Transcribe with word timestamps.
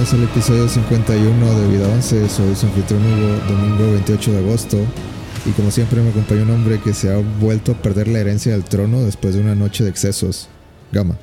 Bienvenidos 0.00 0.30
al 0.30 0.34
episodio 0.34 0.66
51 0.66 1.60
de 1.60 1.76
Vida 1.76 1.86
11. 1.92 2.28
Soy 2.30 2.56
su 2.56 2.64
anfitrión 2.64 3.02
Hugo, 3.02 3.54
domingo 3.54 3.92
28 3.92 4.32
de 4.32 4.38
agosto. 4.38 4.78
Y 5.44 5.50
como 5.50 5.70
siempre 5.70 6.00
me 6.00 6.08
acompaña 6.08 6.42
un 6.42 6.50
hombre 6.52 6.80
que 6.80 6.94
se 6.94 7.12
ha 7.12 7.18
vuelto 7.18 7.72
a 7.72 7.82
perder 7.82 8.08
la 8.08 8.18
herencia 8.18 8.52
del 8.52 8.64
trono 8.64 9.02
después 9.02 9.34
de 9.34 9.42
una 9.42 9.54
noche 9.54 9.84
de 9.84 9.90
excesos. 9.90 10.48
Gama. 10.90 11.18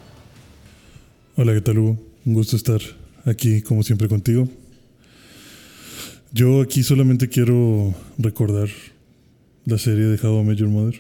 Hola, 1.38 1.56
¿qué 1.56 1.62
tal 1.62 1.80
Hugo? 1.80 1.98
Un 2.24 2.36
gusto 2.36 2.56
estar 2.56 2.80
aquí 3.26 3.64
como 3.64 3.82
siempre 3.82 4.08
contigo. 4.08 4.48
Yo 6.32 6.62
aquí 6.62 6.84
solamente 6.84 7.30
quiero 7.30 7.96
recordar 8.20 8.70
la 9.66 9.80
serie 9.80 10.06
de 10.06 10.20
How 10.22 10.40
I 10.40 10.46
Met 10.46 10.58
Your 10.60 10.70
Mother. 10.70 11.00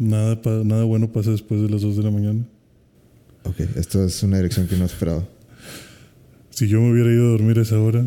Nada, 0.00 0.40
nada 0.64 0.82
bueno 0.82 1.12
pasa 1.12 1.30
después 1.30 1.62
de 1.62 1.68
las 1.68 1.82
2 1.82 1.98
de 1.98 2.02
la 2.02 2.10
mañana. 2.10 2.44
Ok, 3.44 3.60
esto 3.76 4.02
es 4.02 4.20
una 4.24 4.38
dirección 4.38 4.66
que 4.66 4.76
no 4.76 4.86
esperaba. 4.86 5.22
Si 6.54 6.68
yo 6.68 6.80
me 6.80 6.92
hubiera 6.92 7.12
ido 7.12 7.26
a 7.26 7.30
dormir 7.30 7.58
a 7.58 7.62
esa 7.62 7.80
hora, 7.80 8.06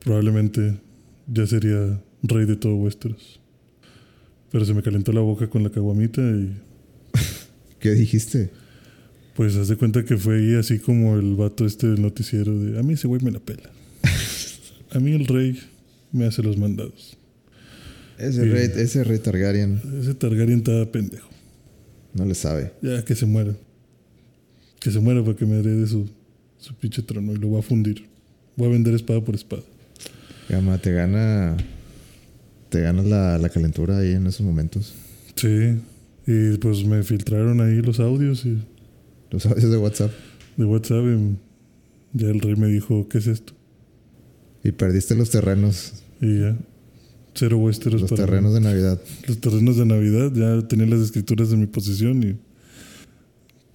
probablemente 0.00 0.78
ya 1.26 1.46
sería 1.46 1.98
rey 2.22 2.44
de 2.44 2.54
todo 2.54 2.76
Westeros. 2.76 3.40
Pero 4.52 4.66
se 4.66 4.74
me 4.74 4.82
calentó 4.82 5.10
la 5.14 5.22
boca 5.22 5.48
con 5.48 5.62
la 5.62 5.70
caguamita 5.70 6.20
y 6.20 6.54
¿Qué 7.80 7.92
dijiste? 7.92 8.50
pues 9.34 9.56
haz 9.56 9.68
de 9.68 9.76
cuenta 9.76 10.04
que 10.04 10.18
fue 10.18 10.36
ahí 10.36 10.54
así 10.54 10.80
como 10.80 11.16
el 11.16 11.34
vato 11.34 11.64
este 11.64 11.86
del 11.86 12.02
noticiero 12.02 12.58
de 12.58 12.78
a 12.78 12.82
mí 12.82 12.92
ese 12.92 13.08
güey 13.08 13.22
me 13.22 13.30
la 13.30 13.40
pela. 13.40 13.70
A 14.90 14.98
mí 14.98 15.12
el 15.12 15.26
rey 15.26 15.58
me 16.12 16.26
hace 16.26 16.42
los 16.42 16.58
mandados. 16.58 17.16
Ese, 18.18 18.44
rey, 18.44 18.70
ese 18.76 19.02
rey 19.02 19.18
Targaryen 19.18 19.80
Ese 19.98 20.12
Targaryen 20.12 20.58
está 20.58 20.92
pendejo. 20.92 21.30
no 22.12 22.26
le 22.26 22.34
sabe. 22.34 22.74
Ya 22.82 23.02
que 23.02 23.14
se 23.14 23.24
muera. 23.24 23.56
Que 24.78 24.90
se 24.90 25.00
muera 25.00 25.24
para 25.24 25.36
que 25.38 25.46
me 25.46 25.60
herede 25.60 25.86
su, 25.86 26.06
su 26.60 26.74
pinche 26.74 27.02
trono 27.02 27.32
y 27.32 27.36
lo 27.36 27.48
voy 27.48 27.58
a 27.58 27.62
fundir. 27.62 28.06
Voy 28.56 28.68
a 28.68 28.70
vender 28.70 28.94
espada 28.94 29.20
por 29.22 29.34
espada. 29.34 29.62
Gama, 30.48 30.78
te 30.78 30.92
gana. 30.92 31.56
Te 32.68 32.80
ganas 32.82 33.06
la, 33.06 33.38
la 33.38 33.48
calentura 33.48 33.98
ahí 33.98 34.12
en 34.12 34.26
esos 34.26 34.46
momentos. 34.46 34.94
Sí. 35.36 35.76
Y 36.26 36.56
pues 36.58 36.84
me 36.84 37.02
filtraron 37.02 37.60
ahí 37.60 37.80
los 37.82 37.98
audios 37.98 38.44
y 38.46 38.58
Los 39.30 39.46
audios 39.46 39.70
de 39.70 39.78
WhatsApp. 39.78 40.12
de 40.56 40.64
WhatsApp 40.64 41.04
y 41.06 41.36
ya 42.18 42.28
el 42.28 42.40
rey 42.40 42.56
me 42.56 42.66
dijo, 42.68 43.08
¿qué 43.08 43.18
es 43.18 43.26
esto? 43.26 43.54
Y 44.62 44.72
perdiste 44.72 45.14
los 45.14 45.30
terrenos. 45.30 45.94
Y 46.20 46.40
ya. 46.40 46.56
Cero 47.34 47.58
Westeros 47.58 48.02
Los 48.02 48.10
para 48.10 48.22
mí. 48.22 48.26
terrenos 48.28 48.54
de 48.54 48.60
Navidad. 48.60 49.00
Los 49.26 49.40
terrenos 49.40 49.76
de 49.76 49.86
Navidad. 49.86 50.32
Ya 50.34 50.66
tenía 50.68 50.86
las 50.86 51.00
escrituras 51.00 51.50
en 51.52 51.60
mi 51.60 51.66
posesión 51.66 52.22
y 52.22 52.36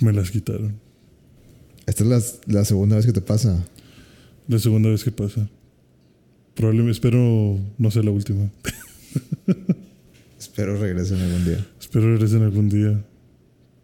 me 0.04 0.14
las 0.14 0.30
quitaron. 0.30 0.76
Esta 1.86 2.04
es 2.04 2.10
la, 2.10 2.58
la 2.60 2.66
segunda 2.66 2.96
vez 2.96 3.06
que 3.06 3.14
te 3.14 3.22
pasa. 3.22 3.66
La 4.48 4.60
segunda 4.60 4.90
vez 4.90 5.04
que 5.04 5.12
pasa. 5.12 5.50
Probablemente, 6.56 6.94
espero 6.94 7.60
no 7.78 7.92
sea 7.92 8.04
la 8.04 8.12
última. 8.12 8.50
Espero 10.40 10.80
regresen 10.80 11.20
algún 11.20 11.46
día. 11.46 11.68
Espero 11.80 12.12
regresen 12.14 12.44
algún 12.44 12.70
día 12.70 13.04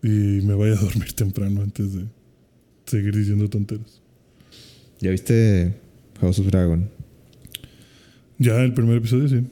y 0.03 0.07
me 0.45 0.53
vaya 0.53 0.73
a 0.73 0.81
dormir 0.81 1.13
temprano 1.13 1.61
antes 1.61 1.93
de 1.93 2.05
seguir 2.85 3.15
diciendo 3.15 3.49
tonteras. 3.49 4.01
¿Ya 4.99 5.11
viste 5.11 5.75
House 6.19 6.39
of 6.39 6.47
Dragon? 6.47 6.89
Ya 8.37 8.61
el 8.63 8.73
primer 8.73 8.97
episodio, 8.97 9.27
sí. 9.27 9.45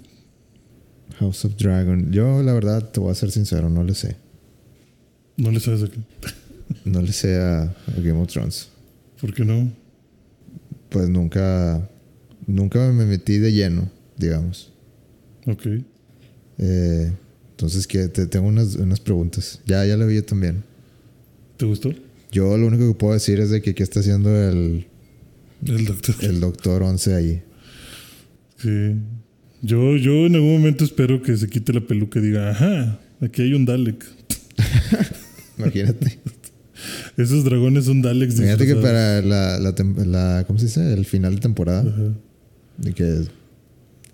House 1.19 1.45
of 1.45 1.55
Dragon. 1.57 2.11
Yo, 2.11 2.41
la 2.41 2.53
verdad, 2.53 2.89
te 2.91 2.99
voy 2.99 3.11
a 3.11 3.15
ser 3.15 3.31
sincero, 3.31 3.69
no 3.69 3.83
le 3.83 3.93
sé. 3.93 4.15
No 5.37 5.51
le 5.51 5.59
sabes 5.59 5.83
a 5.83 5.87
qué. 5.87 5.99
No 6.85 7.01
le 7.01 7.11
sé 7.11 7.35
a, 7.37 7.63
a 7.63 7.93
Game 7.97 8.19
of 8.19 8.27
Thrones. 8.31 8.69
¿Por 9.19 9.33
qué 9.33 9.43
no? 9.45 9.71
Pues 10.89 11.09
nunca. 11.09 11.87
Nunca 12.47 12.91
me 12.91 13.05
metí 13.05 13.37
de 13.37 13.51
lleno, 13.51 13.89
digamos. 14.17 14.71
Ok. 15.45 15.65
Eh, 16.57 17.11
entonces, 17.51 17.85
que 17.85 18.07
te 18.07 18.25
tengo 18.25 18.47
unas, 18.47 18.75
unas 18.75 18.99
preguntas. 18.99 19.59
Ya, 19.65 19.85
ya 19.85 19.97
la 19.97 20.05
vi 20.05 20.15
yo 20.15 20.23
también. 20.25 20.63
¿Te 21.57 21.65
gustó? 21.65 21.93
Yo 22.31 22.57
lo 22.57 22.67
único 22.67 22.87
que 22.87 22.97
puedo 22.97 23.13
decir 23.13 23.39
es 23.39 23.49
de 23.49 23.61
que 23.61 23.75
qué 23.75 23.83
está 23.83 23.99
haciendo 23.99 24.29
el, 24.35 24.87
El 25.65 25.85
doctor. 25.85 26.15
el 26.21 26.39
Doctor 26.39 26.83
11 26.83 27.13
ahí. 27.15 27.43
Sí. 28.57 28.95
Yo, 29.61 29.97
yo 29.97 30.25
en 30.25 30.35
algún 30.35 30.53
momento 30.53 30.85
espero 30.85 31.21
que 31.21 31.35
se 31.35 31.49
quite 31.49 31.73
la 31.73 31.81
peluca 31.81 32.19
y 32.19 32.23
diga, 32.23 32.51
ajá, 32.51 32.99
aquí 33.21 33.41
hay 33.41 33.53
un 33.53 33.65
Dalek. 33.65 34.05
Imagínate. 35.57 36.19
Esos 37.21 37.43
dragones 37.43 37.85
son 37.85 38.01
Daleks. 38.01 38.35
Imagínate 38.35 38.65
que 38.65 38.75
para 38.75 39.21
la, 39.21 39.59
la, 39.59 39.73
la- 40.05 40.43
¿Cómo 40.47 40.57
se 40.59 40.65
dice? 40.65 40.93
El 40.93 41.05
final 41.05 41.35
de 41.35 41.41
temporada. 41.41 41.81
Ajá. 41.81 42.13
De 42.77 42.93
que 42.93 43.23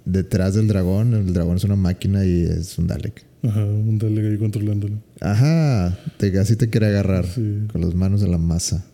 detrás 0.05 0.55
del 0.55 0.67
dragón, 0.67 1.13
el 1.13 1.33
dragón 1.33 1.57
es 1.57 1.63
una 1.63 1.75
máquina 1.75 2.25
y 2.25 2.41
es 2.41 2.77
un 2.79 2.87
Dalek. 2.87 3.23
Ajá, 3.43 3.63
un 3.63 3.99
Dalek 3.99 4.25
ahí 4.25 4.37
controlándolo. 4.37 4.95
Ajá, 5.21 5.97
te, 6.17 6.37
así 6.39 6.55
te 6.55 6.69
quiere 6.69 6.87
agarrar 6.87 7.25
Sí. 7.27 7.59
con 7.71 7.81
las 7.81 7.93
manos 7.93 8.23
en 8.23 8.31
la 8.31 8.37
masa. 8.39 8.85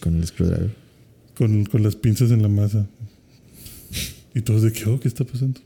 Con 0.00 0.16
el 0.16 0.26
screwdriver. 0.26 0.70
Con, 1.36 1.64
con 1.64 1.82
las 1.82 1.96
pinzas 1.96 2.30
en 2.30 2.42
la 2.42 2.48
masa. 2.48 2.86
Y 4.34 4.42
todos 4.42 4.62
de 4.62 4.72
que, 4.72 4.84
oh, 4.90 5.00
¿qué 5.00 5.08
está 5.08 5.24
pasando? 5.24 5.60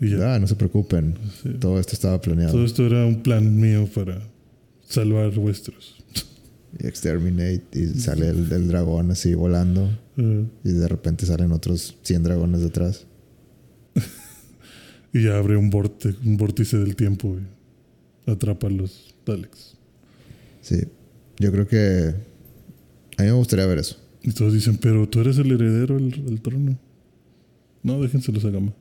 Y 0.00 0.10
ya. 0.10 0.34
Ah, 0.34 0.38
no 0.38 0.46
se 0.46 0.54
preocupen. 0.56 1.14
Sí. 1.42 1.50
Todo 1.58 1.80
esto 1.80 1.92
estaba 1.94 2.20
planeado. 2.20 2.52
Todo 2.52 2.64
esto 2.64 2.84
era 2.86 3.06
un 3.06 3.22
plan 3.22 3.56
mío 3.58 3.88
para 3.94 4.18
salvar 4.90 5.38
Westeros. 5.38 5.96
Y 6.78 6.86
exterminate 6.86 7.64
y 7.72 7.86
sale 7.98 8.28
el, 8.28 8.50
el 8.52 8.68
dragón 8.68 9.10
así 9.10 9.34
volando 9.34 9.90
y 10.16 10.72
de 10.72 10.88
repente 10.88 11.26
salen 11.26 11.52
otros 11.52 11.96
100 12.02 12.22
dragones 12.22 12.60
detrás. 12.60 13.06
y 15.12 15.24
ya 15.24 15.38
abre 15.38 15.56
un, 15.56 15.70
vorte, 15.70 16.14
un 16.24 16.36
vórtice 16.36 16.76
del 16.76 16.94
tiempo 16.94 17.38
y 18.26 18.30
atrapa 18.30 18.66
a 18.66 18.70
los 18.70 19.14
Daleks. 19.24 19.76
Sí, 20.60 20.76
yo 21.38 21.50
creo 21.50 21.66
que 21.66 22.14
a 23.16 23.22
mí 23.22 23.28
me 23.28 23.32
gustaría 23.32 23.66
ver 23.66 23.78
eso. 23.78 23.96
Y 24.22 24.32
todos 24.32 24.52
dicen, 24.52 24.76
pero 24.76 25.08
tú 25.08 25.20
eres 25.20 25.38
el 25.38 25.50
heredero 25.50 25.94
del, 25.94 26.24
del 26.24 26.40
trono. 26.42 26.78
No, 27.82 28.00
déjenselos 28.02 28.44
a 28.44 28.50
Gama. 28.50 28.74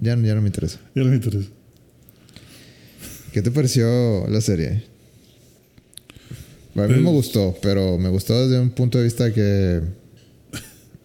Ya, 0.00 0.16
ya 0.16 0.34
no 0.36 0.40
me 0.40 0.46
interesa. 0.46 0.78
Ya 0.94 1.02
no 1.02 1.10
me 1.10 1.16
interesa. 1.16 1.48
¿Qué 3.32 3.42
te 3.42 3.50
pareció 3.50 4.26
la 4.28 4.40
serie? 4.40 4.82
A 6.74 6.82
mí 6.82 6.86
Pues- 6.86 7.00
me 7.00 7.10
gustó, 7.10 7.56
pero 7.60 7.98
me 7.98 8.08
gustó 8.08 8.46
desde 8.46 8.60
un 8.60 8.70
punto 8.70 8.98
de 8.98 9.04
vista 9.04 9.32
que 9.32 9.80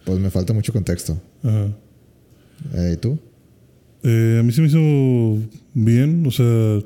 pues 0.04 0.18
me 0.18 0.30
falta 0.30 0.52
mucho 0.52 0.72
contexto. 0.72 1.20
Ajá. 1.42 1.68
Eh, 2.74 2.92
¿Y 2.94 2.96
tú? 2.98 3.18
Eh, 4.02 4.36
a 4.38 4.42
mí 4.42 4.52
se 4.52 4.60
me 4.60 4.68
hizo 4.68 5.48
bien, 5.72 6.24
o 6.26 6.30
sea, 6.30 6.80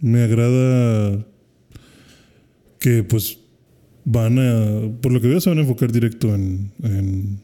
me 0.00 0.22
agrada 0.24 1.24
que 2.80 3.04
pues 3.04 3.38
van 4.04 4.38
a, 4.38 5.00
por 5.00 5.12
lo 5.12 5.20
que 5.20 5.28
veo 5.28 5.40
se 5.40 5.48
van 5.50 5.58
a 5.58 5.62
enfocar 5.62 5.92
directo 5.92 6.34
en, 6.34 6.72
en 6.82 7.38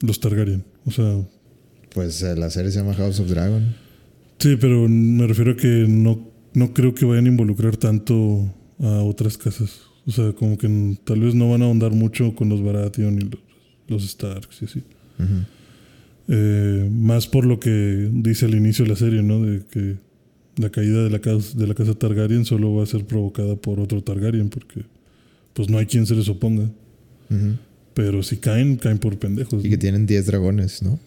los 0.00 0.18
Targaryen. 0.20 0.64
O 0.84 0.90
sea, 0.90 1.22
Pues 1.94 2.20
eh, 2.22 2.34
la 2.36 2.50
serie 2.50 2.70
se 2.72 2.78
llama 2.80 2.94
House 2.94 3.20
of 3.20 3.28
Dragon. 3.30 3.74
sí, 4.38 4.56
pero 4.60 4.88
me 4.88 5.26
refiero 5.28 5.52
a 5.52 5.56
que 5.56 5.86
no, 5.88 6.31
no 6.54 6.72
creo 6.74 6.94
que 6.94 7.04
vayan 7.04 7.26
a 7.26 7.28
involucrar 7.28 7.76
tanto 7.76 8.52
a 8.80 9.02
otras 9.02 9.38
casas. 9.38 9.80
O 10.06 10.10
sea, 10.10 10.32
como 10.32 10.58
que 10.58 10.96
tal 11.04 11.20
vez 11.20 11.34
no 11.34 11.50
van 11.50 11.62
a 11.62 11.66
ahondar 11.66 11.92
mucho 11.92 12.34
con 12.34 12.48
los 12.48 12.62
Baratheon 12.62 13.18
y 13.18 13.20
los, 13.20 13.40
los 13.88 14.08
Starks 14.10 14.62
y 14.62 14.64
así. 14.64 14.82
Eh, 16.28 16.88
más 16.90 17.26
por 17.26 17.44
lo 17.44 17.60
que 17.60 18.10
dice 18.12 18.46
al 18.46 18.54
inicio 18.54 18.84
de 18.84 18.90
la 18.90 18.96
serie, 18.96 19.22
¿no? 19.22 19.42
De 19.42 19.62
que 19.70 19.96
la 20.56 20.70
caída 20.70 21.04
de 21.04 21.10
la, 21.10 21.20
casa, 21.20 21.56
de 21.56 21.66
la 21.66 21.74
casa 21.74 21.94
Targaryen 21.94 22.44
solo 22.44 22.74
va 22.74 22.82
a 22.82 22.86
ser 22.86 23.04
provocada 23.04 23.56
por 23.56 23.80
otro 23.80 24.02
Targaryen, 24.02 24.48
porque 24.48 24.84
pues 25.54 25.68
no 25.68 25.78
hay 25.78 25.86
quien 25.86 26.06
se 26.06 26.14
les 26.14 26.28
oponga. 26.28 26.70
Pero 27.94 28.22
si 28.22 28.36
caen, 28.36 28.76
caen 28.76 28.98
por 28.98 29.18
pendejos. 29.18 29.64
Y 29.64 29.70
que 29.70 29.76
¿no? 29.76 29.80
tienen 29.80 30.06
10 30.06 30.26
dragones, 30.26 30.82
¿no? 30.82 30.98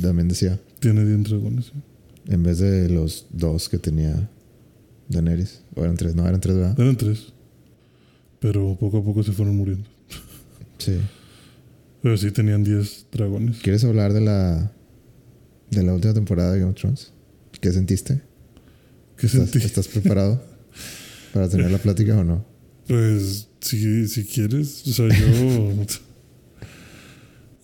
También 0.00 0.28
decía. 0.28 0.60
Tiene 0.80 1.04
10 1.04 1.24
dragones. 1.24 1.66
¿sí? 1.66 1.72
En 2.32 2.42
vez 2.42 2.58
de 2.58 2.88
los 2.88 3.26
dos 3.30 3.68
que 3.68 3.78
tenía 3.78 4.28
Daenerys. 5.12 5.62
O 5.74 5.82
eran 5.84 5.96
tres, 5.96 6.14
no, 6.14 6.26
eran 6.26 6.40
tres, 6.40 6.56
¿verdad? 6.56 6.78
Eran 6.80 6.96
tres. 6.96 7.32
Pero 8.40 8.76
poco 8.78 8.98
a 8.98 9.04
poco 9.04 9.22
se 9.22 9.32
fueron 9.32 9.56
muriendo. 9.56 9.88
Sí. 10.78 10.96
Pero 12.02 12.16
sí 12.16 12.30
tenían 12.32 12.64
10 12.64 13.06
dragones. 13.12 13.58
¿Quieres 13.60 13.84
hablar 13.84 14.12
de 14.12 14.20
la 14.20 14.72
de 15.70 15.82
la 15.84 15.94
última 15.94 16.12
temporada 16.12 16.52
de 16.52 16.58
Game 16.58 16.72
of 16.72 16.76
Thrones? 16.78 17.12
¿Qué 17.60 17.70
sentiste? 17.72 18.20
¿Qué 19.16 19.26
¿Estás, 19.26 19.48
sentí? 19.50 19.64
estás 19.64 19.86
preparado 19.88 20.42
para 21.32 21.48
tener 21.48 21.70
la 21.70 21.78
plática 21.78 22.18
o 22.18 22.24
no? 22.24 22.44
Pues, 22.88 23.48
si, 23.60 24.08
si 24.08 24.24
quieres, 24.24 24.82
o 24.88 24.92
sea, 24.92 25.08
yo. 25.08 25.84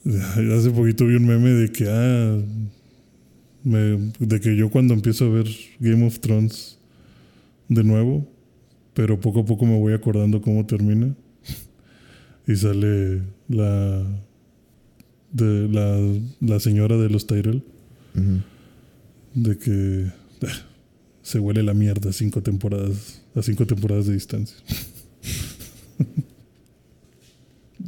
hace 0.57 0.71
poquito 0.71 1.07
vi 1.07 1.17
un 1.17 1.27
meme 1.27 1.51
de 1.51 1.73
que, 1.73 1.87
ah. 1.89 2.39
me- 3.65 4.13
de 4.21 4.41
que 4.41 4.57
yo 4.57 4.71
cuando 4.71 4.95
empiezo 4.95 5.27
a 5.27 5.31
ver 5.31 5.49
Game 5.81 6.07
of 6.07 6.21
Thrones 6.21 6.78
de 7.69 7.85
nuevo, 7.85 8.27
pero 8.95 9.21
poco 9.21 9.41
a 9.41 9.45
poco 9.45 9.67
me 9.67 9.79
voy 9.79 9.93
acordando 9.93 10.43
cómo 10.43 10.67
termina. 10.67 11.15
Y 12.47 12.57
sale 12.57 13.23
la 13.49 14.05
de 15.33 15.69
la, 15.69 16.01
la 16.41 16.61
señora 16.61 16.97
de 16.97 17.11
los 17.11 17.27
Tyrell 17.27 17.63
de 19.35 19.59
que 19.59 20.07
eh, 20.07 20.11
se 21.23 21.39
huele 21.39 21.63
la 21.63 21.75
mierda 21.75 22.13
cinco 22.13 22.43
temporadas 22.43 23.23
a 23.35 23.43
cinco 23.43 23.67
temporadas 23.67 24.07
de 24.07 24.15
distancia. 24.15 24.57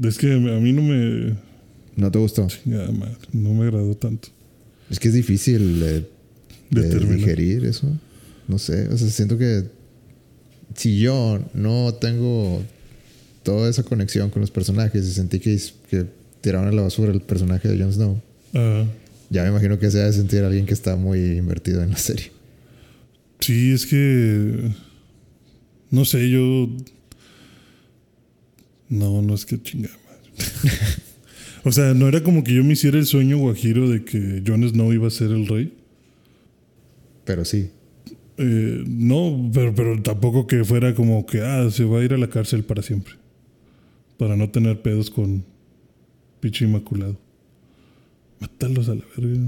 es 0.03 0.19
que 0.19 0.33
a 0.33 0.39
mí 0.39 0.73
no 0.73 0.83
me 0.83 1.37
¿No 1.97 2.11
te 2.11 2.19
gustó? 2.19 2.47
chingada 2.47 2.91
madre, 2.93 3.17
no 3.33 3.55
me 3.55 3.65
agradó 3.65 3.95
tanto. 3.95 4.29
Es 4.89 4.99
que 4.99 5.09
es 5.09 5.15
difícil 5.15 5.81
de, 5.81 6.07
digerir 6.71 7.65
eso. 7.65 7.89
No 8.51 8.59
sé, 8.59 8.89
o 8.89 8.99
sea, 8.99 9.09
siento 9.09 9.39
que 9.39 9.65
si 10.75 10.99
yo 10.99 11.39
no 11.55 11.95
tengo 11.95 12.65
toda 13.45 13.71
esa 13.71 13.85
conexión 13.85 14.29
con 14.31 14.41
los 14.41 14.51
personajes 14.51 15.07
y 15.07 15.13
sentí 15.13 15.39
que, 15.39 15.57
que 15.89 16.05
tiraron 16.41 16.67
a 16.67 16.73
la 16.73 16.83
basura 16.83 17.13
el 17.13 17.21
personaje 17.21 17.69
de 17.69 17.81
Jon 17.81 17.93
Snow, 17.93 18.21
ya 19.31 19.45
me 19.45 19.51
imagino 19.51 19.79
que 19.79 19.89
se 19.89 20.01
ha 20.01 20.07
de 20.07 20.13
sentir 20.13 20.43
alguien 20.43 20.67
que 20.67 20.75
está 20.75 20.97
muy 20.97 21.39
invertido 21.39 21.81
en 21.85 21.91
la 21.91 21.97
serie. 21.97 22.33
sí, 23.39 23.73
es 23.73 23.87
que 23.87 24.73
no 25.91 26.05
sé, 26.05 26.29
yo 26.29 26.69
no, 28.89 29.23
no 29.23 29.35
es 29.35 29.47
que 29.47 29.63
chingada 29.63 29.95
madre. 30.05 30.75
o 31.65 31.71
sea, 31.71 31.95
no 31.95 32.09
era 32.09 32.25
como 32.25 32.43
que 32.43 32.53
yo 32.53 32.65
me 32.65 32.73
hiciera 32.73 32.99
el 32.99 33.07
sueño 33.07 33.39
guajiro 33.39 33.89
de 33.89 34.05
que 34.05 34.43
Jon 34.45 34.69
Snow 34.69 34.93
iba 34.93 35.07
a 35.07 35.11
ser 35.13 35.31
el 35.31 35.47
rey. 35.47 35.73
Pero 37.25 37.45
sí. 37.45 37.71
Eh, 38.43 38.85
no, 38.87 39.51
pero, 39.53 39.75
pero 39.75 40.01
tampoco 40.03 40.47
que 40.47 40.65
fuera 40.65 40.95
como 40.95 41.27
que, 41.27 41.43
ah, 41.43 41.69
se 41.71 41.85
va 41.85 42.01
a 42.01 42.05
ir 42.05 42.15
a 42.15 42.19
la 42.19 42.29
cárcel 42.31 42.65
para 42.65 42.81
siempre. 42.83 43.15
Para 44.19 44.35
no 44.37 44.49
tener 44.51 44.81
pedos 44.81 45.11
con 45.11 45.45
picho 46.41 46.65
inmaculado. 46.65 47.19
Mátalos 48.41 48.89
a 48.89 48.95
la 48.95 49.05
verga. 49.17 49.41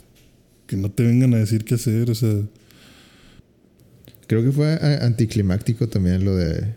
que 0.66 0.76
no 0.76 0.90
te 0.90 1.02
vengan 1.04 1.34
a 1.34 1.38
decir 1.38 1.64
qué 1.64 1.74
hacer, 1.74 2.10
o 2.10 2.14
sea. 2.14 2.34
Creo 4.28 4.44
que 4.44 4.52
fue 4.52 4.74
a- 4.74 5.04
anticlimáctico 5.04 5.88
también 5.88 6.24
lo 6.24 6.36
de. 6.36 6.74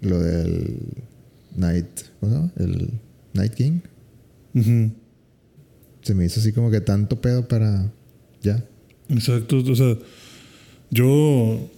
Lo 0.00 0.18
del. 0.20 0.78
Night. 1.56 1.86
¿Cómo 2.20 2.32
se 2.32 2.38
llama? 2.38 2.52
El 2.56 2.90
Night 3.34 3.52
King. 3.54 3.80
Se 6.02 6.14
me 6.14 6.24
hizo 6.24 6.40
así 6.40 6.52
como 6.52 6.70
que 6.70 6.80
tanto 6.80 7.20
pedo 7.20 7.46
para. 7.46 7.92
Ya. 8.42 8.64
Exacto, 9.08 9.58
o 9.58 9.74
sea, 9.76 9.96
yo 10.92 11.70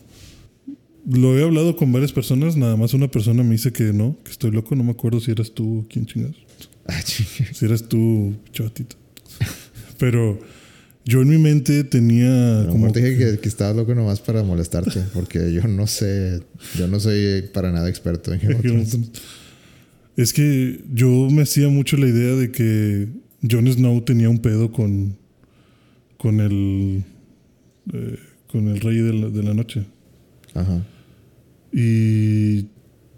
lo 1.08 1.38
he 1.38 1.42
hablado 1.44 1.76
con 1.76 1.92
varias 1.92 2.12
personas, 2.12 2.56
nada 2.56 2.76
más 2.76 2.92
una 2.94 3.08
persona 3.08 3.42
me 3.44 3.52
dice 3.52 3.72
que 3.72 3.92
no, 3.92 4.18
que 4.24 4.32
estoy 4.32 4.50
loco, 4.50 4.74
no 4.74 4.82
me 4.82 4.90
acuerdo 4.90 5.20
si 5.20 5.30
eras 5.30 5.52
tú 5.52 5.80
o 5.80 5.86
quién 5.88 6.04
chingados. 6.04 6.36
Ah. 6.86 7.00
Si 7.00 7.64
eras 7.64 7.88
tú, 7.88 8.34
chatito. 8.52 8.96
Pero 9.98 10.38
yo 11.04 11.22
en 11.22 11.28
mi 11.28 11.38
mente 11.38 11.84
tenía 11.84 12.64
lo 12.64 12.70
como 12.70 12.90
te 12.90 13.00
dije 13.00 13.32
que, 13.32 13.38
que 13.38 13.48
estabas 13.48 13.76
loco 13.76 13.94
nomás 13.94 14.20
para 14.20 14.42
molestarte, 14.42 15.00
porque 15.14 15.52
yo 15.52 15.62
no 15.68 15.86
sé, 15.86 16.40
yo 16.76 16.88
no 16.88 16.98
soy 16.98 17.42
para 17.52 17.70
nada 17.70 17.88
experto 17.88 18.32
en 18.32 18.40
Thrones. 18.40 18.98
Es 20.16 20.32
que 20.32 20.80
yo 20.92 21.28
me 21.28 21.42
hacía 21.42 21.68
mucho 21.68 21.96
la 21.96 22.06
idea 22.06 22.36
de 22.36 22.52
que 22.52 23.08
Jon 23.50 23.66
Snow 23.66 24.00
tenía 24.02 24.30
un 24.30 24.38
pedo 24.38 24.70
con 24.70 25.16
con 26.18 26.40
el 26.40 27.02
eh, 27.92 28.18
con 28.54 28.68
el 28.68 28.78
rey 28.80 28.98
de 28.98 29.12
la, 29.12 29.28
de 29.30 29.42
la 29.42 29.52
noche. 29.52 29.82
Ajá. 30.54 30.86
Y 31.72 32.66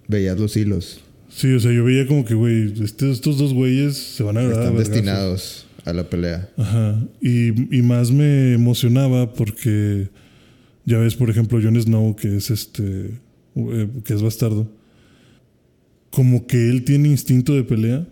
Veías 0.09 0.39
los 0.41 0.57
hilos, 0.57 1.01
sí, 1.29 1.53
o 1.53 1.61
sea, 1.61 1.73
yo 1.73 1.85
veía 1.85 2.07
como 2.07 2.25
que, 2.25 2.33
güey, 2.35 2.73
este- 2.83 3.11
estos 3.11 3.37
dos 3.37 3.53
güeyes 3.53 3.97
se 3.99 4.23
van 4.23 4.39
a 4.39 4.41
agarrar. 4.41 4.59
a 4.59 4.63
están 4.63 4.77
vergazos. 4.77 4.95
destinados 4.95 5.67
a 5.85 5.93
la 5.93 6.09
pelea. 6.09 6.49
Ajá. 6.57 7.05
Y, 7.21 7.77
y 7.77 7.83
más 7.83 8.11
me 8.13 8.55
emocionaba 8.55 9.35
porque 9.35 10.09
ya 10.87 10.97
ves, 10.99 11.17
por 11.17 11.29
ejemplo, 11.29 11.61
Jon 11.63 11.79
Snow, 11.81 12.17
que 12.17 12.37
es 12.37 12.51
este, 12.51 13.11
eh, 13.57 13.89
que 14.05 14.15
es 14.15 14.23
bastardo, 14.23 14.71
como 16.11 16.47
que 16.47 16.71
él 16.71 16.85
tiene 16.85 17.09
instinto 17.09 17.53
de 17.55 17.63
pelea 17.65 18.07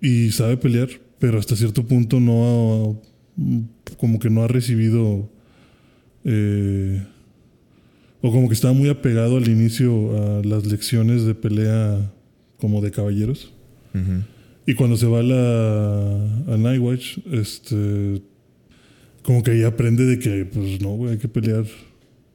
y 0.00 0.30
sabe 0.32 0.56
pelear, 0.56 0.88
pero 1.20 1.38
hasta 1.38 1.54
cierto 1.54 1.86
punto 1.86 2.18
no 2.18 2.98
ha, 3.38 3.96
como 3.98 4.18
que 4.18 4.28
no 4.30 4.42
ha 4.42 4.48
recibido, 4.48 5.30
eh, 6.28 7.06
o 8.20 8.32
como 8.32 8.48
que 8.48 8.54
estaba 8.54 8.74
muy 8.74 8.88
apegado 8.88 9.36
al 9.36 9.48
inicio 9.48 10.16
a 10.16 10.42
las 10.44 10.66
lecciones 10.66 11.24
de 11.24 11.34
pelea 11.36 12.12
como 12.58 12.82
de 12.82 12.90
caballeros. 12.90 13.52
Y 14.66 14.74
cuando 14.74 14.98
se 14.98 15.06
va 15.06 15.20
a 15.20 15.22
la 15.22 16.52
a 16.52 16.56
Nightwatch, 16.58 17.18
este 17.32 18.20
como 19.22 19.42
que 19.42 19.52
ahí 19.52 19.62
aprende 19.62 20.04
de 20.04 20.18
que 20.18 20.44
pues 20.44 20.80
no, 20.82 20.90
güey, 20.90 21.12
hay 21.12 21.18
que 21.18 21.28
pelear 21.28 21.64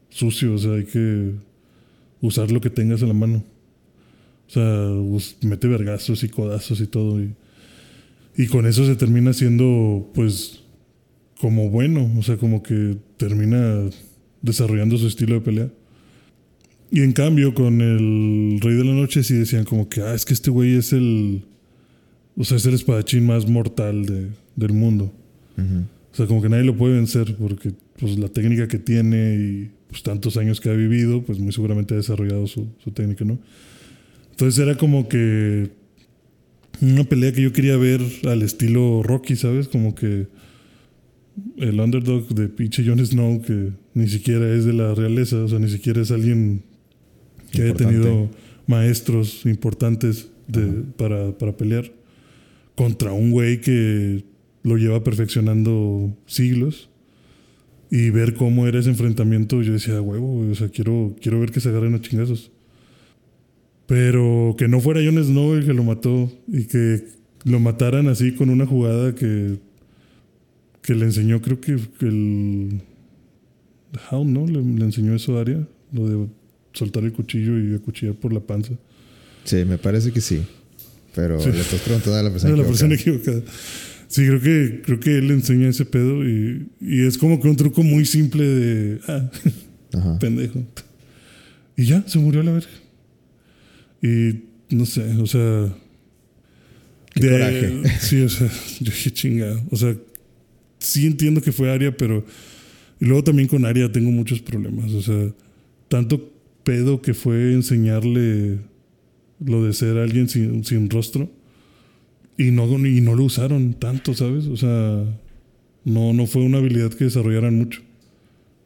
sucio, 0.10 0.56
o 0.56 0.58
sea, 0.58 0.74
hay 0.74 0.86
que 0.86 1.34
usar 2.22 2.52
lo 2.52 2.62
que 2.62 2.70
tengas 2.70 3.02
en 3.02 3.10
la 3.10 3.14
mano. 3.14 3.44
O 4.48 4.50
sea, 4.50 5.48
mete 5.48 5.68
vergazos 5.68 6.24
y 6.24 6.30
codazos 6.30 6.82
y 6.82 6.88
todo 6.88 7.22
y, 7.22 7.36
y 8.36 8.48
con 8.48 8.66
eso 8.66 8.86
se 8.86 8.96
termina 8.96 9.34
siendo 9.34 10.10
pues 10.14 10.64
como 11.40 11.70
bueno, 11.70 12.12
o 12.18 12.24
sea, 12.24 12.38
como 12.38 12.64
que 12.64 12.98
termina 13.26 13.90
desarrollando 14.42 14.98
su 14.98 15.08
estilo 15.08 15.36
de 15.36 15.42
pelea. 15.42 15.70
Y 16.92 17.02
en 17.02 17.14
cambio 17.14 17.54
con 17.54 17.80
el 17.82 18.60
Rey 18.62 18.76
de 18.76 18.84
la 18.84 18.94
Noche 18.94 19.24
sí 19.24 19.36
decían 19.36 19.64
como 19.64 19.88
que, 19.88 20.02
ah, 20.02 20.14
es 20.14 20.26
que 20.26 20.34
este 20.34 20.50
güey 20.50 20.76
es 20.76 20.92
el 20.94 21.44
o 22.36 22.44
sea, 22.44 22.58
es 22.58 22.66
el 22.66 22.74
espadachín 22.74 23.26
más 23.26 23.48
mortal 23.48 24.06
de- 24.06 24.30
del 24.56 24.74
mundo. 24.74 25.14
Ujú. 25.58 25.84
O 26.12 26.16
sea, 26.16 26.26
como 26.28 26.42
que 26.42 26.50
nadie 26.50 26.64
lo 26.64 26.76
puede 26.76 26.96
vencer 26.96 27.36
porque 27.38 27.72
pues 28.00 28.18
la 28.18 28.28
técnica 28.30 28.68
que 28.68 28.80
tiene 28.80 29.36
y 29.36 29.70
pues 29.90 30.02
tantos 30.04 30.38
años 30.38 30.60
que 30.60 30.70
ha 30.70 30.74
vivido, 30.74 31.22
pues 31.24 31.38
muy 31.40 31.52
seguramente 31.54 31.94
ha 31.94 31.98
desarrollado 31.98 32.48
su, 32.48 32.68
su 32.84 32.92
técnica, 32.92 33.24
¿no? 33.26 33.38
Entonces 34.32 34.58
era 34.60 34.76
como 34.78 35.08
que 35.08 35.70
una 36.82 37.04
pelea 37.04 37.32
que 37.32 37.42
yo 37.44 37.54
quería 37.54 37.78
ver 37.78 38.02
al 38.24 38.42
estilo 38.42 39.04
Rocky, 39.04 39.36
¿sabes? 39.36 39.68
Como 39.68 39.94
que 39.94 40.28
el 41.58 41.80
underdog 41.80 42.28
de 42.30 42.48
pinche 42.50 42.84
Jon 42.86 43.04
Snow, 43.06 43.42
que 43.42 43.72
ni 43.94 44.08
siquiera 44.08 44.54
es 44.54 44.66
de 44.66 44.74
la 44.74 44.94
realeza, 44.96 45.38
o 45.44 45.48
sea, 45.48 45.60
ni 45.60 45.70
siquiera 45.70 46.02
es 46.02 46.12
alguien 46.12 46.64
que 47.52 47.62
haya 47.64 47.72
Importante. 47.72 48.00
tenido 48.02 48.30
maestros 48.68 49.46
importantes 49.46 50.30
de- 50.48 50.84
para, 50.98 51.38
para 51.38 51.56
pelear 51.58 51.92
contra 52.76 53.12
un 53.14 53.32
güey 53.32 53.62
que 53.62 54.24
lo 54.64 54.78
lleva 54.78 55.04
perfeccionando 55.04 56.16
siglos 56.26 56.90
y 57.90 58.10
ver 58.10 58.36
cómo 58.36 58.68
era 58.68 58.80
ese 58.80 58.90
enfrentamiento, 58.90 59.62
yo 59.62 59.74
decía, 59.74 60.02
huevo, 60.02 60.50
o 60.50 60.56
sea, 60.56 60.70
quiero, 60.70 61.16
quiero 61.22 61.40
ver 61.40 61.52
que 61.52 61.60
se 61.60 61.70
agarren 61.70 61.94
a 61.96 62.02
chingazos. 62.02 62.52
Pero 63.88 64.56
que 64.58 64.68
no 64.68 64.80
fuera 64.80 65.02
Jon 65.04 65.22
Snow 65.22 65.56
el 65.56 65.66
que 65.66 65.74
lo 65.74 65.84
mató 65.84 66.32
y 66.48 66.64
que 66.66 67.04
lo 67.44 67.60
mataran 67.60 68.08
así 68.08 68.34
con 68.34 68.50
una 68.50 68.66
jugada 68.66 69.14
que, 69.16 69.58
que 70.82 70.96
le 70.96 71.06
enseñó, 71.06 71.42
creo 71.42 71.60
que, 71.62 71.78
que 72.00 72.08
el 72.08 72.82
Hound, 74.12 74.32
¿no? 74.32 74.46
Le, 74.48 74.62
le 74.62 74.86
enseñó 74.86 75.14
eso 75.16 75.38
a 75.38 75.42
Arya, 75.42 75.68
lo 75.92 76.08
de 76.10 76.28
soltar 76.74 77.04
el 77.04 77.12
cuchillo 77.14 77.60
y 77.60 77.76
acuchillar 77.76 78.16
por 78.16 78.34
la 78.34 78.40
panza. 78.40 78.74
Sí, 79.44 79.58
me 79.66 79.78
parece 79.78 80.12
que 80.12 80.22
sí. 80.22 80.42
Pero 81.14 81.40
Sí. 81.42 81.52
le 81.52 81.60
estás 81.60 81.82
preguntando 81.82 82.18
a 82.18 82.24
la 82.24 82.30
persona. 82.32 82.52
La 82.56 82.62
equivocada. 82.64 82.68
persona 82.72 82.96
equivocada. 82.96 83.42
Sí, 84.08 84.26
creo 84.28 84.42
que, 84.42 84.82
creo 84.86 85.00
que 85.00 85.18
él 85.18 85.28
le 85.28 85.34
enseña 85.36 85.70
ese 85.70 85.86
pedo 85.86 86.28
y, 86.28 86.68
y 86.82 87.06
es 87.06 87.18
como 87.18 87.40
que 87.42 87.48
un 87.48 87.56
truco 87.56 87.82
muy 87.84 88.06
simple 88.06 88.44
de, 88.46 89.00
ah, 89.08 89.30
Ajá. 89.94 90.20
pendejo. 90.20 90.64
Y 91.78 91.86
ya, 91.86 92.04
se 92.08 92.20
murió 92.20 92.42
a 92.42 92.44
la 92.44 92.52
verga. 92.52 92.70
Y 94.02 94.76
no 94.76 94.86
sé, 94.86 95.04
o 95.18 95.26
sea... 95.28 95.74
Qué 97.14 97.30
coraje. 97.30 97.82
Sí, 98.00 98.22
o 98.22 98.30
sea, 98.30 98.48
yo 98.80 98.86
dije 98.92 99.12
chingado. 99.12 99.62
O 99.70 99.76
sea, 99.76 99.96
sí 100.82 101.06
entiendo 101.06 101.42
que 101.42 101.52
fue 101.52 101.72
Aria, 101.72 101.96
pero... 101.96 102.26
Y 103.00 103.06
luego 103.06 103.24
también 103.24 103.48
con 103.48 103.66
Aria 103.66 103.92
tengo 103.92 104.12
muchos 104.12 104.42
problemas. 104.42 104.92
O 104.92 105.02
sea, 105.02 105.34
tanto 105.88 106.32
pedo 106.64 107.02
que 107.02 107.14
fue 107.14 107.54
enseñarle 107.54 108.60
lo 109.44 109.64
de 109.64 109.74
ser 109.74 109.98
alguien 109.98 110.28
sin, 110.28 110.64
sin 110.64 110.90
rostro. 110.90 111.30
Y 112.38 112.52
no, 112.52 112.66
y 112.88 113.02
no 113.02 113.16
lo 113.16 113.24
usaron 113.24 113.74
tanto, 113.74 114.14
¿sabes? 114.14 114.46
O 114.48 114.58
sea, 114.58 115.04
no, 115.84 116.14
no 116.14 116.28
fue 116.28 116.44
una 116.44 116.58
habilidad 116.58 116.92
que 116.92 117.06
desarrollaran 117.06 117.56
mucho. 117.56 117.82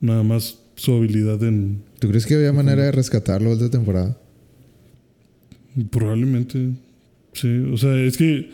Nada 0.02 0.24
más 0.24 0.60
su 0.76 0.94
habilidad 0.94 1.42
en... 1.44 1.84
¿Tú 2.00 2.10
crees 2.10 2.26
que 2.26 2.36
había 2.36 2.52
manera 2.52 2.84
de 2.84 2.92
rescatarlo 2.92 3.54
esta 3.54 3.70
temporada? 3.70 4.18
Probablemente. 5.92 6.72
Sí, 7.34 7.60
o 7.72 7.78
sea, 7.78 7.96
es 8.02 8.18
que... 8.18 8.50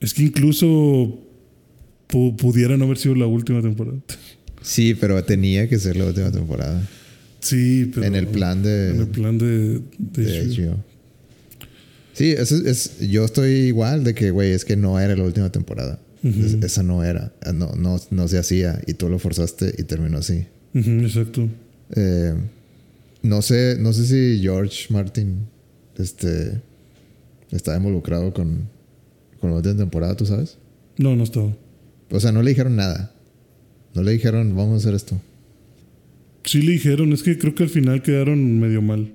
Es 0.00 0.12
que 0.12 0.24
incluso 0.24 1.23
pudiera 2.08 2.76
no 2.76 2.84
haber 2.84 2.98
sido 2.98 3.14
la 3.14 3.26
última 3.26 3.60
temporada. 3.62 3.98
Sí, 4.62 4.94
pero 4.94 5.22
tenía 5.24 5.68
que 5.68 5.78
ser 5.78 5.96
la 5.96 6.06
última 6.06 6.30
temporada. 6.30 6.86
Sí, 7.40 7.90
pero. 7.94 8.06
en 8.06 8.14
el 8.14 8.26
plan 8.28 8.62
de, 8.62 8.90
En 8.90 9.00
el 9.00 9.08
plan 9.08 9.36
de. 9.38 9.80
de 9.98 10.24
de 10.24 10.46
HBO. 10.46 10.72
HBO. 10.72 10.84
Sí, 12.14 12.30
es, 12.30 12.52
es- 12.52 13.00
yo 13.10 13.24
estoy 13.24 13.50
igual 13.50 14.04
de 14.04 14.14
que, 14.14 14.30
güey, 14.30 14.52
es 14.52 14.64
que 14.64 14.76
no 14.76 14.98
era 15.00 15.16
la 15.16 15.24
última 15.24 15.50
temporada. 15.50 16.00
Es- 16.22 16.54
esa 16.62 16.82
no 16.82 17.04
era. 17.04 17.32
No, 17.54 17.72
no, 17.74 18.00
no 18.10 18.28
se 18.28 18.38
hacía 18.38 18.80
y 18.86 18.94
tú 18.94 19.08
lo 19.10 19.18
forzaste 19.18 19.74
y 19.76 19.82
terminó 19.82 20.18
así. 20.18 20.46
Exacto. 20.72 21.48
Eh, 21.94 22.32
no 23.22 23.42
sé, 23.42 23.76
no 23.78 23.92
sé 23.92 24.06
si 24.06 24.40
George 24.40 24.86
Martin 24.90 25.40
este, 25.98 26.62
estaba 27.50 27.76
involucrado 27.76 28.32
con, 28.32 28.68
con 29.40 29.50
la 29.50 29.56
última 29.56 29.76
temporada, 29.76 30.16
¿tú 30.16 30.24
sabes? 30.24 30.56
No, 30.96 31.14
no 31.14 31.24
estaba. 31.24 31.54
O 32.14 32.20
sea, 32.20 32.32
no 32.32 32.42
le 32.42 32.50
dijeron 32.50 32.76
nada. 32.76 33.12
No 33.94 34.02
le 34.02 34.12
dijeron, 34.12 34.56
vamos 34.56 34.74
a 34.74 34.76
hacer 34.76 34.94
esto. 34.94 35.20
Sí 36.44 36.62
le 36.62 36.72
dijeron, 36.72 37.12
es 37.12 37.22
que 37.22 37.38
creo 37.38 37.54
que 37.54 37.62
al 37.64 37.70
final 37.70 38.02
quedaron 38.02 38.60
medio 38.60 38.82
mal. 38.82 39.12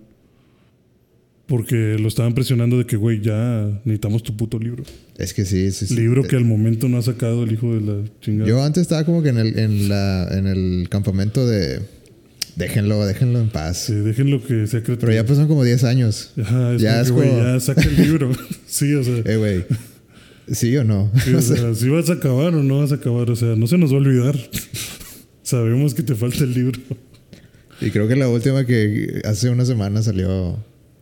Porque 1.47 1.97
lo 1.99 2.07
estaban 2.07 2.33
presionando 2.35 2.77
de 2.77 2.85
que, 2.85 2.95
güey, 2.95 3.21
ya 3.21 3.81
necesitamos 3.83 4.21
tu 4.21 4.37
puto 4.37 4.59
libro. 4.59 4.83
Es 5.17 5.33
que 5.33 5.45
sí, 5.45 5.71
sí, 5.71 5.87
sí. 5.87 5.95
Libro 5.95 6.23
que 6.23 6.35
al 6.35 6.45
momento 6.45 6.87
no 6.87 6.97
ha 6.97 7.01
sacado 7.01 7.43
el 7.43 7.51
hijo 7.51 7.73
de 7.73 7.81
la 7.81 8.03
chingada. 8.21 8.47
Yo 8.47 8.61
antes 8.63 8.81
estaba 8.81 9.03
como 9.03 9.23
que 9.23 9.29
en 9.29 9.37
el, 9.39 9.57
en 9.57 9.89
la, 9.89 10.27
en 10.31 10.45
el 10.45 10.87
campamento 10.89 11.47
de 11.47 11.81
déjenlo, 12.55 13.03
déjenlo 13.05 13.39
en 13.39 13.49
paz. 13.49 13.85
Sí, 13.87 13.93
déjenlo 13.93 14.43
que 14.43 14.67
sea 14.67 14.83
creativo. 14.83 15.07
Pero 15.07 15.13
ya 15.13 15.25
pasaron 15.25 15.47
como 15.47 15.63
10 15.63 15.83
años. 15.85 16.33
Ajá, 16.39 16.75
es 16.75 16.81
ya 16.81 17.03
como 17.05 17.23
es 17.23 17.29
que, 17.29 17.35
ya 17.37 17.59
saca 17.59 17.81
el 17.81 17.95
libro. 17.95 18.31
sí, 18.67 18.93
o 18.93 19.03
sea, 19.03 19.17
Eh, 19.25 19.37
güey. 19.37 19.65
¿Sí 20.51 20.75
o 20.77 20.83
no? 20.83 21.11
sí, 21.23 21.33
o 21.35 21.41
sea, 21.41 21.75
si 21.75 21.89
vas 21.89 22.09
a 22.09 22.13
acabar 22.13 22.53
o 22.55 22.63
no 22.63 22.79
vas 22.79 22.91
a 22.91 22.95
acabar. 22.95 23.29
O 23.29 23.35
sea, 23.35 23.55
no 23.55 23.67
se 23.67 23.77
nos 23.77 23.91
va 23.91 23.97
a 23.97 23.99
olvidar. 23.99 24.37
Sabemos 25.43 25.93
que 25.93 26.03
te 26.03 26.15
falta 26.15 26.43
el 26.43 26.53
libro. 26.53 26.79
Y 27.81 27.91
creo 27.91 28.07
que 28.07 28.15
la 28.15 28.27
última 28.27 28.65
que 28.65 29.21
hace 29.23 29.49
una 29.49 29.65
semana 29.65 30.01
salió, 30.01 30.57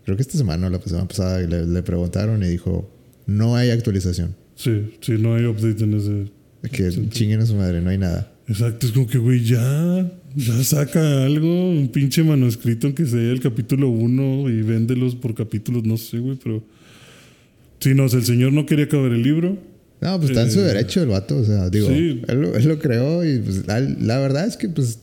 creo 0.05 0.15
que 0.15 0.21
esta 0.21 0.37
semana 0.37 0.67
o 0.67 0.69
la 0.69 0.79
semana 0.79 1.07
pasada, 1.07 1.39
le, 1.41 1.65
le 1.65 1.83
preguntaron 1.83 2.43
y 2.43 2.47
dijo, 2.47 2.89
no 3.25 3.55
hay 3.55 3.71
actualización. 3.71 4.35
Sí, 4.55 4.93
sí, 5.01 5.13
no 5.13 5.35
hay 5.35 5.45
update 5.45 5.83
en 5.83 5.93
ese. 5.93 6.31
Que 6.71 6.89
chinguen 7.09 7.41
a 7.41 7.45
su 7.45 7.55
madre, 7.55 7.81
no 7.81 7.89
hay 7.89 7.97
nada. 7.97 8.31
Exacto, 8.47 8.87
es 8.87 8.93
como 8.93 9.07
que, 9.07 9.17
güey, 9.17 9.43
ya, 9.43 10.11
ya 10.35 10.63
saca 10.63 11.25
algo, 11.25 11.69
un 11.69 11.89
pinche 11.89 12.23
manuscrito 12.23 12.93
que 12.95 13.05
sea 13.05 13.31
el 13.31 13.41
capítulo 13.41 13.89
1 13.89 14.49
y 14.49 14.61
véndelos 14.61 15.15
por 15.15 15.35
capítulos, 15.35 15.83
no 15.83 15.97
sé, 15.97 16.19
güey, 16.19 16.37
pero. 16.41 16.63
Sí, 17.79 17.93
no, 17.93 18.05
el 18.05 18.23
señor 18.25 18.53
no 18.53 18.65
quería 18.65 18.85
acabar 18.85 19.11
el 19.11 19.21
libro. 19.23 19.57
No, 20.01 20.17
pues 20.17 20.29
está 20.31 20.43
en 20.43 20.51
su 20.51 20.59
Eh, 20.61 20.63
derecho 20.63 21.01
el 21.01 21.09
vato, 21.09 21.37
o 21.37 21.43
sea, 21.43 21.69
digo, 21.69 21.87
sí. 21.89 22.21
él, 22.27 22.41
lo- 22.41 22.55
él 22.55 22.67
lo 22.67 22.79
creó 22.79 23.25
y 23.25 23.39
pues, 23.39 23.65
la, 23.67 23.79
la 23.79 24.19
verdad 24.19 24.45
es 24.47 24.55
que 24.57 24.69
pues 24.69 24.99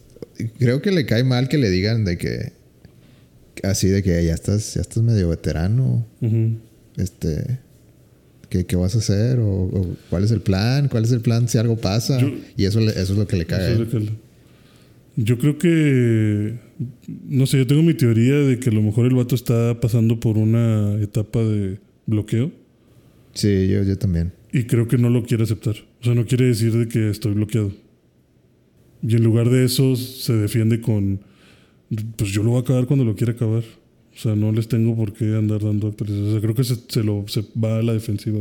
creo 0.58 0.82
que 0.82 0.90
le 0.92 1.04
cae 1.06 1.24
mal 1.24 1.48
que 1.48 1.58
le 1.58 1.68
digan 1.70 2.04
de 2.04 2.16
que 2.18 2.52
así 3.64 3.88
de 3.88 4.02
que 4.02 4.24
ya 4.24 4.34
estás 4.34 4.74
ya 4.74 4.80
estás 4.82 5.02
medio 5.02 5.28
veterano, 5.30 6.06
este 6.96 7.58
¿qué, 8.48 8.66
qué 8.66 8.76
vas 8.76 8.94
a 8.94 8.98
hacer 8.98 9.38
o, 9.40 9.48
o 9.64 9.96
cuál 10.10 10.22
es 10.24 10.30
el 10.30 10.40
plan, 10.42 10.88
cuál 10.88 11.04
es 11.04 11.10
el 11.12 11.20
plan 11.20 11.48
si 11.48 11.58
algo 11.58 11.76
pasa 11.76 12.20
Yo- 12.20 12.32
y 12.56 12.64
eso 12.64 12.78
le- 12.80 12.92
eso 12.92 13.12
es 13.14 13.18
lo 13.18 13.26
que 13.26 13.36
le 13.36 13.46
cae. 13.46 13.76
Yo 15.16 15.38
creo 15.38 15.58
que. 15.58 16.54
No 17.28 17.46
sé, 17.46 17.58
yo 17.58 17.66
tengo 17.68 17.82
mi 17.82 17.94
teoría 17.94 18.34
de 18.34 18.58
que 18.58 18.70
a 18.70 18.72
lo 18.72 18.82
mejor 18.82 19.06
el 19.06 19.14
vato 19.14 19.34
está 19.36 19.78
pasando 19.80 20.18
por 20.18 20.36
una 20.38 21.00
etapa 21.00 21.38
de 21.40 21.78
bloqueo 22.06 22.50
Sí, 23.34 23.68
yo, 23.68 23.82
yo 23.82 23.98
también. 23.98 24.32
y 24.52 24.64
creo 24.64 24.86
que 24.86 24.96
no 24.98 25.10
lo 25.10 25.24
quiere 25.24 25.42
aceptar. 25.44 25.74
O 26.00 26.04
sea, 26.04 26.14
no 26.14 26.24
quiere 26.26 26.46
decir 26.46 26.72
de 26.72 26.88
que 26.88 27.10
estoy 27.10 27.34
bloqueado. 27.34 27.72
Y 29.02 29.16
en 29.16 29.24
lugar 29.24 29.50
de 29.50 29.64
eso 29.64 29.96
se 29.96 30.32
defiende 30.34 30.80
con. 30.80 31.20
Pues 32.16 32.30
yo 32.30 32.42
lo 32.42 32.50
voy 32.50 32.58
a 32.58 32.62
acabar 32.62 32.86
cuando 32.86 33.04
lo 33.04 33.14
quiera 33.16 33.32
acabar. 33.32 33.62
O 34.14 34.16
sea, 34.16 34.36
no 34.36 34.52
les 34.52 34.68
tengo 34.68 34.94
por 34.96 35.12
qué 35.12 35.34
andar 35.34 35.60
dando 35.60 35.88
actualizaciones. 35.88 36.30
O 36.30 36.32
sea, 36.32 36.40
creo 36.40 36.54
que 36.54 36.64
se, 36.64 36.76
se 36.88 37.02
lo, 37.02 37.24
se 37.26 37.44
va 37.62 37.78
a 37.78 37.82
la 37.82 37.92
defensiva 37.92 38.40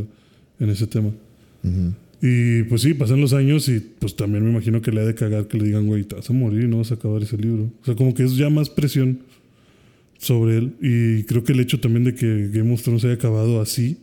en 0.60 0.70
ese 0.70 0.86
tema. 0.86 1.10
Y 2.22 2.62
pues 2.64 2.82
sí, 2.82 2.94
pasan 2.94 3.20
los 3.20 3.32
años 3.32 3.68
y 3.68 3.80
pues 3.80 4.14
también 4.16 4.44
me 4.44 4.50
imagino 4.50 4.80
que 4.80 4.92
le 4.92 5.00
ha 5.00 5.04
de 5.04 5.14
cagar 5.14 5.48
que 5.48 5.58
le 5.58 5.64
digan, 5.64 5.86
güey, 5.86 6.04
te 6.04 6.14
vas 6.14 6.30
a 6.30 6.32
morir 6.32 6.64
y 6.64 6.68
no 6.68 6.78
vas 6.78 6.92
a 6.92 6.94
acabar 6.94 7.22
ese 7.22 7.36
libro. 7.36 7.64
O 7.82 7.84
sea, 7.84 7.94
como 7.96 8.14
que 8.14 8.22
es 8.22 8.36
ya 8.36 8.48
más 8.50 8.70
presión 8.70 9.18
sobre 10.18 10.58
él. 10.58 10.74
Y 10.80 11.24
creo 11.24 11.42
que 11.42 11.52
el 11.52 11.60
hecho 11.60 11.80
también 11.80 12.04
de 12.04 12.14
que 12.14 12.48
Game 12.52 12.72
of 12.72 12.82
Thrones 12.82 13.04
haya 13.04 13.14
acabado 13.14 13.60
así 13.60 13.98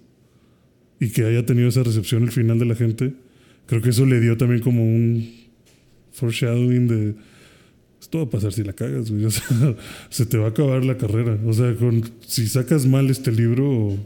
y 1.02 1.10
que 1.10 1.26
haya 1.26 1.46
tenido 1.46 1.68
esa 1.68 1.84
recepción 1.84 2.24
al 2.24 2.32
final 2.32 2.60
de 2.60 2.66
la 2.66 2.76
gente, 2.76 3.14
creo 3.66 3.82
que 3.82 3.90
eso 3.90 4.06
le 4.06 4.22
dio 4.22 4.38
también 4.38 4.62
como 4.62 4.84
un 4.84 5.30
foreshadowing 6.14 6.88
de 6.88 7.16
esto 8.00 8.20
va 8.20 8.24
a 8.24 8.30
pasar 8.30 8.54
si 8.54 8.64
la 8.64 8.74
cagas, 8.74 9.12
güey. 9.12 9.26
O 9.26 9.32
sea, 9.32 9.76
se 10.10 10.26
te 10.26 10.38
va 10.38 10.46
a 10.46 10.50
acabar 10.50 10.84
la 10.86 10.98
carrera. 10.98 11.38
O 11.46 11.54
sea, 11.54 11.76
con, 11.76 12.04
si 12.26 12.48
sacas 12.48 12.86
mal 12.86 13.10
este 13.10 13.32
libro, 13.32 13.98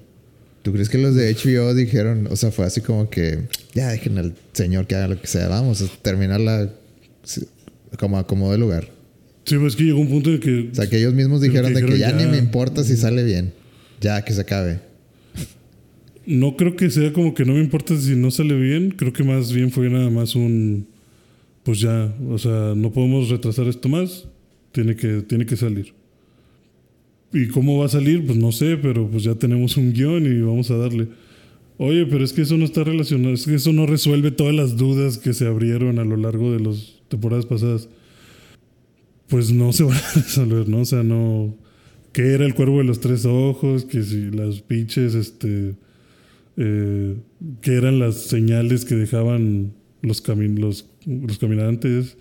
¿Tú 0.66 0.74
crees 0.74 0.90
que 0.90 0.98
los 0.98 1.14
de 1.14 1.32
HBO 1.32 1.76
dijeron, 1.76 2.28
o 2.32 2.36
sea, 2.36 2.50
fue 2.50 2.66
así 2.66 2.82
como 2.82 3.08
que 3.08 3.44
ya 3.76 3.90
dejen 3.90 4.18
al 4.18 4.34
señor 4.52 4.88
que 4.88 4.96
haga 4.96 5.10
lo 5.10 5.22
que 5.22 5.28
sea, 5.28 5.48
vamos 5.48 5.80
a 5.84 5.88
terminarla 6.02 6.72
sí, 7.24 7.46
como 8.00 8.18
acomodo 8.18 8.54
de 8.54 8.58
lugar? 8.58 8.90
sí, 9.44 9.58
pues 9.58 9.74
es 9.74 9.76
que 9.76 9.84
llegó 9.84 10.00
un 10.00 10.10
punto 10.10 10.32
en 10.32 10.40
que 10.40 10.70
O 10.72 10.76
sea, 10.76 10.90
que 10.90 10.98
ellos 10.98 11.14
mismos 11.14 11.42
dijeron 11.42 11.72
que 11.72 11.82
de 11.82 11.86
que 11.86 12.00
ya, 12.00 12.08
dijeron 12.08 12.18
ni 12.18 12.24
ya. 12.24 12.32
me 12.32 12.38
importa 12.40 12.84
si 12.84 12.98
sale 12.98 13.24
bien. 13.24 13.54
Ya, 14.02 14.26
que 14.26 14.34
se 14.34 14.42
acabe. 14.42 14.80
No 16.26 16.56
creo 16.58 16.76
que 16.76 16.90
sea 16.90 17.14
como 17.14 17.34
que 17.34 17.46
no 17.46 17.54
me 17.54 17.60
importa 17.60 17.96
si 17.98 18.16
no 18.16 18.32
sale 18.32 18.58
bien. 18.58 18.92
Creo 18.92 19.14
que 19.14 19.24
más 19.24 19.54
bien 19.54 19.72
fue 19.72 19.90
nada 19.90 20.10
más 20.10 20.36
un. 20.36 20.88
Pues 21.64 21.80
ya, 21.80 22.14
o 22.30 22.38
sea, 22.38 22.74
no 22.76 22.92
podemos 22.92 23.30
retrasar 23.30 23.68
esto 23.68 23.90
más. 23.90 24.28
Tiene 24.72 24.96
que, 24.96 25.22
tiene 25.22 25.46
que 25.46 25.56
salir. 25.56 25.94
¿Y 27.34 27.48
cómo 27.48 27.80
va 27.80 27.86
a 27.86 27.90
salir? 27.90 28.26
Pues 28.26 28.38
no 28.38 28.52
sé, 28.52 28.78
pero 28.78 29.10
pues 29.10 29.24
ya 29.24 29.36
tenemos 29.36 29.78
un 29.78 29.94
guion 29.94 30.26
y 30.26 30.42
vamos 30.42 30.72
a 30.72 30.78
darle. 30.78 31.08
Oye, 31.78 32.06
pero 32.06 32.24
es 32.24 32.32
que 32.32 32.44
eso 32.44 32.58
no 32.58 32.64
está 32.64 32.84
relacionado, 32.84 33.34
es 33.34 33.46
que 33.46 33.56
eso 33.56 33.74
no 33.74 33.86
resuelve 33.86 34.32
todas 34.32 34.56
las 34.56 34.78
dudas 34.78 35.18
que 35.18 35.34
se 35.34 35.46
abrieron 35.46 36.00
a 36.00 36.06
lo 36.06 36.16
largo 36.16 36.54
de 36.54 36.62
las 36.62 37.02
temporadas 37.10 37.46
pasadas. 37.46 37.90
Pues 39.28 39.52
no 39.52 39.74
se 39.74 39.84
van 39.86 39.98
a 39.98 40.14
resolver, 40.14 40.70
¿no? 40.70 40.80
O 40.80 40.86
sea, 40.86 41.04
no. 41.04 41.56
¿Qué 42.14 42.34
era 42.34 42.46
el 42.46 42.56
cuervo 42.56 42.78
de 42.78 42.86
los 42.86 43.02
tres 43.02 43.26
ojos? 43.26 43.84
Que 43.84 44.04
si 44.04 44.32
las 44.32 44.62
pinches, 44.62 45.16
este. 45.16 45.76
Eh, 46.58 47.16
¿Qué 47.62 47.74
eran 47.76 48.00
las 48.00 48.16
señales 48.16 48.86
que 48.86 48.96
dejaban 48.96 49.74
los, 50.02 50.24
cami- 50.24 50.58
los, 50.58 50.88
los 51.06 51.38
caminantes? 51.38 52.18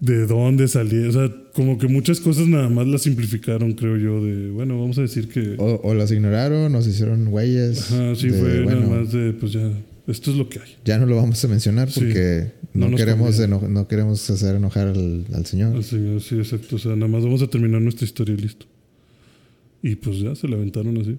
¿De 0.00 0.26
dónde 0.26 0.68
salía? 0.68 1.08
O 1.08 1.12
sea, 1.12 1.34
como 1.54 1.76
que 1.76 1.88
muchas 1.88 2.20
cosas 2.20 2.46
nada 2.46 2.68
más 2.68 2.86
las 2.86 3.02
simplificaron, 3.02 3.72
creo 3.72 3.96
yo. 3.96 4.24
De, 4.24 4.50
bueno, 4.50 4.78
vamos 4.78 4.96
a 4.98 5.02
decir 5.02 5.28
que. 5.28 5.54
O, 5.58 5.80
o 5.82 5.94
las 5.94 6.12
ignoraron, 6.12 6.72
o 6.74 6.82
se 6.82 6.90
hicieron 6.90 7.24
güeyes. 7.30 7.90
Ajá, 7.90 8.14
sí, 8.14 8.28
de, 8.28 8.38
fue 8.38 8.62
bueno, 8.62 8.80
nada 8.82 9.00
más 9.00 9.12
de, 9.12 9.32
pues 9.32 9.52
ya, 9.54 9.72
esto 10.06 10.30
es 10.30 10.36
lo 10.36 10.48
que 10.48 10.60
hay. 10.60 10.68
Ya 10.84 10.98
no 10.98 11.06
lo 11.06 11.16
vamos 11.16 11.44
a 11.44 11.48
mencionar 11.48 11.90
Sí. 11.90 11.98
porque 12.00 12.52
No 12.74 12.84
no, 12.84 12.90
nos 12.92 13.00
queremos 13.00 13.48
no 13.68 13.88
queremos 13.88 14.30
hacer 14.30 14.54
enojar 14.54 14.86
al, 14.88 15.24
al 15.34 15.46
señor. 15.46 15.74
Al 15.74 15.82
señor, 15.82 16.20
sí, 16.20 16.36
exacto. 16.36 16.76
O 16.76 16.78
sea, 16.78 16.94
nada 16.94 17.08
más 17.08 17.24
vamos 17.24 17.42
a 17.42 17.48
terminar 17.48 17.80
nuestra 17.82 18.04
historia 18.04 18.34
y 18.34 18.38
listo. 18.38 18.66
Y 19.82 19.96
pues 19.96 20.20
ya 20.20 20.34
se 20.36 20.46
la 20.46 20.54
aventaron 20.56 20.96
así. 20.98 21.16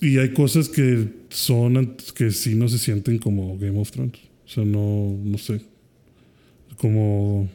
Y 0.00 0.18
hay 0.18 0.32
cosas 0.32 0.68
que 0.68 1.08
son, 1.30 1.96
que 2.14 2.30
sí 2.30 2.54
no 2.54 2.68
se 2.68 2.78
sienten 2.78 3.18
como 3.18 3.58
Game 3.58 3.78
of 3.78 3.90
Thrones. 3.90 4.18
O 4.44 4.48
sea, 4.48 4.64
no, 4.64 5.18
no 5.24 5.38
sé. 5.38 5.60
Como 6.76 7.48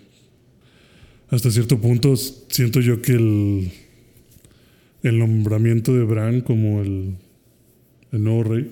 hasta 1.29 1.49
cierto 1.49 1.79
punto 1.79 2.15
siento 2.17 2.81
yo 2.81 3.01
que 3.01 3.13
el, 3.13 3.71
el 5.01 5.17
nombramiento 5.17 5.93
de 5.93 6.03
Bran 6.03 6.41
como 6.41 6.81
el, 6.81 7.15
el 8.11 8.23
nuevo 8.23 8.43
rey 8.43 8.71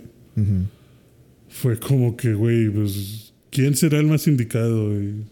fue 1.50 1.80
como 1.80 2.16
que, 2.16 2.34
güey, 2.34 2.70
pues, 2.70 3.34
¿quién 3.50 3.76
será 3.76 4.00
el 4.00 4.06
más 4.06 4.28
indicado? 4.28 5.02
Y 5.02 5.24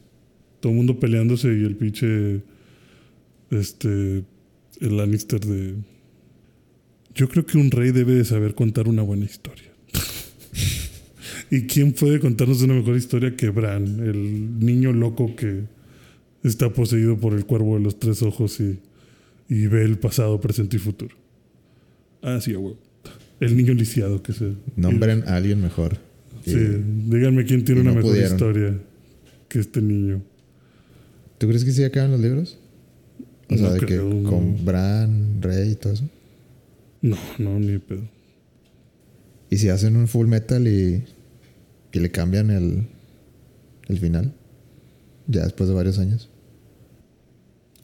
todo 0.60 0.72
el 0.72 0.78
mundo 0.78 1.00
peleándose 1.00 1.48
y 1.48 1.64
el 1.64 1.76
pinche, 1.76 2.42
este, 3.52 4.24
el 4.82 4.98
Lannister 4.98 5.40
de... 5.40 5.76
Yo 7.18 7.28
creo 7.28 7.46
que 7.46 7.58
un 7.58 7.70
rey 7.72 7.92
debe 7.92 8.14
de 8.14 8.24
saber 8.24 8.54
contar 8.56 8.88
una 8.88 9.02
buena 9.02 9.26
historia. 9.26 9.66
¿Y 11.52 11.62
quién 11.64 11.94
puede 11.94 12.20
contarnos 12.20 12.62
una 12.62 12.76
mejor 12.76 12.96
historia 12.96 13.36
que 13.36 13.50
Bran, 13.50 14.00
el 14.00 14.60
niño 14.60 14.94
loco 14.94 15.36
que 15.36 15.64
está 16.44 16.72
poseído 16.72 17.18
por 17.18 17.34
el 17.34 17.46
cuervo 17.46 17.76
de 17.78 17.84
los 17.84 18.00
tres 18.00 18.22
ojos 18.22 18.60
y, 18.60 18.80
y 19.50 19.68
ve 19.68 19.84
el 19.84 19.98
pasado, 19.98 20.40
presente 20.40 20.78
y 20.78 20.80
futuro? 20.80 21.16
Ah, 22.22 22.40
sí, 22.40 22.54
güey. 22.54 22.76
El 23.40 23.58
niño 23.58 23.74
lisiado 23.74 24.22
que 24.22 24.34
se... 24.34 24.54
Nombren 24.76 25.24
a 25.28 25.36
alguien 25.38 25.62
mejor. 25.62 25.98
Sí, 26.46 26.56
díganme 27.10 27.44
quién 27.46 27.66
tiene 27.66 27.82
una 27.82 27.90
no 27.92 27.96
mejor 27.98 28.12
pudieron. 28.12 28.32
historia 28.34 28.78
que 29.50 29.60
este 29.60 29.82
niño. 29.82 30.22
¿Tú 31.40 31.48
crees 31.48 31.66
que 31.66 31.72
sí 31.72 31.84
acaban 31.84 32.12
los 32.12 32.20
libros? 32.22 32.58
O 33.50 33.58
sea, 33.58 33.68
No 33.68 33.74
de 33.74 33.80
creo, 33.80 34.10
que 34.10 34.16
no. 34.16 34.30
con 34.30 34.66
Bran, 34.66 35.42
Rey 35.42 35.72
y 35.72 35.76
todo 35.76 35.94
eso. 35.94 36.10
No, 37.08 37.18
no, 37.38 37.60
ni 37.60 37.78
pedo. 37.78 38.10
Y 39.50 39.58
si 39.58 39.70
hacen 39.70 39.96
un 39.96 40.08
full 40.08 40.28
metal 40.28 40.68
y, 40.68 41.04
y 41.94 42.00
le 42.00 42.12
cambian 42.12 42.50
el, 42.52 42.88
el 43.88 44.00
final, 44.00 44.34
ya 45.28 45.44
después 45.44 45.70
de 45.70 45.76
varios 45.76 46.00
años. 46.00 46.30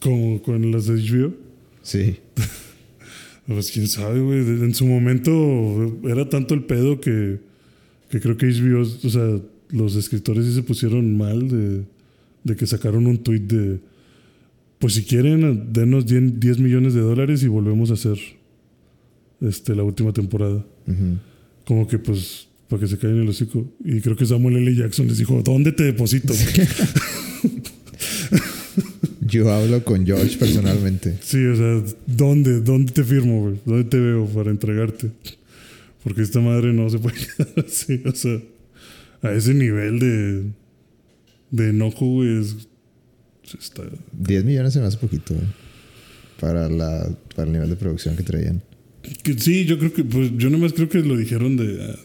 Como 0.00 0.42
con 0.42 0.70
las 0.70 0.86
de 0.86 0.94
HBO. 0.94 1.34
Sí. 1.82 2.18
Pues 3.46 3.70
quién 3.70 3.88
sabe, 3.88 4.20
güey. 4.20 4.38
En 4.38 4.74
su 4.74 4.86
momento 4.86 6.00
era 6.04 6.26
tanto 6.30 6.54
el 6.54 6.64
pedo 6.64 6.98
que, 6.98 7.40
que 8.08 8.18
creo 8.18 8.38
que 8.38 8.46
HBO, 8.46 8.80
o 8.80 9.10
sea, 9.10 9.38
los 9.68 9.96
escritores 9.96 10.46
sí 10.46 10.54
se 10.54 10.62
pusieron 10.62 11.14
mal 11.14 11.46
de, 11.50 11.84
de 12.42 12.56
que 12.56 12.66
sacaron 12.66 13.06
un 13.06 13.18
tweet 13.18 13.40
de, 13.40 13.80
pues 14.78 14.94
si 14.94 15.04
quieren, 15.04 15.74
denos 15.74 16.06
10, 16.06 16.40
10 16.40 16.58
millones 16.58 16.94
de 16.94 17.02
dólares 17.02 17.42
y 17.42 17.48
volvemos 17.48 17.90
a 17.90 17.94
hacer 17.94 18.18
este, 19.48 19.74
la 19.74 19.82
última 19.82 20.12
temporada. 20.12 20.64
Como 21.64 21.86
que 21.86 21.98
pues 21.98 22.48
para 22.68 22.80
que 22.80 22.88
se 22.88 22.98
caigan 22.98 23.22
el 23.22 23.28
hocico. 23.28 23.72
Y 23.84 24.00
creo 24.00 24.16
que 24.16 24.26
Samuel 24.26 24.56
L. 24.56 24.74
Jackson 24.74 25.06
les 25.06 25.18
dijo, 25.18 25.42
¿dónde 25.42 25.72
te 25.72 25.84
deposito? 25.84 26.34
Yo 29.20 29.52
hablo 29.52 29.84
con 29.84 30.04
George 30.06 30.36
personalmente. 30.38 31.18
sí, 31.22 31.44
o 31.44 31.56
sea, 31.56 31.82
¿dónde? 32.06 32.60
¿Dónde 32.60 32.92
te 32.92 33.04
firmo, 33.04 33.42
güey? 33.42 33.60
¿Dónde 33.64 33.84
te 33.84 33.98
veo 33.98 34.26
para 34.26 34.50
entregarte? 34.50 35.10
Porque 36.02 36.22
esta 36.22 36.40
madre 36.40 36.72
no 36.72 36.90
se 36.90 36.98
puede 36.98 37.16
quedar 37.36 37.64
así, 37.66 38.02
o 38.04 38.12
sea, 38.12 38.40
a 39.22 39.32
ese 39.32 39.54
nivel 39.54 39.98
de, 39.98 40.44
de 41.50 41.70
enojo, 41.70 42.06
güey, 42.06 42.40
es, 42.40 42.68
está, 43.58 43.82
10 44.12 44.44
millones 44.44 44.72
se 44.74 44.80
me 44.80 44.86
hace 44.86 44.98
poquito, 44.98 45.34
güey. 45.34 45.46
Para, 46.38 46.68
la, 46.68 47.08
para 47.34 47.46
el 47.46 47.52
nivel 47.54 47.70
de 47.70 47.76
producción 47.76 48.16
que 48.16 48.22
traían. 48.22 48.62
Que 49.22 49.38
sí, 49.38 49.64
yo 49.64 49.78
creo 49.78 49.92
que, 49.92 50.04
pues, 50.04 50.32
yo 50.36 50.50
nomás 50.50 50.72
creo 50.72 50.88
que 50.88 51.00
lo 51.00 51.16
dijeron 51.16 51.56
de. 51.56 51.82
ah, 51.82 51.98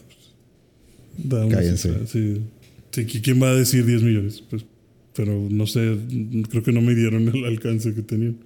pues, 1.28 1.54
Cállense. 1.54 1.88
cifra, 1.88 2.06
sí. 2.06 2.40
Sí, 2.92 3.04
que 3.06 3.20
¿quién 3.20 3.42
va 3.42 3.50
a 3.50 3.54
decir 3.54 3.86
10 3.86 4.02
millones? 4.02 4.42
Pues, 4.48 4.64
pero 5.14 5.48
no 5.50 5.66
sé, 5.66 5.96
creo 6.50 6.62
que 6.62 6.72
no 6.72 6.80
me 6.80 6.94
dieron 6.94 7.28
el 7.28 7.44
alcance 7.44 7.94
que 7.94 8.02
tenían. 8.02 8.36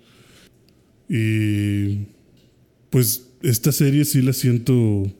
Y. 1.08 2.06
Pues, 2.90 3.28
esta 3.42 3.72
serie 3.72 4.04
sí 4.04 4.22
la 4.22 4.32
siento 4.32 5.12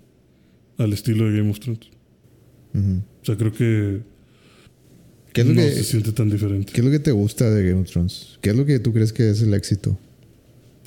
al 0.79 0.93
estilo 0.93 1.31
de 1.31 1.39
Game 1.39 1.51
of 1.51 1.61
Thrones. 1.61 1.89
O 2.75 3.25
sea, 3.25 3.37
creo 3.37 3.53
que 3.53 4.01
¿Qué 5.35 5.41
es, 5.41 5.47
lo 5.49 5.55
no 5.55 5.63
que, 5.63 5.73
se 5.73 5.85
siente 5.85 6.13
tan 6.13 6.31
diferente. 6.31 6.73
¿Qué 6.73 6.81
es 6.81 6.85
lo 6.85 6.93
que 6.93 7.01
te 7.01 7.11
gusta 7.11 7.51
de 7.51 7.69
Game 7.69 7.83
of 7.83 7.91
Thrones? 7.91 8.39
¿Qué 8.41 8.51
es 8.51 8.57
lo 8.57 8.65
que 8.65 8.79
tú 8.79 8.93
crees 8.93 9.13
que 9.13 9.31
es 9.31 9.43
el 9.43 9.53
éxito? 9.53 9.99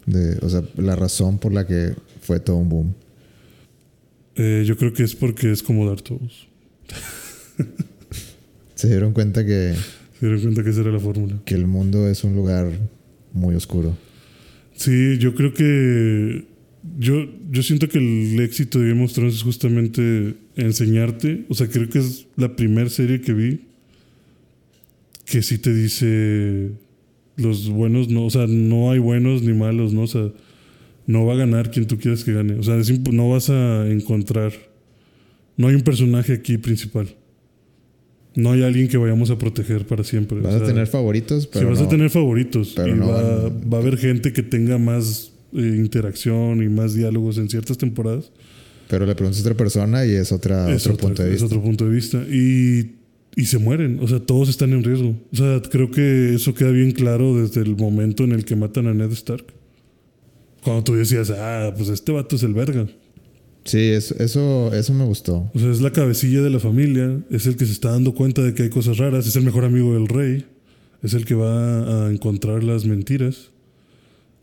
De, 0.05 0.37
o 0.41 0.49
sea, 0.49 0.63
la 0.77 0.95
razón 0.95 1.37
por 1.37 1.53
la 1.53 1.67
que 1.67 1.93
fue 2.27 2.41
todo 2.41 2.57
un 2.57 2.67
boom. 2.67 2.93
Eh, 4.35 4.65
yo 4.67 4.75
creo 4.75 4.91
que 4.91 5.03
es 5.03 5.15
porque 5.15 5.49
es 5.49 5.63
como 5.63 5.87
Dark 5.87 6.03
Souls. 6.05 6.47
Se 8.75 8.89
dieron 8.89 9.13
cuenta 9.13 9.45
que, 9.45 9.73
Se 10.19 10.25
dieron 10.25 10.41
cuenta 10.41 10.61
que 10.61 10.71
esa 10.71 10.81
era 10.81 10.91
la 10.91 10.99
fórmula. 10.99 11.39
que 11.45 11.55
el 11.55 11.67
mundo 11.67 12.09
es 12.09 12.25
un 12.25 12.35
lugar 12.35 12.69
muy 13.31 13.55
oscuro. 13.55 13.97
Sí, 14.75 15.17
yo 15.19 15.33
creo 15.35 15.53
que. 15.53 16.45
Yo, 16.99 17.25
yo 17.49 17.63
siento 17.63 17.87
que 17.87 17.97
el 17.97 18.39
éxito 18.41 18.79
de 18.79 18.89
Game 18.89 19.03
of 19.03 19.13
Thrones 19.13 19.35
es 19.35 19.43
justamente 19.43 20.35
enseñarte. 20.57 21.45
O 21.47 21.53
sea, 21.53 21.67
creo 21.67 21.89
que 21.89 21.99
es 21.99 22.27
la 22.35 22.55
primera 22.55 22.89
serie 22.89 23.21
que 23.21 23.33
vi 23.33 23.61
que 25.25 25.41
sí 25.41 25.57
te 25.57 25.73
dice 25.73 26.71
los 27.35 27.69
buenos, 27.69 28.09
no, 28.09 28.25
o 28.25 28.29
sea, 28.29 28.47
no 28.47 28.91
hay 28.91 28.99
buenos 28.99 29.43
ni 29.43 29.53
malos, 29.53 29.93
¿no? 29.93 30.03
O 30.03 30.07
sea, 30.07 30.31
no 31.07 31.25
va 31.25 31.33
a 31.33 31.37
ganar 31.37 31.71
quien 31.71 31.87
tú 31.87 31.97
quieras 31.97 32.23
que 32.23 32.33
gane. 32.33 32.53
O 32.55 32.63
sea, 32.63 32.75
es 32.77 32.91
no 33.11 33.29
vas 33.29 33.49
a 33.49 33.87
encontrar. 33.89 34.53
No 35.55 35.67
hay 35.69 35.75
un 35.75 35.81
personaje 35.81 36.33
aquí 36.33 36.57
principal. 36.59 37.07
No 38.35 38.51
hay 38.51 38.61
alguien 38.61 38.87
que 38.87 38.97
vayamos 38.97 39.31
a 39.31 39.37
proteger 39.39 39.87
para 39.87 40.03
siempre. 40.03 40.39
Vas 40.41 40.53
O 40.53 40.63
a 40.63 40.67
tener 40.67 40.85
favoritos, 40.85 41.47
pero 41.47 41.65
sí, 41.65 41.69
vas 41.71 41.79
no- 41.81 41.85
a 41.87 41.89
tener 41.89 42.09
favoritos. 42.11 42.73
pero 42.75 42.89
y 42.95 42.99
no 42.99 43.07
va, 43.07 43.21
van- 43.49 43.61
va 43.73 43.77
a 43.79 43.81
haber 43.81 43.97
gente 43.97 44.31
que 44.33 44.43
tenga 44.43 44.77
más 44.77 45.31
eh, 45.53 45.59
interacción 45.77 46.61
y 46.61 46.67
más 46.69 46.93
diálogos 46.93 47.37
en 47.39 47.49
ciertas 47.49 47.77
temporadas. 47.77 48.31
pero 48.89 49.05
le 49.05 49.15
preguntas 49.15 49.39
a 49.39 49.41
otra 49.41 49.55
persona 49.57 50.05
y 50.05 50.11
es 50.11 50.31
otra, 50.31 50.69
es 50.73 50.81
otro 50.83 50.93
otra- 50.93 51.07
punto 51.07 51.23
de 51.23 51.29
es 51.29 51.33
vista. 51.33 51.45
otro 51.47 51.61
punto 51.63 51.85
de 51.85 51.91
vista. 51.95 52.23
Y, 52.29 52.95
y 53.35 53.45
se 53.45 53.57
mueren. 53.57 53.99
O 54.01 54.07
sea, 54.07 54.19
todos 54.19 54.49
están 54.49 54.71
en 54.73 54.83
riesgo. 54.83 55.15
O 55.31 55.35
sea, 55.35 55.61
creo 55.71 55.89
que 55.89 56.35
eso 56.35 56.53
queda 56.53 56.69
bien 56.71 56.91
claro 56.91 57.35
desde 57.41 57.61
el 57.61 57.75
momento 57.75 58.23
en 58.23 58.33
el 58.33 58.45
que 58.45 58.55
matan 58.55 58.87
a 58.87 58.93
Ned 58.93 59.11
Stark. 59.13 59.45
Cuando 60.67 60.83
tú 60.83 60.95
decías, 60.95 61.29
ah, 61.31 61.73
pues 61.77 61.87
este 61.87 62.11
vato 62.11 62.35
es 62.35 62.43
el 62.43 62.53
verga. 62.53 62.85
Sí, 63.63 63.79
eso, 63.79 64.13
eso, 64.19 64.73
eso 64.73 64.93
me 64.93 65.05
gustó. 65.05 65.49
O 65.53 65.59
sea, 65.59 65.71
es 65.71 65.79
la 65.79 65.91
cabecilla 65.93 66.41
de 66.41 66.49
la 66.49 66.59
familia, 66.59 67.21
es 67.29 67.45
el 67.45 67.55
que 67.55 67.65
se 67.65 67.71
está 67.71 67.91
dando 67.91 68.13
cuenta 68.13 68.41
de 68.43 68.53
que 68.53 68.63
hay 68.63 68.69
cosas 68.69 68.97
raras, 68.97 69.25
es 69.25 69.37
el 69.37 69.43
mejor 69.43 69.63
amigo 69.63 69.93
del 69.93 70.09
rey, 70.09 70.45
es 71.01 71.13
el 71.13 71.23
que 71.23 71.35
va 71.35 72.07
a 72.07 72.11
encontrar 72.11 72.65
las 72.65 72.83
mentiras. 72.83 73.49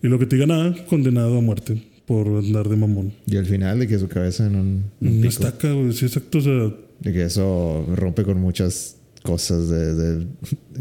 Y 0.02 0.08
lo 0.08 0.18
que 0.18 0.24
te 0.24 0.36
digan, 0.36 0.50
ah, 0.50 0.74
condenado 0.88 1.36
a 1.36 1.42
muerte 1.42 1.82
por 2.06 2.26
andar 2.26 2.70
de 2.70 2.76
mamón. 2.76 3.12
Y 3.26 3.36
al 3.36 3.44
final 3.44 3.80
de 3.80 3.86
que 3.86 3.98
su 3.98 4.08
cabeza 4.08 4.46
en 4.46 4.56
un, 4.56 4.84
un 5.02 5.08
Una 5.08 5.16
pico. 5.16 5.28
estaca, 5.28 5.72
güey, 5.72 5.92
sí, 5.92 6.06
exacto. 6.06 6.38
O 6.38 6.40
sea, 6.40 6.74
De 7.00 7.12
que 7.12 7.24
eso 7.24 7.84
rompe 7.94 8.22
con 8.24 8.40
muchas 8.40 8.96
cosas 9.24 9.70
de, 9.70 9.94
de 9.94 10.26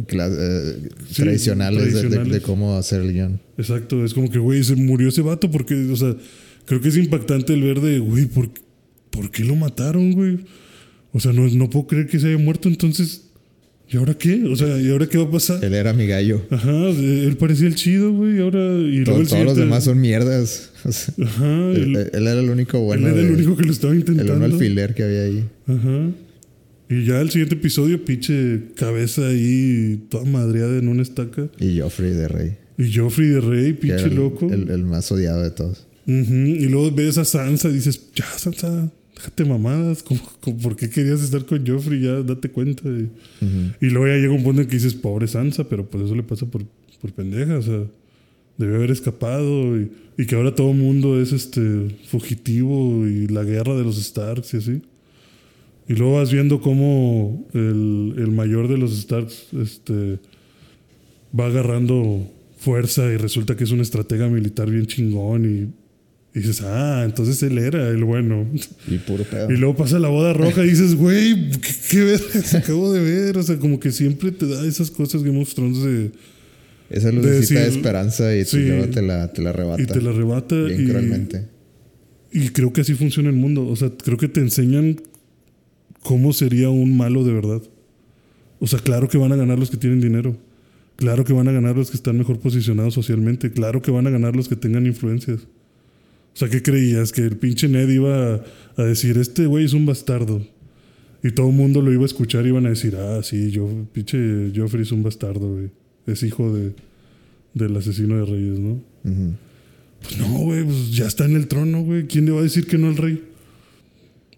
eh, 0.09 0.89
Sí, 1.09 1.21
tradicionales, 1.23 1.79
de- 1.79 1.85
de- 1.85 1.93
De, 1.93 1.99
tradicionales. 2.01 2.41
cómo 2.41 2.75
hacer 2.77 3.01
el 3.01 3.13
guion. 3.13 3.39
exacto. 3.57 4.03
Es 4.03 4.13
como 4.13 4.29
que, 4.29 4.37
güey, 4.37 4.63
se 4.63 4.75
murió 4.75 5.07
ese 5.09 5.21
vato 5.21 5.49
porque, 5.49 5.75
o 5.89 5.95
sea, 5.95 6.15
creo 6.65 6.81
que 6.81 6.89
es 6.89 6.97
impactante 6.97 7.53
el 7.53 7.63
ver 7.63 7.79
de, 7.79 7.99
güey, 7.99 8.25
¿por, 8.25 8.49
¿por 9.09 9.31
qué 9.31 9.43
lo 9.45 9.55
mataron, 9.55 10.11
güey? 10.11 10.39
O 11.13 11.19
sea, 11.21 11.31
no, 11.31 11.47
no 11.47 11.69
puedo 11.69 11.87
creer 11.87 12.07
que 12.07 12.19
se 12.19 12.27
haya 12.27 12.37
muerto, 12.37 12.67
entonces, 12.67 13.29
¿y 13.89 13.95
ahora 13.95 14.13
qué? 14.17 14.43
O 14.43 14.55
sea, 14.57 14.77
¿y 14.77 14.89
ahora 14.91 15.07
qué 15.07 15.17
va 15.19 15.23
a 15.25 15.31
pasar? 15.31 15.63
Él 15.63 15.73
era 15.73 15.93
mi 15.93 16.05
gallo. 16.07 16.41
Ajá, 16.49 16.89
él 16.89 17.37
parecía 17.39 17.67
el 17.67 17.75
chido, 17.75 18.11
güey, 18.11 18.39
ahora... 18.41 18.59
Y 18.59 18.97
luego 19.05 19.11
Todo- 19.13 19.21
el 19.21 19.27
todos 19.29 19.45
los 19.45 19.55
demás 19.57 19.83
son 19.85 19.99
mierdas. 20.01 20.69
O 20.85 20.91
sea, 20.91 21.13
Ajá, 21.23 21.69
él, 21.71 21.95
él, 21.95 22.09
él 22.11 22.27
era 22.27 22.41
el 22.41 22.49
único 22.49 22.77
bueno. 22.81 23.07
él 23.07 23.13
era 23.13 23.21
el 23.25 23.31
único 23.35 23.55
que 23.55 23.63
lo 23.63 23.71
estaba 23.71 23.93
el 23.93 23.99
intentando. 23.99 24.33
uno 24.35 24.43
alfiler 24.43 24.93
que 24.93 25.03
había 25.03 25.21
ahí. 25.21 25.45
Ajá. 25.65 26.09
Y 26.89 27.05
ya 27.05 27.21
el 27.21 27.29
siguiente 27.31 27.55
episodio, 27.55 28.03
pinche 28.05 28.61
cabeza 28.75 29.27
ahí, 29.27 30.05
toda 30.09 30.25
madreada 30.25 30.77
en 30.77 30.87
una 30.87 31.01
estaca. 31.01 31.49
Y 31.59 31.79
Joffrey 31.79 32.11
de 32.11 32.27
Rey. 32.27 32.57
Y 32.77 32.93
Joffrey 32.93 33.29
de 33.29 33.41
Rey, 33.41 33.73
pinche 33.73 34.05
el, 34.05 34.15
loco. 34.15 34.51
El, 34.51 34.69
el 34.69 34.83
más 34.83 35.11
odiado 35.11 35.41
de 35.41 35.51
todos. 35.51 35.87
Y 36.05 36.65
luego 36.67 36.91
ves 36.91 37.17
a 37.17 37.25
Sansa 37.25 37.69
y 37.69 37.73
dices, 37.73 38.09
ya, 38.13 38.25
Sansa, 38.37 38.91
déjate 39.15 39.45
mamadas. 39.45 40.03
¿Cómo- 40.03 40.21
cómo- 40.41 40.57
por 40.57 40.75
qué 40.75 40.89
querías 40.89 41.21
estar 41.23 41.45
con 41.45 41.65
Joffrey? 41.65 42.01
Ya, 42.01 42.21
date 42.21 42.49
cuenta. 42.49 42.83
Y 42.89 43.85
luego 43.89 44.07
ya 44.07 44.15
llega 44.15 44.33
un 44.33 44.43
punto 44.43 44.61
en 44.61 44.67
que 44.67 44.75
dices, 44.75 44.93
pobre 44.93 45.27
Sansa, 45.27 45.67
pero 45.69 45.89
pues 45.89 46.03
eso 46.05 46.15
le 46.15 46.23
pasa 46.23 46.45
por, 46.45 46.63
por 47.01 47.13
pendeja. 47.13 47.57
O 47.57 47.61
sea, 47.61 47.83
debió 48.57 48.75
haber 48.75 48.91
escapado. 48.91 49.79
Y, 49.79 49.91
y 50.17 50.25
que 50.25 50.35
ahora 50.35 50.53
todo 50.53 50.71
el 50.71 50.77
mundo 50.77 51.19
es 51.21 51.31
este 51.31 51.61
fugitivo 52.09 53.07
y 53.07 53.27
la 53.27 53.43
guerra 53.43 53.75
de 53.75 53.83
los 53.83 53.95
Starks 54.03 54.53
y 54.53 54.57
así. 54.57 54.81
Y 55.87 55.93
luego 55.93 56.15
vas 56.17 56.31
viendo 56.31 56.61
cómo 56.61 57.45
el, 57.53 58.13
el 58.17 58.31
mayor 58.31 58.67
de 58.69 58.77
los 58.77 58.97
Starks 58.97 59.47
este, 59.61 60.19
va 61.37 61.47
agarrando 61.47 62.29
fuerza 62.57 63.11
y 63.11 63.17
resulta 63.17 63.57
que 63.57 63.65
es 63.65 63.71
un 63.71 63.81
estratega 63.81 64.29
militar 64.29 64.69
bien 64.71 64.85
chingón 64.85 65.43
y, 65.45 66.37
y 66.37 66.41
dices, 66.41 66.61
ah, 66.63 67.01
entonces 67.05 67.43
él 67.43 67.57
era 67.57 67.89
el 67.89 68.03
bueno. 68.05 68.47
Y 68.87 68.97
puro 68.99 69.25
pedo. 69.25 69.51
Y 69.51 69.57
luego 69.57 69.75
pasa 69.75 69.99
la 69.99 70.07
boda 70.07 70.31
roja 70.33 70.63
y 70.65 70.69
dices, 70.69 70.95
güey, 70.95 71.49
¿qué, 71.51 71.69
qué 71.89 72.57
acabo 72.57 72.93
de 72.93 73.01
ver? 73.01 73.37
O 73.37 73.43
sea, 73.43 73.57
como 73.57 73.79
que 73.79 73.91
siempre 73.91 74.31
te 74.31 74.47
da 74.47 74.65
esas 74.65 74.89
cosas 74.89 75.21
Game 75.23 75.41
of 75.41 75.53
Thrones 75.53 75.83
de, 75.83 76.11
Esa 76.89 77.07
de 77.07 77.13
lucecita 77.13 77.59
de 77.59 77.65
decir- 77.65 77.77
esperanza 77.77 78.33
y 78.37 78.45
sí. 78.45 78.59
luego 78.59 78.87
te 78.87 79.01
la, 79.01 79.33
te 79.33 79.41
la 79.41 79.49
arrebata. 79.49 79.81
y 79.83 79.85
te 79.85 80.01
la 80.01 80.11
arrebata. 80.11 80.55
bien 80.55 80.81
y, 80.85 80.89
cruelmente. 80.89 81.45
y 82.31 82.47
creo 82.49 82.71
que 82.71 82.79
así 82.81 82.93
funciona 82.93 83.27
el 83.29 83.35
mundo. 83.35 83.67
O 83.67 83.75
sea, 83.75 83.91
creo 84.01 84.17
que 84.17 84.29
te 84.29 84.39
enseñan 84.39 85.01
cómo 86.03 86.33
sería 86.33 86.69
un 86.69 86.95
malo 86.95 87.23
de 87.23 87.33
verdad. 87.33 87.61
O 88.59 88.67
sea, 88.67 88.79
claro 88.79 89.09
que 89.09 89.17
van 89.17 89.31
a 89.31 89.35
ganar 89.35 89.57
los 89.59 89.71
que 89.71 89.77
tienen 89.77 90.01
dinero. 90.01 90.37
Claro 90.95 91.25
que 91.25 91.33
van 91.33 91.47
a 91.47 91.51
ganar 91.51 91.75
los 91.75 91.89
que 91.89 91.97
están 91.97 92.17
mejor 92.17 92.39
posicionados 92.39 92.93
socialmente. 92.93 93.51
Claro 93.51 93.81
que 93.81 93.91
van 93.91 94.07
a 94.07 94.09
ganar 94.09 94.35
los 94.35 94.47
que 94.47 94.55
tengan 94.55 94.85
influencias. 94.85 95.41
O 95.41 96.35
sea, 96.37 96.49
¿qué 96.49 96.61
creías? 96.61 97.11
Que 97.11 97.21
el 97.21 97.37
pinche 97.37 97.67
Ned 97.67 97.89
iba 97.89 98.35
a, 98.35 98.43
a 98.77 98.83
decir, 98.83 99.17
este 99.17 99.45
güey 99.45 99.65
es 99.65 99.73
un 99.73 99.85
bastardo. 99.85 100.45
Y 101.23 101.31
todo 101.31 101.49
el 101.49 101.55
mundo 101.55 101.81
lo 101.81 101.91
iba 101.91 102.03
a 102.03 102.05
escuchar 102.05 102.45
y 102.45 102.49
iban 102.49 102.65
a 102.65 102.69
decir, 102.69 102.95
ah, 102.97 103.21
sí, 103.23 103.49
yo, 103.49 103.69
pinche 103.93 104.51
Joffrey 104.55 104.83
es 104.83 104.91
un 104.91 105.03
bastardo, 105.03 105.53
güey. 105.53 105.69
Es 106.05 106.21
hijo 106.21 106.53
de, 106.53 106.73
del 107.53 107.77
asesino 107.77 108.17
de 108.17 108.25
reyes, 108.25 108.59
¿no? 108.59 108.81
Pues 110.01 110.17
no, 110.17 110.27
güey, 110.39 110.63
pues 110.65 110.91
ya 110.91 111.07
está 111.07 111.25
en 111.25 111.35
el 111.35 111.47
trono, 111.47 111.81
güey. 111.81 112.07
¿Quién 112.07 112.25
le 112.25 112.31
va 112.31 112.41
a 112.41 112.43
decir 112.43 112.67
que 112.67 112.77
no 112.77 112.87
al 112.87 112.97
rey? 112.97 113.23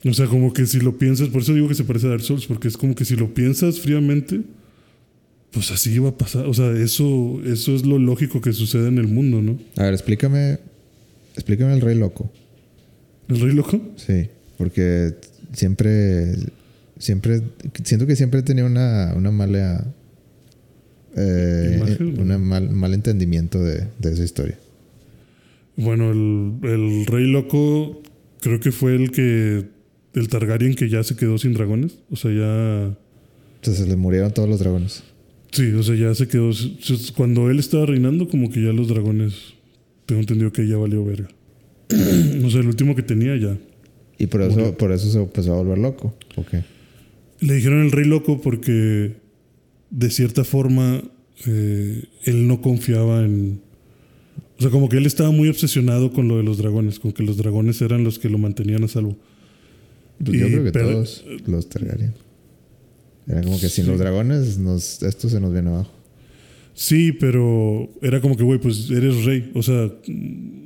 O 0.08 0.14
sea, 0.14 0.28
como 0.28 0.54
que 0.54 0.68
si 0.68 0.80
lo 0.80 0.98
piensas, 0.98 1.30
por 1.30 1.42
eso 1.42 1.54
digo 1.54 1.68
que 1.68 1.74
se 1.74 1.84
parece 1.84 2.06
a 2.06 2.12
Dark 2.12 2.22
Souls, 2.22 2.46
porque 2.46 2.68
es 2.68 2.78
como 2.78 2.94
que 2.94 3.06
si 3.06 3.16
lo 3.16 3.34
piensas 3.34 3.80
fríamente, 3.80 4.42
pues 5.52 5.72
así 5.72 5.98
va 5.98 6.10
a 6.10 6.18
pasar. 6.18 6.46
O 6.46 6.54
sea, 6.54 6.72
eso, 6.72 7.42
eso 7.44 7.76
es 7.76 7.86
lo 7.86 7.98
lógico 7.98 8.40
que 8.40 8.54
sucede 8.54 8.88
en 8.88 9.00
el 9.00 9.08
mundo, 9.08 9.42
¿no? 9.42 9.58
A 9.78 9.84
ver, 9.84 9.94
explícame. 9.94 10.60
Explícame 11.34 11.74
el 11.74 11.82
rey 11.82 11.98
loco. 11.98 12.32
¿El 13.30 13.40
rey 13.40 13.54
loco? 13.54 13.82
Sí, 13.96 14.28
porque 14.60 15.16
siempre, 15.54 16.36
siempre, 17.00 17.42
siento 17.84 18.06
que 18.06 18.16
siempre 18.16 18.44
tenía 18.44 18.66
una, 18.66 19.14
una 19.16 19.32
mala, 19.32 19.88
eh, 21.16 21.78
Imagen, 21.78 22.20
un 22.20 22.48
mal, 22.48 22.70
mal 22.70 22.94
entendimiento 22.94 23.64
de, 23.64 23.88
de 23.98 24.14
esa 24.14 24.24
historia. 24.24 24.58
Bueno, 25.78 26.12
el, 26.12 26.60
el 26.62 27.06
rey 27.08 27.26
loco 27.26 28.04
creo 28.42 28.60
que 28.60 28.72
fue 28.72 28.96
el 28.96 29.10
que. 29.10 29.74
El 30.16 30.30
Targaryen 30.30 30.76
que 30.76 30.90
ya 30.90 31.04
se 31.04 31.16
quedó 31.16 31.38
sin 31.38 31.54
dragones. 31.54 32.00
O 32.10 32.16
sea, 32.16 32.32
ya. 32.32 32.98
O 33.70 33.74
se 33.76 33.86
le 33.88 33.96
murieron 33.96 34.32
todos 34.34 34.48
los 34.50 34.60
dragones. 34.60 35.04
Sí, 35.52 35.72
o 35.74 35.84
sea, 35.84 35.96
ya 35.96 36.16
se 36.16 36.28
quedó. 36.28 36.52
Cuando 37.16 37.50
él 37.52 37.60
estaba 37.60 37.86
reinando, 37.86 38.28
como 38.28 38.50
que 38.50 38.62
ya 38.62 38.72
los 38.74 38.88
dragones. 38.88 39.54
Tengo 40.06 40.22
entendido 40.22 40.52
que 40.54 40.68
ya 40.68 40.78
valió 40.78 41.04
verga. 41.04 41.28
o 42.46 42.50
sea, 42.50 42.62
el 42.62 42.68
último 42.68 42.96
que 42.96 43.04
tenía 43.04 43.36
ya. 43.38 43.58
Y 44.18 44.28
por 44.28 44.42
eso, 44.42 44.52
Murió. 44.52 44.78
por 44.78 44.92
eso 44.92 45.10
se 45.12 45.20
empezó 45.20 45.54
a 45.54 45.58
volver 45.58 45.78
loco. 45.78 46.16
Ok. 46.38 46.54
Le 47.42 47.54
dijeron 47.54 47.82
el 47.84 47.92
rey 47.92 48.06
loco 48.06 48.42
porque. 48.42 49.18
De 49.90 50.10
cierta 50.10 50.44
forma. 50.44 51.04
eh, 51.46 52.04
él 52.24 52.48
no 52.48 52.62
confiaba 52.62 53.24
en. 53.26 53.62
O 54.58 54.62
sea, 54.62 54.72
como 54.72 54.88
que 54.88 54.98
él 54.98 55.06
estaba 55.06 55.32
muy 55.32 55.50
obsesionado 55.50 56.14
con 56.14 56.30
lo 56.30 56.38
de 56.38 56.44
los 56.44 56.58
dragones. 56.58 57.00
Con 57.00 57.12
que 57.12 57.24
los 57.24 57.36
dragones 57.38 57.82
eran 57.82 58.04
los 58.06 58.20
que 58.20 58.30
lo 58.30 58.38
mantenían 58.38 58.84
a 58.86 58.88
salvo. 58.88 59.18
Pues 60.24 60.40
yo 60.40 60.48
Y 60.48 60.52
creo 60.52 60.64
que 60.64 60.72
pero- 60.72 60.92
todos 60.92 61.26
los 61.48 61.70
Targaryen. 61.70 62.14
Era 63.28 63.42
como 63.42 63.60
que 63.60 63.70
sin 63.70 63.86
Sí. 63.86 63.90
los 63.92 64.00
dragones, 64.00 64.58
nos, 64.60 65.02
esto 65.04 65.30
se 65.30 65.40
nos 65.40 65.52
viene 65.52 65.70
abajo. 65.70 65.92
Sí, 66.74 67.12
pero 67.14 67.90
era 68.02 68.22
como 68.22 68.36
que, 68.38 68.44
güey, 68.44 68.60
pues 68.60 68.90
eres 68.92 69.24
rey. 69.26 69.52
O 69.56 69.64
sea, 69.64 69.92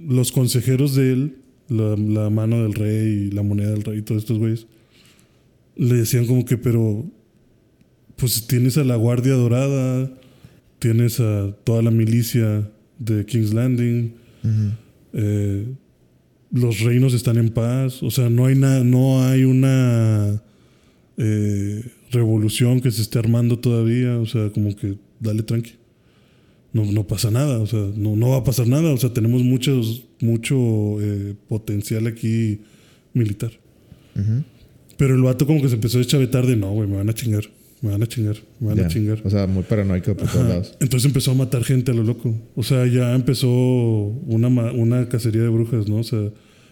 los 0.07 0.31
consejeros 0.31 0.95
de 0.95 1.13
él, 1.13 1.35
la, 1.69 1.95
la 1.95 2.29
mano 2.29 2.63
del 2.63 2.73
rey 2.73 3.27
y 3.27 3.31
la 3.31 3.43
moneda 3.43 3.71
del 3.71 3.83
rey 3.83 3.99
y 3.99 4.01
todos 4.01 4.23
estos 4.23 4.39
güeyes, 4.39 4.65
le 5.77 5.95
decían 5.95 6.25
como 6.25 6.43
que, 6.45 6.57
pero, 6.57 7.05
pues 8.17 8.45
tienes 8.47 8.77
a 8.77 8.83
la 8.83 8.95
Guardia 8.97 9.33
Dorada, 9.33 10.11
tienes 10.79 11.19
a 11.21 11.55
toda 11.63 11.81
la 11.81 11.91
milicia 11.91 12.69
de 12.97 13.25
King's 13.25 13.53
Landing, 13.53 14.13
eh, 15.13 15.65
los 16.51 16.79
reinos 16.79 17.13
están 17.13 17.37
en 17.37 17.49
paz, 17.49 18.01
o 18.03 18.09
sea, 18.11 18.29
no 18.29 18.45
hay, 18.45 18.55
na- 18.55 18.83
no 18.83 19.23
hay 19.23 19.43
una 19.43 20.41
eh, 21.17 21.83
revolución 22.11 22.81
que 22.81 22.91
se 22.91 23.01
esté 23.01 23.19
armando 23.19 23.59
todavía, 23.59 24.17
o 24.17 24.25
sea, 24.25 24.49
como 24.51 24.75
que 24.75 24.95
dale 25.19 25.43
tranqui. 25.43 25.73
No, 26.71 26.85
no 26.85 27.07
pasa 27.07 27.31
nada, 27.31 27.59
o 27.59 27.65
sea, 27.67 27.79
no, 27.95 28.15
no 28.15 28.29
va 28.29 28.37
a 28.37 28.43
pasar 28.43 28.67
nada, 28.67 28.91
o 28.93 28.97
sea, 28.97 29.11
tenemos 29.11 29.41
muchos, 29.43 30.05
mucho 30.21 30.55
eh, 31.01 31.33
potencial 31.47 32.05
aquí 32.07 32.59
militar. 33.13 33.51
Pero 34.97 35.15
el 35.15 35.21
vato 35.21 35.47
como 35.47 35.61
que 35.61 35.69
se 35.69 35.75
empezó 35.75 35.99
a 35.99 36.03
chavetar 36.05 36.45
de 36.45 36.55
no, 36.57 36.71
güey, 36.73 36.87
me 36.87 36.97
van 36.97 37.09
a 37.09 37.13
chingar, 37.13 37.43
me 37.81 37.91
van 37.91 38.03
a 38.03 38.07
chingar, 38.07 38.35
me 38.59 38.67
van 38.67 38.77
Ya. 38.77 38.85
a 38.85 38.87
chingar. 38.87 39.21
O 39.23 39.29
sea, 39.29 39.47
muy 39.47 39.63
paranoico 39.63 40.15
por 40.15 40.27
todos 40.29 40.47
lados. 40.47 40.77
Entonces 40.79 41.05
empezó 41.07 41.31
a 41.31 41.35
matar 41.35 41.63
gente 41.63 41.91
a 41.91 41.93
lo 41.93 42.03
loco. 42.03 42.35
O 42.55 42.63
sea, 42.63 42.85
ya 42.87 43.15
empezó 43.15 43.49
una, 43.49 44.47
una 44.71 45.07
cacería 45.09 45.41
de 45.43 45.49
brujas, 45.49 45.87
¿no? 45.87 45.97
O 45.97 46.03
sea, 46.03 46.29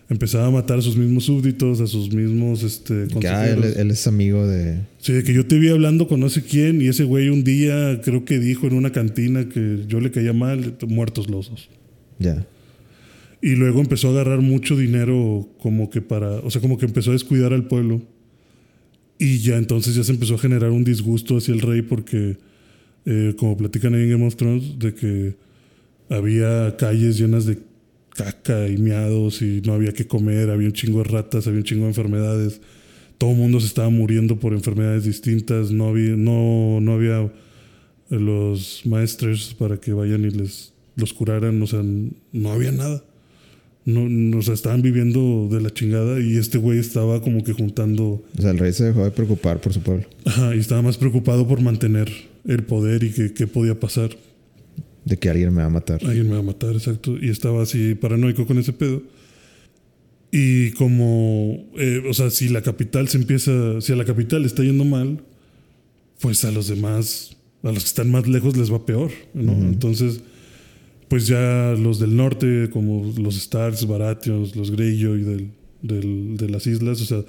empezaba 0.09 0.47
a 0.47 0.51
matar 0.51 0.79
a 0.79 0.81
sus 0.81 0.95
mismos 0.97 1.25
súbditos, 1.25 1.79
a 1.81 1.87
sus 1.87 2.13
mismos 2.13 2.63
este, 2.63 3.03
él, 3.03 3.11
consejeros. 3.11 3.75
él 3.77 3.91
es 3.91 4.07
amigo 4.07 4.45
de. 4.47 4.79
Sí, 4.99 5.13
de 5.13 5.23
que 5.23 5.33
yo 5.33 5.45
te 5.45 5.57
vi 5.59 5.69
hablando 5.69 6.07
con 6.07 6.19
no 6.19 6.29
sé 6.29 6.43
quién 6.43 6.81
y 6.81 6.87
ese 6.87 7.03
güey 7.03 7.29
un 7.29 7.43
día 7.43 8.01
creo 8.03 8.25
que 8.25 8.39
dijo 8.39 8.67
en 8.67 8.73
una 8.73 8.91
cantina 8.91 9.47
que 9.49 9.83
yo 9.87 9.99
le 9.99 10.11
caía 10.11 10.33
mal, 10.33 10.75
muertos 10.87 11.29
los 11.29 11.49
dos. 11.49 11.69
Ya. 12.19 12.45
Y 13.41 13.55
luego 13.55 13.79
empezó 13.81 14.07
a 14.07 14.11
agarrar 14.11 14.41
mucho 14.41 14.75
dinero 14.75 15.47
como 15.59 15.89
que 15.89 16.01
para, 16.01 16.31
o 16.39 16.49
sea, 16.49 16.59
como 16.59 16.77
que 16.77 16.85
empezó 16.85 17.11
a 17.11 17.13
descuidar 17.13 17.53
al 17.53 17.67
pueblo. 17.67 18.01
Y 19.19 19.39
ya 19.39 19.57
entonces 19.57 19.95
ya 19.95 20.03
se 20.03 20.11
empezó 20.11 20.35
a 20.35 20.39
generar 20.39 20.71
un 20.71 20.83
disgusto 20.83 21.37
hacia 21.37 21.53
el 21.53 21.61
rey 21.61 21.81
porque, 21.81 22.37
eh, 23.05 23.33
como 23.37 23.57
platican 23.57 23.95
ahí 23.95 24.03
en 24.03 24.11
Game 24.11 24.27
of 24.27 24.35
Thrones, 24.35 24.77
de 24.77 24.93
que 24.93 25.35
había 26.09 26.75
calles 26.77 27.17
llenas 27.17 27.45
de 27.45 27.59
caca 28.15 28.67
y 28.67 28.77
miados 28.77 29.41
y 29.41 29.61
no 29.65 29.73
había 29.73 29.93
que 29.93 30.07
comer, 30.07 30.49
había 30.49 30.67
un 30.67 30.73
chingo 30.73 30.99
de 30.99 31.05
ratas, 31.05 31.47
había 31.47 31.59
un 31.59 31.65
chingo 31.65 31.83
de 31.83 31.89
enfermedades. 31.89 32.61
Todo 33.17 33.31
el 33.31 33.37
mundo 33.37 33.59
se 33.59 33.67
estaba 33.67 33.89
muriendo 33.89 34.39
por 34.39 34.53
enfermedades 34.53 35.05
distintas, 35.05 35.71
no 35.71 35.87
había, 35.87 36.15
no, 36.15 36.79
no 36.81 36.93
había 36.93 37.31
los 38.09 38.81
maestros 38.85 39.55
para 39.57 39.77
que 39.77 39.93
vayan 39.93 40.25
y 40.25 40.31
les 40.31 40.73
los 40.95 41.13
curaran, 41.13 41.61
o 41.61 41.67
sea, 41.67 41.83
no 41.83 42.51
había 42.51 42.71
nada. 42.71 43.03
No, 43.87 44.09
no, 44.09 44.39
o 44.39 44.41
sea, 44.41 44.53
estaban 44.53 44.81
viviendo 44.81 45.47
de 45.49 45.61
la 45.61 45.69
chingada 45.69 46.19
y 46.19 46.35
este 46.35 46.57
güey 46.57 46.77
estaba 46.77 47.21
como 47.21 47.41
que 47.41 47.53
juntando, 47.53 48.21
O 48.37 48.41
sea, 48.41 48.51
el 48.51 48.57
rey 48.57 48.73
se 48.73 48.83
dejó 48.83 49.05
de 49.05 49.11
preocupar 49.11 49.61
por 49.61 49.71
su 49.71 49.79
pueblo. 49.79 50.05
ajá, 50.25 50.53
y 50.53 50.59
estaba 50.59 50.81
más 50.81 50.97
preocupado 50.97 51.47
por 51.47 51.61
mantener 51.61 52.11
el 52.45 52.63
poder 52.63 53.05
y 53.05 53.11
que 53.11 53.33
qué 53.33 53.47
podía 53.47 53.79
pasar. 53.79 54.09
De 55.05 55.15
que 55.15 55.29
alguien 55.29 55.53
me 55.53 55.61
va 55.61 55.67
a 55.67 55.69
matar. 55.69 56.01
Alguien 56.03 56.27
me 56.27 56.33
va 56.33 56.39
a 56.39 56.43
matar, 56.43 56.73
exacto. 56.73 57.15
Y 57.17 57.29
estaba 57.29 57.63
así 57.63 57.95
paranoico 57.95 58.45
con 58.45 58.57
ese 58.57 58.73
pedo. 58.73 59.03
Y 60.33 60.71
como, 60.71 61.65
eh, 61.77 62.03
o 62.09 62.13
sea, 62.13 62.29
si 62.29 62.49
la 62.49 62.61
capital 62.61 63.07
se 63.07 63.17
empieza, 63.17 63.79
si 63.79 63.93
a 63.93 63.95
la 63.95 64.03
capital 64.03 64.43
está 64.43 64.63
yendo 64.63 64.83
mal, 64.83 65.21
pues 66.19 66.43
a 66.43 66.51
los 66.51 66.67
demás, 66.67 67.37
a 67.63 67.71
los 67.71 67.83
que 67.83 67.87
están 67.87 68.11
más 68.11 68.27
lejos 68.27 68.57
les 68.57 68.69
va 68.69 68.85
peor, 68.85 69.11
¿no? 69.33 69.53
Entonces, 69.53 70.19
pues 71.07 71.27
ya 71.27 71.73
los 71.77 71.99
del 71.99 72.15
norte, 72.15 72.69
como 72.71 73.13
los 73.17 73.35
Starks, 73.35 73.87
Baratheons, 73.87 74.55
los 74.55 74.71
Greyjoy 74.71 75.21
del, 75.23 75.49
del, 75.81 76.37
de 76.37 76.49
las 76.49 76.67
islas, 76.67 77.01
o 77.01 77.05
sea, 77.05 77.23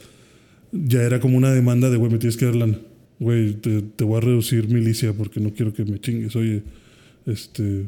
ya 0.73 1.03
era 1.03 1.21
como 1.21 1.37
una 1.37 1.53
demanda 1.53 1.89
de, 1.91 1.97
güey, 1.97 2.11
me 2.13 2.19
tienes 2.19 2.37
que 2.37 2.45
dar 2.47 2.57
lana. 2.57 2.79
Güey, 3.21 3.55
te, 3.55 3.83
te 3.83 4.05
voy 4.05 4.19
a 4.19 4.21
reducir 4.21 4.69
milicia 4.69 5.13
porque 5.13 5.41
no 5.41 5.53
quiero 5.53 5.73
que 5.73 5.85
me 5.85 6.01
chingues. 6.01 6.37
Oye, 6.37 6.63
este, 7.27 7.87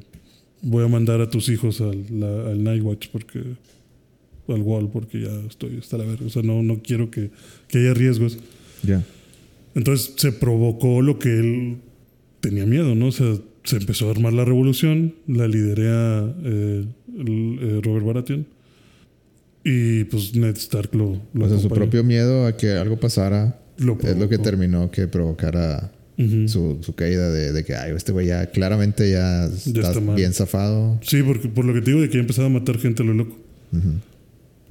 voy 0.63 0.85
a 0.85 0.89
mandar 0.89 1.21
a 1.21 1.31
tus 1.31 1.49
hijos 1.49 1.81
al, 1.81 2.05
la- 2.19 2.51
al 2.51 2.63
Night 2.65 2.83
Watch 2.83 3.09
porque 3.13 3.41
al 4.49 4.63
Wall 4.63 4.91
porque 4.91 5.21
ya 5.23 5.41
estoy 5.49 5.77
hasta 5.79 5.99
la 5.99 6.05
verga. 6.05 6.27
O 6.27 6.31
sea, 6.31 6.43
no, 6.43 6.63
no 6.63 6.81
quiero 6.83 7.11
que, 7.11 7.31
que 7.69 7.79
haya 7.79 7.95
riesgos. 7.95 8.39
Ya. 8.83 9.05
Entonces 9.77 10.15
se 10.17 10.33
provocó 10.33 11.01
lo 11.03 11.19
que 11.21 11.29
él 11.39 11.77
tenía 12.41 12.67
miedo, 12.67 12.95
¿no? 12.97 13.07
O 13.09 13.13
sea, 13.13 13.37
se 13.71 13.77
empezó 13.77 14.09
a 14.09 14.11
armar 14.13 14.33
la 14.33 14.45
revolución, 14.45 15.15
la 15.27 15.49
liderea 15.49 16.35
eh, 16.45 16.85
eh, 17.19 17.81
Robert 17.83 18.05
Baratheon 18.07 18.47
y 19.65 20.05
pues 20.05 20.35
Ned 20.35 20.57
Stark 20.57 20.95
lo, 20.95 21.21
lo 21.35 21.49
sea, 21.49 21.59
su 21.59 21.69
propio 21.69 22.03
miedo 22.05 22.47
a 22.47 22.57
que 22.57 22.71
algo 22.73 22.99
pasara 22.99 23.61
Lo 23.79 23.99
es 24.03 24.17
lo 24.17 24.29
que 24.29 24.39
terminó 24.39 24.91
que 24.91 25.07
provocara 25.07 25.93
su, 26.47 26.79
su 26.83 26.95
caída 26.95 27.31
de, 27.31 27.53
de 27.53 27.65
que, 27.65 27.75
ay, 27.75 27.93
este 27.97 28.13
güey 28.13 28.27
ya 28.27 28.45
claramente 28.51 29.11
ya, 29.11 29.47
está, 29.47 29.81
está 29.81 30.01
mal. 30.01 30.17
bien 30.17 30.35
zafado. 30.35 30.99
Sí, 31.03 31.23
porque 31.23 31.49
por 31.49 31.65
lo 31.65 31.73
que 31.73 31.81
te 31.81 31.93
digo 31.93 32.03
de 32.03 32.09
que 32.11 32.15
ya 32.17 32.21
empezaba 32.21 32.47
a 32.49 32.51
matar 32.51 32.77
gente 32.79 33.03
a 33.03 33.07
lo 33.07 33.15
loco. 33.15 33.39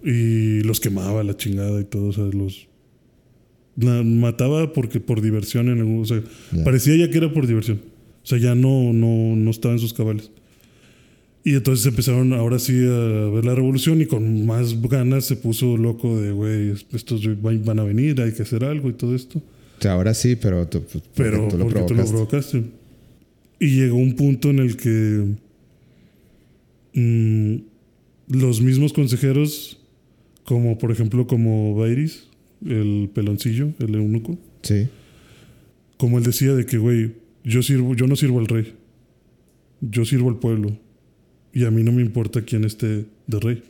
Y 0.03 0.61
los 0.61 0.79
quemaba 0.79 1.23
la 1.23 1.35
chingada 1.35 1.79
y 1.81 1.83
todo, 1.85 2.07
o 2.07 2.13
sea, 2.13 2.25
los 2.25 2.67
la- 3.77 4.03
mataba 4.03 4.73
porque 4.73 4.99
por 4.99 5.21
diversión 5.21 5.69
en 5.69 5.79
algún- 5.79 6.01
o 6.01 6.05
sea, 6.05 6.21
Ya. 6.51 6.63
parecía 6.63 6.95
ya 6.95 7.09
que 7.09 7.17
era 7.17 7.33
por 7.33 7.47
diversión. 7.47 7.81
O 8.29 8.31
sea, 8.31 8.37
ya 8.37 8.53
no, 8.53 8.93
no, 8.93 9.35
no 9.35 9.49
estaba 9.49 9.73
en 9.73 9.79
sus 9.79 9.91
cabales. 9.91 10.29
Y 11.43 11.55
entonces 11.55 11.83
empezaron 11.87 12.31
ahora 12.33 12.59
sí 12.59 12.73
a 12.73 13.29
ver 13.33 13.43
la 13.43 13.55
revolución 13.55 14.01
y 14.01 14.05
con 14.05 14.45
más 14.45 14.79
ganas 14.83 15.25
se 15.25 15.35
puso 15.35 15.77
loco 15.77 16.19
de, 16.21 16.31
güey, 16.31 16.73
estos 16.93 17.21
van 17.41 17.79
a 17.79 17.83
venir, 17.83 18.21
hay 18.21 18.31
que 18.33 18.43
hacer 18.43 18.63
algo 18.63 18.87
y 18.89 18.93
todo 18.93 19.15
esto. 19.15 19.39
O 19.39 19.81
sea, 19.81 19.93
ahora 19.93 20.13
sí, 20.13 20.35
pero 20.35 20.67
tú, 20.67 20.83
pues, 20.83 21.03
Pero 21.15 21.47
tú 21.47 21.57
lo 21.57 21.63
porque 21.63 21.81
tú 21.87 21.95
lo 21.95 22.03
provocaste. 22.05 22.11
provocaste. 22.59 22.63
Y 23.61 23.77
llegó 23.77 23.95
un 23.97 24.15
punto 24.15 24.51
en 24.51 24.59
el 24.59 24.77
que 24.77 25.25
mm, 26.93 27.55
los 28.27 28.61
mismos 28.61 28.93
consejeros, 28.93 29.79
como 30.43 30.77
por 30.77 30.91
ejemplo 30.91 31.25
como 31.25 31.73
Bairis, 31.75 32.25
el 32.65 33.09
peloncillo, 33.13 33.69
el 33.79 33.95
eunuco, 33.95 34.37
Sí. 34.61 34.87
como 35.97 36.17
él 36.17 36.23
decía 36.25 36.53
de 36.53 36.65
que, 36.65 36.77
güey, 36.77 37.13
yo 37.43 37.61
sirvo, 37.63 37.95
yo 37.95 38.07
no 38.07 38.15
sirvo 38.15 38.39
al 38.39 38.47
rey, 38.47 38.73
yo 39.81 40.05
sirvo 40.05 40.29
al 40.29 40.39
pueblo 40.39 40.77
y 41.53 41.65
a 41.65 41.71
mí 41.71 41.83
no 41.83 41.91
me 41.91 42.01
importa 42.01 42.41
quién 42.43 42.63
esté 42.63 43.05
de 43.27 43.39
rey. 43.39 43.63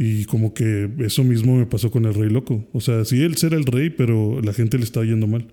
Y 0.00 0.26
como 0.26 0.54
que 0.54 0.88
eso 1.00 1.24
mismo 1.24 1.56
me 1.56 1.66
pasó 1.66 1.90
con 1.90 2.04
el 2.04 2.14
rey 2.14 2.30
loco. 2.30 2.64
O 2.72 2.80
sea, 2.80 3.04
sí, 3.04 3.20
él 3.20 3.36
será 3.36 3.56
el 3.56 3.66
rey, 3.66 3.90
pero 3.90 4.40
la 4.40 4.52
gente 4.52 4.78
le 4.78 4.84
está 4.84 5.02
yendo 5.04 5.26
mal. 5.26 5.48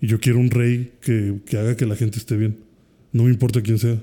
Y 0.00 0.06
yo 0.06 0.18
quiero 0.18 0.38
un 0.38 0.50
rey 0.50 0.92
que, 1.02 1.40
que 1.44 1.58
haga 1.58 1.76
que 1.76 1.84
la 1.84 1.94
gente 1.94 2.16
esté 2.16 2.36
bien. 2.38 2.56
No 3.12 3.24
me 3.24 3.30
importa 3.30 3.60
quién 3.60 3.78
sea. 3.78 3.98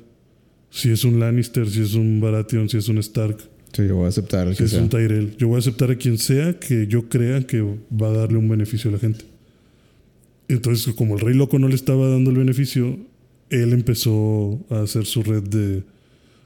Si 0.70 0.92
es 0.92 1.04
un 1.04 1.20
Lannister, 1.20 1.68
si 1.68 1.82
es 1.82 1.96
un 1.96 2.22
Baratheon, 2.22 2.70
si 2.70 2.78
es 2.78 2.88
un 2.88 3.00
Stark, 3.00 3.38
Sí, 3.74 3.86
yo 3.88 3.98
voy 3.98 4.06
a 4.06 4.10
aceptar 4.10 4.50
si 4.52 4.58
que 4.58 4.64
es 4.66 4.72
sea. 4.72 4.82
un 4.82 4.90
Tyrell. 4.90 5.36
Yo 5.38 5.48
voy 5.50 5.56
a 5.58 5.60
aceptar 5.60 5.92
a 5.92 5.96
quien 5.96 6.18
sea 6.18 6.58
que 6.60 6.88
yo 6.88 7.10
crea 7.10 7.46
que 7.46 7.62
va 7.62 8.08
a 8.10 8.12
darle 8.12 8.38
un 8.38 8.48
beneficio 8.48 8.90
a 8.90 8.94
la 8.94 9.00
gente. 9.00 9.26
Entonces, 10.50 10.94
como 10.94 11.16
el 11.16 11.22
rey 11.22 11.36
loco 11.36 11.60
no 11.60 11.68
le 11.68 11.76
estaba 11.76 12.08
dando 12.10 12.30
el 12.32 12.38
beneficio, 12.38 12.98
él 13.50 13.74
empezó 13.74 14.60
a 14.70 14.82
hacer 14.82 15.06
su 15.06 15.24
red 15.24 15.44
de 15.44 15.84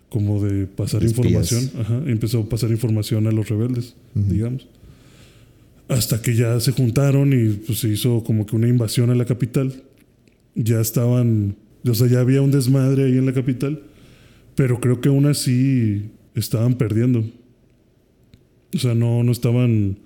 como 0.10 0.44
de 0.44 0.66
pasar 0.68 1.04
espías. 1.04 1.52
información. 1.52 1.70
Ajá, 1.80 2.02
empezó 2.08 2.40
a 2.40 2.50
pasar 2.50 2.70
información 2.72 3.28
a 3.28 3.32
los 3.32 3.48
rebeldes, 3.48 3.96
digamos. 4.14 4.68
Hasta 5.88 6.22
que 6.22 6.36
ya 6.36 6.60
se 6.60 6.72
juntaron 6.72 7.32
y 7.34 7.54
pues, 7.54 7.80
se 7.80 7.90
hizo 7.90 8.24
como 8.24 8.46
que 8.46 8.56
una 8.56 8.68
invasión 8.68 9.10
a 9.10 9.16
la 9.16 9.26
capital. 9.26 9.84
Ya 10.56 10.82
estaban 10.82 11.56
O 11.86 11.94
sea, 11.94 12.08
ya 12.08 12.20
había 12.20 12.42
un 12.42 12.52
desmadre 12.52 13.06
ahí 13.06 13.18
en 13.18 13.26
la 13.26 13.34
capital, 13.34 13.82
pero 14.56 14.80
creo 14.82 15.00
que 15.02 15.10
aún 15.10 15.26
así 15.28 16.10
estaban 16.36 16.76
perdiendo. 16.76 17.24
O 18.74 18.78
sea, 18.78 18.94
no, 18.96 19.24
no 19.24 19.32
estaban... 19.32 19.98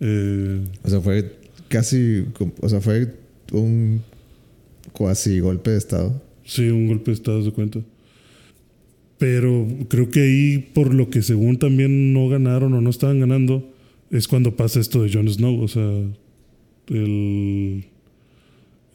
eh, 0.00 0.60
O 0.82 0.88
sea, 0.90 1.00
fue 1.00 1.32
casi. 1.68 2.24
O 2.60 2.68
sea, 2.68 2.80
fue 2.80 3.14
un 3.60 4.02
cuasi 4.92 5.40
golpe 5.40 5.70
de 5.70 5.78
estado. 5.78 6.22
Sí, 6.44 6.68
un 6.68 6.86
golpe 6.86 7.10
de 7.10 7.14
estado, 7.14 7.42
de 7.42 7.52
cuenta. 7.52 7.80
Pero 9.18 9.66
creo 9.88 10.10
que 10.10 10.20
ahí, 10.20 10.58
por 10.74 10.92
lo 10.92 11.08
que 11.08 11.22
según 11.22 11.58
también 11.58 12.12
no 12.12 12.28
ganaron 12.28 12.74
o 12.74 12.80
no 12.80 12.90
estaban 12.90 13.20
ganando, 13.20 13.72
es 14.10 14.28
cuando 14.28 14.56
pasa 14.56 14.80
esto 14.80 15.02
de 15.02 15.12
Jon 15.12 15.28
Snow. 15.28 15.62
O 15.62 15.68
sea, 15.68 15.90
el. 16.88 17.84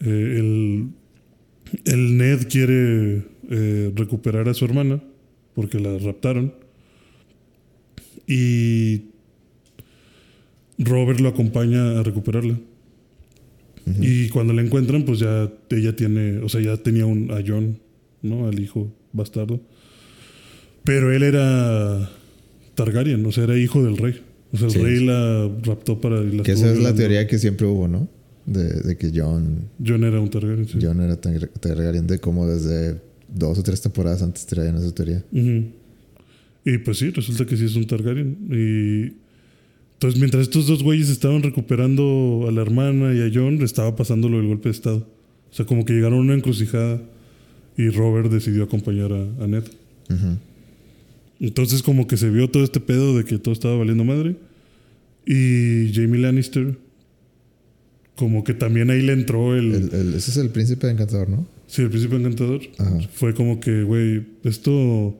eh, 0.02 0.84
el 1.86 2.18
Ned 2.18 2.48
quiere 2.50 3.24
eh, 3.50 3.92
recuperar 3.96 4.50
a 4.50 4.54
su 4.54 4.66
hermana 4.66 5.02
porque 5.54 5.80
la 5.80 5.98
raptaron. 5.98 6.54
Y 8.28 9.06
Robert 10.78 11.20
lo 11.20 11.30
acompaña 11.30 12.00
a 12.00 12.04
recuperarla. 12.04 12.60
Y 14.02 14.30
cuando 14.30 14.54
la 14.54 14.62
encuentran, 14.62 15.04
pues 15.04 15.20
ya 15.20 15.52
ella 15.70 15.96
tiene, 15.96 16.40
o 16.40 16.50
sea, 16.50 16.62
ya 16.62 16.78
tenía 16.78 17.06
un, 17.06 17.32
a 17.32 17.42
John, 17.46 17.80
¿no? 18.22 18.48
Al 18.48 18.60
hijo 18.60 18.94
bastardo. 19.14 19.62
Pero 20.84 21.12
él 21.14 21.24
era 21.24 22.10
Targaryen, 22.76 23.26
o 23.26 23.32
sea, 23.32 23.44
era 23.46 23.58
hijo 23.58 23.84
del 23.84 23.98
rey. 23.98 24.22
O 24.52 24.58
sea, 24.58 24.68
el 24.68 24.74
Sí. 24.74 24.80
rey 24.80 25.04
la 25.06 25.50
raptó 25.64 26.00
para... 26.02 26.22
la 26.22 26.44
Que 26.44 26.54
esa 26.54 26.72
es 26.72 26.80
la 26.80 26.94
teoría 26.96 27.28
que 27.28 27.38
siempre 27.38 27.68
hubo, 27.68 27.88
¿no? 27.88 28.08
De, 28.46 28.64
de 28.82 28.98
que 28.98 29.12
John, 29.14 29.68
John 29.86 30.04
era 30.04 30.20
un 30.20 30.30
Targaryen, 30.30 30.68
sí. 30.68 30.80
John 30.82 31.02
era 31.02 31.16
Tar- 31.22 31.50
Targaryen 31.60 32.08
de 32.08 32.18
como 32.20 32.48
desde 32.48 33.00
dos 33.28 33.60
o 33.60 33.64
tres 33.64 33.80
temporadas 33.82 34.24
antes 34.24 34.46
traían 34.48 34.76
esa 34.78 34.92
teoría. 34.94 35.24
Y 35.32 36.78
pues 36.80 36.98
sí, 36.98 37.12
resulta 37.12 37.46
que 37.46 37.56
sí 37.58 37.66
es 37.66 37.76
un 37.76 37.86
Targaryen. 37.86 38.38
Y 38.50 39.29
entonces, 40.00 40.18
mientras 40.20 40.44
estos 40.44 40.66
dos 40.66 40.82
güeyes 40.82 41.10
estaban 41.10 41.44
recuperando 41.44 42.46
a 42.48 42.52
la 42.54 42.62
hermana 42.62 43.14
y 43.14 43.20
a 43.22 43.30
John, 43.34 43.62
estaba 43.62 43.98
pasando 43.98 44.30
lo 44.30 44.38
del 44.38 44.48
golpe 44.48 44.70
de 44.70 44.74
estado. 44.74 45.06
O 45.52 45.54
sea, 45.54 45.66
como 45.66 45.84
que 45.84 45.92
llegaron 45.92 46.20
a 46.20 46.22
una 46.22 46.36
encrucijada 46.36 47.02
y 47.78 47.90
Robert 47.90 48.32
decidió 48.32 48.64
acompañar 48.64 49.12
a, 49.12 49.44
a 49.44 49.48
Ned. 49.48 49.64
Entonces, 51.42 51.84
como 51.84 52.08
que 52.08 52.18
se 52.18 52.30
vio 52.30 52.50
todo 52.50 52.64
este 52.64 52.80
pedo 52.80 53.18
de 53.18 53.24
que 53.26 53.38
todo 53.40 53.54
estaba 53.54 53.76
valiendo 53.78 54.04
madre. 54.06 54.36
Y 55.26 55.92
Jamie 55.94 56.20
Lannister, 56.22 56.78
como 58.16 58.44
que 58.44 58.54
también 58.54 58.90
ahí 58.90 59.02
le 59.02 59.14
entró 59.14 59.56
el. 59.56 59.74
El- 59.74 59.94
el- 59.94 60.14
ese 60.16 60.32
es 60.32 60.38
el 60.38 60.50
príncipe 60.50 60.90
encantador, 60.90 61.30
¿no? 61.30 61.46
Sí, 61.68 61.82
el 61.82 61.90
príncipe 61.90 62.16
encantador. 62.16 62.62
Ajá. 62.78 63.00
Fue 63.14 63.34
como 63.34 63.60
que, 63.60 63.84
güey, 63.84 64.24
esto. 64.44 65.18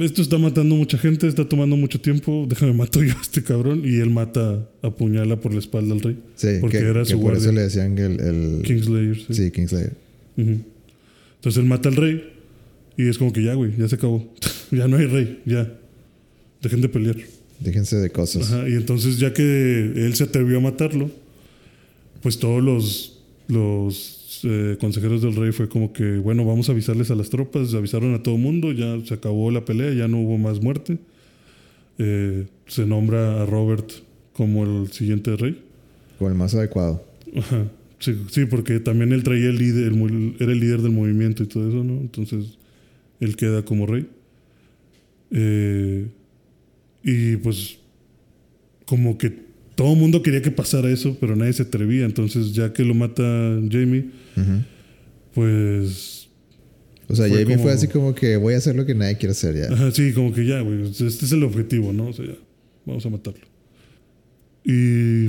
Esto 0.00 0.22
está 0.22 0.38
matando 0.38 0.74
mucha 0.76 0.98
gente, 0.98 1.26
está 1.28 1.48
tomando 1.48 1.76
mucho 1.76 2.00
tiempo. 2.00 2.46
Déjame 2.48 2.72
mato 2.72 3.02
yo 3.02 3.12
a 3.16 3.20
este 3.20 3.42
cabrón. 3.42 3.82
Y 3.84 3.96
él 4.00 4.10
mata, 4.10 4.68
apuñala 4.82 5.40
por 5.40 5.52
la 5.52 5.60
espalda 5.60 5.94
al 5.94 6.00
rey. 6.00 6.18
Sí, 6.36 6.48
Porque 6.60 6.78
que, 6.78 6.84
era 6.84 7.00
que 7.04 7.10
su 7.10 7.20
por 7.20 7.36
eso 7.36 7.52
le 7.52 7.62
decían 7.62 7.94
que 7.96 8.04
el... 8.06 8.20
el- 8.20 8.62
Kingslayer. 8.62 9.16
Sí. 9.16 9.34
Sí, 9.34 9.50
Kingslayer. 9.50 9.92
Entonces 10.36 11.60
él 11.62 11.64
mata 11.68 11.88
al 11.88 11.96
rey. 11.96 12.30
Y 12.96 13.08
es 13.08 13.18
como 13.18 13.32
que 13.32 13.42
ya, 13.42 13.54
güey, 13.54 13.72
ya 13.76 13.88
se 13.88 13.96
acabó. 13.96 14.26
ya 14.70 14.86
no 14.88 14.96
hay 14.96 15.06
rey, 15.06 15.40
ya. 15.44 15.72
Dejen 16.62 16.80
de 16.80 16.88
pelear. 16.88 17.16
Déjense 17.60 17.96
de 17.96 18.10
cosas. 18.10 18.50
Ajá, 18.52 18.68
y 18.68 18.74
entonces 18.74 19.18
ya 19.18 19.32
que 19.32 19.42
él 19.96 20.14
se 20.14 20.24
atrevió 20.24 20.58
a 20.58 20.60
matarlo, 20.60 21.10
pues 22.22 22.38
todos 22.38 22.62
los, 22.62 23.18
los 23.48 24.23
eh, 24.44 24.76
consejeros 24.80 25.22
del 25.22 25.34
rey 25.34 25.52
fue 25.52 25.68
como 25.68 25.92
que, 25.92 26.18
bueno, 26.18 26.44
vamos 26.44 26.68
a 26.68 26.72
avisarles 26.72 27.10
a 27.10 27.14
las 27.14 27.30
tropas, 27.30 27.74
avisaron 27.74 28.14
a 28.14 28.22
todo 28.22 28.36
mundo, 28.36 28.72
ya 28.72 28.98
se 29.04 29.14
acabó 29.14 29.50
la 29.50 29.64
pelea, 29.64 29.92
ya 29.92 30.08
no 30.08 30.20
hubo 30.20 30.38
más 30.38 30.60
muerte. 30.60 30.98
Eh, 31.98 32.46
se 32.66 32.86
nombra 32.86 33.42
a 33.42 33.46
Robert 33.46 33.90
como 34.32 34.64
el 34.64 34.92
siguiente 34.92 35.36
rey. 35.36 35.62
Como 36.18 36.30
el 36.30 36.36
más 36.36 36.54
adecuado. 36.54 37.04
Ajá. 37.36 37.66
Sí, 37.98 38.14
sí, 38.30 38.44
porque 38.44 38.80
también 38.80 39.12
él 39.12 39.22
traía 39.22 39.48
el 39.48 39.56
líder, 39.56 39.92
el 39.92 40.36
era 40.38 40.52
el 40.52 40.60
líder 40.60 40.82
del 40.82 40.92
movimiento 40.92 41.42
y 41.42 41.46
todo 41.46 41.68
eso, 41.68 41.82
¿no? 41.82 41.94
Entonces 41.94 42.58
él 43.20 43.36
queda 43.36 43.64
como 43.64 43.86
rey. 43.86 44.06
Eh, 45.30 46.06
y 47.02 47.36
pues 47.36 47.78
como 48.84 49.16
que 49.16 49.44
todo 49.74 49.92
el 49.92 49.98
mundo 49.98 50.22
quería 50.22 50.42
que 50.42 50.50
pasara 50.50 50.90
eso, 50.90 51.16
pero 51.20 51.36
nadie 51.36 51.52
se 51.52 51.62
atrevía. 51.62 52.04
Entonces 52.04 52.52
ya 52.52 52.72
que 52.72 52.84
lo 52.84 52.94
mata 52.94 53.22
Jamie, 53.70 54.10
pues... 55.32 56.28
O 57.06 57.14
sea, 57.14 57.28
Fue 57.28 57.42
Jamie 57.42 57.58
fue 57.58 57.72
así 57.72 57.86
como 57.88 58.14
que 58.14 58.36
voy 58.36 58.54
a 58.54 58.56
hacer 58.56 58.74
lo 58.74 58.86
que 58.86 58.94
nadie 58.94 59.18
quiere 59.18 59.32
hacer 59.32 59.54
ya. 59.56 59.70
Ajá, 59.70 59.90
sí, 59.90 60.12
como 60.14 60.32
que 60.32 60.46
ya, 60.46 60.60
güey, 60.60 60.84
este 60.88 61.06
es 61.06 61.32
el 61.32 61.42
objetivo, 61.42 61.92
¿no? 61.92 62.08
O 62.08 62.12
sea, 62.14 62.24
ya, 62.24 62.36
vamos 62.86 63.04
a 63.04 63.10
matarlo. 63.10 63.46
Y 64.64 65.28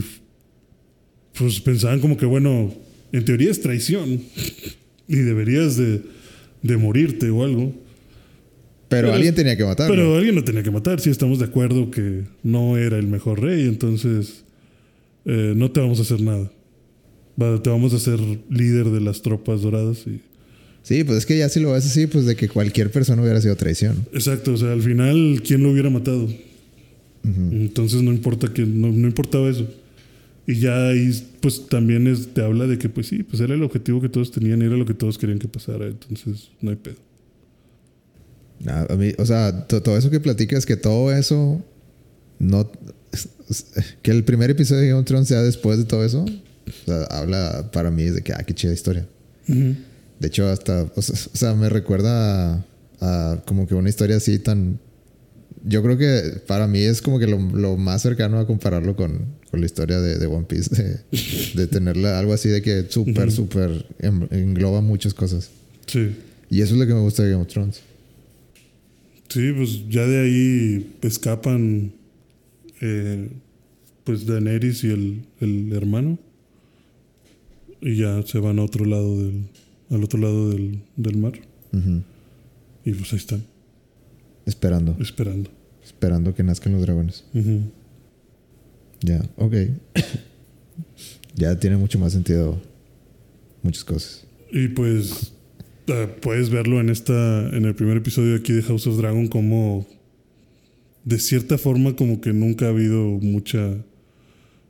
pues 1.37 1.59
pensaban 1.59 1.99
como 1.99 2.15
que, 2.15 2.25
bueno, 2.25 2.73
en 3.11 3.25
teoría 3.25 3.51
es 3.51 3.59
traición 3.59 4.21
y 5.07 5.15
deberías 5.17 5.75
de, 5.75 6.01
de 6.61 6.77
morirte 6.77 7.29
o 7.29 7.43
algo. 7.43 7.84
Pero, 8.89 9.07
Pero- 9.07 9.13
alguien 9.13 9.33
tenía 9.35 9.57
que 9.57 9.63
matarlo. 9.65 9.93
Pero 9.95 10.15
alguien 10.15 10.35
lo 10.35 10.43
tenía 10.43 10.63
que 10.63 10.71
matar, 10.71 10.99
si 10.99 11.09
estamos 11.09 11.39
de 11.39 11.45
acuerdo 11.45 11.89
que 11.91 12.23
no 12.43 12.77
era 12.77 12.97
el 12.97 13.07
mejor 13.07 13.41
rey, 13.41 13.67
entonces 13.67 14.43
eh, 15.25 15.53
no 15.55 15.71
te 15.71 15.79
vamos 15.79 15.99
a 15.99 16.03
hacer 16.03 16.21
nada. 16.21 16.51
Va, 17.41 17.61
te 17.61 17.69
vamos 17.69 17.93
a 17.93 17.97
hacer 17.97 18.19
líder 18.49 18.89
de 18.91 19.01
las 19.01 19.21
tropas 19.21 19.61
doradas. 19.61 20.05
Y... 20.07 20.21
Sí, 20.83 21.03
pues 21.03 21.17
es 21.19 21.25
que 21.25 21.37
ya 21.37 21.49
si 21.49 21.59
lo 21.59 21.71
ves 21.73 21.85
así, 21.85 22.07
pues 22.07 22.25
de 22.25 22.35
que 22.35 22.47
cualquier 22.47 22.91
persona 22.91 23.21
hubiera 23.21 23.41
sido 23.41 23.55
traición. 23.55 24.07
Exacto, 24.13 24.53
o 24.53 24.57
sea, 24.57 24.71
al 24.71 24.81
final, 24.81 25.41
¿quién 25.45 25.63
lo 25.63 25.71
hubiera 25.71 25.89
matado? 25.89 26.29
Entonces 27.23 28.03
no 28.03 28.11
importa 28.11 28.53
que 28.53 28.65
no, 28.67 28.91
no 28.91 29.07
importaba 29.07 29.49
eso. 29.49 29.67
Y 30.45 30.59
ya 30.59 30.89
ahí, 30.89 31.09
pues 31.41 31.67
también 31.67 32.05
es, 32.05 32.27
te 32.35 32.41
habla 32.43 32.67
de 32.67 32.77
que, 32.77 32.87
pues 32.87 33.07
sí, 33.07 33.23
pues 33.23 33.41
era 33.41 33.55
el 33.55 33.63
objetivo 33.63 33.99
que 33.99 34.09
todos 34.09 34.29
tenían, 34.31 34.61
era 34.61 34.77
lo 34.77 34.85
que 34.85 34.93
todos 34.93 35.17
querían 35.17 35.39
que 35.39 35.47
pasara, 35.47 35.87
entonces 35.87 36.49
no 36.61 36.69
hay 36.69 36.75
pedo. 36.75 36.97
A, 38.67 38.95
mí, 38.95 39.11
o 39.17 39.25
sea, 39.25 39.67
to- 39.67 39.81
todo 39.81 39.97
eso 39.97 40.09
que 40.09 40.19
platicas, 40.19 40.65
que 40.65 40.75
todo 40.77 41.11
eso 41.13 41.63
no. 42.39 42.69
Que 44.01 44.11
el 44.11 44.23
primer 44.23 44.49
episodio 44.49 44.81
de 44.81 44.87
Game 44.89 44.99
of 44.99 45.05
Thrones 45.05 45.27
sea 45.27 45.41
después 45.43 45.77
de 45.77 45.85
todo 45.85 46.03
eso, 46.03 46.23
o 46.25 46.85
sea, 46.85 47.03
habla 47.11 47.69
para 47.71 47.91
mí 47.91 48.03
de 48.05 48.21
que, 48.23 48.33
ah, 48.33 48.43
qué 48.45 48.53
chida 48.55 48.73
historia. 48.73 49.07
De 49.47 50.27
hecho, 50.27 50.47
hasta, 50.47 50.87
o 50.95 51.01
sea, 51.01 51.15
o 51.33 51.37
sea, 51.37 51.53
me 51.53 51.69
recuerda 51.69 52.53
a, 52.55 52.65
a 53.33 53.43
como 53.45 53.67
que 53.67 53.75
una 53.75 53.89
historia 53.89 54.17
así 54.17 54.39
tan... 54.39 54.79
Yo 55.67 55.81
creo 55.83 55.97
que 55.97 56.39
para 56.47 56.67
mí 56.67 56.79
es 56.79 57.01
como 57.01 57.19
que 57.19 57.27
lo, 57.27 57.37
lo 57.39 57.75
más 57.77 58.01
cercano 58.03 58.39
a 58.39 58.47
compararlo 58.47 58.95
con, 58.95 59.25
con 59.51 59.59
la 59.59 59.65
historia 59.65 59.99
de, 59.99 60.17
de 60.17 60.25
One 60.27 60.45
Piece, 60.47 60.69
de, 60.75 60.99
de 61.55 61.67
tenerla 61.67 62.17
algo 62.19 62.33
así 62.33 62.49
de 62.49 62.61
que 62.61 62.85
súper, 62.89 63.31
súper 63.31 63.85
en- 63.99 64.27
engloba 64.31 64.81
muchas 64.81 65.13
cosas. 65.13 65.49
Sí. 65.87 66.15
Y 66.49 66.61
eso 66.61 66.73
es 66.73 66.79
lo 66.79 66.85
que 66.87 66.93
me 66.93 67.01
gusta 67.01 67.23
de 67.23 67.31
Game 67.31 67.41
of 67.43 67.47
Thrones. 67.49 67.81
Sí, 69.29 69.51
pues 69.55 69.87
ya 69.89 70.05
de 70.05 70.19
ahí 70.19 70.95
escapan 71.01 71.91
eh, 72.81 73.29
pues 74.03 74.25
Daenerys 74.25 74.83
y 74.83 74.89
el, 74.91 75.25
el 75.39 75.73
hermano. 75.73 76.17
Y 77.81 77.97
ya 77.97 78.21
se 78.23 78.39
van 78.39 78.59
a 78.59 78.63
otro 78.63 78.85
lado 78.85 79.21
del, 79.21 79.43
al 79.89 80.03
otro 80.03 80.19
lado 80.19 80.49
del, 80.49 80.79
del 80.95 81.17
mar. 81.17 81.33
Y 82.85 82.91
pues 82.93 83.11
ahí 83.11 83.17
están, 83.19 83.43
Esperando, 84.45 84.95
esperando. 85.01 85.49
esperando 85.83 86.33
que 86.33 86.43
nazcan 86.43 86.71
los 86.73 86.81
dragones. 86.83 87.25
Ya, 89.01 89.21
ok. 89.35 89.53
ya 91.35 91.59
tiene 91.59 91.75
mucho 91.77 91.99
más 91.99 92.13
sentido 92.13 92.61
muchas 93.61 93.83
cosas. 93.83 94.25
Y 94.51 94.69
pues 94.69 95.33
ah, 95.89 96.07
puedes 96.21 96.49
verlo 96.49 96.79
en 96.79 96.89
esta 96.89 97.49
en 97.55 97.65
el 97.65 97.75
primer 97.75 97.97
episodio 97.97 98.31
de 98.31 98.37
aquí 98.37 98.53
de 98.53 98.61
House 98.63 98.87
of 98.87 98.97
Dragon 98.97 99.27
como 99.27 99.87
de 101.03 101.19
cierta 101.19 101.57
forma 101.57 101.95
como 101.95 102.21
que 102.21 102.33
nunca 102.33 102.65
ha 102.65 102.69
habido 102.69 103.03
mucha 103.03 103.77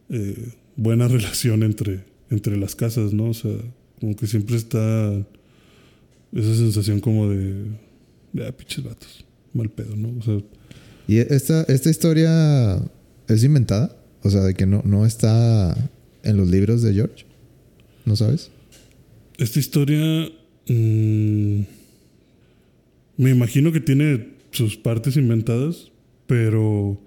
eh, 0.10 0.50
buena 0.76 1.08
relación 1.10 1.64
entre 1.64 2.04
entre 2.30 2.58
las 2.58 2.76
casas, 2.76 3.14
¿no? 3.14 3.30
O 3.30 3.34
sea, 3.34 3.56
como 4.00 4.16
que 4.16 4.28
siempre 4.28 4.56
está 4.56 5.14
esa 6.34 6.56
sensación 6.56 7.00
como 7.00 7.30
de 7.30 7.66
ah, 8.42 8.52
pinches 8.52 8.84
vatos, 8.84 9.26
mal 9.54 9.70
pedo, 9.70 9.96
¿no? 9.96 10.18
O 10.20 10.22
sea, 10.22 10.40
¿Y 11.08 11.20
esta, 11.20 11.64
esta 11.64 11.90
historia 11.90 12.82
es 13.28 13.44
inventada? 13.44 13.96
O 14.24 14.30
sea, 14.30 14.42
de 14.42 14.54
que 14.56 14.66
no, 14.66 14.82
no 14.86 15.06
está 15.06 15.76
en 16.24 16.38
los 16.38 16.50
libros 16.50 16.82
de 16.82 16.94
George. 16.94 17.26
¿No 18.06 18.16
sabes? 18.16 18.50
Esta 19.38 19.60
historia 19.60 20.30
mm, 20.68 21.62
me 23.18 23.30
imagino 23.30 23.72
que 23.72 23.80
tiene 23.80 24.30
sus 24.52 24.78
partes 24.78 25.18
inventadas, 25.18 25.92
pero 26.28 27.00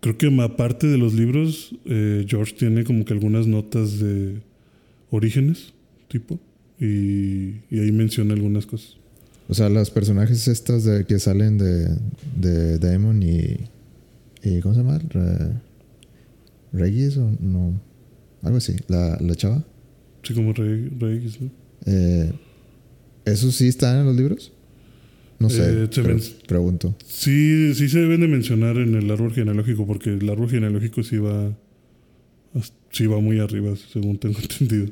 creo 0.00 0.16
que 0.18 0.26
aparte 0.42 0.86
de 0.86 0.98
los 0.98 1.14
libros, 1.14 1.74
eh, 1.84 2.24
George 2.28 2.54
tiene 2.58 2.84
como 2.84 3.04
que 3.04 3.12
algunas 3.12 3.46
notas 3.46 3.98
de 3.98 4.40
orígenes, 5.10 5.72
tipo, 6.08 6.38
Y, 6.82 7.60
y 7.70 7.78
ahí 7.78 7.92
menciona 7.92 8.32
algunas 8.32 8.64
cosas. 8.64 8.96
O 9.48 9.54
sea, 9.54 9.68
los 9.68 9.90
personajes 9.90 10.48
estos 10.48 10.84
de, 10.84 11.04
que 11.04 11.18
salen 11.18 11.58
de, 11.58 11.88
de 12.36 12.78
Daemon 12.78 13.22
y, 13.22 13.56
y. 14.42 14.60
¿Cómo 14.60 14.74
se 14.74 14.80
llama? 14.80 14.98
Re- 15.10 15.52
¿Regis 16.72 17.18
o 17.18 17.30
no? 17.38 17.78
Algo 18.42 18.56
así. 18.56 18.76
La, 18.88 19.18
la 19.20 19.34
chava. 19.34 19.62
Sí, 20.22 20.32
como 20.32 20.54
Rey 20.54 20.88
X, 21.18 21.38
¿no? 21.42 21.50
Eh, 21.84 22.32
¿Esos 23.24 23.54
sí 23.56 23.68
están 23.68 24.00
en 24.00 24.06
los 24.06 24.16
libros? 24.16 24.52
No 25.38 25.48
sé. 25.50 25.84
Eh, 25.84 25.88
pre- 25.88 26.18
pregunto. 26.46 26.94
Sí, 27.06 27.74
sí 27.74 27.88
se 27.88 28.00
deben 28.00 28.20
de 28.20 28.28
mencionar 28.28 28.76
en 28.76 28.94
el 28.94 29.10
árbol 29.10 29.32
genealógico, 29.32 29.86
porque 29.86 30.10
el 30.10 30.28
árbol 30.28 30.50
genealógico 30.50 31.02
sí 31.02 31.16
va, 31.18 31.56
sí 32.90 33.06
va 33.06 33.20
muy 33.20 33.38
arriba, 33.40 33.74
según 33.92 34.18
tengo 34.18 34.38
entendido. 34.42 34.88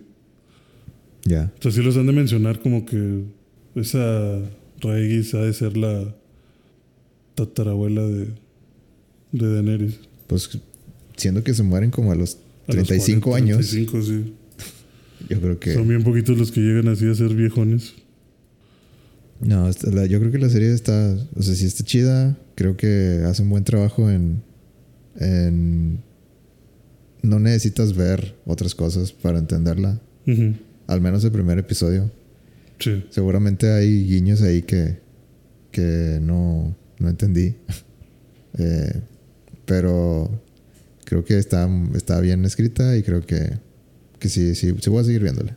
Ya. 1.24 1.52
O 1.58 1.62
sea, 1.62 1.70
sí 1.72 1.82
los 1.82 1.96
han 1.96 2.06
de 2.06 2.12
mencionar 2.12 2.60
como 2.60 2.86
que 2.86 3.24
esa 3.74 4.40
Regis 4.80 5.34
ha 5.34 5.42
de 5.42 5.52
ser 5.52 5.76
la 5.76 6.14
tatarabuela 7.34 8.02
de, 8.06 8.28
de 9.32 9.52
Daenerys. 9.54 10.00
Pues 10.26 10.48
siendo 11.16 11.42
que 11.44 11.52
se 11.54 11.62
mueren 11.62 11.90
como 11.90 12.12
a 12.12 12.14
los 12.14 12.38
A 12.68 12.72
los 12.74 12.86
35 12.86 13.30
40, 13.30 13.52
años, 13.54 13.70
35, 13.70 14.02
sí. 14.02 14.32
yo 15.28 15.40
creo 15.40 15.58
que. 15.60 15.74
Son 15.74 15.86
bien 15.88 16.02
poquitos 16.04 16.38
los 16.38 16.50
que 16.52 16.60
llegan 16.60 16.88
así 16.88 17.06
a 17.06 17.14
ser 17.14 17.34
viejones. 17.34 17.94
No, 19.40 19.70
la- 19.92 20.06
yo 20.06 20.18
creo 20.18 20.32
que 20.32 20.38
la 20.38 20.48
serie 20.50 20.72
está. 20.72 21.16
O 21.36 21.42
sea, 21.42 21.54
sí 21.54 21.66
está 21.66 21.84
chida. 21.84 22.36
Creo 22.54 22.76
que 22.76 23.22
hace 23.26 23.42
un 23.42 23.50
buen 23.50 23.64
trabajo 23.64 24.10
en. 24.10 24.42
en 25.16 26.00
no 27.22 27.38
necesitas 27.40 27.94
ver 27.96 28.36
otras 28.46 28.74
cosas 28.74 29.12
para 29.12 29.38
entenderla. 29.38 30.00
Al 30.86 31.00
menos 31.00 31.24
el 31.24 31.32
primer 31.32 31.58
episodio. 31.58 32.10
Sí. 32.78 33.04
Seguramente 33.10 33.70
hay 33.72 34.04
guiños 34.06 34.42
ahí 34.42 34.62
que. 34.62 34.98
que 35.70 36.18
no, 36.22 36.76
no 36.98 37.08
entendí. 37.08 37.54
Eh, 38.60 39.02
pero 39.66 40.28
creo 41.04 41.24
que 41.24 41.38
está, 41.38 41.68
está 41.94 42.18
bien 42.20 42.44
escrita 42.44 42.96
y 42.96 43.02
creo 43.04 43.20
que. 43.24 43.52
que 44.18 44.28
sí, 44.28 44.54
sí, 44.56 44.74
sí 44.80 44.90
voy 44.90 45.02
a 45.02 45.04
seguir 45.04 45.22
viéndola. 45.22 45.56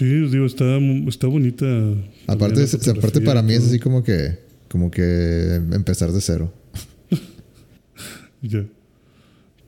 Sí, 0.00 0.06
digo, 0.30 0.46
está, 0.46 0.78
está 1.06 1.26
bonita. 1.26 1.66
Aparte, 2.26 2.64
aparte 2.90 3.20
para 3.20 3.42
mí 3.42 3.52
es 3.52 3.66
así 3.66 3.78
como 3.78 4.02
que. 4.02 4.38
como 4.68 4.90
que 4.90 5.56
empezar 5.72 6.10
de 6.12 6.20
cero. 6.22 6.52
Ya. 8.42 8.64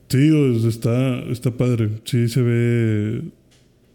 Sí, 0.09 0.17
digo, 0.17 0.67
está, 0.67 1.19
está 1.31 1.55
padre. 1.55 1.89
Sí, 2.05 2.27
se 2.27 2.41
ve. 2.41 3.21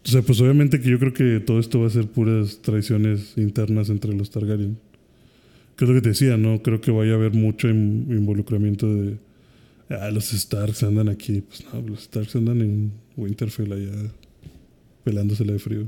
O 0.05 0.07
sea, 0.07 0.21
pues 0.21 0.39
obviamente 0.39 0.79
que 0.79 0.89
yo 0.89 0.97
creo 0.97 1.13
que 1.13 1.41
todo 1.41 1.59
esto 1.59 1.81
va 1.81 1.87
a 1.87 1.89
ser 1.89 2.07
puras 2.07 2.59
traiciones 2.61 3.33
internas 3.35 3.89
entre 3.89 4.13
los 4.13 4.29
Targaryen. 4.31 4.77
Que 5.75 5.83
es 5.83 5.89
lo 5.89 5.95
que 5.95 6.01
te 6.01 6.09
decía, 6.09 6.37
¿no? 6.37 6.61
Creo 6.63 6.79
que 6.79 6.91
vaya 6.91 7.11
a 7.11 7.15
haber 7.15 7.33
mucho 7.33 7.67
in- 7.67 8.07
involucramiento 8.09 8.87
de. 8.93 9.17
Ah, 9.89 10.09
los 10.11 10.29
Starks 10.31 10.83
andan 10.83 11.09
aquí. 11.09 11.41
Pues 11.41 11.65
no, 11.73 11.81
los 11.85 12.03
Starks 12.03 12.37
andan 12.37 12.61
en 12.61 12.91
Winterfell 13.17 13.73
allá 13.73 13.91
pelándosela 15.03 15.51
de 15.51 15.59
frío. 15.59 15.83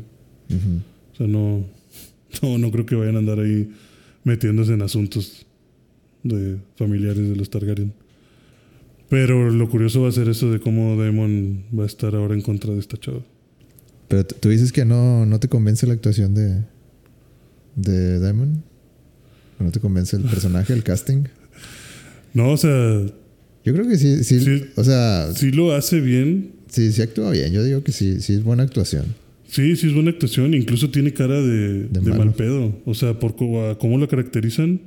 Ujú. 0.55 0.81
O 1.13 1.15
sea, 1.17 1.27
no, 1.27 1.65
no, 2.41 2.57
no 2.57 2.71
creo 2.71 2.85
que 2.85 2.95
vayan 2.95 3.15
a 3.15 3.19
andar 3.19 3.39
ahí 3.39 3.69
metiéndose 4.23 4.73
en 4.73 4.81
asuntos 4.81 5.45
de 6.23 6.57
familiares 6.75 7.29
de 7.29 7.35
los 7.35 7.49
Targaryen. 7.49 7.93
Pero 9.09 9.49
lo 9.49 9.69
curioso 9.69 10.01
va 10.03 10.09
a 10.09 10.11
ser 10.11 10.29
eso 10.29 10.51
de 10.51 10.59
cómo 10.59 10.95
Daemon 10.95 11.63
va 11.77 11.83
a 11.83 11.87
estar 11.87 12.15
ahora 12.15 12.33
en 12.33 12.41
contra 12.41 12.73
de 12.73 12.79
esta 12.79 12.97
chava. 12.97 13.19
Pero 14.07 14.25
tú 14.25 14.49
dices 14.49 14.71
que 14.71 14.85
no, 14.85 15.25
no 15.25 15.39
te 15.39 15.47
convence 15.47 15.85
la 15.87 15.93
actuación 15.93 16.33
de. 16.33 16.63
de 17.75 18.19
Diamond. 18.19 18.61
¿No 19.59 19.71
te 19.71 19.79
convence 19.79 20.15
el 20.17 20.23
personaje, 20.23 20.73
el 20.73 20.83
casting? 20.83 21.23
No, 22.33 22.51
o 22.51 22.57
sea, 22.57 23.01
Yo 23.65 23.73
creo 23.73 23.85
que 23.89 23.97
sí, 23.97 24.23
sí. 24.23 24.39
Sí. 24.39 24.63
O 24.77 24.85
sea, 24.85 25.33
sí 25.35 25.51
lo 25.51 25.75
hace 25.75 25.99
bien. 25.99 26.53
sí, 26.69 26.93
sí 26.93 27.01
actúa 27.01 27.29
bien. 27.31 27.51
Yo 27.51 27.61
digo 27.61 27.83
que 27.83 27.91
sí, 27.91 28.21
sí 28.21 28.31
es 28.35 28.41
buena 28.43 28.63
actuación. 28.63 29.03
Sí, 29.51 29.75
sí 29.75 29.87
es 29.87 29.93
buena 29.93 30.11
actuación. 30.11 30.53
Incluso 30.53 30.89
tiene 30.89 31.11
cara 31.13 31.41
de, 31.41 31.89
de 31.89 31.99
mal 32.13 32.33
pedo. 32.33 32.73
O 32.85 32.93
sea, 32.93 33.19
por 33.19 33.35
cómo, 33.35 33.65
a 33.65 33.77
cómo 33.77 33.97
lo 33.97 34.07
caracterizan, 34.07 34.79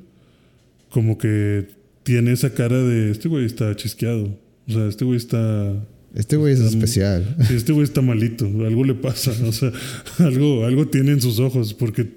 como 0.88 1.18
que 1.18 1.66
tiene 2.03 2.33
esa 2.33 2.55
cara 2.55 2.83
de 2.83 3.11
este 3.11 3.29
güey 3.29 3.44
está 3.44 3.77
chisqueado. 3.77 4.38
O 4.66 4.72
sea, 4.72 4.87
este 4.88 5.05
güey 5.05 5.18
está 5.18 5.74
Este 6.14 6.37
güey 6.37 6.55
es 6.55 6.61
Está 6.61 6.70
especial. 6.79 7.37
Sí, 7.46 7.55
este 7.55 7.72
güey 7.72 7.85
está 7.85 8.00
malito, 8.00 8.46
algo 8.64 8.85
le 8.85 8.94
pasa, 8.94 9.33
o 9.46 9.53
sea, 9.53 9.70
algo, 10.18 10.64
algo 10.64 10.87
tiene 10.88 11.12
en 11.12 11.20
sus 11.20 11.40
ojos, 11.40 11.74
porque 11.74 12.09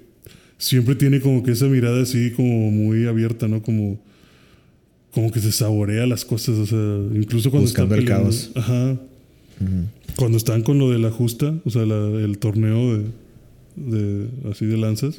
siempre 0.56 0.94
tiene 0.94 1.20
como 1.20 1.42
que 1.42 1.50
esa 1.50 1.66
mirada 1.66 2.00
así 2.02 2.30
como 2.30 2.70
muy 2.70 3.06
abierta, 3.06 3.46
¿no? 3.48 3.62
Como, 3.62 4.00
como 5.10 5.30
que 5.32 5.40
se 5.40 5.52
saborea 5.52 6.06
las 6.06 6.24
cosas, 6.24 6.56
o 6.56 6.64
sea, 6.66 7.18
incluso 7.20 7.50
cuando 7.50 7.66
Buscando 7.66 7.94
está 7.94 8.00
el 8.00 8.04
peleando- 8.08 8.24
caos. 8.24 8.50
Ajá. 8.54 9.00
Cuando 10.16 10.36
están 10.38 10.62
con 10.62 10.78
lo 10.78 10.90
de 10.90 10.98
la 10.98 11.10
justa, 11.10 11.54
o 11.64 11.70
sea, 11.70 11.84
la- 11.86 12.20
el 12.24 12.38
torneo 12.38 12.96
de, 12.98 13.04
de 13.76 14.28
así 14.50 14.66
de 14.66 14.76
lanzas. 14.76 15.16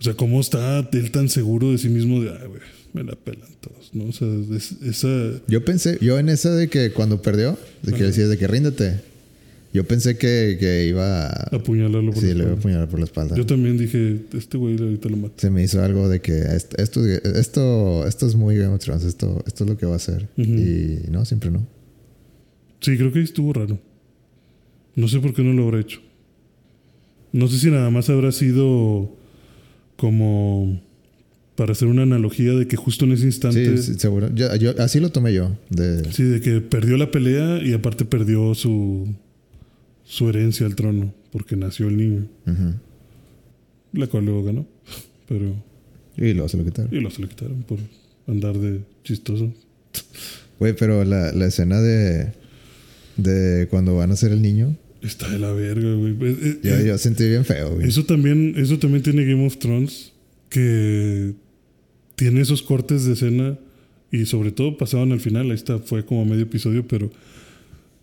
O 0.00 0.02
sea, 0.02 0.14
cómo 0.14 0.40
está 0.40 0.88
él 0.92 1.10
tan 1.10 1.28
seguro 1.28 1.72
de 1.72 1.78
sí 1.78 1.88
mismo 1.88 2.22
de, 2.22 2.30
ay, 2.30 2.46
güey, 2.48 2.60
me 2.94 3.04
la 3.04 3.12
pelan 3.16 3.48
todos, 3.60 3.90
¿no? 3.92 4.04
O 4.04 4.12
sea, 4.12 4.28
es- 4.56 4.72
esa... 4.82 5.08
Yo 5.46 5.64
pensé, 5.64 5.98
yo 6.00 6.18
en 6.18 6.28
esa 6.28 6.54
de 6.54 6.68
que 6.68 6.90
cuando 6.92 7.20
perdió, 7.20 7.58
de 7.82 7.90
que 7.92 7.96
Ajá. 7.98 8.06
decía 8.06 8.26
de 8.28 8.38
que 8.38 8.46
ríndete. 8.46 9.00
Yo 9.72 9.84
pensé 9.84 10.18
que, 10.18 10.56
que 10.58 10.86
iba 10.88 11.26
a. 11.28 11.54
apuñalarlo 11.54 12.10
por 12.12 12.20
Sí, 12.20 12.28
la 12.30 12.34
le 12.34 12.40
iba 12.42 12.50
a 12.50 12.54
espalda. 12.54 12.58
apuñalar 12.60 12.88
por 12.88 12.98
la 12.98 13.04
espalda. 13.04 13.36
Yo 13.36 13.46
también 13.46 13.78
dije, 13.78 14.16
este 14.36 14.58
güey 14.58 14.76
ahorita 14.76 15.08
lo 15.08 15.16
mata. 15.16 15.34
Se 15.36 15.48
me 15.48 15.62
hizo 15.62 15.80
algo 15.80 16.08
de 16.08 16.20
que 16.20 16.32
est- 16.40 16.74
esto, 16.80 17.06
esto, 17.06 18.04
esto 18.04 18.26
es 18.26 18.34
muy 18.34 18.56
Game 18.56 18.74
of 18.74 18.80
Thrones, 18.82 19.04
esto, 19.04 19.44
esto 19.46 19.62
es 19.62 19.70
lo 19.70 19.76
que 19.76 19.86
va 19.86 19.92
a 19.92 19.96
hacer. 19.96 20.26
Y 20.36 21.08
no, 21.12 21.24
siempre 21.24 21.52
no. 21.52 21.64
Sí, 22.80 22.96
creo 22.96 23.12
que 23.12 23.20
estuvo 23.20 23.52
raro. 23.52 23.78
No 24.96 25.08
sé 25.08 25.20
por 25.20 25.34
qué 25.34 25.42
no 25.42 25.52
lo 25.52 25.64
habrá 25.64 25.80
hecho. 25.80 26.00
No 27.32 27.46
sé 27.48 27.58
si 27.58 27.70
nada 27.70 27.90
más 27.90 28.08
habrá 28.10 28.32
sido 28.32 29.14
como 29.96 30.80
para 31.54 31.72
hacer 31.72 31.88
una 31.88 32.02
analogía 32.02 32.52
de 32.54 32.66
que 32.66 32.76
justo 32.76 33.04
en 33.04 33.12
ese 33.12 33.26
instante, 33.26 33.76
Sí, 33.76 33.82
sí, 33.82 33.92
sí, 33.94 33.98
seguro. 34.00 34.34
Yo- 34.34 34.54
yo- 34.56 34.74
así 34.82 34.98
lo 34.98 35.10
tomé 35.10 35.34
yo. 35.34 35.56
De, 35.68 36.02
de 36.02 36.40
que 36.40 36.60
perdió 36.60 36.96
la 36.96 37.10
pelea 37.10 37.62
y 37.62 37.72
aparte 37.74 38.04
perdió 38.06 38.54
su, 38.54 39.14
su 40.04 40.28
herencia 40.28 40.64
al 40.66 40.74
trono, 40.74 41.12
porque 41.30 41.56
nació 41.56 41.88
el 41.88 41.96
niño, 41.98 42.26
la 43.92 44.06
cual 44.06 44.24
luego 44.24 44.42
ganó. 44.44 44.66
Pero, 45.28 45.54
Y 46.16 46.32
luego 46.32 46.48
se 46.48 46.56
lo 46.56 46.64
quitaron. 46.64 46.94
y 46.94 47.00
lo 47.00 47.10
se 47.10 47.20
le 47.22 47.28
quitaron 47.28 47.62
por 47.62 47.78
andar 48.26 48.56
de 48.58 48.80
chistoso. 49.04 49.52
Güey, 50.58 50.74
pero 50.74 51.04
la, 51.04 51.32
la 51.32 51.46
escena 51.46 51.80
de, 51.80 52.32
de 53.22 53.68
cuando 53.68 53.96
van 53.96 54.10
a 54.10 54.16
ser 54.16 54.32
el 54.32 54.42
niño, 54.42 54.76
Está 55.02 55.30
de 55.30 55.38
la 55.38 55.52
verga, 55.52 55.94
güey. 55.94 56.12
Eh, 56.12 56.36
eh, 56.42 56.58
yo, 56.62 56.74
eh, 56.76 56.86
yo 56.86 56.98
sentí 56.98 57.26
bien 57.26 57.44
feo, 57.44 57.74
güey. 57.74 57.88
Eso 57.88 58.04
también, 58.04 58.54
eso 58.56 58.78
también 58.78 59.02
tiene 59.02 59.24
Game 59.24 59.46
of 59.46 59.56
Thrones, 59.56 60.12
que 60.50 61.34
tiene 62.16 62.42
esos 62.42 62.62
cortes 62.62 63.06
de 63.06 63.14
escena 63.14 63.58
y 64.12 64.26
sobre 64.26 64.52
todo 64.52 64.76
pasaban 64.76 65.12
al 65.12 65.20
final, 65.20 65.46
ahí 65.46 65.54
está, 65.54 65.78
fue 65.78 66.04
como 66.04 66.24
medio 66.24 66.42
episodio, 66.42 66.86
pero 66.86 67.10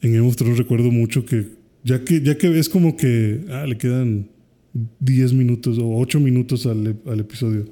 en 0.01 0.13
Game 0.13 0.28
of 0.28 0.36
Thrones 0.38 0.57
recuerdo 0.57 0.89
mucho 0.89 1.26
que 1.26 1.49
ya 1.84 2.03
que, 2.03 2.22
ya 2.22 2.38
que 2.38 2.49
ves 2.49 2.70
como 2.70 2.97
que 2.97 3.41
ah, 3.49 3.65
le 3.68 3.78
quedan 3.78 4.28
10 4.99 5.34
minutos 5.34 5.78
o 5.78 5.97
8 5.99 6.20
minutos 6.20 6.65
al, 6.65 6.97
al 7.05 7.20
episodio, 7.20 7.65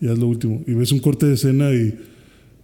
ya 0.00 0.12
es 0.12 0.18
lo 0.18 0.26
último, 0.26 0.62
y 0.66 0.72
ves 0.72 0.92
un 0.92 0.98
corte 1.00 1.26
de 1.26 1.34
escena 1.34 1.72
y 1.72 1.98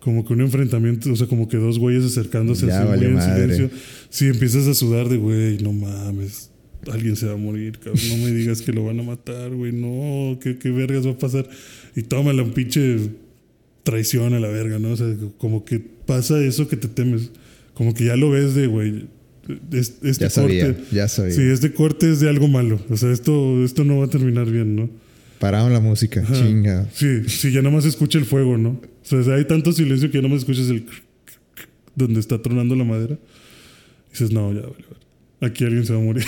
como 0.07 0.25
que 0.25 0.33
un 0.35 0.41
enfrentamiento, 0.41 1.13
o 1.13 1.17
sea, 1.17 1.27
como 1.27 1.49
que 1.49 1.57
dos 1.57 1.81
güeyes 1.81 2.05
acercándose 2.05 2.67
Ya 2.69 2.79
así 2.79 2.89
muy 2.89 2.97
valió 2.97 3.09
en 3.11 3.21
silencio. 3.21 3.71
Sí, 4.09 4.27
empiezas 4.29 4.69
a 4.69 4.75
sudar 4.75 5.09
de, 5.09 5.17
güey, 5.17 5.59
no 5.59 5.73
mames, 5.73 6.51
alguien 6.93 7.17
se 7.17 7.27
va 7.27 7.33
a 7.33 7.37
morir, 7.37 7.79
cabrón, 7.81 8.01
no 8.11 8.17
me 8.25 8.31
digas 8.31 8.63
que 8.63 8.73
lo 8.73 8.85
van 8.85 9.01
a 9.01 9.03
matar, 9.03 9.51
güey, 9.51 9.73
no, 9.73 10.39
¿qué, 10.41 10.59
qué 10.59 10.71
vergas 10.71 11.05
va 11.05 11.11
a 11.11 11.19
pasar. 11.19 11.49
Y 11.97 12.03
tómala 12.03 12.45
un 12.45 12.53
pinche 12.53 12.99
traición 13.83 14.33
a 14.35 14.39
la 14.41 14.47
verga, 14.49 14.79
¿no? 14.79 14.93
O 14.93 14.97
sea, 14.97 15.13
como 15.39 15.65
que 15.65 15.81
pasa 15.81 16.41
eso 16.41 16.69
que 16.69 16.77
te 16.77 16.87
temes, 16.87 17.31
como 17.75 17.93
que 17.93 18.05
ya 18.05 18.15
lo 18.17 18.31
ves 18.31 18.55
de, 18.55 18.69
güey, 18.69 19.07
es- 19.73 19.95
este 20.03 20.25
Ya 20.27 20.31
sabía, 20.31 20.67
corte. 20.67 20.83
ya 20.93 21.09
sabía. 21.09 21.35
Sí, 21.35 21.43
este 21.43 21.73
corte 21.73 22.13
es 22.13 22.21
de 22.21 22.29
algo 22.29 22.47
malo, 22.49 22.81
o 22.89 22.97
sea, 22.97 23.11
esto, 23.11 23.65
esto 23.65 23.83
no 23.85 23.99
va 23.99 24.05
a 24.07 24.09
terminar 24.11 24.49
bien, 24.51 24.77
¿no? 24.77 24.89
Pararon 25.41 25.73
la 25.73 25.81
música, 25.81 26.21
Ajá. 26.21 26.33
chinga. 26.35 26.89
Sí, 26.95 27.29
sí, 27.29 27.51
ya 27.53 27.61
nada 27.61 27.75
más 27.75 27.85
escucha 27.85 28.19
el 28.19 28.25
fuego, 28.25 28.57
¿no? 28.57 28.81
O 29.13 29.23
sea, 29.23 29.35
hay 29.35 29.45
tanto 29.45 29.73
silencio 29.73 30.11
que 30.11 30.19
ya 30.19 30.23
nada 30.23 30.35
más 30.35 30.43
escuchas 30.43 30.69
el... 30.69 30.85
donde 31.95 32.21
está 32.21 32.41
tronando 32.43 32.75
la 32.75 32.85
madera. 32.85 33.19
Y 34.09 34.11
dices, 34.11 34.33
no, 34.33 34.53
ya, 34.53 34.63
vale, 34.63 34.73
vale. 34.91 35.07
Aquí 35.53 35.65
alguien 35.65 35.87
se 35.87 35.93
va 35.93 36.01
a 36.01 36.03
morir. 36.03 36.25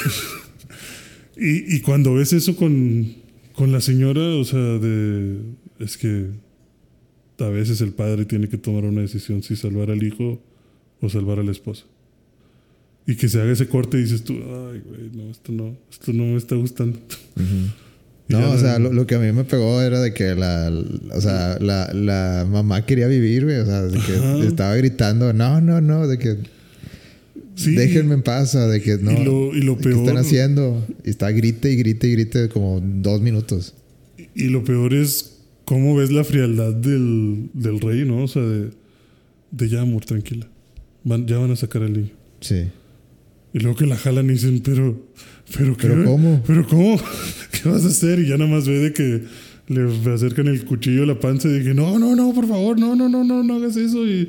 y, 1.36 1.76
y 1.76 1.80
cuando 1.80 2.14
ves 2.14 2.32
eso 2.32 2.54
con, 2.56 3.14
con 3.54 3.72
la 3.72 3.80
señora, 3.80 4.20
o 4.36 4.44
sea, 4.44 4.60
de... 4.60 5.38
Es 5.78 5.96
que 5.96 6.26
a 7.38 7.48
veces 7.48 7.80
el 7.80 7.92
padre 7.92 8.24
tiene 8.24 8.48
que 8.48 8.58
tomar 8.58 8.84
una 8.84 9.00
decisión 9.00 9.42
si 9.42 9.56
salvar 9.56 9.90
al 9.90 10.02
hijo 10.02 10.42
o 11.00 11.08
salvar 11.08 11.38
a 11.38 11.44
la 11.44 11.52
esposa. 11.52 11.84
y 13.06 13.16
que 13.16 13.28
se 13.28 13.40
haga 13.40 13.52
ese 13.52 13.68
corte 13.68 13.96
y 13.98 14.02
dices 14.02 14.22
tú, 14.24 14.34
ay, 14.34 14.82
güey, 14.84 15.10
no, 15.14 15.30
esto 15.30 15.52
no, 15.52 15.76
esto 15.90 16.12
no 16.12 16.24
me 16.24 16.36
está 16.36 16.56
gustando. 16.56 16.98
Y 17.36 17.42
ya 17.42 17.87
No, 18.28 18.50
o 18.52 18.58
sea, 18.58 18.78
lo, 18.78 18.92
lo 18.92 19.06
que 19.06 19.14
a 19.14 19.18
mí 19.18 19.32
me 19.32 19.44
pegó 19.44 19.80
era 19.80 20.00
de 20.00 20.12
que 20.12 20.34
la, 20.34 20.70
o 21.14 21.20
sea, 21.20 21.56
la, 21.60 21.90
la 21.94 22.46
mamá 22.48 22.84
quería 22.84 23.06
vivir, 23.06 23.44
güey. 23.44 23.56
O 23.56 23.64
sea, 23.64 23.82
de 23.82 23.98
que 23.98 24.12
Ajá. 24.16 24.38
estaba 24.44 24.76
gritando, 24.76 25.32
no, 25.32 25.60
no, 25.62 25.80
no, 25.80 26.06
de 26.06 26.18
que 26.18 26.36
Sí, 27.54 27.74
déjenme 27.74 28.14
en 28.14 28.22
paz, 28.22 28.52
de 28.52 28.80
que 28.82 28.98
no. 28.98 29.10
y 29.12 29.24
lo, 29.24 29.54
y 29.56 29.62
lo 29.62 29.76
¿qué 29.78 29.84
peor. 29.84 30.00
están 30.00 30.16
haciendo? 30.18 30.86
Y 31.04 31.10
está 31.10 31.30
grite 31.32 31.72
y 31.72 31.76
grite 31.76 32.06
y 32.06 32.12
grite 32.12 32.48
como 32.50 32.80
dos 32.82 33.20
minutos. 33.20 33.74
Y 34.34 34.44
lo 34.48 34.62
peor 34.62 34.94
es 34.94 35.38
cómo 35.64 35.96
ves 35.96 36.12
la 36.12 36.22
frialdad 36.22 36.72
del, 36.74 37.50
del 37.54 37.80
rey, 37.80 38.04
¿no? 38.04 38.22
O 38.24 38.28
sea, 38.28 38.42
de, 38.42 38.70
de 39.50 39.68
ya, 39.68 39.80
amor, 39.80 40.04
tranquila. 40.04 40.46
Van- 41.02 41.26
ya 41.26 41.38
van 41.38 41.50
a 41.50 41.56
sacar 41.56 41.82
al 41.82 41.94
niño. 41.94 42.10
Sí. 42.40 42.64
Y 43.54 43.58
luego 43.60 43.76
que 43.76 43.86
la 43.86 43.96
jalan 43.96 44.26
y 44.26 44.34
dicen, 44.34 44.60
pero, 44.62 45.02
pero, 45.56 45.76
¿qué? 45.76 45.88
¿Pero 45.88 46.04
cómo? 46.04 46.42
¿Pero 46.46 46.66
cómo? 46.66 47.00
¿Qué 47.52 47.68
vas 47.68 47.84
a 47.84 47.88
hacer? 47.88 48.18
Y 48.20 48.26
ya 48.28 48.36
nada 48.36 48.50
más 48.50 48.66
ve 48.66 48.78
de 48.78 48.92
que 48.92 49.22
le 49.68 50.12
acercan 50.12 50.46
el 50.48 50.64
cuchillo 50.64 51.02
a 51.02 51.06
la 51.06 51.18
panza 51.20 51.48
y 51.48 51.58
dije, 51.58 51.74
no, 51.74 51.98
no, 51.98 52.16
no, 52.16 52.32
por 52.32 52.46
favor, 52.48 52.78
no, 52.78 52.94
no, 52.96 53.08
no, 53.08 53.24
no, 53.24 53.42
no 53.42 53.54
hagas 53.56 53.76
eso. 53.76 54.06
Y 54.06 54.28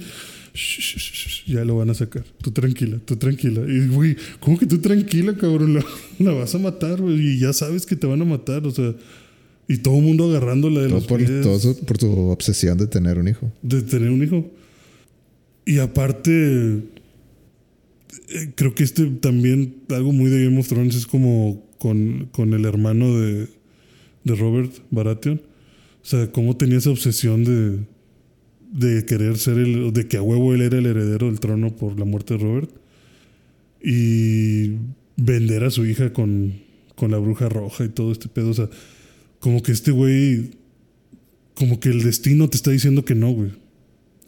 "Shh, 0.54 0.80
shh, 0.82 0.98
shh, 0.98 1.28
shh", 1.28 1.46
ya 1.54 1.64
lo 1.64 1.78
van 1.78 1.90
a 1.90 1.94
sacar. 1.94 2.24
Tú 2.42 2.52
tranquila, 2.52 2.98
tú 3.06 3.16
tranquila. 3.16 3.62
Y 3.68 3.88
güey, 3.88 4.18
¿cómo 4.40 4.58
que 4.60 4.66
tú 4.66 4.80
tranquila, 4.80 5.34
cabrón? 5.36 5.74
La, 5.76 5.84
la 6.20 6.32
vas 6.32 6.54
a 6.56 6.58
matar, 6.60 7.00
güey. 7.02 7.20
Y 7.36 7.40
ya 7.40 7.54
sabes 7.54 7.86
que 7.86 7.96
te 7.96 8.06
van 8.08 8.22
a 8.22 8.26
matar, 8.26 8.66
o 8.68 8.72
sea. 8.72 8.94
Y 9.68 9.78
todo 9.78 9.98
el 9.98 10.02
mundo 10.04 10.28
agarrándola 10.30 10.82
de 10.82 10.88
Todo 10.88 10.96
los 10.98 11.06
por, 11.08 11.20
pies 11.20 11.42
todo 11.44 11.56
eso 11.56 11.78
por 11.86 11.98
tu 12.00 12.12
obsesión 12.30 12.76
de 12.80 12.88
tener 12.88 13.20
un 13.20 13.28
hijo. 13.28 13.52
de 13.62 13.82
tener 13.84 14.10
un 14.10 14.24
hijo. 14.24 14.52
Y 15.66 15.78
aparte, 15.78 16.80
eh, 18.30 18.52
creo 18.56 18.76
que 18.76 18.84
este 18.84 19.06
también, 19.08 19.84
algo 19.90 20.12
muy 20.12 20.30
de 20.30 20.46
Game 20.46 20.60
of 20.60 20.68
Thrones 20.68 20.96
es 20.96 21.08
como 21.08 21.68
con, 21.78 22.30
con 22.32 22.54
el 22.54 22.66
hermano 22.66 23.18
de, 23.18 23.48
de 24.24 24.36
Robert 24.36 24.72
Baratheon. 24.92 25.42
O 26.02 26.06
sea, 26.06 26.32
cómo 26.32 26.56
tenía 26.56 26.78
esa 26.78 26.92
obsesión 26.92 27.44
de, 27.44 27.80
de 28.72 29.06
querer 29.06 29.38
ser 29.38 29.58
el, 29.58 29.92
de 29.94 30.08
que 30.08 30.18
a 30.18 30.22
huevo 30.22 30.54
él 30.54 30.62
era 30.62 30.78
el 30.78 30.86
heredero 30.86 31.28
del 31.28 31.40
trono 31.40 31.76
por 31.76 32.00
la 32.00 32.06
muerte 32.06 32.36
de 32.36 32.44
Robert. 32.44 32.70
Y 33.84 34.74
vender 35.16 35.64
a 35.64 35.72
su 35.72 35.86
hija 35.86 36.14
con, 36.14 36.54
con 36.96 37.12
la 37.12 37.18
bruja 37.18 37.50
roja 37.50 37.86
y 37.86 37.90
todo 37.90 38.12
este 38.12 38.28
pedo. 38.28 38.50
O 38.50 38.54
sea, 38.54 38.70
como 39.40 39.64
que 39.64 39.72
este 39.72 39.92
güey 39.92 40.52
como 41.60 41.80
que 41.82 41.90
el 41.90 42.04
destino 42.04 42.50
te 42.50 42.56
está 42.56 42.72
diciendo 42.72 43.04
que 43.04 43.16
no, 43.16 43.32
güey. 43.32 43.52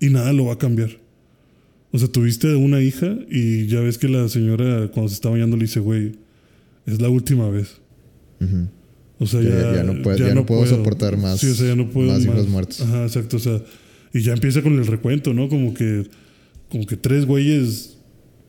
Y 0.02 0.10
nada 0.10 0.34
lo 0.34 0.45
va 0.45 0.54
a 0.54 0.58
cambiar. 0.58 1.01
O 1.92 2.00
sea, 2.00 2.08
tuviste 2.08 2.56
una 2.56 2.82
hija 2.82 3.16
y 3.30 3.68
ya 3.68 3.82
ves 3.82 3.98
que 3.98 4.08
la 4.08 4.30
señora 4.30 4.89
cuando 4.94 5.10
se 5.10 5.16
está 5.16 5.30
bañando 5.30 5.58
le 5.58 5.64
dice, 5.64 5.80
güey, 5.82 6.14
es 6.86 7.02
la 7.02 7.10
última 7.10 7.50
vez. 7.50 7.78
O 9.20 9.28
sea, 9.28 9.42
Ya- 9.42 9.50
ya, 9.50 9.76
ya 9.76 9.84
no 9.84 10.02
puede- 10.02 10.18
ya 10.20 10.34
no 10.34 10.46
puedo 10.46 10.66
soportar 10.66 11.16
más- 11.18 11.39
Sí, 11.39 11.48
o 11.48 11.54
sea, 11.54 11.68
ya 11.68 11.76
no 11.76 11.89
puedo 11.89 12.08
más 12.12 12.24
hijos 12.24 12.48
muertos. 12.48 12.82
Ajá, 12.82 13.04
exacto. 13.04 13.38
O 13.38 13.39
sea, 13.39 13.62
y 14.14 14.22
ya 14.22 14.34
empieza 14.34 14.62
con 14.64 14.74
el 14.80 14.88
recuento, 14.88 15.34
¿no? 15.34 15.48
Como 15.48 15.74
que, 15.74 16.08
como 16.70 16.86
que 16.88 16.98
tres 16.98 17.26
güeyes 17.26 17.98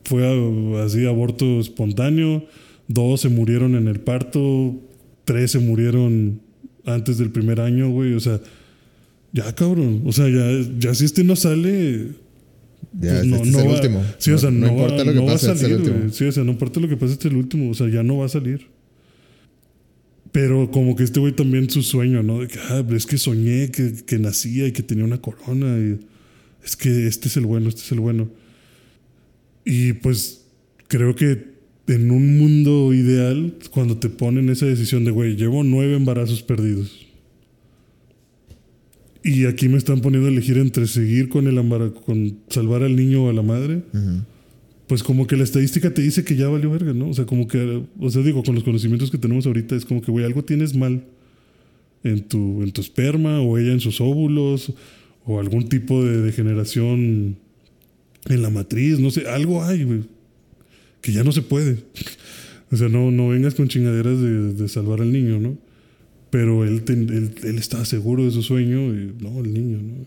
fue 0.05 0.25
a- 0.25 0.83
así 0.85 1.05
aborto 1.05 1.59
espontáneo, 1.59 2.45
dos 2.87 3.21
se 3.21 3.29
murieron 3.29 3.75
en 3.75 3.87
el 3.87 3.99
parto, 3.99 4.75
tres 5.25 5.51
se 5.51 5.59
murieron 5.59 6.41
antes 6.85 7.17
del 7.17 7.29
primer 7.29 7.61
año, 7.61 7.89
güey. 7.91 8.13
O 8.13 8.19
sea, 8.19 8.41
ya 9.31 9.53
cabrón. 9.53 10.01
O 10.05 10.11
sea, 10.11 10.27
ya, 10.29 10.49
ya 10.79 10.95
si 10.95 11.05
este 11.05 11.23
no 11.23 11.35
sale, 11.35 12.07
Ya, 12.99 13.13
pues 13.13 13.25
no, 13.25 13.35
este 13.37 13.47
es 13.49 13.53
no 13.53 13.59
el 13.61 13.67
va- 13.67 13.71
último. 13.73 14.03
Sí, 14.17 14.31
o 14.31 14.37
sea, 14.37 14.51
no, 14.51 14.67
importa 14.67 14.95
va, 14.97 15.03
lo 15.05 15.11
que 15.13 15.19
no 15.19 15.25
va 15.25 15.31
a 15.31 15.33
pase, 15.33 15.51
este 15.51 15.57
es 15.65 15.71
el 15.71 15.77
salir, 15.77 15.91
último. 15.91 16.13
Sí, 16.13 16.23
o 16.25 16.31
sea, 16.31 16.43
no 16.43 16.51
importa 16.51 16.79
lo 16.79 16.89
que 16.89 16.97
pase, 16.97 17.13
este 17.13 17.27
es 17.27 17.31
el 17.33 17.37
último. 17.37 17.69
O 17.71 17.73
sea, 17.73 17.87
ya 17.89 18.03
no 18.03 18.17
va 18.17 18.25
a 18.25 18.29
salir. 18.29 18.67
Pero 20.31 20.71
como 20.71 20.95
que 20.95 21.03
este 21.03 21.19
güey 21.19 21.33
también 21.33 21.69
su 21.69 21.83
sueño, 21.83 22.23
¿no? 22.23 22.39
De 22.41 22.47
que, 22.47 22.59
ah, 22.59 22.83
es 22.91 23.05
que 23.05 23.17
soñé 23.17 23.69
que, 23.69 23.93
que 24.05 24.17
nacía 24.17 24.65
y 24.67 24.71
que 24.71 24.81
tenía 24.81 25.05
una 25.05 25.21
corona. 25.21 25.77
Y 25.77 25.99
es 26.65 26.75
que 26.75 27.07
este 27.07 27.27
es 27.27 27.37
el 27.37 27.45
bueno, 27.45 27.69
este 27.69 27.81
es 27.81 27.91
el 27.91 27.99
bueno. 27.99 28.29
Y 29.65 29.93
pues 29.93 30.45
creo 30.87 31.15
que 31.15 31.53
en 31.87 32.11
un 32.11 32.37
mundo 32.37 32.93
ideal, 32.93 33.55
cuando 33.71 33.97
te 33.97 34.09
ponen 34.09 34.49
esa 34.49 34.65
decisión 34.65 35.05
de, 35.05 35.11
güey, 35.11 35.35
llevo 35.35 35.63
nueve 35.63 35.95
embarazos 35.95 36.41
perdidos. 36.41 37.02
Y 39.23 39.45
aquí 39.45 39.69
me 39.69 39.77
están 39.77 40.01
poniendo 40.01 40.27
a 40.27 40.31
elegir 40.31 40.57
entre 40.57 40.85
seguir 40.85 41.29
con 41.29 41.47
el 41.47 41.57
embarazo, 41.57 41.95
con 41.95 42.39
salvar 42.49 42.83
al 42.83 42.95
niño 42.95 43.25
o 43.25 43.29
a 43.29 43.33
la 43.33 43.41
madre. 43.41 43.81
Pues 44.87 45.01
como 45.01 45.27
que 45.27 45.37
la 45.37 45.45
estadística 45.45 45.93
te 45.93 46.01
dice 46.01 46.25
que 46.25 46.35
ya 46.35 46.49
valió 46.49 46.69
verga, 46.69 46.93
¿no? 46.93 47.09
O 47.09 47.13
sea, 47.13 47.25
como 47.25 47.47
que, 47.47 47.83
o 47.99 48.09
sea, 48.09 48.21
digo, 48.21 48.43
con 48.43 48.55
los 48.55 48.65
conocimientos 48.65 49.09
que 49.09 49.17
tenemos 49.17 49.45
ahorita, 49.45 49.75
es 49.75 49.85
como 49.85 50.01
que, 50.01 50.11
güey, 50.11 50.25
algo 50.25 50.43
tienes 50.43 50.75
mal 50.75 51.05
en 52.03 52.21
tu, 52.27 52.61
en 52.63 52.71
tu 52.73 52.81
esperma 52.81 53.39
o 53.41 53.57
ella 53.57 53.71
en 53.71 53.79
sus 53.79 54.01
óvulos 54.01 54.73
o 55.25 55.39
algún 55.39 55.69
tipo 55.69 56.03
de 56.03 56.21
degeneración 56.21 57.37
en 58.29 58.41
la 58.41 58.49
matriz, 58.49 58.99
no 58.99 59.09
sé, 59.09 59.27
algo 59.29 59.63
hay, 59.63 59.83
güey, 59.83 60.01
que 61.01 61.13
ya 61.13 61.23
no 61.23 61.31
se 61.31 61.41
puede. 61.41 61.77
O 62.71 62.75
sea, 62.75 62.89
no, 62.89 63.11
no 63.11 63.27
vengas 63.27 63.53
con 63.53 63.67
chingaderas 63.67 64.19
de, 64.19 64.53
de 64.53 64.67
salvar 64.67 64.99
al 64.99 65.11
niño, 65.11 65.39
¿no? 65.39 65.59
Pero 66.33 66.65
él, 66.65 66.81
ten- 66.83 67.09
él, 67.09 67.35
él 67.43 67.57
estaba 67.59 67.85
seguro 67.85 68.25
de 68.25 68.31
su 68.31 68.41
sueño 68.41 68.91
y 68.93 69.13
no, 69.21 69.39
el 69.39 69.53
niño, 69.53 69.77
¿no? 69.81 70.05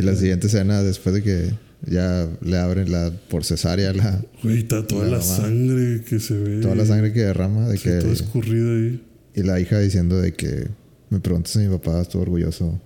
Y 0.00 0.04
la 0.04 0.14
siguiente 0.14 0.46
escena, 0.48 0.82
después 0.82 1.14
de 1.14 1.22
que 1.22 1.50
ya 1.90 2.28
le 2.42 2.56
abren 2.58 2.92
la 2.92 3.10
por 3.30 3.44
cesárea 3.44 3.92
la, 3.94 4.22
Güey, 4.42 4.58
está 4.58 4.86
toda 4.86 5.06
la 5.08 5.22
sangre 5.22 6.02
que 6.06 6.20
se 6.20 6.34
ve. 6.38 6.60
toda 6.60 6.74
la 6.74 6.84
sangre 6.84 7.12
que 7.14 7.20
derrama, 7.20 7.66
de 7.68 7.78
Sí, 7.78 7.84
que 7.84 7.98
toda 7.98 8.12
escurrida 8.12 8.70
ahí. 8.76 9.02
y 9.34 9.42
la 9.42 9.58
hija 9.58 9.78
diciendo 9.80 10.20
de 10.20 10.34
que 10.34 10.68
me 11.08 11.18
preguntas 11.20 11.52
si 11.52 11.60
mi 11.60 11.68
papá 11.68 12.02
estuvo 12.02 12.20
orgulloso 12.22 12.78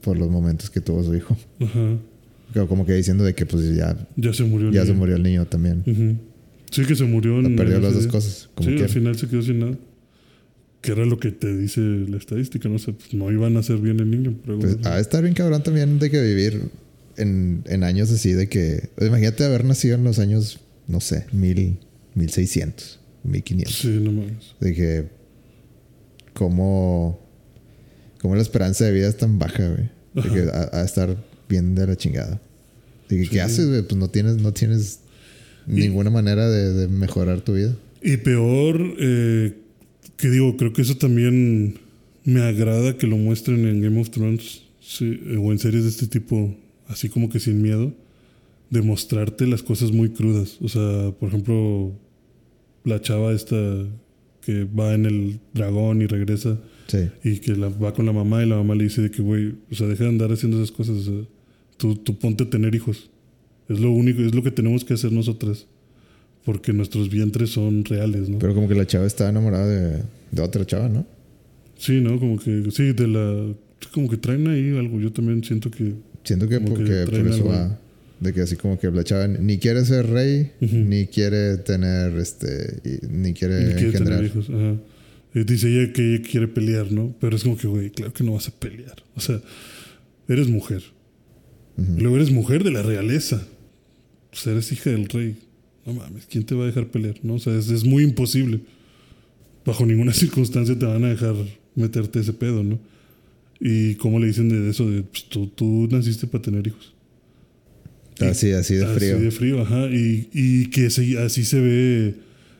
por 0.00 0.16
los 0.16 0.30
momentos 0.30 0.70
que 0.70 0.80
tuvo 0.80 1.02
su 1.02 1.12
hijo. 1.16 1.36
Ajá. 1.60 1.98
Como- 2.68 2.86
que 2.86 2.92
diciendo 2.92 3.24
de 3.24 3.34
que 3.34 3.46
pues 3.46 3.74
ya, 3.74 3.96
Ya 4.16 4.32
se 4.32 4.44
murió. 4.44 4.68
el 4.68 4.74
ya 4.74 4.82
se 4.82 4.88
niño. 4.88 4.98
murió 5.00 5.16
el 5.16 5.22
niño 5.24 5.44
también. 5.46 5.82
Sí, 6.70 6.84
que 6.84 6.94
se 6.94 7.02
murió. 7.04 7.40
en- 7.40 7.56
perdió 7.56 7.80
las 7.80 7.94
dos 7.94 8.02
día. 8.04 8.12
cosas, 8.12 8.48
como 8.54 8.68
sí, 8.68 8.74
quiera. 8.76 8.86
al 8.86 8.92
final 8.92 9.16
se 9.18 9.26
quedó 9.26 9.42
sin 9.42 9.58
nada. 9.58 9.76
Que 10.84 10.92
era 10.92 11.06
lo 11.06 11.18
que 11.18 11.30
te 11.32 11.56
dice 11.56 11.80
la 11.80 12.18
estadística, 12.18 12.68
no 12.68 12.78
sé, 12.78 12.92
pues 12.92 13.14
no 13.14 13.32
iban 13.32 13.56
a 13.56 13.60
hacer 13.60 13.78
bien 13.78 14.00
el 14.00 14.10
niño. 14.10 14.36
Pues 14.44 14.80
de 14.82 15.00
estar 15.00 15.22
bien 15.22 15.34
cabrón 15.34 15.62
también 15.62 15.98
de 15.98 16.10
que 16.10 16.20
vivir 16.22 16.60
en, 17.16 17.62
en 17.66 17.84
años 17.84 18.10
así 18.10 18.32
de 18.32 18.48
que... 18.48 18.90
Imagínate 19.00 19.44
haber 19.44 19.64
nacido 19.64 19.94
en 19.94 20.04
los 20.04 20.18
años, 20.18 20.60
no 20.86 21.00
sé, 21.00 21.24
mil, 21.32 21.78
mil 22.14 22.28
seiscientos, 22.30 23.00
mil 23.22 23.42
quinientos. 23.42 23.78
Sí, 23.78 23.88
no 24.02 24.12
mames. 24.12 24.54
De 24.60 24.74
que... 24.74 25.08
Cómo... 26.34 27.20
Cómo 28.20 28.36
la 28.36 28.42
esperanza 28.42 28.84
de 28.84 28.92
vida 28.92 29.08
es 29.08 29.16
tan 29.16 29.38
baja, 29.38 29.68
güey. 29.68 29.90
De 30.14 30.22
que 30.30 30.42
de 30.42 30.84
estar 30.84 31.16
bien 31.48 31.74
de 31.74 31.86
la 31.86 31.96
chingada. 31.96 32.40
De 33.08 33.16
que, 33.18 33.24
Sí. 33.24 33.30
¿qué 33.30 33.40
haces, 33.40 33.68
güey? 33.68 33.82
Pues 33.82 33.96
no 33.98 34.08
tienes, 34.08 34.36
no 34.36 34.52
tienes 34.52 35.00
ninguna 35.66 36.10
manera 36.10 36.48
de, 36.48 36.72
de 36.72 36.88
mejorar 36.88 37.40
tu 37.42 37.54
vida. 37.54 37.74
Y 38.02 38.16
peor, 38.18 38.80
eh, 38.98 39.54
que 40.16 40.30
digo, 40.30 40.56
creo 40.56 40.72
que 40.72 40.82
eso 40.82 40.96
también 40.96 41.78
me 42.24 42.40
agrada 42.40 42.96
que 42.96 43.06
lo 43.06 43.16
muestren 43.16 43.66
en 43.66 43.80
Game 43.80 44.00
of 44.00 44.10
Thrones 44.10 44.62
sí, 44.80 45.20
eh, 45.26 45.36
o 45.36 45.52
en 45.52 45.58
series 45.58 45.84
de 45.84 45.90
este 45.90 46.06
tipo, 46.06 46.54
así 46.88 47.08
como 47.08 47.28
que 47.28 47.40
sin 47.40 47.60
miedo, 47.62 47.92
de 48.70 48.82
mostrarte 48.82 49.46
las 49.46 49.62
cosas 49.62 49.92
muy 49.92 50.10
crudas. 50.10 50.58
O 50.60 50.68
sea, 50.68 51.12
por 51.18 51.28
ejemplo, 51.28 51.92
la 52.84 53.00
chava 53.00 53.32
esta 53.32 53.56
que 54.40 54.64
va 54.64 54.94
en 54.94 55.06
el 55.06 55.40
dragón 55.52 56.02
y 56.02 56.06
regresa 56.06 56.60
Sí. 56.86 57.08
y 57.22 57.38
que 57.38 57.56
la, 57.56 57.68
va 57.68 57.94
con 57.94 58.04
la 58.04 58.12
mamá 58.12 58.44
y 58.44 58.46
la 58.48 58.56
mamá 58.56 58.74
le 58.74 58.84
dice 58.84 59.00
de 59.00 59.10
que, 59.10 59.22
güey, 59.22 59.54
o 59.70 59.74
sea, 59.74 59.86
deja 59.86 60.04
de 60.04 60.10
andar 60.10 60.30
haciendo 60.30 60.58
esas 60.58 60.70
cosas. 60.70 60.96
o 60.98 61.02
sea, 61.02 61.24
tú, 61.78 61.96
tú 61.96 62.18
ponte 62.18 62.44
a 62.44 62.50
tener 62.50 62.74
hijos. 62.74 63.10
Es 63.68 63.80
lo 63.80 63.90
único, 63.90 64.20
es 64.20 64.34
lo 64.34 64.42
que 64.42 64.50
tenemos 64.50 64.84
que 64.84 64.92
hacer 64.94 65.12
nosotras. 65.12 65.66
Porque 66.44 66.72
nuestros 66.72 67.08
vientres 67.08 67.50
son 67.50 67.84
reales, 67.84 68.28
¿no? 68.28 68.38
Pero 68.38 68.54
como 68.54 68.68
que 68.68 68.74
la 68.74 68.86
chava 68.86 69.06
estaba 69.06 69.30
enamorada 69.30 69.66
de, 69.66 70.02
de 70.30 70.42
otra 70.42 70.66
chava, 70.66 70.88
¿no? 70.88 71.06
Sí, 71.78 72.00
¿no? 72.00 72.18
Como 72.18 72.38
que, 72.38 72.70
sí, 72.70 72.92
de 72.92 73.08
la... 73.08 73.54
Como 73.92 74.08
que 74.08 74.16
traen 74.16 74.46
ahí 74.48 74.76
algo. 74.76 75.00
Yo 75.00 75.12
también 75.12 75.42
siento 75.42 75.70
que... 75.70 75.94
Siento 76.22 76.48
que, 76.48 76.56
Como 76.56 76.74
que 76.76 76.82
porque 76.82 77.04
por 77.04 77.26
eso 77.26 77.34
algo 77.34 77.48
va. 77.48 77.78
De 78.20 78.32
que 78.32 78.42
así 78.42 78.56
como 78.56 78.78
que 78.78 78.90
la 78.90 79.04
chava 79.04 79.26
ni 79.26 79.58
quiere 79.58 79.84
ser 79.84 80.06
rey, 80.08 80.52
ni 80.60 81.06
quiere 81.06 81.58
tener 81.58 82.16
este, 82.18 82.80
ni 83.10 83.34
quiere 83.34 83.66
ni 83.66 83.72
quiere 83.74 83.86
engendrar. 83.88 84.18
tener 84.18 84.24
hijos. 84.24 84.48
Ajá. 84.48 84.76
Y 85.34 85.42
dice 85.42 85.68
ella 85.68 85.92
que 85.92 86.14
ella 86.14 86.24
quiere 86.30 86.48
pelear, 86.48 86.92
¿no? 86.92 87.14
Pero 87.20 87.36
es 87.36 87.42
como 87.42 87.56
que, 87.56 87.66
güey, 87.66 87.90
claro 87.90 88.12
que 88.12 88.22
no 88.22 88.32
vas 88.32 88.46
a 88.48 88.52
pelear. 88.52 88.94
O 89.16 89.20
sea, 89.20 89.40
eres 90.28 90.48
mujer. 90.48 90.82
Y 91.76 92.00
luego 92.00 92.16
eres 92.16 92.30
mujer 92.30 92.62
de 92.62 92.70
la 92.70 92.82
realeza. 92.82 93.44
O 94.32 94.36
sea, 94.36 94.52
eres 94.52 94.70
hija 94.70 94.90
del 94.90 95.08
rey. 95.08 95.36
No 95.86 95.92
mames, 95.94 96.26
¿quién 96.26 96.44
te 96.44 96.54
va 96.54 96.64
a 96.64 96.66
dejar 96.66 96.88
pelear? 96.88 97.16
¿No? 97.22 97.34
O 97.34 97.38
sea, 97.38 97.56
es, 97.58 97.68
es 97.70 97.84
muy 97.84 98.02
imposible. 98.04 98.60
Bajo 99.66 99.84
ninguna 99.86 100.12
circunstancia 100.14 100.78
te 100.78 100.86
van 100.86 101.04
a 101.04 101.08
dejar 101.10 101.34
meterte 101.74 102.20
ese 102.20 102.32
pedo, 102.32 102.62
¿no? 102.62 102.78
Y 103.60 103.94
cómo 103.96 104.18
le 104.18 104.26
dicen 104.26 104.48
de 104.48 104.68
eso, 104.70 104.90
de 104.90 105.02
pues, 105.02 105.24
tú, 105.28 105.46
tú 105.48 105.88
naciste 105.90 106.26
para 106.26 106.42
tener 106.42 106.66
hijos. 106.66 106.92
Así, 108.20 108.52
así 108.52 108.74
de 108.74 108.86
frío. 108.86 109.14
Así 109.16 109.24
de 109.24 109.30
frío, 109.30 109.60
ajá. 109.62 109.86
Y, 109.90 110.28
y 110.32 110.66
que 110.70 110.88
se- 110.90 111.18
así 111.18 111.44
se 111.44 111.60
ve, 111.60 112.14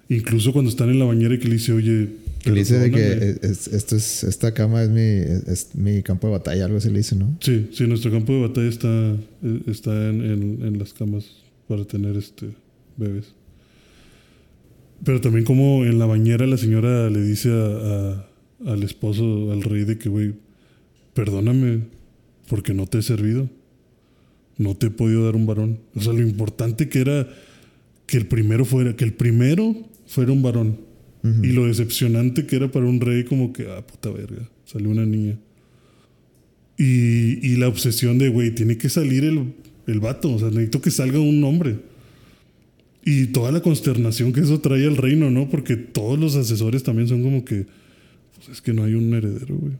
incluso 0.09 0.53
cuando 0.53 0.71
están 0.71 0.91
en 0.91 0.99
la 0.99 1.05
bañera 1.05 1.35
y 1.35 1.39
que 1.39 1.49
le 1.49 1.55
dice, 1.55 1.73
oye. 1.73 2.09
Que 2.43 2.51
le 2.51 2.59
dice 2.61 2.79
de 2.79 2.91
que 2.91 2.97
perdóname". 2.99 3.39
es- 3.43 3.69
esto 3.69 3.97
es, 3.97 4.25
esta 4.25 4.53
cama 4.53 4.83
es 4.83 4.91
mi, 4.91 5.01
es, 5.01 5.75
mi 5.75 6.03
campo 6.03 6.27
de 6.27 6.33
batalla, 6.35 6.65
algo 6.65 6.77
así 6.79 6.91
le 6.91 6.99
dice, 6.99 7.17
¿no? 7.17 7.37
Sí, 7.41 7.69
sí, 7.73 7.87
nuestro 7.87 8.11
campo 8.11 8.33
de 8.35 8.41
batalla 8.41 8.69
está, 8.69 8.89
eh, 9.43 9.61
está 9.67 10.09
en, 10.11 10.21
en- 10.23 10.59
en 10.67 10.79
las 10.79 10.93
camas 10.93 11.25
para 11.69 11.85
tener 11.85 12.17
este 12.17 12.49
bebés. 12.97 13.35
Pero 15.05 15.21
también 15.21 15.45
como 15.45 15.85
en 15.85 15.99
la 15.99 16.07
bañera 16.07 16.47
la 16.47 16.57
señora 16.57 17.11
le 17.11 17.21
dice 17.23 17.51
a- 17.51 18.25
a- 18.67 18.73
al 18.73 18.83
esposo, 18.83 19.53
al 19.53 19.63
rey, 19.63 19.85
de 19.85 19.99
que, 19.99 20.09
güey, 20.09 20.35
perdóname 21.13 21.81
porque 22.49 22.73
no 22.75 22.87
te 22.87 22.99
he 22.99 23.03
servido. 23.03 23.49
No 24.57 24.77
te 24.77 24.87
he 24.87 24.91
podido 24.91 25.25
dar 25.25 25.35
un 25.37 25.47
varón. 25.47 25.81
O 25.95 26.01
sea, 26.01 26.13
lo 26.13 26.23
importante 26.23 26.89
que 26.89 27.01
era 27.01 27.29
que 28.07 28.17
el 28.17 28.27
primero 28.27 28.65
fuera, 28.65 28.95
que 28.97 29.05
el 29.05 29.13
primero 29.13 29.75
fuera 30.07 30.33
un 30.33 30.43
varón. 30.43 30.79
Y 31.43 31.49
lo 31.53 31.67
decepcionante 31.67 32.45
que 32.47 32.57
era 32.57 32.71
para 32.71 32.85
un 32.85 33.01
rey 33.01 33.25
como 33.25 33.53
que, 33.55 33.67
ah, 33.67 33.85
puta 33.87 34.11
verga, 34.11 34.47
salió 34.67 34.91
una 34.91 35.07
niña. 35.07 35.39
Y, 36.77 37.39
y 37.47 37.57
la 37.57 37.69
obsesión 37.69 38.19
de, 38.19 38.29
güey, 38.29 38.51
tiene 38.55 38.77
que 38.77 38.89
salir 38.91 39.25
el, 39.25 39.55
el 39.87 40.01
vato. 40.01 40.35
O 40.35 40.39
sea, 40.39 40.49
necesito 40.49 40.81
que 40.83 40.91
salga 40.91 41.19
un 41.19 41.43
hombre. 41.45 41.77
Y 43.05 43.27
toda 43.27 43.53
la 43.53 43.61
consternación 43.61 44.33
que 44.33 44.41
eso 44.41 44.61
trae 44.61 44.87
al 44.87 44.97
reino, 44.97 45.31
¿no? 45.31 45.49
Porque 45.51 45.77
todos 45.77 46.19
los 46.19 46.37
asesores 46.37 46.83
también 46.83 47.07
son 47.09 47.23
como 47.23 47.45
que, 47.45 47.67
pues 48.37 48.49
es 48.49 48.63
que 48.63 48.73
no 48.73 48.85
hay 48.85 48.95
un 48.95 49.13
heredero, 49.13 49.57
güey. 49.57 49.75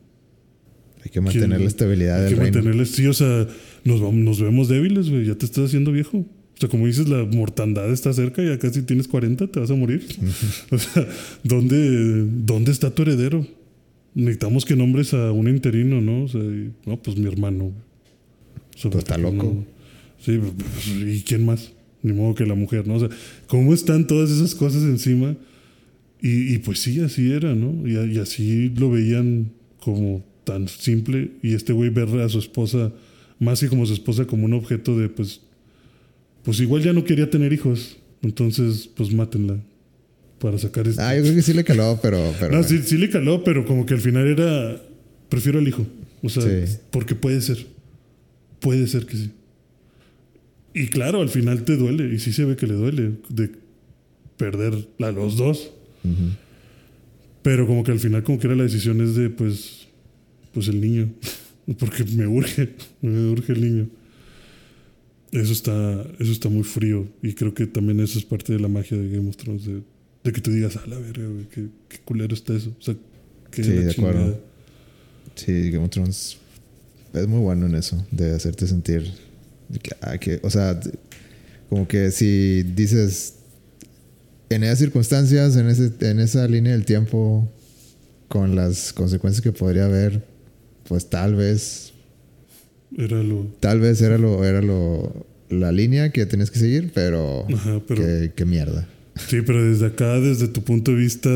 Hay 1.05 1.11
que 1.11 1.21
mantener 1.21 1.49
¿Quién- 1.51 1.61
la 1.63 1.67
estabilidad 1.69 2.17
Hay 2.19 2.25
del 2.25 2.35
que 2.35 2.41
reino. 2.41 2.55
mantenerles, 2.57 2.91
sí, 2.91 3.07
o 3.07 3.13
sea, 3.15 3.47
nos, 3.85 4.01
vamos- 4.01 4.15
nos 4.25 4.41
vemos 4.41 4.69
débiles, 4.69 5.09
güey. 5.11 5.27
Ya 5.27 5.35
te 5.37 5.47
estás 5.47 5.67
haciendo 5.67 5.91
viejo. 5.93 6.19
O 6.19 6.57
sea, 6.61 6.69
como 6.69 6.87
dices, 6.87 7.09
la 7.09 7.25
mortandad 7.25 7.91
está 7.93 8.13
cerca 8.13 8.43
y 8.43 8.49
acá 8.53 8.71
si 8.73 8.83
tienes 8.83 9.09
40 9.09 9.47
te 9.49 9.59
vas 9.61 9.71
a 9.71 9.75
morir. 9.75 10.07
o 10.71 10.79
sea, 10.79 11.07
¿dónde, 11.43 12.25
¿dónde 12.27 12.73
está 12.73 12.91
tu 12.91 13.03
heredero? 13.03 13.47
Necesitamos 14.15 14.65
que 14.65 14.77
nombres 14.77 15.13
a 15.15 15.33
un 15.33 15.49
interino, 15.49 16.01
¿no? 16.01 16.25
O 16.25 16.29
sea, 16.29 16.41
y- 16.43 16.71
no, 16.87 17.03
pues 17.03 17.17
mi 17.17 17.27
hermano. 17.27 17.65
O 17.65 18.79
sea, 18.79 18.91
Pues 18.91 19.03
está 19.05 19.19
loco. 19.19 19.35
no- 19.35 19.65
sí, 20.25 20.39
pues, 20.39 20.89
¿y 21.17 21.23
quién 21.23 21.45
más? 21.45 21.73
Ni 22.05 22.13
modo 22.13 22.37
que 22.37 22.47
la 22.47 22.55
mujer, 22.55 22.87
¿no? 22.87 22.95
O 22.95 23.01
sea, 23.01 23.09
¿cómo 23.49 23.75
están 23.75 24.07
todas 24.07 24.31
esas 24.31 24.55
cosas 24.55 24.83
encima? 24.85 25.37
Y, 26.23 26.55
y 26.55 26.59
pues 26.59 26.79
sí, 26.81 27.01
así 27.01 27.33
era, 27.33 27.55
¿no? 27.57 27.89
Y, 27.89 27.95
y 28.15 28.19
así 28.19 28.69
lo 28.77 28.91
veían 28.91 29.51
como 29.81 30.25
tan 30.45 30.69
simple. 30.69 31.33
Y 31.43 31.55
este 31.55 31.73
güey 31.73 31.91
ver 31.91 32.09
a 32.21 32.29
su 32.29 32.39
esposa, 32.39 32.93
más 33.41 33.59
que 33.61 33.69
como 33.69 33.85
su 33.87 33.95
esposa, 33.95 34.27
como 34.27 34.45
un 34.45 34.53
objeto 34.53 34.97
de, 34.99 35.09
pues, 35.09 35.41
pues 36.45 36.61
igual 36.61 36.83
ya 36.83 36.93
no 36.93 37.05
quería 37.05 37.29
tener 37.29 37.53
hijos. 37.53 37.97
Entonces, 38.23 38.89
pues 38.95 39.13
mátenla 39.13 39.59
para 40.39 40.59
sacar 40.59 40.87
este. 40.87 41.03
Ah, 41.03 41.17
yo 41.17 41.23
creo 41.23 41.35
que 41.35 41.43
sí 41.43 41.53
le 41.55 41.65
caló, 41.65 41.99
pero... 42.03 42.35
pero 42.39 42.55
no, 42.57 42.63
sí, 42.63 42.81
sí 42.85 42.97
le 42.99 43.09
caló, 43.11 43.43
pero 43.45 43.65
como 43.67 43.85
que 43.87 43.95
al 43.95 44.01
final 44.01 44.27
era, 44.27 44.81
prefiero 45.31 45.59
al 45.59 45.67
hijo. 45.67 45.87
O 46.23 46.29
sea, 46.29 46.43
Sí. 46.43 46.77
porque 46.91 47.15
puede 47.15 47.41
ser. 47.41 47.67
Puede 48.61 48.87
ser 48.87 49.07
que 49.07 49.17
sí. 49.17 49.31
Y 50.75 50.89
claro, 50.89 51.21
al 51.21 51.29
final 51.29 51.65
te 51.65 51.77
duele, 51.77 52.13
y 52.13 52.19
sí 52.19 52.33
se 52.33 52.45
ve 52.45 52.57
que 52.57 52.67
le 52.67 52.75
duele, 52.75 53.13
de 53.29 53.51
perder 54.37 54.89
a 55.01 55.11
los 55.13 55.37
dos. 55.37 55.71
Pero 57.43 57.67
como 57.67 57.85
que 57.85 57.93
al 57.93 58.01
final 58.01 58.23
como 58.23 58.39
que 58.39 58.47
era 58.47 58.57
la 58.57 58.65
decisión 58.65 59.01
es 59.01 59.15
de 59.15 59.31
pues 59.31 59.87
pues 60.53 60.69
el 60.69 60.81
niño. 60.81 61.11
Porque 61.79 62.05
me 62.05 62.27
urge, 62.27 62.75
me 63.01 63.31
urge 63.31 63.53
el 63.53 63.61
niño. 63.63 63.89
Eso 65.33 65.53
está, 65.53 66.03
eso 66.19 66.31
está 66.31 66.49
muy 66.49 66.63
frío. 66.63 67.07
Y 67.23 67.33
creo 67.33 67.55
que 67.55 67.67
también 67.67 68.01
eso 68.01 68.19
es 68.19 68.25
parte 68.25 68.53
de 68.53 68.61
la 68.61 68.69
magia 68.69 68.97
de 68.99 69.09
Game 69.09 69.29
of 69.29 69.37
Thrones. 69.37 69.65
De, 69.65 69.81
de 70.25 70.33
que 70.33 70.41
tú 70.41 70.51
digas, 70.51 70.77
a 70.77 70.87
la 70.87 70.99
verga, 70.99 71.27
güey, 71.27 71.47
qué, 71.47 71.67
qué 71.89 71.99
culero 72.05 72.35
está 72.35 72.55
eso. 72.55 72.75
O 72.79 72.83
sea, 72.83 72.95
qué 73.51 73.65
Sí, 73.65 73.71
de 73.71 73.91
acuerdo. 73.91 74.21
chingada". 74.21 74.41
Sí, 75.37 75.71
Game 75.71 75.85
of 75.85 75.91
Thrones 75.91 76.37
es 77.15 77.27
muy 77.29 77.41
bueno 77.41 77.67
en 77.67 77.75
eso, 77.77 78.05
de 78.11 78.33
hacerte 78.35 78.67
sentir 78.67 79.11
que, 79.83 79.91
ah, 80.01 80.19
que- 80.19 80.41
o 80.43 80.51
sea, 80.51 80.79
como 81.69 81.87
que 81.89 82.11
si 82.11 82.63
dices 82.63 83.35
en 84.51 84.63
esas 84.65 84.79
circunstancias, 84.79 85.57
en 85.57 85.69
ese, 85.69 85.93
en 86.01 86.21
esa 86.21 86.47
línea 86.47 86.73
del 86.73 86.85
tiempo, 86.85 87.51
con 88.29 88.55
las 88.57 88.93
consecuencias 88.93 89.43
que 89.43 89.53
podría 89.53 89.87
haber, 89.87 90.25
pues 90.89 91.09
tal 91.09 91.35
vez, 91.35 91.93
Era 92.97 93.23
lo. 93.23 93.47
tal 93.61 93.81
vez 93.81 94.01
era 94.03 94.19
lo, 94.19 94.45
era 94.45 94.61
lo, 94.63 95.27
la 95.49 95.73
línea 95.73 96.11
que 96.11 96.27
tenías 96.27 96.51
que 96.51 96.59
seguir, 96.59 96.93
pero, 96.95 97.47
Ajá, 97.53 97.81
pero. 97.87 98.03
qué, 98.03 98.33
qué 98.37 98.45
mierda. 98.45 98.89
Sí, 99.29 99.39
pero 99.47 99.65
desde 99.65 99.87
acá, 99.87 100.19
desde 100.21 100.49
tu 100.49 100.63
punto 100.63 100.91
de 100.91 100.97
vista, 100.99 101.31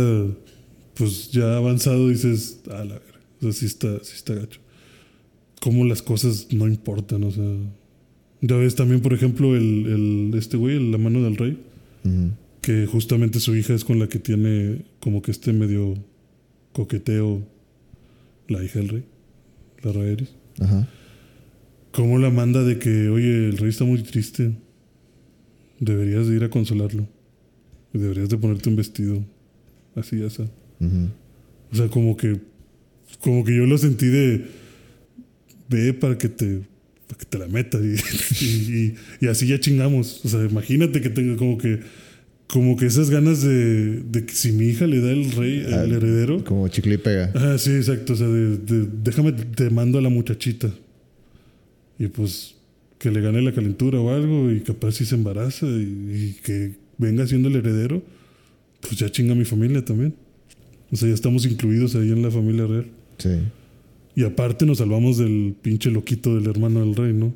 pues 0.95 1.31
ya 1.31 1.57
avanzado, 1.57 2.09
dices, 2.09 2.59
a 2.71 2.85
la 2.85 2.95
verga. 2.99 3.21
O 3.41 3.43
sea, 3.45 3.53
sí 3.53 3.67
está, 3.67 3.99
sí 4.03 4.13
está 4.17 4.35
gacho. 4.35 4.61
Cómo 5.61 5.85
las 5.85 6.03
cosas 6.03 6.49
no 6.53 6.67
importan, 6.67 7.25
o 7.25 7.31
sea. 7.31 7.45
Ya 8.41 8.57
ves 8.57 8.75
también, 8.77 9.01
por 9.01 9.13
ejemplo, 9.15 9.57
el, 9.57 9.87
el 9.87 10.39
este 10.39 10.57
güey, 10.57 10.77
el- 10.77 10.93
la 10.93 10.99
mano 10.99 11.23
del 11.23 11.37
rey, 11.37 11.59
que 12.63 12.87
justamente 12.87 13.41
su 13.41 13.55
hija 13.57 13.75
es 13.75 13.85
con 13.85 13.99
la 13.99 14.09
que 14.09 14.19
tiene 14.19 14.85
como 15.01 15.21
que 15.23 15.31
este 15.31 15.53
medio 15.53 15.95
coqueteo 16.73 17.43
la 18.49 18.63
hija 18.65 18.79
del 18.79 18.89
rey, 18.89 19.05
la 19.83 19.93
Rhaeris. 19.93 20.29
Ajá. 20.61 20.89
¿Cómo 21.93 22.19
la 22.19 22.31
manda 22.31 22.63
de 22.63 22.79
que, 22.79 23.09
oye, 23.09 23.49
el 23.49 23.57
rey 23.59 23.71
está 23.71 23.85
muy 23.85 24.03
triste? 24.03 24.53
Deberías 25.81 26.27
de 26.29 26.37
ir 26.37 26.45
a 26.45 26.51
consolarlo. 26.51 27.07
Deberías 27.93 28.29
de 28.29 28.37
ponerte 28.37 28.69
un 28.69 28.77
vestido. 28.77 29.25
Así, 29.95 30.23
así. 30.23 30.43
Ujú. 30.81 31.09
O 31.73 31.77
sea, 31.77 31.89
como 31.89 32.17
que, 32.17 32.41
como 33.21 33.45
que 33.45 33.57
yo 33.57 33.67
lo 33.67 33.79
sentí 33.79 34.07
de, 34.07 34.45
ve 35.69 35.93
para 35.95 36.17
que 36.19 36.29
te, 36.29 36.63
para 37.09 37.19
que 37.19 37.25
te 37.25 37.39
la 37.39 37.49
metas 37.49 37.81
y, 37.83 38.45
y, 38.45 38.47
y- 38.77 38.95
y 39.21 39.27
así 39.29 39.47
ya 39.49 39.59
chingamos. 39.59 40.25
O 40.25 40.29
sea, 40.29 40.45
imagínate 40.45 41.01
que 41.01 41.11
tenga 41.11 41.37
como 41.37 41.59
que, 41.59 41.81
como 42.47 42.77
que 42.77 42.87
esas 42.87 43.11
ganas 43.11 43.43
de, 43.43 44.01
de 44.03 44.25
que 44.25 44.33
si 44.35 44.53
mi 44.53 44.67
hija 44.67 44.87
le 44.87 45.01
da 45.01 45.11
el 45.11 45.33
rey, 45.33 45.59
el 45.67 45.75
Ah, 45.75 45.85
heredero. 45.85 46.45
Como 46.45 46.69
chicle 46.69 46.95
y 46.95 46.99
pega. 46.99 47.33
Ah, 47.35 47.57
sí, 47.59 47.71
exacto. 47.73 48.13
O 48.13 48.17
sea, 48.17 48.29
de, 48.29 48.59
de- 48.59 48.89
déjame, 49.03 49.33
te 49.33 49.69
mando 49.71 49.99
a 49.99 50.03
la 50.03 50.09
muchachita. 50.11 50.71
Y 51.99 52.07
pues 52.09 52.55
que 52.99 53.11
le 53.11 53.21
gane 53.21 53.43
la 53.43 53.53
calentura 53.53 54.01
o 54.01 54.11
algo 54.13 54.51
y 54.51 54.61
capaz 54.61 54.93
si 54.93 55.05
se 55.05 55.15
embaraza 55.15 55.67
y, 55.67 56.35
y 56.37 56.37
que 56.45 56.73
venga 56.97 57.27
siendo 57.27 57.49
el 57.49 57.57
heredero, 57.57 58.03
pues 58.81 58.97
ya 58.99 59.09
chinga 59.11 59.35
mi 59.35 59.45
familia 59.45 59.85
también. 59.85 60.15
O 60.91 60.97
sea, 60.97 61.09
ya 61.09 61.15
estamos 61.15 61.45
incluidos 61.47 61.95
ahí 61.95 62.11
en 62.11 62.23
la 62.23 62.31
familia 62.31 62.67
real. 62.67 62.87
Sí. 63.19 63.31
Y 64.19 64.25
aparte 64.25 64.67
nos 64.67 64.79
salvamos 64.79 65.17
del 65.17 65.55
pinche 65.63 65.93
loquito 65.93 66.35
del 66.35 66.51
hermano 66.51 66.81
del 66.81 66.97
rey, 66.97 67.13
¿no? 67.13 67.33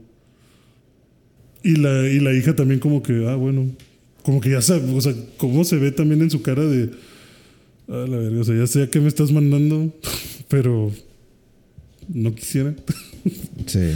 Y 1.62 1.76
la, 1.76 2.09
y 2.09 2.18
la 2.18 2.35
hija 2.35 2.57
también 2.57 2.80
como 2.80 3.05
que, 3.05 3.24
ah, 3.28 3.37
bueno, 3.37 3.70
como 4.24 4.41
que 4.41 4.51
ya 4.51 4.61
sabe, 4.61 4.93
o 4.93 5.01
sea, 5.01 5.14
cómo 5.37 5.62
se 5.62 5.76
ve 5.76 5.93
también 5.93 6.22
en 6.22 6.30
su 6.33 6.43
cara 6.43 6.64
de, 6.64 6.91
ah, 7.87 8.05
la 8.09 8.16
verga, 8.16 8.41
o 8.41 8.43
sea, 8.43 8.57
ya 8.57 8.66
sé 8.66 8.83
a 8.83 8.91
qué 8.91 8.99
me 8.99 9.07
estás 9.07 9.30
mandando, 9.30 9.95
pero 10.49 10.91
no 12.12 12.35
quisiera. 12.35 12.74
Sí. 13.66 13.93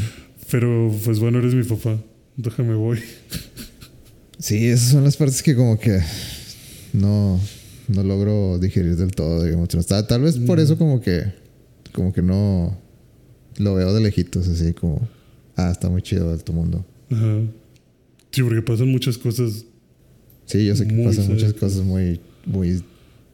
Pero 0.52 0.94
pues 1.04 1.18
bueno, 1.18 1.40
eres 1.40 1.54
mi 1.54 1.64
papá, 1.64 2.00
déjame 2.36 2.76
voy. 2.76 3.00
Sí, 4.38 4.64
esas 4.64 4.92
son 4.92 5.02
las 5.02 5.16
partes 5.16 5.42
que 5.42 5.56
como 5.56 5.76
que 5.80 5.98
no, 6.92 7.40
no 7.88 8.04
logro 8.04 8.60
digerir 8.60 8.94
del 8.94 9.10
todo 9.10 9.40
Thrones. 9.66 9.86
Tal, 9.88 10.06
tal 10.06 10.22
vez 10.22 10.38
por 10.38 10.60
eso 10.60 10.78
como 10.78 11.00
que 11.00 11.45
como 11.96 12.12
que 12.12 12.22
no 12.22 12.78
lo 13.58 13.74
veo 13.74 13.92
de 13.92 14.00
lejitos 14.02 14.46
así 14.48 14.72
como 14.74 15.08
ah, 15.56 15.70
está 15.72 15.88
muy 15.88 16.02
chido 16.02 16.36
tu 16.38 16.52
mundo. 16.52 16.84
Ajá. 17.10 17.40
Sí, 18.30 18.42
porque 18.42 18.62
pasan 18.62 18.88
muchas 18.88 19.16
cosas 19.18 19.64
Sí, 20.44 20.64
yo 20.66 20.76
sé 20.76 20.86
que 20.86 20.94
pasan 21.02 21.26
muchas 21.28 21.52
cosas 21.54 21.82
muy 21.84 22.20
muy 22.44 22.82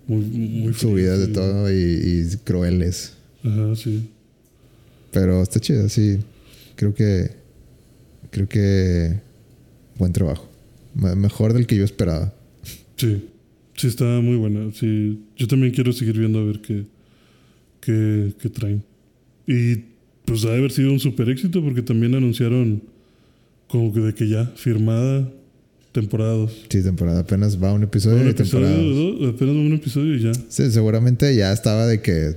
muy, 0.07 0.21
muy 0.25 0.75
subidas 0.75 1.19
de 1.21 1.29
todo 1.29 1.71
y, 1.71 1.75
y 1.75 2.37
crueles. 2.45 3.15
Ajá, 3.45 3.75
sí. 3.77 4.09
Pero 5.11 5.43
está 5.43 5.61
chido, 5.61 5.89
sí. 5.89 6.19
Creo 6.77 6.95
que 6.95 7.31
creo 8.31 8.49
que 8.49 9.21
buen 9.99 10.13
trabajo. 10.13 10.49
Me- 10.95 11.15
Mejor 11.17 11.53
del 11.53 11.67
que 11.67 11.77
yo 11.77 11.85
esperaba. 11.85 12.33
Sí, 12.97 13.29
sí 13.77 13.87
está 13.89 14.05
muy 14.21 14.37
buena. 14.37 14.73
Sí, 14.73 15.21
yo 15.37 15.47
también 15.49 15.73
quiero 15.75 15.93
seguir 15.93 16.19
viendo 16.19 16.39
a 16.39 16.45
ver 16.45 16.61
qué, 16.63 16.85
qué 18.41 18.49
traen. 18.49 18.83
Y 19.47 19.77
pues 20.25 20.45
ha 20.45 20.51
de 20.51 20.59
haber 20.59 20.71
sido 20.73 20.93
un 20.93 21.01
super 21.01 21.29
éxito 21.29 21.63
porque 21.63 21.83
también 21.83 22.15
anunciaron 22.15 22.83
como 23.69 23.93
que 23.93 24.01
de 24.01 24.15
que 24.15 24.29
ya, 24.29 24.47
firmada 24.57 25.29
temporada 25.93 26.33
2. 26.35 26.67
Sí, 26.71 26.83
temporada 26.83 27.21
apenas 27.21 27.63
va 27.63 27.73
un 27.73 27.83
episodio 27.83 28.19
Un 28.21 28.27
y 28.29 28.31
episodio, 28.31 28.67
temporada. 28.67 29.17
dos. 29.21 29.35
apenas 29.35 29.55
un 29.57 29.73
episodio 29.75 30.15
y 30.17 30.21
ya, 30.21 30.33
Sí, 30.49 30.71
seguramente 30.71 31.35
ya 31.37 31.53
estaba 31.53 31.87
de 31.87 32.01
que 32.01 32.37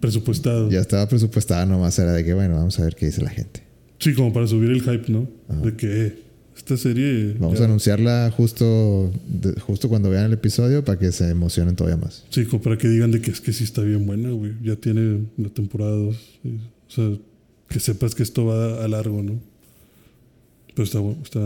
presupuestado. 0.00 0.70
ya 0.70 0.80
estaba 0.80 1.08
presupuestada 1.08 1.66
nomás 1.66 1.98
era 1.98 2.12
de 2.12 2.24
que 2.24 2.32
bueno, 2.34 2.54
vamos 2.56 2.78
a 2.78 2.84
ver 2.84 2.94
qué 2.94 3.06
dice 3.06 3.22
la 3.22 3.30
gente. 3.30 3.62
Sí, 3.98 4.12
como 4.14 4.32
para 4.32 4.46
subir 4.46 4.70
el 4.70 4.80
hype, 4.82 5.10
¿no? 5.10 5.28
Ajá. 5.48 5.60
De 5.60 5.74
que, 5.76 6.06
eh, 6.06 6.18
esta 6.64 6.76
serie. 6.78 7.34
Vamos 7.38 7.58
ya- 7.58 7.64
a 7.64 7.68
anunciarla 7.68 8.32
justo, 8.34 9.12
de- 9.28 9.60
justo 9.60 9.88
cuando 9.90 10.08
vean 10.08 10.24
el 10.26 10.32
episodio 10.32 10.82
para 10.84 10.98
que 10.98 11.12
se 11.12 11.28
emocionen 11.28 11.76
todavía 11.76 11.98
más. 12.02 12.24
Sí, 12.30 12.44
para 12.62 12.78
que 12.78 12.88
digan 12.88 13.10
de 13.10 13.20
que 13.20 13.30
es 13.30 13.40
que 13.42 13.52
sí 13.52 13.64
está 13.64 13.82
bien 13.82 14.06
buena, 14.06 14.30
güey. 14.30 14.52
Ya 14.62 14.76
tiene 14.76 15.26
la 15.36 15.50
temporada 15.50 15.92
2. 15.92 16.16
O 16.46 16.90
sea, 16.90 17.10
que 17.68 17.80
sepas 17.80 18.14
que 18.14 18.22
esto 18.22 18.46
va 18.46 18.82
a 18.84 18.88
largo, 18.88 19.22
¿no? 19.22 19.38
Pero 20.74 20.84
está, 20.84 21.00
está 21.22 21.38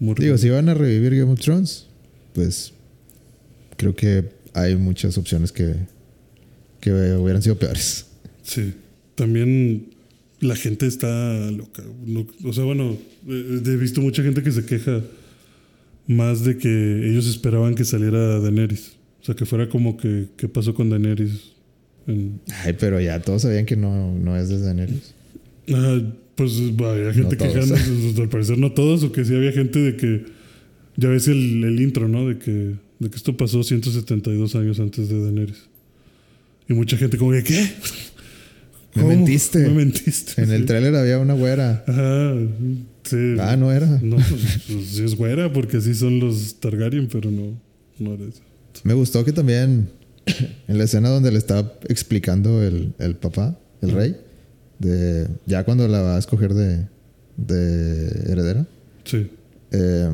muy 0.00 0.14
Digo, 0.14 0.34
rico. 0.34 0.38
si 0.38 0.48
van 0.48 0.68
a 0.68 0.74
revivir 0.74 1.14
Game 1.16 1.30
of 1.32 1.40
Thrones, 1.40 1.86
pues 2.32 2.72
creo 3.76 3.94
que 3.94 4.24
hay 4.54 4.74
muchas 4.76 5.18
opciones 5.18 5.52
que, 5.52 5.74
que 6.80 6.92
hubieran 6.92 7.42
sido 7.42 7.56
peores. 7.58 8.06
Sí. 8.42 8.72
También 9.14 9.88
la 10.40 10.56
gente 10.56 10.86
está 10.86 11.50
loca. 11.50 11.82
No- 12.04 12.26
o 12.44 12.52
sea, 12.52 12.64
bueno, 12.64 12.96
eh, 13.28 13.62
he 13.64 13.76
visto 13.76 14.00
mucha 14.00 14.22
gente 14.22 14.42
que 14.42 14.52
se 14.52 14.64
queja 14.64 15.02
más 16.06 16.44
de 16.44 16.56
que 16.56 17.08
ellos 17.10 17.26
esperaban 17.26 17.74
que 17.74 17.84
saliera 17.84 18.38
Daenerys. 18.40 18.92
O 19.22 19.24
sea, 19.24 19.34
que 19.34 19.44
fuera 19.46 19.68
como 19.68 19.96
que, 19.96 20.26
¿qué 20.36 20.48
pasó 20.48 20.74
con 20.74 20.88
Daenerys? 20.90 21.52
En- 22.06 22.40
Ay, 22.64 22.74
pero 22.78 23.00
ya 23.00 23.20
todos 23.20 23.42
sabían 23.42 23.66
que 23.66 23.76
no, 23.76 24.12
no 24.16 24.36
es 24.36 24.48
de 24.48 24.60
Daenerys. 24.60 25.14
Ah, 25.72 26.00
pues 26.36 26.52
había 26.60 27.12
gente 27.12 27.36
No 27.36 27.42
quejándose, 27.52 27.90
pues, 27.90 28.18
al 28.18 28.28
parecer 28.28 28.58
no 28.58 28.70
todos, 28.72 29.02
o 29.02 29.10
que 29.10 29.24
sí 29.24 29.34
había 29.34 29.52
gente 29.52 29.78
de 29.80 29.96
que, 29.96 30.24
ya 30.96 31.08
ves 31.08 31.26
el, 31.28 31.64
el 31.64 31.80
intro, 31.80 32.08
¿no? 32.08 32.28
De 32.28 32.38
que, 32.38 32.74
de 33.00 33.10
que 33.10 33.16
esto 33.16 33.36
pasó 33.36 33.62
172 33.64 34.54
años 34.54 34.78
antes 34.78 35.08
de 35.08 35.20
Daenerys. 35.20 35.64
Y 36.68 36.74
mucha 36.74 36.96
gente 36.96 37.16
como 37.16 37.32
de, 37.32 37.42
¿qué? 37.42 37.68
Me 38.96 39.02
¿Cómo? 39.02 39.14
mentiste. 39.14 39.58
Me 39.60 39.70
mentiste. 39.70 40.42
En 40.42 40.50
el 40.50 40.60
sí. 40.62 40.66
tráiler 40.66 40.94
había 40.96 41.18
una 41.18 41.34
güera. 41.34 41.84
Ajá, 41.86 42.34
sí. 43.04 43.36
Ah, 43.40 43.56
no 43.56 43.70
era. 43.72 43.86
No, 44.02 44.16
pues, 44.16 44.60
pues, 44.66 44.86
sí 44.88 45.04
es 45.04 45.14
güera, 45.14 45.52
porque 45.52 45.76
así 45.78 45.94
son 45.94 46.18
los 46.20 46.56
Targaryen, 46.60 47.08
pero 47.08 47.30
no, 47.30 47.58
no 47.98 48.14
era 48.14 48.24
eso. 48.24 48.40
Me 48.84 48.94
gustó 48.94 49.24
que 49.24 49.32
también 49.32 49.88
en 50.68 50.78
la 50.78 50.84
escena 50.84 51.08
donde 51.08 51.30
le 51.32 51.38
estaba 51.38 51.72
explicando 51.88 52.62
el, 52.62 52.94
el 52.98 53.16
papá, 53.16 53.58
el 53.82 53.90
rey, 53.92 54.16
de 54.78 55.28
ya 55.46 55.64
cuando 55.64 55.86
la 55.88 56.00
va 56.02 56.16
a 56.16 56.18
escoger 56.18 56.52
de, 56.54 56.86
de 57.36 58.08
heredera, 58.32 58.66
Sí. 59.04 59.30
eh, 59.72 60.10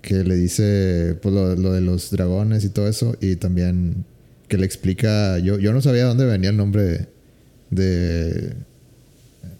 que 0.00 0.24
le 0.24 0.34
dice 0.36 1.16
pues, 1.20 1.34
lo, 1.34 1.54
lo 1.56 1.72
de 1.72 1.80
los 1.82 2.10
dragones 2.10 2.64
y 2.64 2.70
todo 2.70 2.88
eso, 2.88 3.16
y 3.20 3.36
también 3.36 4.04
que 4.48 4.56
le 4.56 4.64
explica, 4.64 5.38
yo, 5.38 5.58
yo 5.58 5.72
no 5.72 5.80
sabía 5.82 6.04
dónde 6.06 6.24
venía 6.24 6.50
el 6.50 6.56
nombre 6.56 7.08
de, 7.70 8.54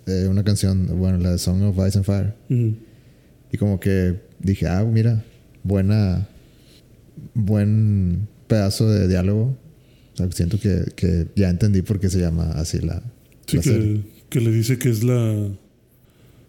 de 0.07 0.29
una 0.29 0.45
canción, 0.45 0.87
bueno, 0.99 1.19
la 1.19 1.33
de 1.33 1.39
Song 1.39 1.63
of 1.63 1.77
Ice 1.87 1.99
and 1.99 2.05
Fire. 2.05 2.35
Y 3.53 3.57
como 3.57 3.81
que 3.81 4.17
dije, 4.39 4.67
ah, 4.67 4.85
mira, 4.85 5.25
buena, 5.63 6.29
buen 7.35 8.29
pedazo 8.47 8.89
de 8.91 9.09
diálogo. 9.09 9.57
O 10.15 10.17
sea, 10.17 10.31
siento 10.33 10.59
que, 10.59 10.85
que 10.97 11.29
ya 11.37 11.49
entendí 11.49 11.83
por 11.83 12.01
qué 12.01 12.11
se 12.11 12.21
llama 12.21 12.51
así 12.53 12.81
la, 12.81 13.03
Sí, 13.47 13.57
la 13.57 13.63
serie. 13.63 14.03
que, 14.29 14.41
le 14.41 14.53
dice 14.53 14.79
que 14.79 14.91
es 14.91 15.03
la. 15.03 15.49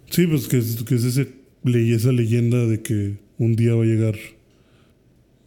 Sí, 0.09 0.27
pues 0.27 0.47
que 0.47 0.57
es, 0.57 0.83
que 0.83 0.95
es 0.95 1.03
ese, 1.03 1.29
esa 1.63 2.11
leyenda 2.11 2.65
de 2.65 2.81
que 2.81 3.17
un 3.37 3.55
día 3.55 3.73
va 3.75 3.83
a 3.83 3.87
llegar 3.87 4.15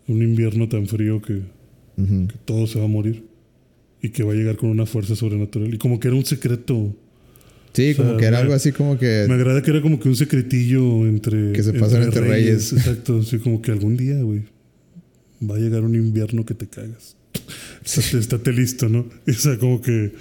un 0.08 0.22
invierno 0.22 0.68
tan 0.68 0.86
frío 0.86 1.20
que 1.22 1.42
todo 2.44 2.66
se 2.66 2.78
va 2.78 2.86
a 2.86 2.88
morir 2.88 3.24
y 4.04 4.10
que 4.10 4.22
va 4.22 4.32
a 4.32 4.36
llegar 4.36 4.56
con 4.56 4.68
una 4.70 4.84
fuerza 4.86 5.16
sobrenatural. 5.16 5.72
Y 5.72 5.78
como 5.78 5.98
que 5.98 6.08
era 6.08 6.16
un 6.16 6.24
secreto. 6.26 6.94
Sí, 7.72 7.90
O 7.92 7.94
sea, 7.94 8.04
como 8.04 8.16
que 8.18 8.24
era 8.26 8.36
me- 8.38 8.42
algo 8.42 8.54
así 8.54 8.70
como 8.72 8.98
que... 8.98 9.24
Me 9.28 9.34
agrada 9.34 9.62
que 9.62 9.70
era 9.70 9.80
como 9.82 9.98
que 9.98 10.08
un 10.08 10.16
secretillo 10.16 11.06
entre. 11.06 11.52
Que 11.52 11.62
se 11.62 11.72
pasan 11.72 12.02
entre 12.02 12.20
reyes. 12.20 12.72
Exacto, 12.76 13.22
sí, 13.22 13.38
como 13.38 13.62
que 13.62 13.72
algún 13.72 13.96
día, 13.96 14.20
güey, 14.22 14.42
va 15.42 15.56
a 15.56 15.58
llegar 15.58 15.82
un 15.82 15.94
invierno 15.94 16.44
que 16.44 16.54
te 16.54 16.66
cagas. 16.66 17.16
Estate, 17.84 18.18
estate 18.18 18.52
listo, 18.52 18.88
¿no? 18.88 19.06
O 19.26 19.32
sea, 19.32 19.58
como 19.58 19.80
que. 19.80 20.12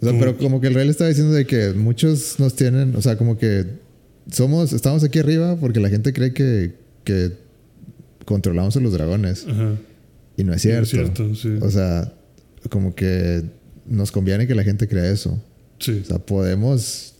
O 0.00 0.04
sea, 0.04 0.10
como- 0.12 0.20
pero 0.20 0.38
como 0.38 0.60
que 0.60 0.68
el 0.68 0.74
rey 0.74 0.84
le 0.86 0.90
estaba 0.92 1.08
diciendo 1.08 1.34
de 1.34 1.44
que 1.46 1.72
muchos 1.74 2.38
nos 2.38 2.54
tienen... 2.56 2.94
O 2.96 3.02
sea, 3.02 3.16
como 3.18 3.36
que 3.38 3.66
somos... 4.30 4.72
Estamos 4.72 5.04
aquí 5.04 5.18
arriba 5.18 5.56
porque 5.56 5.80
la 5.80 5.90
gente 5.90 6.12
cree 6.12 6.32
que, 6.32 6.72
que 7.04 7.32
controlamos 8.24 8.76
a 8.76 8.80
los 8.80 8.92
dragones. 8.92 9.46
Ajá. 9.48 9.74
Y 10.36 10.44
no 10.44 10.54
es 10.54 10.64
No 10.64 10.70
cierto. 10.70 10.82
es 10.82 10.88
cierto, 10.90 11.34
sí. 11.34 11.48
O 11.60 11.70
sea, 11.70 12.14
como 12.70 12.94
que 12.94 13.42
nos 13.86 14.12
conviene 14.12 14.46
que 14.46 14.54
la 14.54 14.64
gente 14.64 14.88
crea 14.88 15.10
eso. 15.10 15.42
Sí. 15.78 16.00
O 16.02 16.04
sea, 16.04 16.18
podemos 16.18 17.14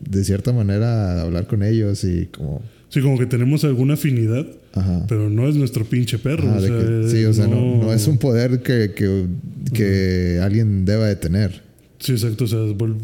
de 0.00 0.24
cierta 0.24 0.52
manera 0.52 1.20
hablar 1.22 1.46
con 1.46 1.62
ellos 1.62 2.04
y 2.04 2.26
como... 2.26 2.62
Sí, 2.88 3.00
como 3.00 3.18
que 3.18 3.24
tenemos 3.26 3.64
alguna 3.64 3.94
afinidad, 3.94 4.46
Ajá. 4.74 5.06
pero 5.08 5.30
no 5.30 5.48
es 5.48 5.54
nuestro 5.56 5.84
pinche 5.84 6.18
perro. 6.18 6.48
Ajá, 6.48 6.58
o 6.58 6.60
sea, 6.60 6.68
que- 6.78 7.08
sí, 7.08 7.24
o 7.24 7.32
sea, 7.32 7.46
no, 7.46 7.78
no 7.82 7.92
es 7.92 8.06
un 8.06 8.18
poder 8.18 8.62
que, 8.62 8.92
que, 8.94 9.26
que 9.72 10.40
alguien 10.42 10.84
deba 10.84 11.06
de 11.06 11.16
tener. 11.16 11.62
Sí, 11.98 12.12
exacto. 12.12 12.44
O 12.44 12.46
sea, 12.48 12.58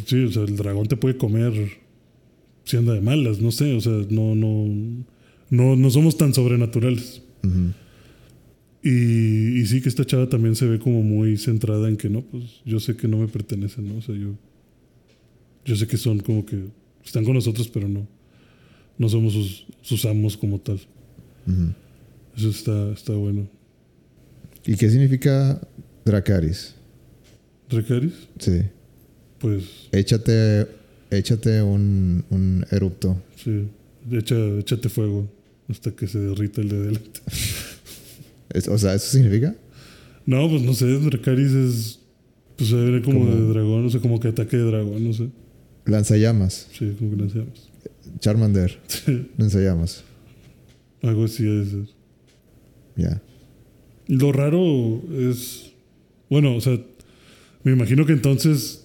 sí, 0.07 0.25
o 0.25 0.33
sea, 0.33 0.43
el 0.43 0.57
dragón 0.57 0.89
te 0.89 0.97
puede 0.97 1.16
comer 1.16 1.53
si 2.64 2.77
anda 2.77 2.93
de 2.93 3.01
malas, 3.01 3.41
no 3.41 3.51
sé. 3.51 3.73
O 3.75 3.81
sea, 3.81 3.93
no, 4.11 4.35
no, 4.35 4.66
no, 5.51 5.77
no 5.77 5.91
somos 5.91 6.19
tan 6.19 6.35
sobrenaturales. 6.35 7.23
Ujú. 7.45 7.73
Y, 8.91 9.61
y 9.61 9.66
sí 9.66 9.82
que 9.82 9.91
esta 9.91 10.07
chava 10.07 10.30
también 10.30 10.57
se 10.57 10.64
ve 10.66 10.78
como 10.78 11.03
muy 11.03 11.36
centrada 11.36 11.89
en 11.91 11.99
que 11.99 12.09
no, 12.09 12.22
pues 12.22 12.62
yo 12.64 12.80
sé 12.80 12.97
que 12.97 13.07
no 13.07 13.18
me 13.18 13.28
pertenecen, 13.28 13.86
¿no? 13.86 13.99
O 13.99 14.01
sea, 14.01 14.14
yo, 14.14 14.30
yo 15.66 15.76
sé 15.76 15.86
que 15.86 15.99
son 15.99 16.20
como 16.20 16.47
que 16.47 16.64
están 17.05 17.22
con 17.22 17.34
nosotros, 17.34 17.68
pero 17.68 17.86
no, 17.86 18.09
no 18.97 19.09
somos 19.11 19.34
sus, 19.34 19.66
sus 19.82 20.07
amos 20.07 20.39
como 20.39 20.59
tal. 20.59 20.80
Eso 22.34 22.49
está, 22.49 22.91
está 22.93 23.12
bueno. 23.12 23.47
¿Y 24.64 24.74
qué 24.76 24.89
significa 24.89 25.61
Dracaris? 26.07 26.74
¿Recaris? 27.68 28.14
Sí. 28.39 28.62
Pues 29.39 29.64
Échate, 29.93 30.66
échate 31.11 31.61
un, 31.61 32.24
un 32.30 32.64
erupto. 32.70 33.20
sí, 33.36 33.68
echa, 34.11 34.36
échate 34.59 34.89
fuego 34.89 35.28
hasta 35.68 35.91
que 35.91 36.07
se 36.07 36.18
derrita 36.20 36.62
el 36.62 36.68
de 36.70 36.76
adelante. 36.76 37.20
Es- 38.51 38.68
o 38.68 38.78
sea, 38.78 38.94
¿eso 38.94 39.11
significa? 39.11 39.55
No, 40.26 40.49
pues 40.49 40.62
no 40.62 40.74
sé, 40.74 40.99
Recaris 40.99 41.53
es, 41.53 42.01
pues 42.57 42.70
se 42.70 42.76
ve 42.76 43.03
como, 43.03 43.26
de 43.26 43.49
dragón, 43.49 43.84
no 43.84 43.90
sé, 43.90 43.99
como 44.01 44.20
que 44.20 44.28
ataque 44.28 44.57
de 44.57 44.64
dragón, 44.64 45.05
no 45.05 45.12
sé. 45.12 45.28
Lanzallamas. 45.86 46.68
Sí, 46.76 46.94
como 46.99 47.16
que 47.16 47.28
sabemos. 47.30 47.70
Charmander. 48.20 48.78
Sí, 48.88 49.28
Lanzallamas. 49.38 50.05
algo 51.03 51.24
así 51.24 51.49
es. 51.49 51.68
Ya. 52.96 53.22
Lo 54.09 54.32
raro 54.32 55.03
es. 55.12 55.72
Bueno, 56.30 56.57
o 56.57 56.61
sea, 56.61 56.78
me 57.62 57.72
imagino 57.72 58.05
que 58.07 58.12
entonces. 58.12 58.84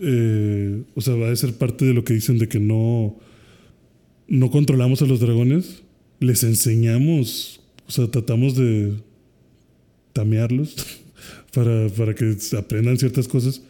eh, 0.00 0.82
o 0.94 1.00
sea, 1.00 1.14
va 1.14 1.30
a 1.30 1.36
ser 1.36 1.54
parte 1.54 1.84
de 1.84 1.92
lo 1.94 2.04
que 2.04 2.14
dicen 2.14 2.38
de 2.38 2.48
que 2.48 2.60
no. 2.60 3.18
No 4.28 4.50
controlamos 4.50 5.02
a 5.02 5.06
los 5.06 5.20
dragones. 5.20 5.82
Les 6.20 6.44
enseñamos. 6.44 7.60
O 7.92 7.94
sea, 7.94 8.06
tratamos 8.10 8.56
de. 8.56 8.94
tamearlos. 10.14 10.74
para, 11.54 11.88
para 11.90 12.14
que 12.14 12.34
aprendan 12.56 12.96
ciertas 12.96 13.28
cosas. 13.28 13.60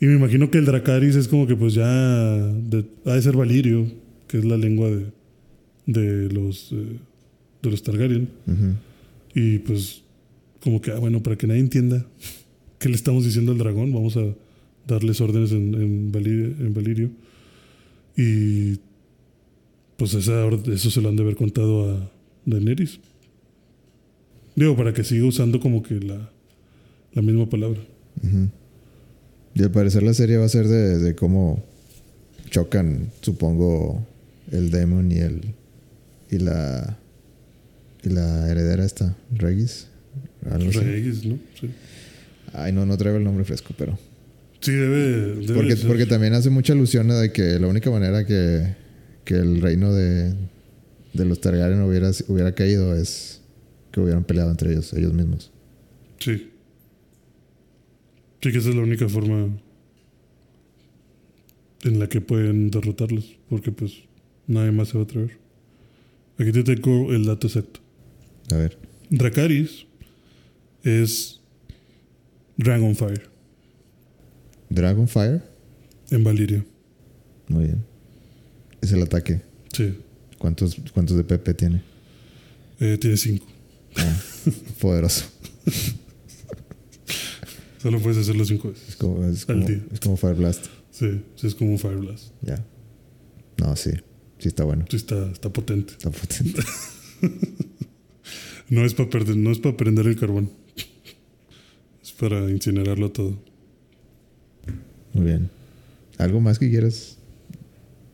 Y 0.00 0.06
me 0.06 0.14
imagino 0.16 0.50
que 0.50 0.58
el 0.58 0.64
Dracaris 0.64 1.14
es 1.14 1.28
como 1.28 1.46
que, 1.46 1.54
pues 1.54 1.74
ya. 1.74 1.86
de- 1.88 2.84
ha 3.04 3.14
de 3.14 3.22
ser 3.22 3.36
Valirio, 3.36 3.86
que 4.26 4.38
es 4.38 4.44
la 4.44 4.56
lengua 4.56 4.88
de. 4.90 5.06
de 5.86 6.28
los. 6.34 6.72
eh, 6.72 6.96
de 7.62 7.70
los 7.70 7.82
Targaryen. 7.84 8.28
Ujú. 8.48 8.74
Y 9.36 9.58
pues, 9.58 10.02
como 10.60 10.80
que, 10.80 10.90
ah, 10.90 10.98
bueno, 10.98 11.22
para 11.22 11.36
que 11.36 11.46
nadie 11.46 11.60
entienda 11.60 12.04
qué 12.80 12.88
le 12.88 12.96
estamos 12.96 13.24
diciendo 13.24 13.52
al 13.52 13.58
dragón, 13.58 13.92
vamos 13.92 14.16
a 14.16 14.34
darles 14.88 15.20
órdenes 15.20 15.52
en, 15.52 15.74
en, 15.76 16.10
Vali- 16.12 16.56
en 16.58 16.74
Valirio. 16.74 17.10
Y 18.16 18.80
pues 19.96 20.14
esa, 20.14 20.48
eso 20.48 20.90
se 20.90 21.00
lo 21.00 21.10
han 21.10 21.16
de 21.16 21.22
haber 21.22 21.36
contado 21.36 21.88
a 21.94 22.10
Daenerys. 22.46 22.98
Digo, 24.60 24.76
para 24.76 24.92
que 24.92 25.04
siga 25.04 25.24
usando 25.24 25.58
como 25.58 25.82
que 25.82 25.94
la, 26.00 26.30
la 27.14 27.22
misma 27.22 27.48
palabra. 27.48 27.80
Ujú. 28.22 28.50
Y 29.54 29.62
al 29.62 29.70
parecer 29.70 30.02
la 30.02 30.12
serie 30.12 30.36
va 30.36 30.44
a 30.44 30.48
ser 30.50 30.68
de, 30.68 30.98
de 30.98 31.14
cómo 31.14 31.64
chocan, 32.50 33.08
supongo, 33.22 34.06
el 34.52 34.70
Demon 34.70 35.10
y 35.10 35.16
el 35.18 35.40
y 36.30 36.38
la 36.38 36.98
y 38.02 38.10
la 38.10 38.50
heredera 38.50 38.84
esta, 38.84 39.16
Regis. 39.34 39.86
Reyes, 40.42 41.24
¿no? 41.24 41.38
Sí, 41.58 41.70
Ay, 42.52 42.72
no, 42.72 42.84
no 42.84 42.98
traigo 42.98 43.16
el 43.16 43.24
nombre 43.24 43.44
fresco, 43.44 43.72
pero. 43.78 43.98
Sí, 44.60 44.72
debe, 44.72 45.36
debe 45.36 45.54
Porque, 45.54 45.76
ser. 45.76 45.86
porque 45.86 46.04
también 46.06 46.34
hace 46.34 46.50
mucha 46.50 46.74
alusión 46.74 47.10
a 47.10 47.18
de 47.18 47.32
que 47.32 47.58
la 47.58 47.66
única 47.66 47.90
manera 47.90 48.26
que, 48.26 48.74
que 49.24 49.36
el 49.36 49.62
reino 49.62 49.94
de, 49.94 50.34
de 51.14 51.24
los 51.24 51.40
Targaryen 51.40 51.80
hubiera, 51.80 52.10
hubiera 52.28 52.52
caído 52.54 52.94
es 52.94 53.39
que 53.90 54.00
hubieran 54.00 54.24
peleado 54.24 54.50
entre 54.50 54.72
ellos, 54.72 54.92
ellos 54.92 55.12
mismos. 55.12 55.50
Sí. 56.18 56.50
Sí, 58.42 58.52
que 58.52 58.58
esa 58.58 58.70
es 58.70 58.74
la 58.74 58.82
única 58.82 59.08
forma 59.08 59.48
en 61.82 61.98
la 61.98 62.08
que 62.08 62.20
pueden 62.20 62.70
derrotarlos, 62.70 63.36
porque 63.48 63.72
pues 63.72 63.94
nadie 64.46 64.70
más 64.72 64.88
se 64.88 64.94
va 64.98 65.00
a 65.00 65.04
atrever. 65.04 65.38
Aquí 66.38 66.52
te 66.52 66.62
tengo 66.62 67.12
el 67.12 67.24
dato 67.24 67.46
exacto. 67.46 67.80
A 68.52 68.56
ver. 68.56 68.78
Dracaris 69.10 69.86
es 70.82 71.40
Dragonfire 72.56 73.22
Dragonfire. 74.68 75.42
en 76.10 76.24
Valiria. 76.24 76.64
Muy 77.48 77.64
bien. 77.64 77.84
Es 78.80 78.92
el 78.92 79.02
ataque. 79.02 79.42
Sí. 79.72 79.98
¿Cuántos, 80.38 80.76
cuántos 80.94 81.16
de 81.16 81.24
Pepe 81.24 81.52
tiene? 81.54 81.82
Eh, 82.78 82.96
tiene 82.98 83.16
5. 83.16 83.46
Poderoso. 84.80 85.24
Solo 87.78 87.98
puedes 88.00 88.18
hacerlo 88.18 88.44
5 88.44 88.68
Es 88.68 88.74
veces. 88.80 88.96
como, 88.96 89.24
es 89.26 89.46
como, 89.46 89.66
es 89.68 90.00
como 90.00 90.16
Fire 90.16 90.34
Blast. 90.36 90.66
Sí, 90.90 91.22
sí, 91.36 91.46
es 91.46 91.54
como 91.54 91.70
un 91.72 91.78
Fire 91.78 91.96
Blast. 91.96 92.32
Ya. 92.42 92.62
No, 93.58 93.74
sí. 93.76 93.90
Sí 94.38 94.48
está 94.48 94.64
bueno. 94.64 94.84
Sí, 94.88 94.96
está, 94.96 95.30
está 95.30 95.50
potente. 95.50 95.92
Está 95.92 96.10
potente. 96.10 96.62
No 98.70 98.84
es 98.84 98.94
para 98.94 99.10
perder, 99.10 99.36
no 99.36 99.50
es 99.50 99.58
para 99.58 99.76
prender 99.76 100.06
el 100.06 100.16
carbón. 100.16 100.48
Es 102.00 102.12
para 102.12 102.48
incinerarlo 102.48 103.10
todo. 103.10 103.36
Muy 105.12 105.24
bien. 105.24 105.50
¿Algo 106.18 106.40
más 106.40 106.60
que 106.60 106.70
quieras 106.70 107.18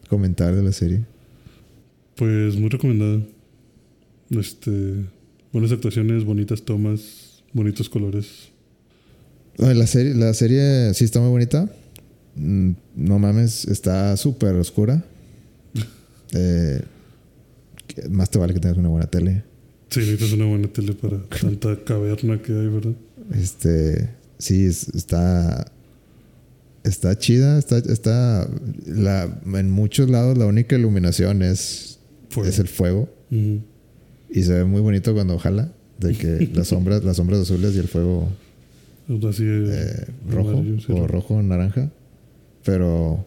comentar 0.08 0.56
de 0.56 0.62
la 0.62 0.72
serie? 0.72 1.04
Pues 2.14 2.56
muy 2.56 2.70
recomendada. 2.70 3.20
Este, 4.30 5.04
buenas 5.56 5.72
actuaciones, 5.72 6.22
bonitas 6.24 6.62
tomas, 6.62 7.42
bonitos 7.54 7.88
colores. 7.88 8.48
La 9.56 9.86
serie, 9.86 10.12
la 10.14 10.34
serie 10.34 10.92
sí 10.92 11.04
está 11.04 11.18
muy 11.20 11.30
bonita. 11.30 11.66
Mm, 12.34 12.72
No 12.94 13.18
mames, 13.18 13.64
está 13.66 14.16
súper 14.18 14.54
oscura. 14.56 15.02
Eh, 16.34 16.82
más 18.10 18.28
te 18.28 18.38
vale 18.38 18.52
que 18.52 18.58
tengas 18.60 18.76
una 18.76 18.88
buena 18.88 19.06
tele. 19.06 19.44
Sí, 19.90 20.00
necesitas 20.00 20.32
una 20.32 20.44
buena 20.46 20.66
tele 20.68 20.92
para 20.92 21.22
tanta 21.22 21.82
caverna 21.84 22.42
que 22.42 22.52
hay, 22.52 22.66
¿verdad? 22.66 22.92
Este, 23.32 24.10
sí, 24.38 24.66
es- 24.66 24.88
está, 24.88 25.70
está 26.84 27.16
chida. 27.16 27.58
Está, 27.58 27.78
está, 27.78 28.50
la, 28.86 29.40
en 29.54 29.70
muchos 29.70 30.10
lados 30.10 30.36
la 30.36 30.46
única 30.46 30.76
iluminación 30.76 31.42
es, 31.42 32.00
Fuego. 32.28 32.48
es 32.50 32.58
el 32.58 32.66
fuego 32.68 33.08
Ujú. 33.30 33.60
Y 34.30 34.42
se 34.42 34.52
ve 34.54 34.64
muy 34.64 34.80
bonito 34.80 35.14
cuando 35.14 35.38
jala. 35.38 35.72
De 35.98 36.12
que 36.14 36.50
las 36.54 36.68
sombras, 36.68 37.02
las 37.04 37.16
sombras 37.16 37.40
azules 37.40 37.74
y 37.74 37.78
el 37.78 37.88
fuego 37.88 38.28
Así 39.28 39.44
eh, 39.46 40.06
rojo 40.28 40.64
sí, 40.84 40.92
o 40.92 41.06
rojo 41.06 41.40
naranja 41.42 41.90
pero 42.64 43.24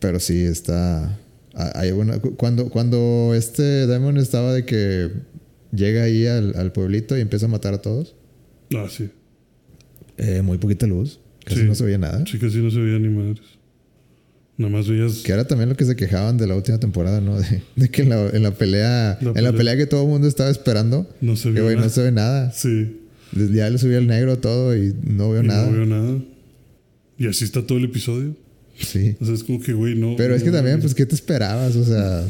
pero 0.00 0.18
sí 0.20 0.42
está 0.42 1.18
ah, 1.54 1.72
hay 1.74 1.90
una 1.92 2.18
cuando 2.18 2.70
cuando 2.70 3.32
este 3.34 3.62
Demon 3.86 4.16
estaba 4.16 4.52
de 4.54 4.64
que 4.64 5.10
llega 5.72 6.04
ahí 6.04 6.26
al, 6.26 6.56
al 6.56 6.72
pueblito 6.72 7.16
y 7.16 7.20
empieza 7.20 7.46
a 7.46 7.50
matar 7.50 7.74
a 7.74 7.82
todos 7.82 8.16
Ah, 8.74 8.86
sí. 8.88 9.10
eh, 10.16 10.40
muy 10.42 10.56
poquita 10.58 10.86
luz 10.86 11.20
casi 11.44 11.60
Sí. 11.60 11.66
no 11.66 11.74
se 11.74 11.84
veía 11.84 11.98
nada 11.98 12.24
Sí, 12.26 12.38
casi 12.38 12.58
no 12.58 12.70
se 12.70 12.78
veía 12.80 12.98
ni 12.98 13.08
madres. 13.08 13.40
Nada 14.56 14.70
más 14.72 14.88
veías. 14.88 15.14
que 15.24 15.32
era 15.32 15.46
también 15.48 15.68
lo 15.68 15.76
que 15.76 15.84
se 15.84 15.96
quejaban 15.96 16.36
de 16.36 16.46
la 16.46 16.54
última 16.54 16.78
temporada 16.78 17.20
no 17.20 17.38
de, 17.40 17.62
de 17.74 17.88
que 17.90 18.02
en 18.02 18.08
la, 18.10 18.28
en 18.28 18.42
la 18.44 18.52
pelea 18.52 19.18
La 19.20 19.30
en 19.34 19.42
la 19.44 19.52
pelea. 19.52 19.76
que 19.76 19.86
todo 19.86 20.02
el 20.02 20.08
mundo 20.08 20.28
estaba 20.28 20.48
esperando 20.50 21.08
No 21.20 21.34
se 21.36 21.44
que 21.48 21.60
veía 21.60 21.62
güey 21.62 21.74
no 21.74 21.80
nada. 21.80 21.90
se 21.92 22.02
ve 22.02 22.12
nada 22.12 22.52
Sí. 22.52 22.96
ya 23.52 23.68
le 23.68 23.78
subí 23.78 23.94
el 23.94 24.06
negro 24.06 24.38
todo 24.38 24.76
y 24.76 24.94
no 25.02 25.30
veo 25.30 25.42
y 25.42 25.46
nada 25.46 25.66
No 25.66 25.72
veo 25.76 25.86
nada. 25.86 26.18
Y 27.18 27.26
así 27.26 27.44
está 27.44 27.66
todo 27.66 27.78
el 27.78 27.84
episodio. 27.84 28.36
sí 28.78 29.16
O 29.20 29.24
sea, 29.24 29.34
es 29.34 29.42
como 29.44 29.60
que, 29.60 29.72
güey, 29.72 29.94
no. 29.96 30.14
Pero 30.16 30.34
es 30.36 30.42
que 30.44 30.50
también, 30.52 30.80
pues, 30.80 30.94
¿qué 30.94 31.04
te 31.06 31.14
esperabas? 31.16 31.74
O 31.76 31.84
sea, 31.84 32.24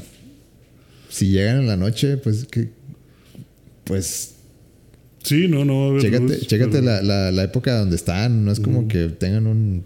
si 1.10 1.28
llegan 1.28 1.60
en 1.60 1.66
la 1.66 1.76
noche, 1.76 2.16
pues, 2.18 2.44
que 2.46 2.68
Pues, 3.84 4.30
Sí, 5.22 5.48
no, 5.48 5.64
no 5.64 5.78
va 5.78 5.84
a 5.86 5.88
haber. 5.90 6.02
chécate, 6.02 6.22
luz, 6.24 6.46
chécate 6.46 6.70
pero- 6.70 6.84
la, 6.84 7.02
la, 7.02 7.32
la 7.32 7.42
época 7.44 7.78
donde 7.78 7.96
están. 7.96 8.44
No 8.44 8.52
es 8.52 8.60
como 8.60 8.88
que 8.88 9.08
tengan 9.08 9.46
un... 9.46 9.84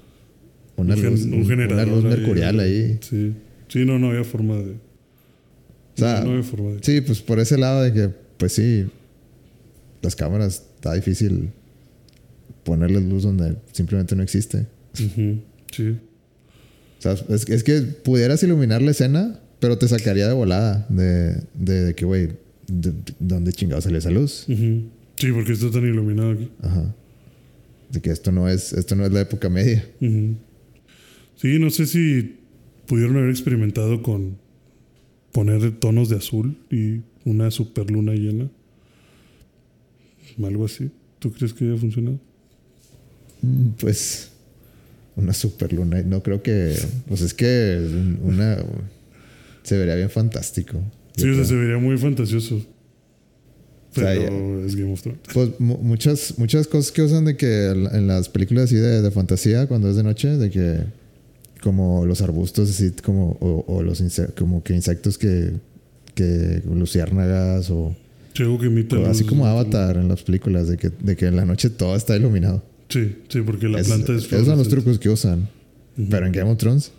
Una 0.79 0.97
luz, 0.97 1.25
un 1.25 1.35
una 1.35 1.45
generador 1.47 1.89
luz 1.89 2.05
mercurial 2.05 2.61
ahí. 2.61 2.99
Sí. 3.03 3.35
Sí, 3.69 3.85
no, 3.85 3.99
no 3.99 4.11
había 4.11 4.25
forma 4.25 4.57
de. 4.57 4.73
O 4.73 5.97
sea, 5.97 6.23
no, 6.25 6.31
había 6.31 6.43
forma 6.43 6.71
de. 6.73 6.79
sí, 6.83 7.01
pues 7.01 7.21
por 7.21 7.39
ese 7.41 7.59
lado 7.59 7.83
de 7.83 7.93
que, 7.93 8.09
pues 8.39 8.53
sí, 8.53 8.87
las 10.03 10.15
cámaras 10.17 10.63
está 10.77 10.95
difícil 10.95 11.51
ponerles 12.65 13.05
luz 13.05 13.25
donde 13.25 13.57
simplemente 13.73 14.15
no 14.17 14.23
existe. 14.23 14.67
Ujú, 15.05 15.41
Sí. 15.73 15.97
O 16.99 17.03
sea, 17.03 17.13
es, 17.29 17.49
es 17.49 17.63
que 17.63 17.81
pudieras 17.83 18.43
iluminar 18.43 18.83
la 18.83 18.91
escena, 18.91 19.39
pero 19.61 19.79
te 19.79 19.87
sacaría 19.87 20.27
de 20.27 20.35
volada 20.35 20.87
de, 20.89 21.43
de, 21.55 21.85
de 21.85 21.95
que, 21.95 22.05
güey, 22.05 22.27
de- 22.67 22.91
de- 22.91 23.15
¿dónde 23.21 23.53
chingado 23.53 23.81
salió 23.81 23.99
esa 23.99 24.11
luz? 24.11 24.47
Ujú. 24.49 24.85
Sí, 25.17 25.31
porque 25.33 25.53
está 25.53 25.71
tan 25.71 25.85
iluminado 25.85 26.31
aquí. 26.33 26.51
Ajá. 26.63 26.95
De 27.91 28.01
que 28.01 28.11
esto 28.11 28.33
no 28.33 28.49
es, 28.49 28.73
esto 28.73 28.97
no 28.97 29.05
es 29.07 29.13
la 29.13 29.21
época 29.21 29.49
media. 29.49 29.85
Ujú. 30.01 30.35
Sí, 31.41 31.59
no 31.59 31.71
sé 31.71 31.87
si 31.87 32.37
pudieron 32.87 33.17
haber 33.17 33.31
experimentado 33.31 34.03
con 34.03 34.37
poner 35.33 35.71
tonos 35.79 36.09
de 36.09 36.17
azul 36.17 36.57
y 36.71 37.01
una 37.25 37.51
super 37.51 37.91
luna 37.91 38.13
llena. 38.13 38.49
Algo 40.43 40.65
así. 40.65 40.91
¿Tú 41.19 41.33
crees 41.33 41.53
que 41.53 41.65
haya 41.65 41.77
funcionado? 41.77 42.19
Mm, 43.43 43.69
Pues 43.81 44.31
una 45.17 45.33
super 45.33 45.73
luna. 45.73 46.03
No 46.03 46.23
creo 46.23 46.43
que. 46.43 46.75
Pues 47.09 47.21
es 47.23 47.35
que 47.35 47.79
un- 47.81 48.19
una. 48.23 48.57
Se 49.63 49.77
vería 49.77 49.97
bien 49.97 50.11
fantástico. 50.11 50.81
Sí, 51.17 51.29
o 51.29 51.35
sea, 51.35 51.45
se 51.45 51.55
vería 51.55 51.79
muy 51.79 51.99
fantasioso. 51.99 52.57
O 52.57 53.95
sea, 53.95 54.15
Pero 54.15 54.65
es 54.65 54.77
Game 54.77 54.93
of 54.93 55.03
Thrones. 55.03 55.21
Pues 55.33 55.51
mu- 55.59 55.79
muchas, 55.79 56.39
muchas 56.39 56.67
cosas 56.69 56.93
que 56.93 57.03
usan 57.03 57.25
de 57.25 57.37
que 57.37 57.67
en 57.71 57.87
en 57.95 58.07
las 58.07 58.29
películas 58.29 58.65
así 58.65 58.77
de, 58.77 59.03
de 59.03 59.11
fantasía, 59.11 59.67
cuando 59.67 59.91
es 59.91 59.97
de 59.97 60.03
noche, 60.05 60.29
de 60.37 60.51
que 60.51 60.81
como 61.63 62.07
los 62.07 62.21
arbustos 62.23 62.71
así 62.71 62.91
como 63.03 63.37
o, 63.41 63.65
o 63.67 63.83
los 63.83 64.03
como 64.37 64.63
que 64.63 64.75
insectos 64.75 65.19
que 65.19 65.53
que 66.15 66.63
luciérnagas 66.73 67.71
o, 67.71 67.95
que 68.35 68.45
así 69.07 69.25
como 69.25 69.47
Avatar 69.47 69.97
en 69.97 70.09
las 70.09 70.23
películas 70.23 70.69
de 70.69 70.77
que, 70.77 70.91
de 70.91 71.17
que 71.17 71.27
en 71.27 71.37
la 71.37 71.45
noche 71.45 71.71
todo 71.71 71.95
está 71.97 72.17
iluminado. 72.17 72.63
Sí, 72.89 73.17
sí, 73.29 73.41
porque 73.43 73.69
la 73.69 73.81
Es- 73.81 73.87
planta 73.89 74.13
es. 74.15 74.25
esos 74.25 74.47
son 74.47 74.59
los 74.59 74.69
trucos 74.69 74.99
que 74.99 75.09
usan. 75.11 75.49
Pero 76.11 76.27
en 76.27 76.33
Game 76.33 76.51
of 76.51 76.59
Thrones, 76.59 76.93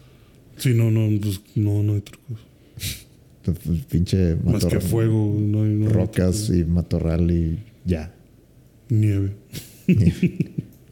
Sí, 0.58 0.74
no, 0.74 0.92
no, 0.92 1.08
pues 1.22 1.40
no, 1.56 1.82
no 1.84 1.94
hay 1.94 2.02
trucos. 2.02 2.38
pues, 3.44 3.58
pues, 3.66 3.80
pinche 3.86 4.36
Más 4.36 4.44
que 4.44 4.52
matorral, 4.52 4.82
fuego, 4.82 5.38
no 5.40 5.64
hay. 5.64 5.70
no 5.70 5.90
rocas 5.90 6.50
y 6.50 6.66
matorral 6.66 7.32
y 7.32 7.60
ya. 7.86 8.14
Nieve. 8.90 9.32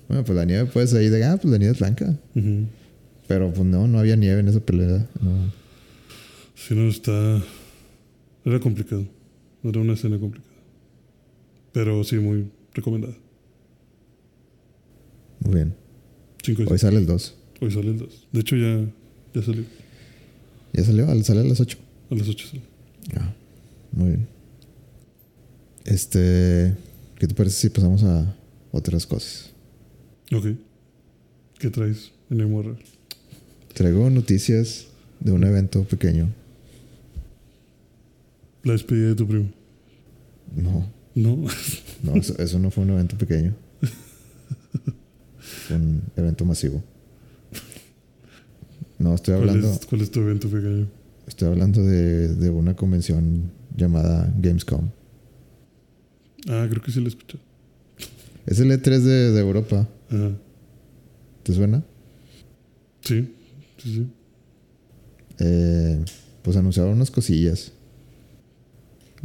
bueno, 0.08 0.24
pues 0.24 0.36
la 0.38 0.46
nieve 0.46 0.70
pues 0.72 0.94
ahí 0.94 1.10
de, 1.10 1.24
ah, 1.26 1.38
pues 1.42 1.52
la 1.52 1.58
nieve 1.58 1.74
es 1.74 1.80
blanca. 1.80 2.18
Ujú. 2.36 2.66
Pero 3.28 3.52
pues 3.52 3.66
no, 3.68 3.88
no 3.88 4.00
había 4.00 4.16
nieve 4.16 4.40
en 4.40 4.48
esa 4.48 4.60
pelea. 4.62 5.08
No. 5.22 5.52
Sí, 6.56 6.74
no, 6.76 6.88
está. 6.90 7.42
Era 8.46 8.60
complicado. 8.60 9.06
Era 9.64 9.82
una 9.82 9.94
escena 9.94 10.18
complicada. 10.20 10.54
Pero 11.74 12.04
sí, 12.04 12.16
muy 12.18 12.50
recomendada. 12.74 13.16
Muy 15.42 15.54
bien. 15.56 15.76
Cinco 16.44 16.64
Hoy 16.70 16.78
sale 16.80 16.98
el 16.98 17.06
2. 17.06 17.36
Hoy 17.62 17.72
sale 17.72 17.90
el 17.90 17.98
2. 17.98 18.28
De 18.32 18.40
hecho, 18.40 18.56
ya, 18.56 18.86
ya 19.34 19.42
salió. 19.44 19.64
¿Ya 20.74 20.84
salió? 20.84 21.10
Al- 21.10 21.24
Sale 21.24 21.42
a 21.42 21.44
las 21.44 21.60
8. 21.60 21.78
A 22.12 22.16
las 22.16 22.28
8 22.30 22.48
sale. 22.48 22.62
Ah, 23.18 23.34
muy 23.92 24.08
bien. 24.10 24.28
Este. 25.86 26.76
¿Qué 27.20 27.28
te 27.28 27.34
parece 27.34 27.56
si 27.62 27.70
pasamos 27.70 28.04
a 28.04 28.36
otras 28.72 29.06
cosas? 29.06 29.52
Ok. 30.34 30.46
¿Qué 31.60 31.70
traes 31.70 32.12
en 32.30 32.40
el 32.42 32.48
morro? 32.48 32.78
Traigo 33.78 34.10
noticias 34.10 34.88
de 35.20 35.32
un 35.32 35.44
evento 35.44 35.84
pequeño. 35.84 36.30
La 38.64 38.72
despedida 38.74 39.10
de 39.10 39.16
tu 39.16 39.28
primo. 39.28 39.50
No, 40.56 40.90
No. 41.14 41.46
no, 42.02 42.16
eso, 42.16 42.36
eso 42.40 42.58
no 42.58 42.72
fue 42.72 42.86
un 42.86 42.90
evento 42.92 43.16
pequeño. 43.18 43.54
Fue 45.68 45.76
un 45.76 46.02
evento 46.16 46.44
masivo. 46.44 46.84
No, 48.98 49.14
estoy 49.14 49.36
¿Cuál 49.36 49.50
hablando, 49.50 49.72
es, 49.74 49.86
¿Cuál 49.86 50.02
es 50.02 50.10
tu 50.12 50.22
evento 50.22 50.50
pequeño? 50.50 50.88
estoy 51.28 51.48
hablando 51.50 51.84
de, 51.84 52.30
de 52.36 52.50
una 52.50 52.76
convención 52.76 53.52
llamada 53.76 54.34
Gamescom. 54.40 54.90
Ah, 56.50 56.66
creo 56.70 56.82
que 56.82 56.92
sí 56.92 57.00
lo 57.00 57.08
escuché. 57.08 57.38
Es 58.48 58.60
el 58.60 58.72
E3 58.72 59.00
de, 59.02 59.32
de 59.34 59.40
Europa. 59.40 59.88
Ajá. 60.10 60.32
¿Te 61.44 61.54
suena? 61.54 61.84
Sí, 63.02 63.34
sí, 63.88 63.94
sí. 63.96 64.08
Eh, 65.40 66.04
pues 66.42 66.58
anunciaron 66.58 66.94
unas 66.94 67.12
cosillas. 67.12 67.72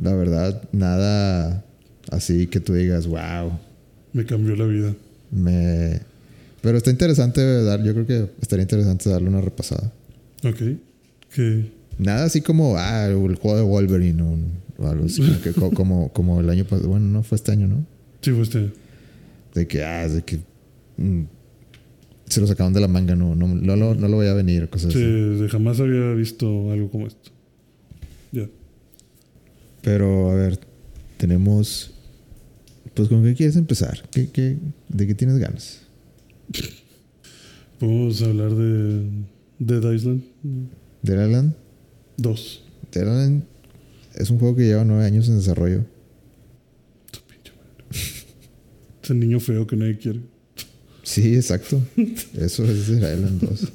La 0.01 0.15
verdad, 0.15 0.63
nada 0.73 1.65
así 2.11 2.47
que 2.47 2.61
tú 2.61 2.75
digas, 2.75 3.07
wow. 3.07 3.59
Me 4.13 4.25
cambió 4.25 4.57
la 4.57 4.67
vida. 4.67 4.95
Me... 5.31 6.01
Pero 6.61 6.79
está 6.79 6.91
interesante 6.91 7.41
dar, 7.65 7.83
yo 7.83 7.93
creo 7.93 8.07
que 8.07 8.31
estaría 8.41 8.63
interesante 8.63 9.09
darle 9.11 9.29
una 9.29 9.41
repasada. 9.41 9.93
Ok. 10.45 10.61
¿Qué? 11.35 11.73
Nada 11.99 12.25
así 12.25 12.41
como, 12.41 12.77
ah, 12.77 13.07
el 13.07 13.37
juego 13.37 13.57
de 13.57 13.63
Wolverine 13.63 14.23
o, 14.23 14.37
o 14.85 14.89
algo 14.89 15.07
así. 15.07 15.23
Como, 15.23 15.41
que, 15.41 15.53
co- 15.53 15.71
como, 15.75 16.13
como 16.13 16.41
el 16.41 16.49
año 16.51 16.65
pasado. 16.65 16.89
Bueno, 16.89 17.07
no 17.07 17.23
fue 17.23 17.37
este 17.37 17.53
año, 17.53 17.67
¿no? 17.69 17.85
Sí, 18.21 18.31
fue 18.33 18.43
este. 18.43 18.71
De 19.55 19.67
que, 19.67 19.83
ah, 19.85 20.09
de 20.09 20.23
que. 20.23 20.39
Se 22.33 22.41
lo 22.41 22.47
sacaron 22.47 22.73
de 22.73 22.81
la 22.81 22.89
manga, 22.89 23.15
no, 23.15 23.35
no, 23.35 23.47
no, 23.49 23.77
lo- 23.77 23.95
no 23.95 24.09
lo 24.09 24.17
voy 24.17 24.27
a 24.27 24.35
venir, 24.35 24.69
cosas 24.69 24.93
Sí, 24.93 24.99
así. 25.03 25.49
jamás 25.49 25.79
había 25.81 26.13
visto 26.15 26.71
algo 26.73 26.91
como 26.91 27.07
esto. 27.07 27.31
Ya. 28.33 28.49
Pero, 29.83 30.31
a 30.31 30.35
ver, 30.35 30.59
tenemos. 31.17 31.91
Pues, 32.95 33.09
¿con 33.09 33.23
qué 33.23 33.35
quieres 33.35 33.57
empezar? 33.57 34.03
¿Qué, 34.11 34.31
qué, 34.31 34.59
¿De 34.89 35.07
qué 35.07 35.15
tienes 35.15 35.39
ganas? 35.39 35.83
Podemos 37.79 38.23
hablar 38.23 38.55
de 38.55 39.07
Dead 39.59 39.93
Island 39.93 40.23
Dead 41.03 41.27
Island. 41.27 41.55
2. 42.19 42.65
Dead 42.93 43.03
Island 43.03 43.43
es 44.15 44.31
un 44.31 44.39
juego 44.39 44.55
que 44.57 44.63
lleva 44.65 44.85
nueve 44.85 45.05
años 45.05 45.29
en 45.29 45.37
desarrollo. 45.39 45.85
Tu 47.11 47.19
pinche 47.21 47.53
madre. 47.57 47.85
Ese 49.03 49.15
niño 49.15 49.41
feo 49.41 49.67
que 49.67 49.77
nadie 49.77 49.99
quiere. 49.99 50.21
Sí, 51.13 51.35
exacto. 51.37 51.81
Eso 52.39 52.65
es 52.65 52.89
Dead 52.89 53.17
Island 53.17 53.41
2. 53.41 53.73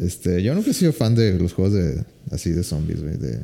Este, 0.00 0.42
yo 0.42 0.54
nunca 0.54 0.70
he 0.70 0.74
sido 0.74 0.92
fan 0.92 1.14
de 1.14 1.38
los 1.38 1.52
juegos 1.52 1.74
de 1.74 2.04
así 2.30 2.50
de 2.50 2.62
zombies, 2.62 3.02
güey. 3.02 3.16
De, 3.16 3.40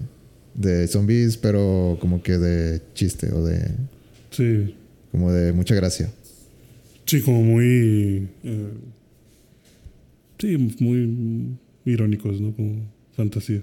de 0.55 0.87
zombies, 0.89 1.37
pero 1.37 1.97
como 2.01 2.23
que 2.23 2.39
de 2.39 2.81
chiste 2.95 3.33
o 3.33 3.45
de. 3.45 3.71
Sí. 4.31 4.75
como 5.13 5.33
de 5.33 5.53
mucha 5.53 5.75
gracia. 5.75 6.11
Sí, 7.07 7.21
como 7.23 7.43
muy. 7.43 8.29
eh, 8.45 8.69
sí, 10.39 10.57
muy 10.81 11.57
irónicos, 11.85 12.41
¿no? 12.41 12.55
Como 12.55 12.77
fantasía. 13.17 13.63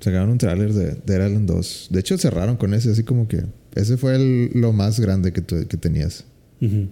Sacaron 0.00 0.30
un 0.30 0.38
tráiler 0.38 0.72
de 0.72 0.96
Dead 1.06 1.26
Island 1.28 1.48
2. 1.48 1.88
De 1.90 2.00
hecho, 2.00 2.18
cerraron 2.18 2.56
con 2.56 2.74
ese, 2.74 2.90
así 2.90 3.02
como 3.02 3.28
que. 3.28 3.42
Ese 3.74 3.96
fue 3.96 4.16
el- 4.16 4.50
lo 4.54 4.72
más 4.72 5.00
grande 5.00 5.32
que, 5.32 5.40
tu- 5.40 5.66
que 5.66 5.76
tenías. 5.78 6.24
Ujú. 6.60 6.88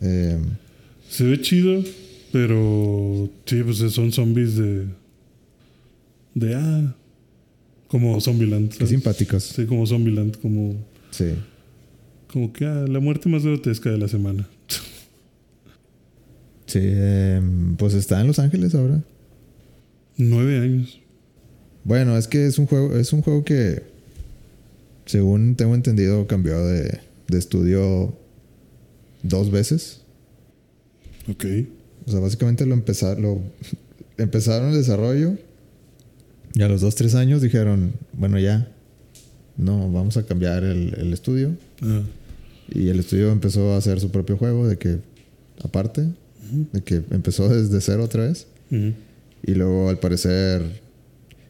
Eh, 0.00 0.38
Se 1.08 1.24
ve 1.24 1.40
chido, 1.40 1.82
pero 2.32 3.30
sí, 3.44 3.62
pues 3.62 3.78
son 3.92 4.12
zombies 4.12 4.56
de. 4.56 4.86
de 6.34 6.54
ah. 6.54 6.94
Como 7.88 8.18
Zombieland. 8.20 8.74
qué 8.74 8.86
simpáticos. 8.86 9.44
Sí, 9.44 9.66
como 9.66 9.86
Zombieland, 9.86 10.38
como. 10.40 10.74
Sí. 11.10 11.34
Como 12.32 12.52
que 12.52 12.64
ah, 12.64 12.86
la 12.88 13.00
muerte 13.00 13.28
más 13.28 13.44
grotesca 13.44 13.90
de 13.90 13.98
la 13.98 14.08
semana. 14.08 14.48
Sí, 16.66 16.78
eh, 16.80 17.42
pues 17.76 17.92
está 17.92 18.20
en 18.22 18.28
Los 18.28 18.38
Ángeles 18.38 18.74
ahora. 18.74 19.02
Nueve 20.16 20.58
años. 20.58 21.00
Bueno, 21.84 22.16
es 22.16 22.28
que 22.28 22.46
es 22.46 22.58
un 22.58 22.66
juego, 22.66 22.96
es 22.96 23.12
un 23.12 23.20
juego 23.20 23.44
que, 23.44 23.82
según 25.04 25.56
tengo 25.56 25.74
entendido, 25.74 26.26
cambió 26.26 26.64
de, 26.64 27.00
de 27.28 27.38
estudio 27.38 28.16
dos 29.22 29.50
veces. 29.50 30.00
Ok. 31.28 31.44
O 32.06 32.10
sea, 32.10 32.20
básicamente 32.20 32.66
lo, 32.66 32.74
empezar, 32.74 33.18
lo 33.18 33.40
empezaron 34.18 34.70
el 34.70 34.76
desarrollo 34.76 35.36
y 36.54 36.62
a 36.62 36.68
los 36.68 36.80
dos, 36.80 36.94
tres 36.94 37.14
años 37.14 37.40
dijeron, 37.40 37.92
bueno, 38.12 38.38
ya, 38.38 38.68
no, 39.56 39.90
vamos 39.90 40.16
a 40.16 40.26
cambiar 40.26 40.64
el, 40.64 40.94
el 40.98 41.12
estudio. 41.12 41.56
Ah, 41.80 42.02
Y 42.68 42.88
el 42.88 42.98
estudio 43.00 43.30
empezó 43.32 43.72
a 43.72 43.78
hacer 43.78 44.00
su 44.00 44.10
propio 44.10 44.36
juego 44.36 44.68
de 44.68 44.76
que, 44.76 44.98
aparte, 45.62 46.08
de 46.72 46.80
que 46.82 47.02
empezó 47.10 47.48
desde 47.48 47.80
cero 47.80 48.04
otra 48.04 48.24
vez. 48.24 48.46
Y 49.44 49.54
luego, 49.54 49.88
al 49.88 49.98
parecer, 49.98 50.62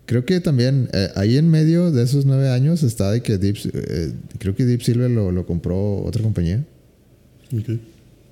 creo 0.06 0.24
que 0.24 0.40
también 0.40 0.88
eh, 0.92 1.08
ahí 1.16 1.36
en 1.36 1.50
medio 1.50 1.90
de 1.90 2.02
esos 2.04 2.24
nueve 2.24 2.48
años 2.50 2.82
está 2.82 3.10
de 3.10 3.22
que 3.22 3.38
Deep, 3.38 3.56
eh, 3.72 4.12
creo 4.38 4.54
que 4.54 4.64
Deep 4.64 4.82
Silver 4.82 5.10
lo, 5.10 5.32
lo 5.32 5.46
compró 5.46 6.02
otra 6.04 6.22
compañía. 6.22 6.64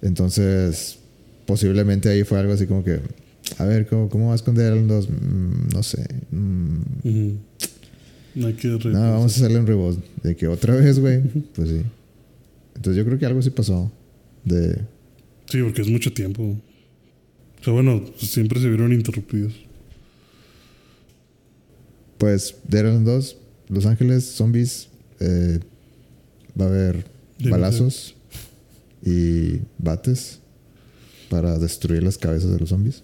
Entonces, 0.03 0.99
posiblemente 1.47 2.09
ahí 2.09 2.25
fue 2.25 2.39
algo 2.39 2.53
así 2.53 2.67
como 2.67 2.85
que, 2.85 3.01
a 3.59 3.65
ver, 3.65 3.87
¿cómo, 3.87 4.09
cómo 4.09 4.31
vas 4.31 4.43
con 4.43 4.55
Dead 4.55 4.73
Island 4.75 4.91
2? 4.91 5.09
Mm, 5.09 5.69
no 5.75 5.83
sé. 5.83 6.07
Mm. 6.31 7.33
No 8.35 8.47
hay 8.47 8.55
que 8.55 8.69
no, 8.69 8.79
vamos 8.79 9.33
a 9.33 9.37
hacerle 9.37 9.59
un 9.59 9.67
reboot. 9.67 9.99
De 10.23 10.37
que 10.37 10.47
otra 10.47 10.77
vez, 10.77 10.99
güey. 10.99 11.21
Pues 11.55 11.69
sí. 11.69 11.83
Entonces 12.77 12.97
yo 12.97 13.05
creo 13.05 13.19
que 13.19 13.27
algo 13.27 13.43
sí 13.43 13.51
pasó. 13.51 13.91
De, 14.45 14.79
Sí, 15.51 15.61
porque 15.63 15.83
es 15.83 15.89
mucho 15.89 16.13
tiempo. 16.13 16.43
O 16.43 17.65
sea, 17.65 17.73
bueno, 17.73 18.05
siempre 18.17 18.61
se 18.61 18.69
vieron 18.69 18.93
interrumpidos. 18.93 19.53
pues, 22.19 22.55
Dead 22.69 22.85
Island 22.85 23.07
2, 23.07 23.37
Los 23.69 23.87
Ángeles, 23.87 24.25
zombies, 24.25 24.89
eh, 25.19 25.59
va 26.59 26.67
a 26.67 26.69
haber 26.69 27.05
balazos 27.49 28.15
y 29.05 29.61
bates 29.79 30.41
para 31.29 31.59
destruir 31.59 32.03
las 32.03 32.19
cabezas 32.19 32.51
de 32.53 32.59
los 32.59 32.69
zombies. 32.69 33.03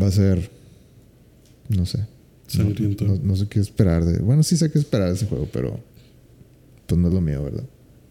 Va 0.00 0.06
a 0.06 0.10
ser, 0.10 0.50
no 1.68 1.86
sé. 1.86 1.98
No, 1.98 2.06
Sangriento. 2.64 3.04
no- 3.06 3.16
no 3.22 3.36
sé 3.36 3.46
qué 3.48 3.58
esperar 3.60 4.04
de. 4.04 4.18
Bueno, 4.18 4.42
sí 4.42 4.56
sé 4.56 4.70
qué 4.70 4.78
esperar 4.78 5.08
de 5.08 5.14
ese 5.14 5.26
juego, 5.26 5.48
pero 5.52 5.80
pues 6.86 7.00
no 7.00 7.08
es 7.08 7.14
lo 7.14 7.20
mío, 7.20 7.42
¿verdad? 7.42 7.64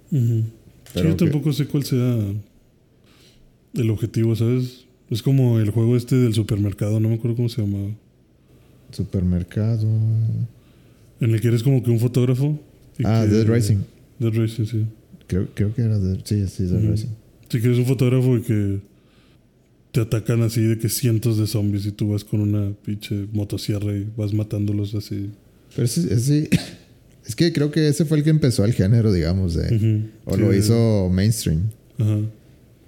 Sí, 0.10 0.46
Pero 0.94 1.10
yo 1.10 1.16
que- 1.18 1.26
tampoco 1.26 1.54
sé 1.54 1.66
cuál 1.68 1.84
sea 1.84 2.18
el 3.76 3.90
objetivo, 3.90 4.36
¿sabes? 4.36 4.86
Es 5.10 5.22
como 5.22 5.60
el 5.60 5.70
juego 5.70 5.96
este 5.96 6.16
del 6.16 6.34
supermercado, 6.34 7.00
no 7.00 7.10
me 7.10 7.16
acuerdo 7.16 7.36
cómo 7.36 7.50
se 7.50 7.62
llamaba. 7.62 7.92
Supermercado. 8.92 9.88
En 11.20 11.32
el 11.34 11.40
que 11.42 11.48
eres 11.48 11.64
como 11.64 11.84
que 11.84 11.92
un 11.92 12.00
fotógrafo. 12.00 12.60
y 12.98 13.04
Ah, 13.06 13.24
que- 13.28 13.34
Dead 13.36 13.48
Rising. 13.48 13.78
Dead 14.20 14.34
Racing, 14.34 14.66
sí. 14.66 14.86
Creo, 15.28 15.48
creo 15.54 15.74
que 15.74 15.82
era 15.82 15.98
Dead. 16.00 16.20
Sí, 16.24 16.46
sí, 16.48 16.64
Dead 16.66 16.82
Ujú. 16.82 16.92
Rising. 16.92 17.10
Sí, 17.50 17.60
que 17.62 17.68
eres 17.68 17.80
un 17.80 17.86
fotógrafo 17.86 18.38
y 18.38 18.42
que 18.42 18.80
te 19.92 20.02
atacan 20.02 20.42
así 20.42 20.62
de 20.64 20.78
que 20.80 20.90
cientos 20.90 21.38
de 21.38 21.46
zombies 21.48 21.86
y 21.86 21.92
tú 21.92 22.10
vas 22.10 22.24
con 22.24 22.42
una 22.42 22.74
pinche 22.84 23.28
motosierra 23.32 23.94
y 23.96 24.08
vas 24.18 24.34
matándolos 24.34 24.96
así. 24.96 25.30
Pero 25.76 25.86
ese, 25.86 26.14
ese- 26.14 26.50
es 27.26 27.36
que 27.36 27.54
creo 27.54 27.72
que 27.72 27.88
ese 27.88 28.06
fue 28.06 28.18
el 28.18 28.24
que 28.24 28.30
empezó 28.32 28.66
el 28.66 28.74
género, 28.74 29.12
digamos, 29.14 29.54
de. 29.54 29.76
Ujú. 29.76 30.10
O 30.26 30.36
Sí, 30.36 30.42
lo 30.42 30.50
de- 30.50 30.58
hizo 30.58 31.10
mainstream. 31.12 31.62
Ajá. 32.00 32.18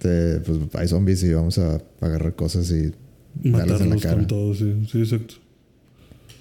De, 0.02 0.40
pues 0.40 0.58
hay 0.74 0.88
zombies 0.88 1.22
y 1.22 1.32
vamos 1.32 1.58
a 1.58 1.80
agarrar 2.00 2.34
cosas 2.34 2.70
y 2.70 2.74
darles 2.82 2.92
en 3.44 3.52
la 3.52 3.58
Matarlos 3.66 4.02
cara. 4.02 4.16
con 4.16 4.26
todo, 4.26 4.54
sí. 4.54 4.74
Sí, 4.90 4.98
exacto. 4.98 5.34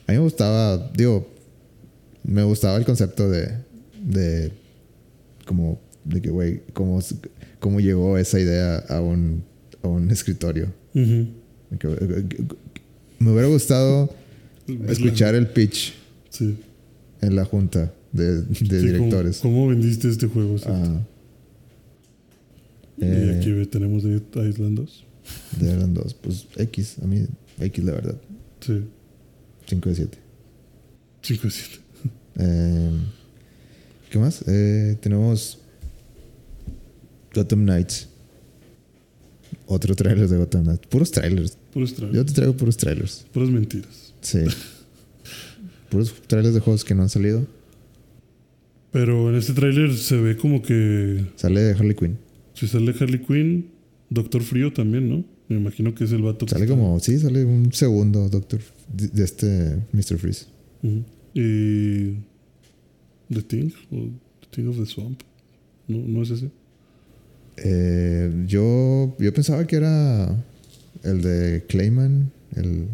A 0.07 0.11
mí 0.11 0.17
me 0.17 0.23
gustaba, 0.23 0.91
digo, 0.95 1.27
me 2.23 2.43
gustaba 2.43 2.77
el 2.77 2.85
concepto 2.85 3.29
de, 3.29 3.49
de 4.03 4.51
como, 5.45 5.79
de 6.05 6.21
que, 6.21 6.29
güey, 6.29 6.61
cómo, 6.73 6.99
cómo 7.59 7.79
llegó 7.79 8.17
esa 8.17 8.39
idea 8.39 8.77
a 8.77 9.01
un, 9.01 9.43
a 9.83 9.87
un 9.87 10.09
escritorio. 10.11 10.67
Que, 10.93 11.87
eh, 11.87 12.25
Me 13.19 13.31
hubiera 13.31 13.47
gustado 13.47 14.09
escuchar 14.87 15.35
el 15.35 15.47
pitch 15.47 15.93
Sí. 16.29 16.55
en 17.21 17.35
la 17.35 17.43
junta 17.45 17.91
de, 18.11 18.41
de 18.41 18.55
Sí, 18.55 18.65
¿cómo- 18.67 18.81
directores. 18.81 19.39
¿Cómo, 19.39 19.67
vendiste 19.67 20.09
este 20.09 20.27
juego? 20.27 20.55
Y 22.97 23.03
eh, 23.05 23.35
aquí 23.37 23.51
ve- 23.51 23.65
tenemos 23.65 24.03
de 24.03 24.21
Island 24.49 24.77
2. 24.77 25.03
de 25.59 25.71
eran 25.71 25.93
dos. 25.93 26.13
Pues 26.13 26.47
X, 26.55 26.95
a 27.01 27.07
mí 27.07 27.25
X 27.59 27.83
la 27.83 27.91
verdad. 27.93 28.15
Sí. 28.61 28.83
5 29.67 29.89
de 29.89 29.95
7. 29.95 30.17
5 31.21 31.43
de 31.43 31.51
7. 31.51 31.75
Eh, 32.37 32.89
¿Qué 34.11 34.19
más? 34.19 34.43
Eh, 34.47 34.95
tenemos 35.01 35.59
Gotham 37.35 37.63
Knights. 37.65 38.09
Otro 39.67 39.95
trailer 39.95 40.27
de 40.27 40.37
Gotham 40.37 40.63
Knights. 40.63 40.87
Puros 40.87 41.11
trailers. 41.11 41.57
Puros 41.73 41.91
Yo 41.91 41.97
trailers. 41.97 42.25
te 42.27 42.33
traigo 42.33 42.53
puros 42.57 42.77
trailers. 42.77 43.25
Puras 43.33 43.49
mentiras. 43.49 44.13
Sí. 44.21 44.39
puros 45.89 46.13
trailers 46.27 46.53
de 46.53 46.59
juegos 46.61 46.83
que 46.83 46.95
no 46.95 47.03
han 47.03 47.09
salido. 47.09 47.45
Pero 48.91 49.29
en 49.29 49.35
este 49.35 49.53
tráiler 49.53 49.93
se 49.93 50.15
ve 50.17 50.37
como 50.37 50.61
que 50.61 51.25
Sale 51.35 51.61
de 51.61 51.73
Harley 51.73 51.95
Quinn. 51.95 52.17
si 52.53 52.67
sale 52.67 52.93
Harley 52.97 53.19
Quinn, 53.19 53.69
Doctor 54.09 54.41
Frío 54.41 54.71
también, 54.71 55.09
¿no? 55.09 55.25
Me 55.49 55.57
imagino 55.57 55.93
que 55.93 56.05
es 56.05 56.11
el 56.13 56.21
vato 56.21 56.45
que 56.45 56.51
Sale 56.51 56.65
como, 56.65 56.97
sí, 56.99 57.19
sale 57.19 57.43
un 57.43 57.71
segundo 57.73 58.29
Doctor 58.29 58.61
de, 58.93 59.23
este 59.23 59.77
Mr. 59.91 60.17
Freeze. 60.17 60.45
Y. 61.33 62.13
The 63.33 63.41
Thing 63.41 63.71
o 63.91 64.07
The 64.41 64.47
Thing 64.51 64.67
of 64.69 64.77
the 64.77 64.85
Swamp. 64.85 65.21
No, 65.87 65.97
no 65.97 66.23
es 66.23 66.29
ese. 66.29 66.49
Eh, 67.57 68.43
yo, 68.47 69.15
yo 69.19 69.33
pensaba 69.33 69.65
que 69.65 69.77
era 69.77 70.43
el 71.03 71.21
de 71.21 71.63
Clayman, 71.67 72.31
el, 72.55 72.87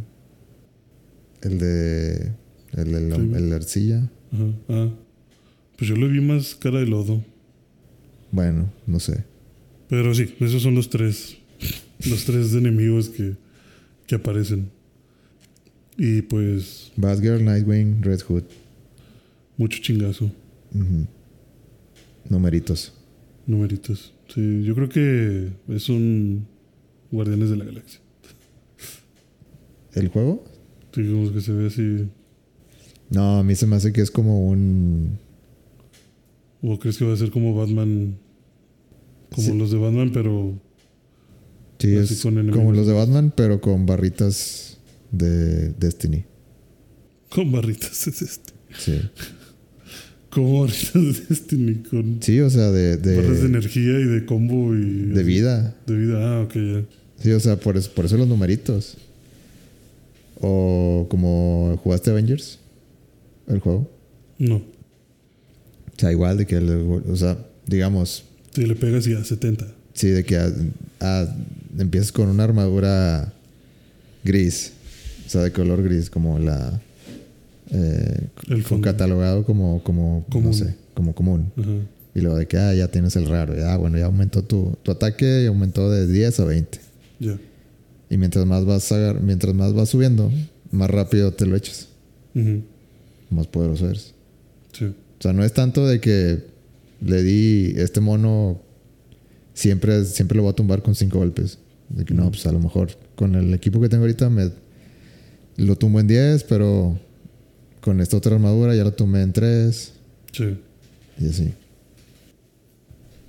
el 1.42 1.58
de 1.60 2.32
el, 2.74 2.96
el, 2.96 3.36
el 3.36 3.54
arcilla. 3.54 4.10
Ajá. 4.32 4.54
Ah. 4.70 4.90
Pues 5.78 5.90
yo 5.90 5.96
le 5.96 6.08
vi 6.08 6.22
más 6.22 6.56
cara 6.56 6.80
de 6.80 6.86
lodo. 6.86 7.24
Bueno, 8.32 8.72
no 8.86 9.00
sé. 9.00 9.24
Pero 9.90 10.14
sí, 10.14 10.36
esos 10.40 10.62
son 10.62 10.76
los 10.76 10.90
tres. 10.90 11.38
los 12.10 12.24
tres 12.26 12.54
enemigos 12.54 13.10
que, 13.10 13.36
que 14.08 14.16
aparecen. 14.16 14.70
Y 15.98 16.22
pues, 16.22 16.92
Batgirl, 16.96 17.44
Nightwing, 17.44 18.02
Red 18.02 18.22
Hood. 18.22 18.44
mucho 19.58 19.80
chingazo. 19.82 20.32
Numeritos. 22.30 22.94
Numeritos. 23.46 24.14
Sí, 24.34 24.64
yo 24.64 24.74
creo 24.76 24.90
que 24.90 25.50
es 25.70 25.90
un 25.90 26.48
Guardianes 27.12 27.50
de 27.50 27.58
la 27.58 27.66
Galaxia. 27.66 28.00
¿El 29.94 30.08
juego? 30.08 30.44
Digamos 30.96 31.32
que 31.32 31.42
se 31.42 31.52
ve 31.52 31.68
así. 31.68 32.08
No, 33.10 33.40
a 33.40 33.44
mí 33.44 33.56
se 33.56 33.68
me 33.68 33.76
hace 33.76 33.92
que 33.92 34.02
es 34.02 34.10
como 34.12 34.48
un. 34.48 35.20
¿O 36.62 36.80
crees 36.80 36.98
que 36.98 37.06
va 37.06 37.14
a 37.14 37.18
ser 37.18 37.32
como 37.32 37.54
Batman? 37.56 38.18
Como 39.36 39.48
Sí. 39.48 39.58
los 39.58 39.72
de 39.72 39.78
Batman, 39.78 40.12
pero 40.14 40.54
Sí, 41.80 41.96
es 41.96 42.22
como 42.52 42.72
los 42.74 42.86
de 42.88 42.94
Batman, 42.94 43.34
pero 43.36 43.60
con 43.60 43.86
barritas 43.86 44.78
de 45.12 45.70
Destiny. 45.74 46.26
con 47.30 47.52
barritas 47.52 48.08
es 48.08 48.22
este. 48.22 48.54
Sí. 48.78 49.02
Como 50.32 50.62
barritas 50.62 50.94
de 50.94 51.26
Destiny, 51.30 51.76
con 51.84 52.18
Sí, 52.22 52.40
o 52.40 52.50
sea, 52.50 52.72
de, 52.72 52.96
barras 52.98 53.28
de 53.28 53.42
de, 53.42 53.46
energía 53.46 54.00
y 54.00 54.04
de 54.06 54.26
combo 54.26 54.74
y. 54.76 54.80
de 55.08 55.24
vida. 55.24 55.76
De 55.86 55.96
vida, 55.98 56.18
ah, 56.38 56.42
ok, 56.42 56.54
ya. 56.56 56.84
Sí, 57.22 57.32
o 57.32 57.40
sea, 57.40 57.58
por 57.60 57.78
eso, 57.78 57.92
por 57.94 58.06
eso 58.06 58.18
los 58.18 58.28
numeritos. 58.28 58.98
O 60.40 61.06
como 61.10 61.80
jugaste 61.84 62.10
Avengers, 62.12 62.60
el 63.48 63.60
juego. 63.60 63.90
No. 64.40 64.56
O 64.56 64.64
sea, 65.98 66.12
igual 66.12 66.38
de 66.38 66.48
que, 66.48 66.58
o 66.58 67.16
sea, 67.16 67.38
digamos, 67.68 68.24
Si 68.56 68.66
le 68.66 68.76
pegas 68.76 69.06
y 69.08 69.14
a 69.14 69.24
70. 69.24 69.68
sí, 69.94 70.08
de 70.08 70.24
que 70.24 70.38
a- 70.38 70.52
a- 71.00 71.36
empiezas 71.78 72.12
con 72.12 72.28
una 72.30 72.44
armadura 72.44 73.34
gris, 74.24 74.74
o 75.28 75.30
sea, 75.30 75.42
de 75.42 75.52
color 75.52 75.84
gris, 75.84 76.10
como 76.10 76.40
la. 76.40 76.82
Eh, 77.72 78.28
catalogado 78.82 79.46
como, 79.46 79.82
como, 79.84 80.26
Común. 80.30 80.48
no 80.50 80.54
sé, 80.54 80.76
como 80.94 81.16
común. 81.16 81.52
Ajá. 81.58 81.72
Y 82.14 82.20
luego 82.20 82.38
de 82.38 82.46
que 82.48 82.58
ah, 82.58 82.74
ya 82.74 82.90
tienes 82.90 83.16
el 83.16 83.26
raro. 83.28 83.54
Ah, 83.66 83.78
bueno, 83.78 83.98
ya 83.98 84.06
aumentó 84.06 84.44
tu, 84.44 84.78
tu 84.84 84.92
ataque 84.92 85.44
y 85.44 85.46
aumentó 85.48 85.90
de 85.90 86.06
10 86.08 86.40
a 86.42 86.46
20. 86.46 86.80
Ya. 87.20 87.38
Y 88.10 88.18
mientras 88.18 88.46
más 88.46 88.66
vas 88.66 88.92
agar- 88.92 89.22
mientras 89.22 89.54
más 89.56 89.74
vas 89.74 89.88
subiendo, 89.90 90.30
más 90.72 90.90
rápido 90.90 91.32
te 91.32 91.46
lo 91.46 91.56
echas. 91.56 91.88
Ujú. 92.36 92.62
Más 93.30 93.48
poderoso 93.48 93.88
eres. 93.90 94.14
Sí. 94.74 94.86
O 94.86 95.22
sea, 95.22 95.32
no 95.32 95.44
es 95.46 95.54
tanto 95.54 95.88
de 95.88 96.02
que 96.02 96.44
le 97.00 97.24
di 97.24 97.74
este 97.78 98.02
mono 98.02 98.60
siempre, 99.54 100.04
siempre 100.04 100.36
lo 100.36 100.44
voy 100.44 100.52
a 100.52 100.56
tumbar 100.56 100.82
con 100.82 100.96
5 100.96 101.18
golpes. 101.18 101.58
De 101.88 102.04
que 102.04 102.14
no, 102.14 102.30
pues 102.30 102.46
a 102.46 102.52
lo 102.52 102.60
mejor 102.60 102.90
con 103.16 103.36
el 103.36 103.54
equipo 103.54 103.80
que 103.80 103.88
tengo 103.88 104.04
ahorita 104.04 104.30
me 104.30 104.50
lo 105.58 105.76
tumbo 105.78 106.00
en 106.02 106.08
10, 106.08 106.44
pero 106.46 106.98
con 107.82 108.00
esta 108.00 108.18
otra 108.18 108.36
armadura 108.36 108.76
ya 108.76 108.84
lo 108.84 108.94
tumbé 108.94 109.22
en 109.22 109.34
3 109.34 109.94
Sí. 110.32 110.56
y 111.20 111.28
así. 111.28 111.54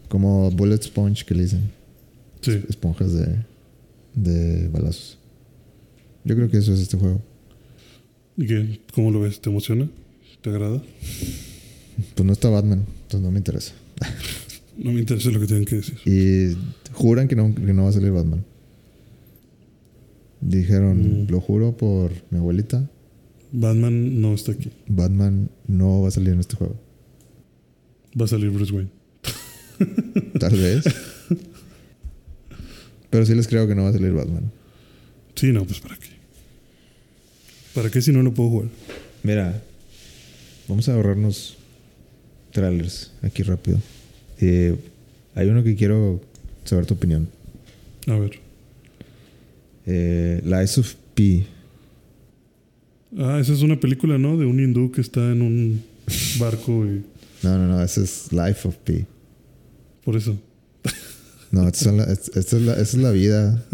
Como 0.09 0.51
bullet 0.51 0.83
sponge 0.83 1.25
que 1.25 1.35
le 1.35 1.43
dicen. 1.45 1.71
Sí. 2.43 2.61
esponjas 2.69 3.13
de, 3.13 3.37
de 4.15 4.69
balazos. 4.69 5.17
Yo 6.25 6.35
creo 6.37 6.51
que 6.51 6.59
eso 6.59 6.73
es 6.75 6.81
este 6.81 6.97
juego. 6.97 7.21
¿Y 8.37 8.47
qué? 8.47 8.81
¿Cómo 8.95 9.11
lo 9.11 9.21
ves? 9.21 9.41
¿Te 9.41 9.49
emociona? 9.51 9.89
¿Te 10.41 10.51
agrada? 10.51 10.83
Pues 12.15 12.27
no 12.27 12.33
está 12.33 12.49
Batman, 12.51 12.85
entonces 13.03 13.21
no 13.21 13.31
me 13.31 13.39
interesa. 13.39 13.73
No 14.77 14.91
me 14.93 15.01
interesa 15.01 15.31
lo 15.31 15.39
que 15.39 15.47
tengan 15.47 15.65
que 15.67 15.77
decir. 15.77 15.99
Y 16.05 16.57
juran 16.95 17.29
que 17.29 17.37
no, 17.37 17.55
que 17.55 17.73
no 17.73 17.85
va 17.85 17.91
a 17.91 17.93
salir 17.93 18.11
Batman. 18.11 18.45
Dijeron, 20.41 21.25
Mm. 21.25 21.31
lo 21.31 21.41
juro 21.41 21.77
por 21.77 22.11
mi 22.31 22.39
abuelita, 22.39 22.89
Batman 23.53 24.21
no 24.21 24.35
está 24.35 24.53
aquí. 24.53 24.71
Batman 24.89 25.51
no 25.67 26.03
va 26.03 26.09
a 26.09 26.11
salir 26.11 26.31
en 26.31 26.41
este 26.41 26.57
juego. 26.57 26.75
Va 28.19 28.25
a 28.25 28.29
salir 28.29 28.51
Bruce 28.51 28.73
Wayne. 28.73 28.91
Tal 30.41 30.57
vez. 30.57 30.85
Pero 33.11 33.27
sí 33.27 33.35
les 33.35 33.47
creo 33.47 33.69
que 33.69 33.75
no 33.75 33.85
va 33.85 33.91
a 33.91 33.93
salir 33.93 34.13
Batman. 34.13 34.51
Sí, 35.35 35.53
no, 35.53 35.65
pues 35.65 35.81
¿para 35.81 35.97
qué? 35.97 36.09
¿Para 37.75 37.91
qué 37.91 38.01
si 38.01 38.13
no 38.13 38.23
lo 38.23 38.33
puedo 38.33 38.51
jugar? 38.51 38.69
Mira, 39.23 39.63
vamos 40.69 40.89
a 40.89 40.95
ahorrarnos 40.95 41.57
trailers 42.53 43.13
aquí 43.23 43.43
rápido. 43.43 43.79
Eh, 44.41 44.77
hay 45.35 45.49
uno 45.49 45.63
que 45.63 45.75
quiero 45.75 46.21
saber 46.65 46.87
tu 46.87 46.95
opinión. 46.95 47.29
A 48.07 48.17
ver. 48.17 48.41
Eh, 49.87 50.41
Lies 50.45 50.79
of 50.79 50.95
P. 51.15 51.47
Ah, 53.19 53.39
esa 53.41 53.53
es 53.53 53.63
una 53.63 53.79
película, 53.79 54.19
¿no? 54.19 54.37
De 54.39 54.47
un 54.47 54.59
hindú 54.61 54.91
que 54.91 55.01
está 55.01 55.33
en 55.33 55.43
un 55.43 55.83
barco 56.39 56.87
y... 56.87 57.03
No, 57.43 57.59
no, 57.59 57.67
no, 57.69 57.83
ese 57.83 58.05
es 58.05 58.33
Life 58.33 58.67
of 58.69 58.77
P. 58.79 59.07
Por 60.05 60.17
eso. 60.17 60.39
No, 61.51 61.69
esta 61.69 61.91
es 61.91 61.97
la, 61.97 62.05
esta 62.13 62.39
es 62.57 62.63
la, 62.63 62.73
esta 62.73 62.83
es 62.97 63.03
la 63.03 63.11
vida 63.11 63.65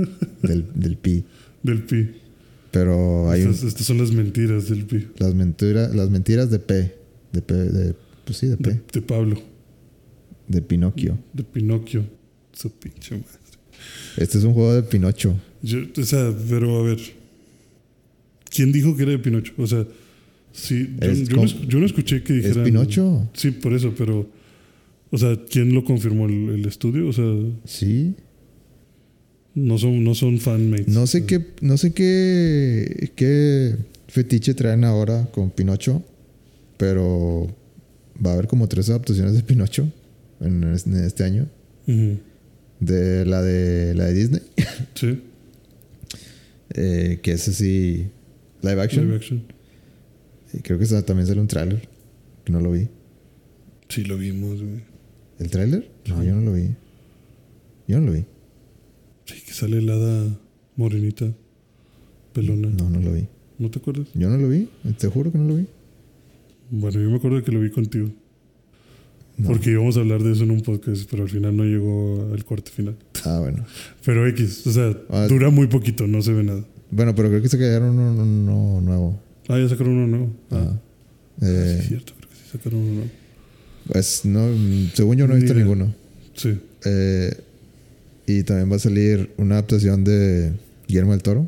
del, 0.43 0.67
del 0.75 0.97
Pi. 0.97 1.25
Del 1.63 1.83
pi. 1.85 2.11
Pero 2.73 3.31
hay 3.31 3.43
un- 3.43 3.51
estas, 3.51 3.69
estas 3.69 3.87
son 3.87 3.99
las 3.99 4.11
mentiras 4.11 4.69
del 4.69 4.85
pi. 4.85 5.07
las, 5.19 5.35
mentiras 5.35 5.95
las 5.95 6.11
mentiras 6.11 6.51
de 6.51 6.59
P. 6.59 6.95
De 7.33 7.43
P, 7.43 7.55
de, 7.55 7.95
pues 8.25 8.39
sí, 8.39 8.47
de 8.49 8.57
P. 8.57 8.71
De, 8.71 8.81
de 8.93 9.03
Pablo. 9.03 9.41
De 10.49 10.61
Pinocchio. 10.63 11.19
De 11.33 11.45
Pinocchio. 11.45 12.05
Su 12.53 12.71
pinche 12.73 13.15
madre. 13.15 13.29
Este 14.17 14.39
es 14.39 14.45
un 14.45 14.55
juego 14.55 14.75
de 14.75 14.83
Pinocho. 14.83 15.37
Yo, 15.63 15.79
o 15.97 16.03
sea, 16.05 16.35
pero 16.49 16.79
a 16.79 16.83
ver. 16.83 16.99
¿Quién 18.51 18.73
dijo 18.73 18.97
que 18.97 19.03
era 19.03 19.13
de 19.13 19.19
Pinocho? 19.19 19.53
O 19.59 19.67
sea, 19.67 19.87
sí, 20.53 20.97
yo, 21.01 21.07
Es 21.11 21.29
yo 21.29 21.37
no, 21.37 21.45
yo 21.47 21.85
escuché 21.85 22.23
que 22.23 22.39
¿Es 22.39 22.45
dijeran. 22.45 22.65
Pinocho? 22.65 23.29
Sí, 23.35 23.51
por 23.51 23.73
eso, 23.73 23.95
pero. 23.97 24.29
O 25.11 25.17
sea, 25.19 25.39
¿quién 25.51 25.75
lo 25.75 25.85
confirmó? 25.85 26.27
¿El, 26.27 26.49
el 26.51 26.67
estudio? 26.67 27.09
O 27.09 27.13
sea, 27.13 27.25
Sí. 27.65 28.15
no 29.55 29.79
son, 29.79 30.05
no 30.05 30.15
son 30.15 30.39
fanmates. 30.39 30.89
No 30.89 31.07
sé 31.07 31.25
qué, 31.25 31.45
no 31.63 31.77
sé 31.79 31.93
qué, 31.93 33.13
qué 33.17 33.75
fetiche 34.09 34.55
traen 34.55 34.85
ahora 34.85 35.27
con 35.33 35.51
Pinocho, 35.51 36.03
pero 36.77 37.47
va 38.25 38.31
a 38.31 38.35
haber 38.35 38.47
como 38.49 38.69
tres 38.69 38.89
adaptaciones 38.91 39.35
de 39.35 39.43
Pinocho 39.43 39.91
en 40.41 40.63
este, 40.65 41.25
año. 41.25 41.49
De 41.87 43.25
la 43.25 43.43
de 43.43 43.95
la 43.95 44.05
de 44.05 44.15
Disney, 44.15 44.43
Sí, 44.95 45.21
eh, 46.75 47.19
que 47.23 47.33
es 47.33 47.49
así 47.49 48.07
live 48.63 48.81
action. 48.81 49.05
live 49.07 49.17
action. 49.17 49.43
Y 50.53 50.61
creo 50.61 50.79
que 50.79 50.87
también 51.03 51.27
sale 51.27 51.41
un 51.41 51.47
tráiler, 51.49 51.89
que 52.45 52.53
no 52.53 52.61
lo 52.61 52.73
vi. 52.73 52.89
Sí, 53.89 54.05
lo 54.05 54.17
vimos, 54.17 54.63
güey. 54.63 54.83
¿El 55.39 55.51
tráiler? 55.51 55.91
No, 56.07 56.23
yo 56.25 56.35
no 56.35 56.41
lo 56.43 56.53
vi. 56.55 56.75
Yo 57.87 58.01
no 58.01 58.07
lo 58.07 58.13
vi. 58.13 58.25
Sí, 59.27 59.43
que 59.47 59.53
sale 59.53 59.79
el 59.79 59.91
hada 59.91 60.39
morenita, 60.77 61.33
pelona. 62.33 62.69
No, 62.71 62.89
no 62.91 63.01
lo 63.01 63.13
vi. 63.13 63.27
¿No 63.59 63.71
te 63.71 63.79
acuerdas? 63.79 64.09
Yo 64.15 64.29
no 64.31 64.37
lo 64.39 64.49
vi, 64.49 64.69
te 64.99 65.09
juro 65.09 65.33
que 65.33 65.39
no 65.39 65.49
lo 65.49 65.57
vi. 65.57 65.67
Bueno, 66.71 67.01
yo 67.01 67.11
me 67.11 67.17
acuerdo 67.17 67.43
que 67.43 67.51
lo 67.53 67.61
vi 67.61 67.71
contigo. 67.71 68.09
No. 69.37 69.49
Porque 69.49 69.71
íbamos 69.71 69.97
a 69.97 70.01
hablar 70.01 70.23
de 70.23 70.33
eso 70.33 70.45
en 70.45 70.51
un 70.51 70.63
podcast, 70.63 71.09
pero 71.11 71.23
al 71.23 71.29
final 71.29 71.57
no 71.57 71.65
llegó 71.65 72.31
al 72.33 72.45
corte 72.45 72.71
final. 72.71 72.97
Ah, 73.25 73.39
bueno. 73.41 73.65
Pero 74.05 74.27
X, 74.29 74.67
o 74.67 74.73
sea, 74.73 74.97
Ah. 75.11 75.27
dura 75.29 75.51
muy 75.51 75.67
poquito, 75.69 76.07
no 76.07 76.23
se 76.23 76.33
ve 76.33 76.43
nada. 76.43 76.65
Bueno, 76.91 77.15
pero 77.15 77.29
creo 77.29 77.43
que 77.43 77.49
se 77.49 77.59
quedaron 77.59 77.99
uno, 77.99 78.23
uno 78.23 78.81
nuevo. 78.81 79.21
Ah, 79.49 79.59
ya 79.59 79.69
sacaron 79.69 79.95
uno 79.99 80.07
nuevo. 80.07 80.31
Ah, 80.51 80.73
Ah. 80.73 80.81
sí, 81.41 81.47
Eh, 81.47 81.77
es 81.81 81.89
cierto, 81.89 82.13
creo 82.17 82.29
que 82.31 82.37
sí 82.37 82.43
sacaron 82.53 82.81
uno 82.81 82.93
nuevo. 82.95 83.11
pues 83.93 84.25
no, 84.25 84.47
según 84.95 85.17
yo 85.17 85.27
no 85.27 85.35
he 85.35 85.41
visto 85.41 85.55
ninguno. 85.55 85.95
Sí. 86.35 86.59
Eh, 86.85 87.35
y 88.27 88.43
también 88.43 88.71
va 88.71 88.77
a 88.77 88.79
salir 88.79 89.31
una 89.39 89.55
adaptación 89.57 90.05
de 90.05 90.53
Guillermo 90.87 91.13
del 91.13 91.23
Toro, 91.23 91.41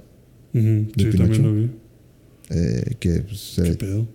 Ujú, 0.54 0.62
Sí, 0.96 1.04
Pinocho? 1.06 1.16
también 1.18 1.42
lo 1.42 1.54
vi. 1.54 1.70
eh, 2.50 2.96
que 2.98 3.20
pues, 3.20 3.38
se, 3.40 3.62
¿Qué 3.62 3.70
ve, 3.70 3.76
pedo? 3.76 4.08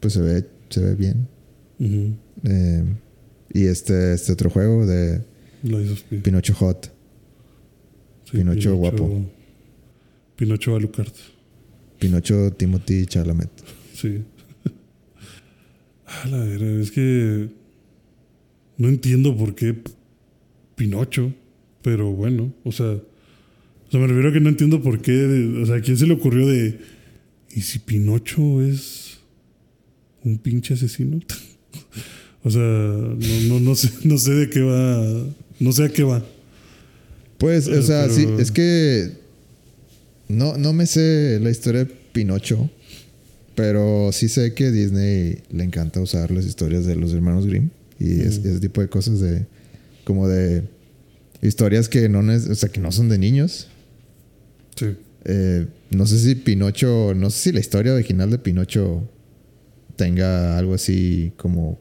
pues, 0.00 0.12
se 0.12 0.20
ve, 0.20 0.44
se 0.68 0.80
ve 0.80 0.94
bien. 0.94 1.26
Eh, 2.44 2.84
y 3.54 3.64
este, 3.66 4.12
este 4.14 4.32
otro 4.32 4.50
juego 4.50 4.84
de. 4.86 5.20
Pinocho 6.22 6.54
Hot. 6.54 6.90
Sí, 8.30 8.36
Pinocho 8.38 8.76
guapo. 8.76 9.24
Pinocho 10.38 10.76
Alucard. 10.76 11.12
Pinocho 11.98 12.52
Timothy 12.52 13.06
Chalamet. 13.06 13.50
Sí. 13.92 14.22
Ah, 16.10 16.26
la 16.30 16.38
verdad, 16.38 16.80
es 16.80 16.90
que 16.90 17.50
no 18.78 18.88
entiendo 18.88 19.36
por 19.36 19.54
qué 19.54 19.76
Pinocho, 20.74 21.34
pero 21.82 22.12
bueno, 22.12 22.54
o 22.64 22.72
sea, 22.72 22.92
o 22.92 23.90
sea, 23.90 24.00
me 24.00 24.06
refiero 24.06 24.30
a 24.30 24.32
que 24.32 24.40
no 24.40 24.48
entiendo 24.48 24.80
por 24.80 25.02
qué, 25.02 25.58
o 25.60 25.66
sea, 25.66 25.74
¿a 25.76 25.80
quién 25.82 25.98
se 25.98 26.06
le 26.06 26.14
ocurrió 26.14 26.46
de, 26.46 26.78
¿y 27.54 27.60
si 27.60 27.80
Pinocho 27.80 28.62
es 28.62 29.18
un 30.24 30.38
pinche 30.38 30.72
asesino? 30.72 31.20
o 32.42 32.50
sea, 32.50 32.62
no, 32.62 33.40
no, 33.48 33.60
no, 33.60 33.74
sé, 33.74 33.90
no 34.04 34.16
sé 34.16 34.32
de 34.32 34.48
qué 34.48 34.62
va, 34.62 35.26
no 35.60 35.72
sé 35.72 35.84
a 35.84 35.88
qué 35.90 36.04
va. 36.04 36.24
Pues, 37.36 37.68
o 37.68 37.82
sea, 37.82 38.04
pero- 38.04 38.14
sí, 38.14 38.26
es 38.38 38.50
que 38.50 39.17
no, 40.28 40.56
no 40.56 40.72
me 40.72 40.86
sé 40.86 41.38
la 41.40 41.50
historia 41.50 41.84
de 41.84 41.92
Pinocho, 42.12 42.70
pero 43.54 44.10
sí 44.12 44.28
sé 44.28 44.54
que 44.54 44.70
Disney 44.70 45.42
le 45.50 45.64
encanta 45.64 46.00
usar 46.00 46.30
las 46.30 46.44
historias 46.44 46.86
de 46.86 46.96
los 46.96 47.12
hermanos 47.12 47.46
Grimm 47.46 47.70
y 47.98 48.20
es- 48.20 48.38
ese 48.38 48.60
tipo 48.60 48.80
de 48.80 48.88
cosas 48.88 49.20
de 49.20 49.46
como 50.04 50.28
de 50.28 50.62
historias 51.42 51.88
que 51.88 52.08
no, 52.08 52.20
o 52.20 52.54
sea, 52.54 52.68
que 52.68 52.80
no 52.80 52.92
son 52.92 53.08
de 53.08 53.18
niños. 53.18 53.68
Sí. 54.76 54.96
Eh, 55.24 55.66
no 55.90 56.06
sé 56.06 56.18
si 56.18 56.34
Pinocho, 56.34 57.12
no 57.14 57.30
sé 57.30 57.38
si 57.50 57.52
la 57.52 57.60
historia 57.60 57.92
original 57.94 58.30
de 58.30 58.38
Pinocho 58.38 59.08
tenga 59.96 60.56
algo 60.56 60.74
así 60.74 61.32
como 61.36 61.80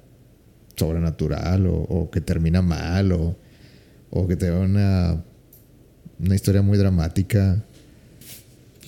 sobrenatural 0.76 1.68
o, 1.68 1.76
o 1.76 2.10
que 2.12 2.22
termina 2.22 2.62
mal 2.62 3.12
o, 3.12 3.38
o 4.10 4.28
que 4.28 4.36
tenga 4.36 4.60
una, 4.60 5.24
una 6.20 6.36
historia 6.36 6.62
muy 6.62 6.78
dramática. 6.78 7.64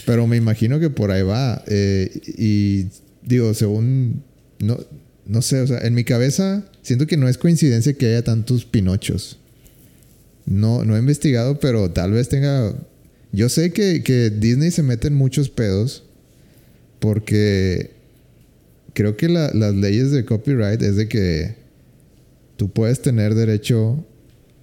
Pero 0.10 0.26
me 0.28 0.38
imagino 0.38 0.80
que 0.80 0.90
por 0.90 1.12
ahí 1.12 1.22
va. 1.22 1.64
Eh, 1.68 2.10
y 2.38 2.88
digo, 3.24 3.54
según, 3.54 4.24
no, 4.60 4.78
no 5.28 5.42
sé, 5.44 5.62
o 5.62 5.68
sea, 5.68 5.78
en 5.80 5.94
mi 5.94 6.04
cabeza 6.04 6.64
siento 6.82 7.06
que 7.06 7.16
no 7.16 7.30
es 7.30 7.38
coincidencia 7.38 7.94
que 7.94 8.08
haya 8.08 8.24
tantos 8.24 8.66
Pinochos. 8.66 9.38
No, 10.46 10.84
no 10.84 10.96
he 10.96 11.00
investigado, 11.00 11.60
pero 11.60 11.92
tal 11.92 12.12
vez 12.14 12.28
tenga 12.28 12.74
yo 13.32 13.48
sé 13.50 13.72
que, 13.72 14.02
que 14.02 14.32
Disney 14.32 14.72
se 14.72 14.82
mete 14.82 15.10
en 15.10 15.14
muchos 15.14 15.50
pedos 15.50 16.04
porque 17.00 17.92
creo 18.94 19.16
que 19.16 19.30
la- 19.30 19.52
las 19.54 19.76
leyes 19.76 20.10
de 20.10 20.26
copyright 20.26 20.82
es 20.82 20.96
de 20.96 21.08
que 21.08 21.56
tú 22.58 22.70
puedes 22.72 23.02
tener 23.04 23.36
derecho 23.36 24.04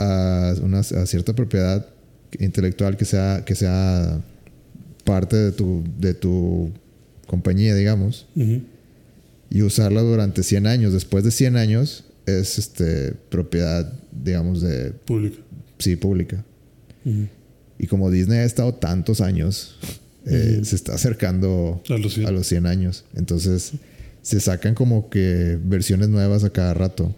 a, 0.00 0.54
una, 0.60 0.80
a 0.80 1.06
cierta 1.06 1.34
propiedad 1.34 1.86
intelectual 2.40 2.96
que 2.96 3.04
sea, 3.04 3.44
que 3.46 3.54
sea 3.54 4.20
parte 5.06 5.36
de 5.36 5.52
tu, 5.52 5.82
de 5.98 6.12
tu 6.12 6.70
compañía, 7.26 7.74
digamos, 7.74 8.26
y 9.48 9.62
usarla 9.62 10.02
durante 10.02 10.42
100 10.42 10.66
años. 10.66 10.92
Después 10.92 11.24
de 11.24 11.30
100 11.30 11.56
años 11.56 12.04
es 12.26 12.58
este, 12.58 13.12
propiedad, 13.30 13.90
digamos, 14.12 14.60
de 14.60 14.90
Pública. 14.90 15.38
sí, 15.78 15.96
pública. 15.96 16.44
Y 17.78 17.86
como 17.86 18.10
Disney 18.10 18.38
ha 18.40 18.44
estado 18.44 18.74
tantos 18.74 19.20
años, 19.20 19.78
eh, 20.26 20.60
se 20.64 20.74
está 20.76 20.94
acercando 20.94 21.82
A 21.88 21.98
los 21.98 22.14
100. 22.14 22.26
a 22.26 22.30
los 22.32 22.46
100 22.48 22.66
años. 22.66 23.04
Entonces, 23.14 23.72
se 24.22 24.40
sacan 24.40 24.74
como 24.74 25.08
que 25.08 25.56
versiones 25.62 26.08
nuevas 26.08 26.42
a 26.42 26.50
cada 26.50 26.74
rato. 26.74 27.14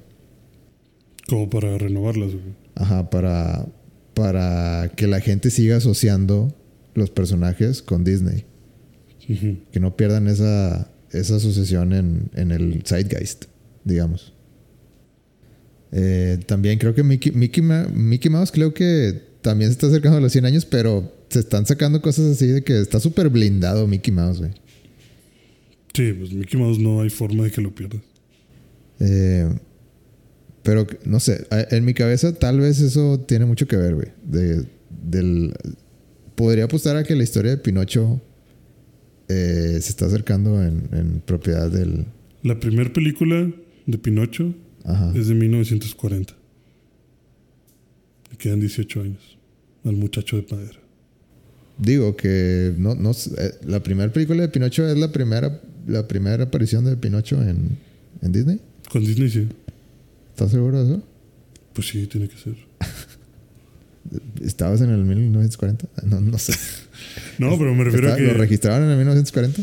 Como 1.27 1.49
para 1.49 1.79
renovarlas. 1.79 2.33
Ajá, 2.75 3.09
para, 3.09 3.67
para 4.15 4.93
que 4.95 5.07
la 5.07 5.21
gente 5.21 5.51
siga 5.51 5.77
asociando 5.79 6.55
los 6.99 7.11
personajes 7.11 7.83
con 7.83 8.05
Disney. 8.05 8.45
Que 9.73 9.79
no 9.79 9.95
pierdan 9.95 10.27
esa, 10.27 10.91
esa 11.11 11.37
asociación 11.37 11.93
en, 11.93 12.31
en 12.35 12.51
el 12.51 12.83
zeitgeist, 12.87 13.45
digamos. 13.85 14.33
Eh, 15.93 16.39
también 16.47 16.79
creo 16.79 16.95
que 16.95 17.03
Mickey, 17.03 17.33
Mickey, 17.33 18.31
Mouse 18.31 18.53
creo 18.53 18.75
que 18.75 19.21
también 19.43 19.71
se 19.71 19.73
está 19.73 19.87
acercando 19.87 20.19
a 20.19 20.21
los 20.21 20.33
100 20.33 20.45
años, 20.47 20.65
pero 20.65 21.13
se 21.29 21.41
están 21.41 21.67
sacando 21.67 22.01
cosas 22.03 22.27
así 22.27 22.47
de 22.47 22.63
que 22.63 22.81
está 22.81 23.01
súper 23.01 23.29
blindado 23.29 23.87
Mickey 23.87 24.13
Mouse, 24.13 24.39
güey. 24.39 24.53
Sí, 25.95 26.13
pues 26.13 26.33
Mickey 26.33 26.59
Mouse 26.59 26.79
no 26.79 27.01
hay 27.03 27.11
forma 27.11 27.45
de 27.45 27.51
que 27.51 27.61
lo 27.61 27.75
pierdas. 27.75 28.01
Eh, 29.01 29.49
pero 30.63 30.87
no 31.05 31.21
sé, 31.21 31.47
en 31.51 31.85
mi 31.85 31.95
cabeza 31.95 32.35
tal 32.35 32.61
vez 32.61 32.81
eso 32.81 33.21
tiene 33.21 33.47
mucho 33.47 33.67
que 33.67 33.77
ver, 33.77 33.95
güey. 33.95 34.09
De, 34.25 34.67
del, 34.91 35.55
podría 36.39 36.65
apostar 36.65 36.97
a 36.97 37.03
que 37.03 37.17
la 37.17 37.25
historia 37.25 37.51
de 37.51 37.59
Pinocho 37.59 38.21
eh, 39.29 39.79
se 39.83 39.91
está 39.91 40.07
acercando 40.07 40.63
en, 40.63 40.89
en 40.93 41.21
propiedad 41.21 41.69
del... 41.69 42.07
La 42.45 42.61
primera 42.61 42.93
película 42.93 43.51
de 43.87 43.99
Pinocho 43.99 44.55
Ajá. 44.85 45.13
es 45.17 45.27
de 45.27 45.35
1940. 45.35 46.35
Le 48.31 48.37
quedan 48.39 48.61
18 48.61 49.01
años 49.03 49.37
al 49.85 49.97
muchacho 49.97 50.37
de 50.37 50.47
madera. 50.49 50.79
Digo 51.77 52.17
que 52.17 52.73
no, 52.79 52.95
no 52.95 53.11
eh, 53.11 53.51
la 53.67 53.83
primera 53.83 54.13
película 54.13 54.43
de 54.43 54.49
Pinocho 54.49 54.89
es 54.89 54.97
la 54.97 55.11
primera, 55.11 55.61
la 55.89 56.07
primera 56.07 56.45
aparición 56.45 56.85
de 56.85 56.97
Pinocho 56.97 57.43
en, 57.43 57.79
en 58.23 58.33
Disney. 58.33 58.61
Con 58.89 59.05
Disney 59.05 59.29
sí. 59.29 59.49
¿Estás 60.31 60.53
seguro 60.53 60.85
de 60.85 60.93
eso? 60.93 61.03
Pues 61.73 61.89
sí, 61.89 62.07
tiene 62.07 62.29
que 62.29 62.37
ser. 62.37 62.68
¿Estabas 64.43 64.81
en 64.81 64.91
el 64.91 65.05
1940? 65.05 65.87
No, 66.07 66.21
no 66.21 66.39
sé. 66.39 66.55
No, 67.39 67.57
pero 67.57 67.73
me 67.75 67.85
refiero 67.85 68.13
a 68.13 68.17
que... 68.17 68.23
¿Lo 68.25 68.35
registraron 68.35 68.85
en 68.87 68.91
el 68.91 68.97
1940? 68.99 69.63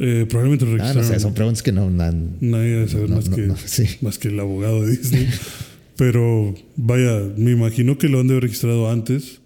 eh, 0.00 0.26
probablemente 0.28 0.64
lo 0.66 0.72
Ah, 0.72 0.76
no 0.76 0.82
registraron. 0.84 1.12
sé, 1.14 1.20
son 1.20 1.32
preguntas 1.34 1.62
que 1.62 1.72
no... 1.72 1.88
nan- 1.90 2.36
Nadie 2.40 2.70
debe 2.70 2.88
saber 2.88 3.08
no, 3.10 3.16
más, 3.16 3.28
no, 3.30 3.36
que, 3.36 3.42
no, 3.46 3.56
sí. 3.56 3.84
más 4.02 4.18
que 4.18 4.28
el 4.28 4.38
abogado 4.40 4.82
de 4.82 4.90
Disney. 4.96 5.26
Pero 5.96 6.54
vaya, 6.76 7.20
me 7.36 7.52
imagino 7.52 7.96
que 7.98 8.08
lo 8.08 8.20
han 8.20 8.26
de 8.26 8.34
haber 8.34 8.44
registrado 8.44 8.90
antes, 8.90 9.40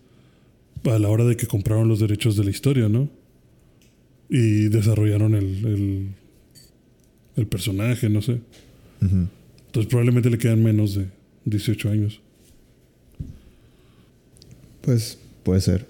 a 0.85 0.99
la 0.99 1.09
hora 1.09 1.25
de 1.25 1.37
que 1.37 1.47
compraron 1.47 1.89
los 1.89 2.01
derechos 2.01 2.37
de 2.37 2.45
la 2.45 2.51
historia, 2.51 2.89
¿no? 2.89 3.09
Y 4.29 4.69
desarrollaron 4.69 5.35
el, 5.35 5.45
el, 5.67 6.09
el 7.37 7.47
personaje, 7.47 8.09
no 8.09 8.23
sé. 8.23 8.41
Entonces 9.01 9.89
probablemente 9.89 10.31
le 10.31 10.39
quedan 10.39 10.63
menos 10.65 10.95
de 10.97 11.07
18 11.45 11.91
años. 11.91 12.21
Pues 14.87 15.19
puede 15.43 15.61
ser. 15.61 15.85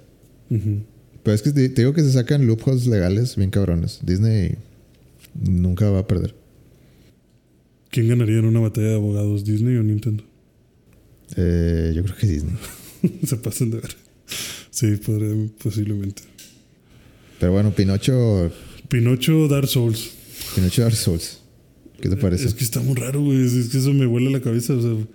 Pero 0.48 1.35
es 1.35 1.43
que 1.43 1.52
te, 1.52 1.68
digo 1.68 1.93
que 1.93 2.02
se 2.02 2.12
sacan 2.12 2.47
loopholes 2.47 2.86
legales 2.86 3.36
bien 3.36 3.51
cabrones. 3.51 4.01
Disney 4.02 4.55
nunca 5.35 5.90
va 5.90 6.01
a 6.01 6.06
perder. 6.06 6.35
¿Quién 7.90 8.09
ganaría 8.09 8.39
en 8.39 8.47
una 8.47 8.60
batalla 8.60 8.89
de 8.89 8.94
abogados, 8.94 9.44
Disney 9.44 9.77
o 9.77 9.82
Nintendo? 9.82 10.24
Eh, 11.36 11.93
yo 11.94 12.02
creo 12.05 12.16
que 12.16 12.27
Disney. 12.27 12.55
Se 13.27 13.36
pasan 13.36 13.70
de 13.70 13.81
ver. 13.81 13.97
Sí, 14.70 14.97
podría, 14.97 15.35
posiblemente. 15.62 16.23
Pero 17.39 17.52
bueno, 17.52 17.70
Pinocho, 17.74 18.51
Pinocho 18.89 19.47
Dark 19.48 19.68
Souls. 19.68 20.10
Pinocho 20.55 20.82
Dark 20.82 20.97
Souls. 20.97 21.40
¿Qué 22.01 22.09
te 22.09 22.16
parece? 22.16 22.47
Es 22.47 22.55
que 22.55 22.64
está 22.64 22.81
muy 22.81 22.94
raro, 22.94 23.23
güey. 23.23 23.44
Es 23.44 23.52
es 23.52 23.68
que 23.68 23.78
eso 23.78 23.93
me 23.93 24.06
vuela 24.06 24.31
la 24.31 24.40
cabeza. 24.40 24.73
O 24.74 24.81
sea, 24.81 25.06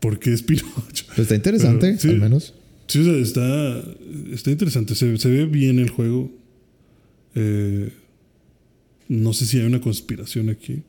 ¿por 0.00 0.18
qué 0.20 0.32
es 0.32 0.42
Pinocho? 0.42 1.06
Pues 1.08 1.18
está 1.18 1.34
interesante, 1.34 1.86
Pero, 1.88 2.00
sí. 2.00 2.08
al 2.08 2.20
menos. 2.20 2.54
Sí, 2.86 3.00
o 3.00 3.04
sea, 3.04 3.14
está, 3.14 3.84
está 4.32 4.50
interesante. 4.50 4.94
Se, 4.94 5.16
se 5.18 5.30
ve 5.30 5.46
bien 5.46 5.78
el 5.78 5.90
juego. 5.90 6.30
Eh, 7.34 7.92
no 9.08 9.32
sé 9.32 9.46
si 9.46 9.58
hay 9.58 9.66
una 9.66 9.80
conspiración 9.80 10.48
aquí. 10.50 10.82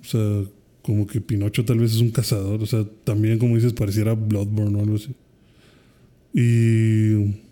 O 0.00 0.04
sea, 0.04 0.44
como 0.82 1.06
que 1.06 1.20
Pinocho 1.20 1.64
tal 1.64 1.78
vez 1.78 1.94
es 1.94 2.00
un 2.00 2.10
cazador. 2.10 2.62
O 2.62 2.66
sea, 2.66 2.84
también, 3.04 3.38
como 3.38 3.54
dices, 3.54 3.72
pareciera 3.72 4.14
Bloodborne 4.14 4.76
o 4.76 4.80
algo 4.80 4.96
así. 4.96 5.14
Y. 6.32 7.42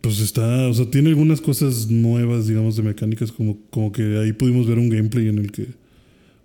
Pues 0.00 0.20
está. 0.20 0.68
O 0.68 0.74
sea, 0.74 0.90
tiene 0.90 1.10
algunas 1.10 1.40
cosas 1.40 1.90
nuevas, 1.90 2.46
digamos, 2.46 2.76
de 2.76 2.82
mecánicas. 2.82 3.30
Como, 3.30 3.58
como 3.70 3.92
que 3.92 4.18
ahí 4.18 4.32
pudimos 4.32 4.66
ver 4.66 4.78
un 4.78 4.88
gameplay 4.88 5.28
en 5.28 5.38
el 5.38 5.52
que. 5.52 5.68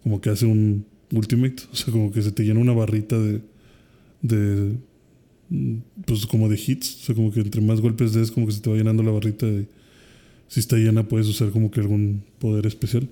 Como 0.03 0.21
que 0.21 0.29
hace 0.29 0.45
un 0.45 0.85
Ultimate. 1.11 1.63
O 1.71 1.75
sea, 1.75 1.91
como 1.91 2.11
que 2.11 2.21
se 2.21 2.31
te 2.31 2.43
llena 2.43 2.59
una 2.59 2.73
barrita 2.73 3.17
de. 3.17 3.41
de 4.21 4.75
pues 6.05 6.25
como 6.25 6.49
de 6.49 6.55
hits, 6.65 7.01
o 7.01 7.05
sea, 7.05 7.15
como 7.15 7.31
que 7.31 7.39
entre 7.41 7.61
más 7.61 7.79
golpes 7.81 8.13
des, 8.13 8.31
como 8.31 8.45
que 8.47 8.53
se 8.53 8.61
te 8.61 8.69
va 8.69 8.75
llenando 8.75 9.03
la 9.03 9.11
barrita. 9.11 9.45
Y 9.47 9.67
si 10.47 10.59
está 10.59 10.75
llena, 10.77 11.07
puedes 11.07 11.27
usar 11.27 11.49
como 11.51 11.71
que 11.71 11.79
algún 11.79 12.23
poder 12.39 12.65
especial. 12.65 13.07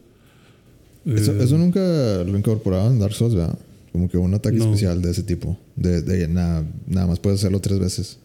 Eso, 1.05 1.33
Eh, 1.33 1.43
eso 1.43 1.57
nunca 1.57 1.79
lo 2.23 2.37
incorporaban 2.37 2.93
en 2.93 2.99
Dark 2.99 3.13
Souls, 3.13 3.35
¿verdad? 3.35 3.57
Como 3.91 4.09
que 4.09 4.17
un 4.17 4.33
ataque 4.33 4.57
No. 4.57 4.65
especial 4.65 5.01
de 5.01 5.11
ese 5.11 5.23
tipo. 5.23 5.57
De, 5.75 6.01
de 6.01 6.27
nada, 6.27 6.65
nada 6.87 7.07
más 7.07 7.19
puedes 7.19 7.39
hacerlo 7.39 7.59
tres 7.61 7.79
veces. 7.79 8.17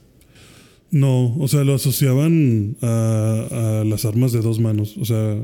No, 0.90 1.36
o 1.36 1.46
sea, 1.46 1.62
lo 1.62 1.74
asociaban 1.74 2.76
a, 2.82 3.80
a 3.80 3.84
las 3.84 4.04
armas 4.04 4.32
de 4.32 4.40
dos 4.40 4.58
manos. 4.58 4.96
O 4.98 5.04
sea, 5.04 5.40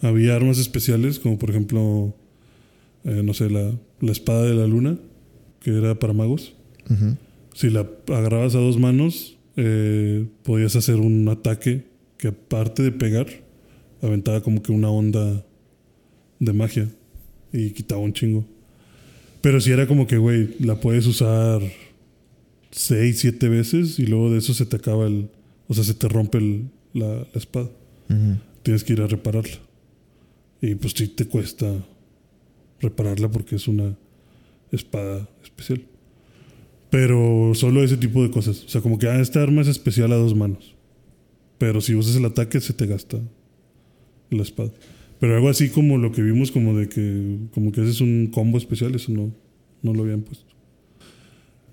había 0.00 0.34
armas 0.36 0.58
especiales, 0.58 1.18
como 1.18 1.38
por 1.38 1.50
ejemplo, 1.50 2.14
eh, 3.04 3.22
no 3.22 3.34
sé, 3.34 3.50
la, 3.50 3.72
la 4.00 4.12
espada 4.12 4.44
de 4.44 4.54
la 4.54 4.66
luna, 4.66 4.96
que 5.60 5.70
era 5.76 5.98
para 5.98 6.14
magos. 6.14 6.54
Ujú. 6.88 7.16
Si 7.54 7.70
la 7.70 7.88
agarrabas 8.08 8.54
a 8.54 8.58
dos 8.58 8.78
manos, 8.78 9.38
eh, 9.56 10.26
podías 10.42 10.76
hacer 10.76 10.96
un 10.96 11.26
ataque 11.28 11.84
que 12.18 12.28
aparte 12.28 12.82
de 12.82 12.92
pegar, 12.92 13.26
aventaba 14.02 14.42
como 14.42 14.62
que 14.62 14.72
una 14.72 14.90
onda 14.90 15.44
de 16.40 16.52
magia 16.52 16.88
y 17.52 17.70
quitaba 17.70 18.02
un 18.02 18.12
chingo. 18.12 18.44
Pero 19.40 19.60
si 19.60 19.70
era 19.70 19.86
como 19.86 20.06
que, 20.06 20.18
güey, 20.18 20.56
la 20.60 20.80
puedes 20.80 21.06
usar 21.06 21.62
seis, 22.70 23.20
siete 23.20 23.48
veces 23.48 23.98
y 23.98 24.06
luego 24.06 24.30
de 24.30 24.38
eso 24.38 24.52
se 24.54 24.66
te 24.66 24.76
acaba 24.76 25.06
el... 25.06 25.28
O 25.68 25.74
sea, 25.74 25.84
se 25.84 25.94
te 25.94 26.08
rompe 26.08 26.38
el- 26.38 26.64
la, 26.92 27.06
la 27.18 27.26
espada. 27.34 27.70
Tienes 28.62 28.84
que 28.84 28.92
ir 28.94 29.00
a 29.00 29.06
repararla. 29.06 29.56
Y 30.60 30.74
pues 30.74 30.92
sí 30.96 31.08
te 31.08 31.26
cuesta 31.26 31.72
repararla 32.80 33.30
porque 33.30 33.56
es 33.56 33.68
una 33.68 33.96
espada 34.72 35.28
especial. 35.42 35.82
Pero 36.94 37.50
solo 37.54 37.82
ese 37.82 37.96
tipo 37.96 38.22
de 38.22 38.30
cosas. 38.30 38.62
O 38.66 38.68
sea, 38.68 38.80
como 38.80 39.00
que 39.00 39.08
ah, 39.08 39.20
esta 39.20 39.42
arma 39.42 39.62
es 39.62 39.66
especial 39.66 40.12
a 40.12 40.14
dos 40.14 40.36
manos. 40.36 40.76
Pero 41.58 41.80
si 41.80 41.96
usas 41.96 42.14
el 42.14 42.24
ataque, 42.24 42.60
se 42.60 42.72
te 42.72 42.86
gasta 42.86 43.18
la 44.30 44.42
espada. 44.42 44.70
Pero 45.18 45.34
algo 45.34 45.48
así 45.48 45.70
como 45.70 45.98
lo 45.98 46.12
que 46.12 46.22
vimos, 46.22 46.52
como 46.52 46.78
de 46.78 46.88
que, 46.88 47.38
como 47.52 47.72
que 47.72 47.80
haces 47.80 48.00
un 48.00 48.28
combo 48.32 48.58
especial, 48.58 48.94
eso 48.94 49.10
no, 49.10 49.34
no 49.82 49.92
lo 49.92 50.04
habían 50.04 50.20
puesto. 50.22 50.46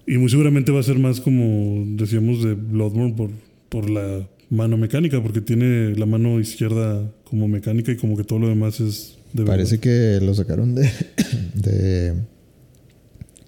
Y 0.07 0.17
muy 0.17 0.27
seguramente 0.27 0.71
va 0.71 0.79
a 0.79 0.83
ser 0.83 0.97
más 0.97 1.21
como 1.21 1.85
decíamos 1.85 2.43
de 2.43 2.55
Bloodborne 2.55 3.13
por, 3.13 3.29
por 3.69 3.91
la 3.91 4.27
mano 4.49 4.75
mecánica, 4.75 5.21
porque 5.21 5.41
tiene 5.41 5.95
la 5.97 6.07
mano 6.07 6.39
izquierda 6.39 7.13
como 7.25 7.47
mecánica 7.47 7.91
y 7.91 7.97
como 7.97 8.17
que 8.17 8.23
todo 8.23 8.39
lo 8.39 8.47
demás 8.47 8.79
es 8.79 9.19
de 9.33 9.45
Parece 9.45 9.79
que 9.79 10.19
lo 10.19 10.33
sacaron 10.33 10.73
de, 10.73 10.89
de. 11.53 12.15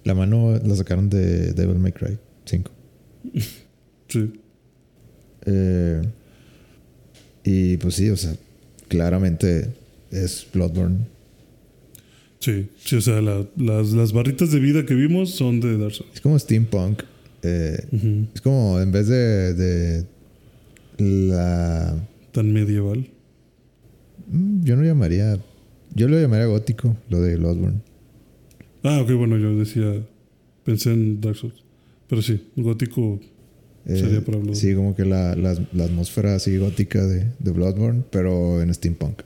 La 0.04 0.14
mano 0.14 0.52
la 0.64 0.76
sacaron 0.76 1.08
de 1.10 1.52
Devil 1.52 1.78
May 1.78 1.92
Cry 1.92 2.18
5. 2.44 2.70
Sí. 4.08 4.32
Eh, 5.46 6.02
y 7.42 7.76
pues 7.78 7.94
sí, 7.96 8.10
o 8.10 8.16
sea, 8.16 8.34
claramente 8.88 9.72
es 10.10 10.46
Bloodborne. 10.52 10.98
Sí, 12.38 12.68
sí, 12.84 12.96
o 12.96 13.00
sea, 13.00 13.20
la- 13.22 13.46
las, 13.56 13.90
las 13.92 14.12
barritas 14.12 14.52
de 14.52 14.60
vida 14.60 14.84
que 14.86 14.94
vimos 14.94 15.30
son 15.30 15.60
de 15.60 15.78
Dark 15.78 15.94
Souls. 15.94 16.12
Es 16.14 16.20
como 16.20 16.38
steampunk. 16.38 17.02
eh. 17.42 17.78
Es 18.34 18.40
como 18.42 18.78
en 18.80 18.92
vez 18.92 19.08
de, 19.08 19.54
de 19.54 20.04
la... 20.98 21.96
Tan 22.32 22.52
medieval. 22.52 23.08
mm, 24.30 24.64
Yo 24.64 24.76
no 24.76 24.84
llamaría... 24.84 25.38
Yo 25.94 26.08
lo 26.08 26.20
llamaría 26.20 26.46
gótico, 26.46 26.96
lo 27.08 27.20
de 27.20 27.36
Bloodborne. 27.36 27.80
Ah, 28.84 29.00
ok, 29.02 29.10
bueno, 29.14 29.36
yo 29.38 29.56
decía, 29.56 30.04
pensé 30.62 30.92
en 30.92 31.20
Dark 31.20 31.36
Souls. 31.36 31.64
Pero 32.08 32.22
sí, 32.22 32.40
gótico 32.56 33.18
Eh, 33.86 33.96
Sería 33.98 34.20
para 34.24 34.38
Bloodborne. 34.38 34.54
Sí, 34.56 34.74
como 34.74 34.94
que 34.96 35.04
la, 35.04 35.34
la- 35.36 35.58
la 35.72 35.84
atmósfera 35.84 36.34
así 36.36 36.56
gótica 36.56 37.04
de, 37.06 37.26
de 37.38 37.50
Bloodborne, 37.50 38.02
pero 38.10 38.62
en 38.62 38.72
steampunk. 38.72 39.20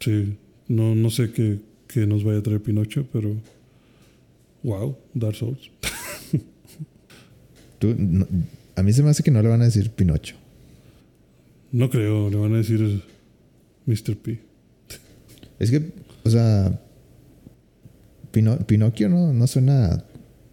Sí, 0.00 0.36
no, 0.68 0.94
no 0.94 1.10
sé 1.10 1.30
qué, 1.32 1.58
qué 1.88 2.06
nos 2.06 2.24
vaya 2.24 2.38
a 2.38 2.42
traer 2.42 2.62
Pinocho, 2.62 3.06
pero. 3.12 3.34
Wow, 4.62 4.96
Dark 5.14 5.36
Souls. 5.36 5.70
Tú, 7.78 7.94
no- 7.98 8.26
a 8.76 8.82
mí 8.82 8.92
se 8.92 9.02
me 9.02 9.10
hace 9.10 9.22
que 9.22 9.30
no 9.30 9.42
le 9.42 9.48
van 9.48 9.60
a 9.60 9.66
decir 9.66 9.90
Pinocho. 9.90 10.36
No 11.70 11.90
creo, 11.90 12.30
le 12.30 12.36
van 12.36 12.54
a 12.54 12.58
decir 12.58 13.02
Mr. 13.86 14.16
P. 14.16 14.40
Es 15.58 15.70
que, 15.70 15.90
o 16.24 16.30
sea, 16.30 16.80
Pino- 18.32 18.58
Pinocchio 18.66 19.08
no, 19.08 19.32
no 19.32 19.46
suena 19.46 20.04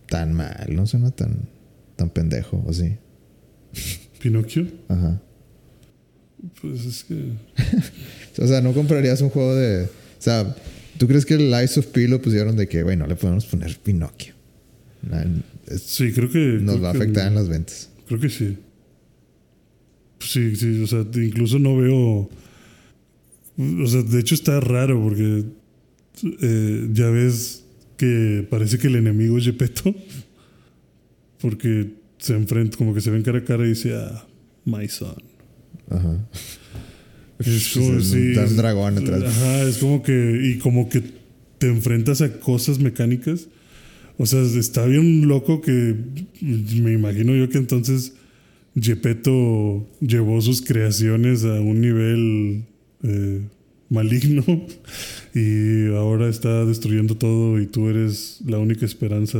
tan 0.08 0.34
mal, 0.34 0.68
no 0.76 0.86
suena 0.88 1.12
tan, 1.12 1.48
tan 1.96 2.10
pendejo, 2.10 2.64
¿o 2.66 2.74
sí? 2.74 2.98
¿Pinocchio? 4.22 4.68
Ajá. 4.88 5.22
Pues 6.62 6.86
es 6.86 7.04
que. 7.06 7.32
O 8.42 8.48
sea, 8.48 8.62
no 8.62 8.72
comprarías 8.74 9.20
un 9.22 9.30
juego 9.30 9.54
de. 9.56 9.84
O 9.86 9.90
sea, 10.22 10.56
¿tú 10.98 11.08
crees 11.08 11.26
que 11.26 11.34
el 11.34 11.52
Lies 11.52 11.78
of 11.78 11.88
P 11.88 12.08
lo 12.08 12.22
pusieron 12.22 12.56
de 12.56 12.68
que, 12.70 12.84
bueno, 12.84 13.06
le 13.06 13.16
podemos 13.18 13.46
poner 13.46 13.78
Pinocchio? 13.80 14.34
Sí, 15.78 16.14
creo 16.14 16.30
que. 16.30 16.40
nos 16.62 16.76
creo 16.76 16.82
va 16.84 16.90
a 16.90 16.94
que- 16.94 16.98
afectar 17.00 17.28
en 17.28 17.36
las 17.36 17.50
ventas. 17.50 17.90
Creo 18.08 18.20
que 18.20 18.30
sí. 18.30 18.58
Sí, 20.20 20.56
sí, 20.56 20.82
o 20.84 20.88
sea, 20.88 21.06
incluso 21.16 21.60
no 21.60 21.76
veo. 21.78 22.30
O 23.58 23.88
sea, 23.88 24.02
de 24.04 24.20
hecho 24.20 24.36
está 24.36 24.60
raro 24.62 25.02
porque 25.02 25.44
eh, 26.42 26.90
ya 26.94 27.10
ves 27.10 27.59
que 28.00 28.48
parece 28.50 28.80
que 28.80 28.88
el 28.88 28.96
enemigo 28.96 29.38
es 29.38 29.44
Gepetto. 29.44 29.94
Porque 31.42 31.92
se 32.18 32.34
enfrenta, 32.34 32.78
como 32.78 32.94
que 32.94 33.02
se 33.02 33.12
ven 33.12 33.22
cara 33.24 33.40
a 33.40 33.44
cara 33.44 33.66
y 33.66 33.70
dice, 33.70 33.94
ah, 33.96 34.26
my 34.66 34.88
son. 34.88 35.16
Ajá. 35.90 36.28
Es 37.40 37.70
como, 37.74 38.00
sí, 38.02 38.30
está 38.30 38.42
un 38.42 38.48
es- 38.48 38.56
dragón 38.58 38.98
atrás. 38.98 39.24
Ajá, 39.24 39.62
es 39.64 39.78
como 39.78 40.02
que. 40.04 40.40
Y 40.44 40.58
como 40.60 40.90
que 40.90 41.02
te 41.58 41.68
enfrentas 41.68 42.22
a 42.22 42.40
cosas 42.40 42.80
mecánicas. 42.80 43.48
O 44.18 44.26
sea, 44.26 44.42
está 44.42 44.86
bien 44.86 45.28
loco 45.28 45.62
que. 45.62 45.96
Me 46.42 46.94
imagino 46.94 47.36
yo 47.36 47.48
que 47.50 47.58
entonces. 47.58 48.14
Gepetto 48.80 49.88
llevó 50.00 50.40
sus 50.42 50.62
creaciones 50.62 51.44
a 51.44 51.60
un 51.60 51.82
nivel 51.82 52.64
eh, 53.04 53.42
maligno 53.90 54.44
y 55.34 55.88
ahora 55.96 56.30
está 56.30 56.66
destruyendo 56.66 57.16
todo 57.16 57.60
y 57.60 57.68
tú 57.68 57.90
eres 57.90 58.40
la 58.46 58.58
única 58.60 58.86
esperanza 58.86 59.40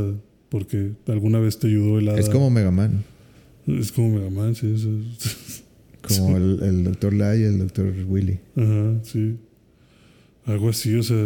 porque 0.50 0.92
alguna 1.08 1.40
vez 1.40 1.60
te 1.60 1.68
ayudó 1.68 2.00
el 2.00 2.10
hada. 2.10 2.20
Es 2.20 2.30
como 2.30 2.50
Mega 2.50 2.72
Man. 2.72 3.04
Es 3.68 3.92
como 3.92 4.18
Mega 4.18 4.30
Man, 4.30 4.56
sí. 4.56 4.74
es- 4.74 5.64
Como 6.02 6.38
el, 6.38 6.64
el 6.64 6.84
Dr. 6.86 7.14
Lai 7.14 7.42
y 7.42 7.44
el 7.44 7.58
Dr. 7.60 7.94
Willy. 8.08 8.40
Ajá, 8.56 9.00
sí. 9.04 9.36
Algo 10.46 10.70
así, 10.70 10.96
o 10.96 11.04
sea. 11.04 11.18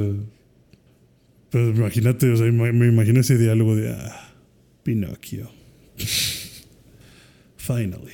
Pero 1.51 1.69
imagínate, 1.69 2.29
o 2.31 2.35
sea, 2.35 2.51
me 2.51 2.87
imagino 2.87 3.19
ese 3.19 3.37
diálogo 3.37 3.75
de 3.75 3.91
ah, 3.91 4.33
Pinocchio. 4.81 5.49
Finally. 7.57 8.13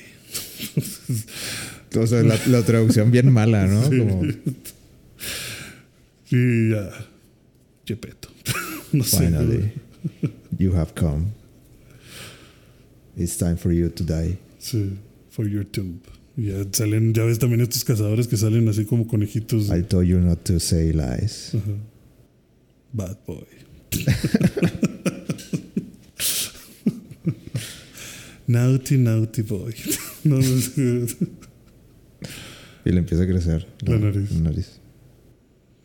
O 1.96 2.06
sea, 2.06 2.22
la, 2.22 2.38
la 2.46 2.62
traducción 2.62 3.10
bien 3.10 3.32
mala, 3.32 3.66
¿no? 3.66 3.90
Sí. 3.90 3.98
Como, 3.98 4.22
Y 6.30 6.70
ya. 6.70 6.90
Gepetto. 7.86 8.28
no 8.92 9.04
sé. 9.04 9.18
finally, 9.18 9.72
you 10.58 10.72
have 10.72 10.94
come. 10.94 11.32
It's 13.16 13.36
time 13.36 13.56
for 13.56 13.72
you 13.72 13.88
to 13.90 14.04
die. 14.04 14.38
Sí, 14.58 14.96
for 15.30 15.46
your 15.48 15.64
tomb. 15.64 16.00
Ya 16.36 16.64
salen, 16.72 17.12
ya 17.12 17.24
ves 17.24 17.38
también 17.38 17.60
estos 17.60 17.84
cazadores 17.84 18.28
que 18.28 18.36
salen 18.36 18.68
así 18.68 18.84
como 18.86 19.06
conejitos. 19.06 19.70
I 19.70 19.82
told 19.82 20.06
you 20.06 20.18
not 20.20 20.44
to 20.44 20.60
say 20.60 20.92
lies. 20.92 21.54
Ajá. 21.54 21.72
Bad 22.92 23.16
boy. 23.26 23.44
naughty, 28.46 28.96
naughty 28.96 29.42
boy. 29.42 29.72
no, 30.24 30.36
no 30.36 30.42
es 30.42 31.16
Y 32.84 32.92
le 32.92 32.98
empieza 32.98 33.24
a 33.24 33.26
crecer 33.26 33.66
La 33.82 33.98
nariz. 33.98 34.30
la 34.32 34.40
nariz. 34.40 34.79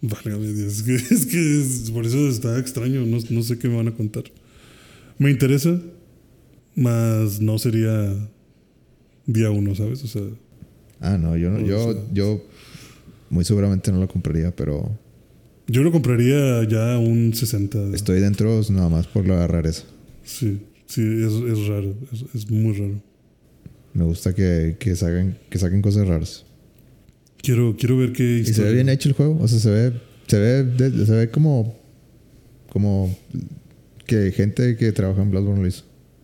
Válgame 0.10 0.48
Dios. 0.54 0.78
Es 0.78 0.84
que, 0.84 0.96
es 1.16 1.26
que 1.26 1.62
es- 1.62 1.92
por 1.92 2.06
eso 2.06 2.28
está 2.30 2.58
extraño. 2.60 3.06
No, 3.06 3.18
no 3.30 3.44
sé 3.44 3.58
qué 3.58 3.68
me 3.68 3.78
van 3.78 3.88
a 3.88 3.94
contar. 3.96 4.24
Me 5.18 5.32
interesa, 5.32 5.80
mas 6.76 7.40
no 7.40 7.58
sería 7.58 8.14
día 9.26 9.50
uno, 9.52 9.76
¿sabes? 9.76 10.04
O 10.04 10.08
sea, 10.08 10.22
Ah, 11.02 11.18
no, 11.18 11.36
yo 11.38 11.50
no, 11.52 11.60
yo, 11.66 11.94
sea- 11.94 12.02
yo 12.14 12.42
muy 13.30 13.44
seguramente 13.46 13.92
no 13.92 14.00
lo 14.00 14.08
compraría, 14.08 14.56
pero 14.56 14.98
yo 15.68 15.82
lo 15.84 15.92
compraría 15.92 16.64
ya 16.68 16.98
un 16.98 17.34
60. 17.34 17.94
estoy 17.96 18.20
dentro 18.22 18.62
nada 18.70 18.90
más 18.90 19.08
por 19.08 19.26
la 19.28 19.46
rareza. 19.48 19.84
Sí, 20.24 20.60
sí, 20.88 21.02
es, 21.02 21.34
es 21.34 21.68
raro. 21.68 21.94
Es, 22.14 22.24
es 22.34 22.50
muy 22.52 22.74
raro. 22.78 23.02
Me 23.94 24.04
gusta 24.04 24.34
que, 24.34 24.76
que 24.80 24.96
saquen, 24.96 25.38
que 25.50 25.58
saquen 25.60 25.82
cosas 25.82 26.08
raras. 26.08 26.45
Quiero, 27.46 27.76
quiero 27.78 27.98
ver 27.98 28.12
qué 28.12 28.40
Y 28.40 28.46
se 28.46 28.64
ve 28.64 28.74
bien 28.74 28.90
hecho 28.90 29.08
el 29.10 29.14
juego. 29.16 29.38
O 29.40 29.48
sea, 29.48 29.60
se 29.60 29.70
ve, 29.70 29.94
se 30.28 30.40
ve, 30.40 30.64
de- 30.64 31.06
se 31.06 31.12
ve 31.12 31.30
como, 31.30 31.78
como 32.70 33.16
que 34.08 34.32
gente 34.32 34.76
que 34.78 34.92
trabaja 34.92 35.22
en 35.22 35.30
Bloodborne 35.32 35.62
lo 35.62 35.68
hizo. 35.68 35.84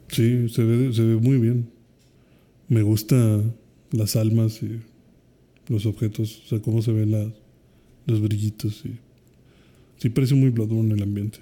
Sí, 0.09 0.49
se 0.49 0.63
ve, 0.63 0.93
se 0.93 1.03
ve 1.03 1.15
muy 1.15 1.37
bien. 1.37 1.69
Me 2.67 2.81
gusta 2.81 3.41
las 3.91 4.15
almas 4.15 4.61
y 4.63 4.79
los 5.67 5.85
objetos, 5.85 6.41
o 6.45 6.49
sea, 6.49 6.59
cómo 6.59 6.81
se 6.81 6.91
ven 6.91 7.11
las, 7.11 7.27
los 8.07 8.21
brillitos. 8.21 8.81
Y, 8.85 8.97
sí, 9.99 10.09
parece 10.09 10.33
muy 10.35 10.49
Bloodborne 10.49 10.93
el 10.95 11.03
ambiente. 11.03 11.39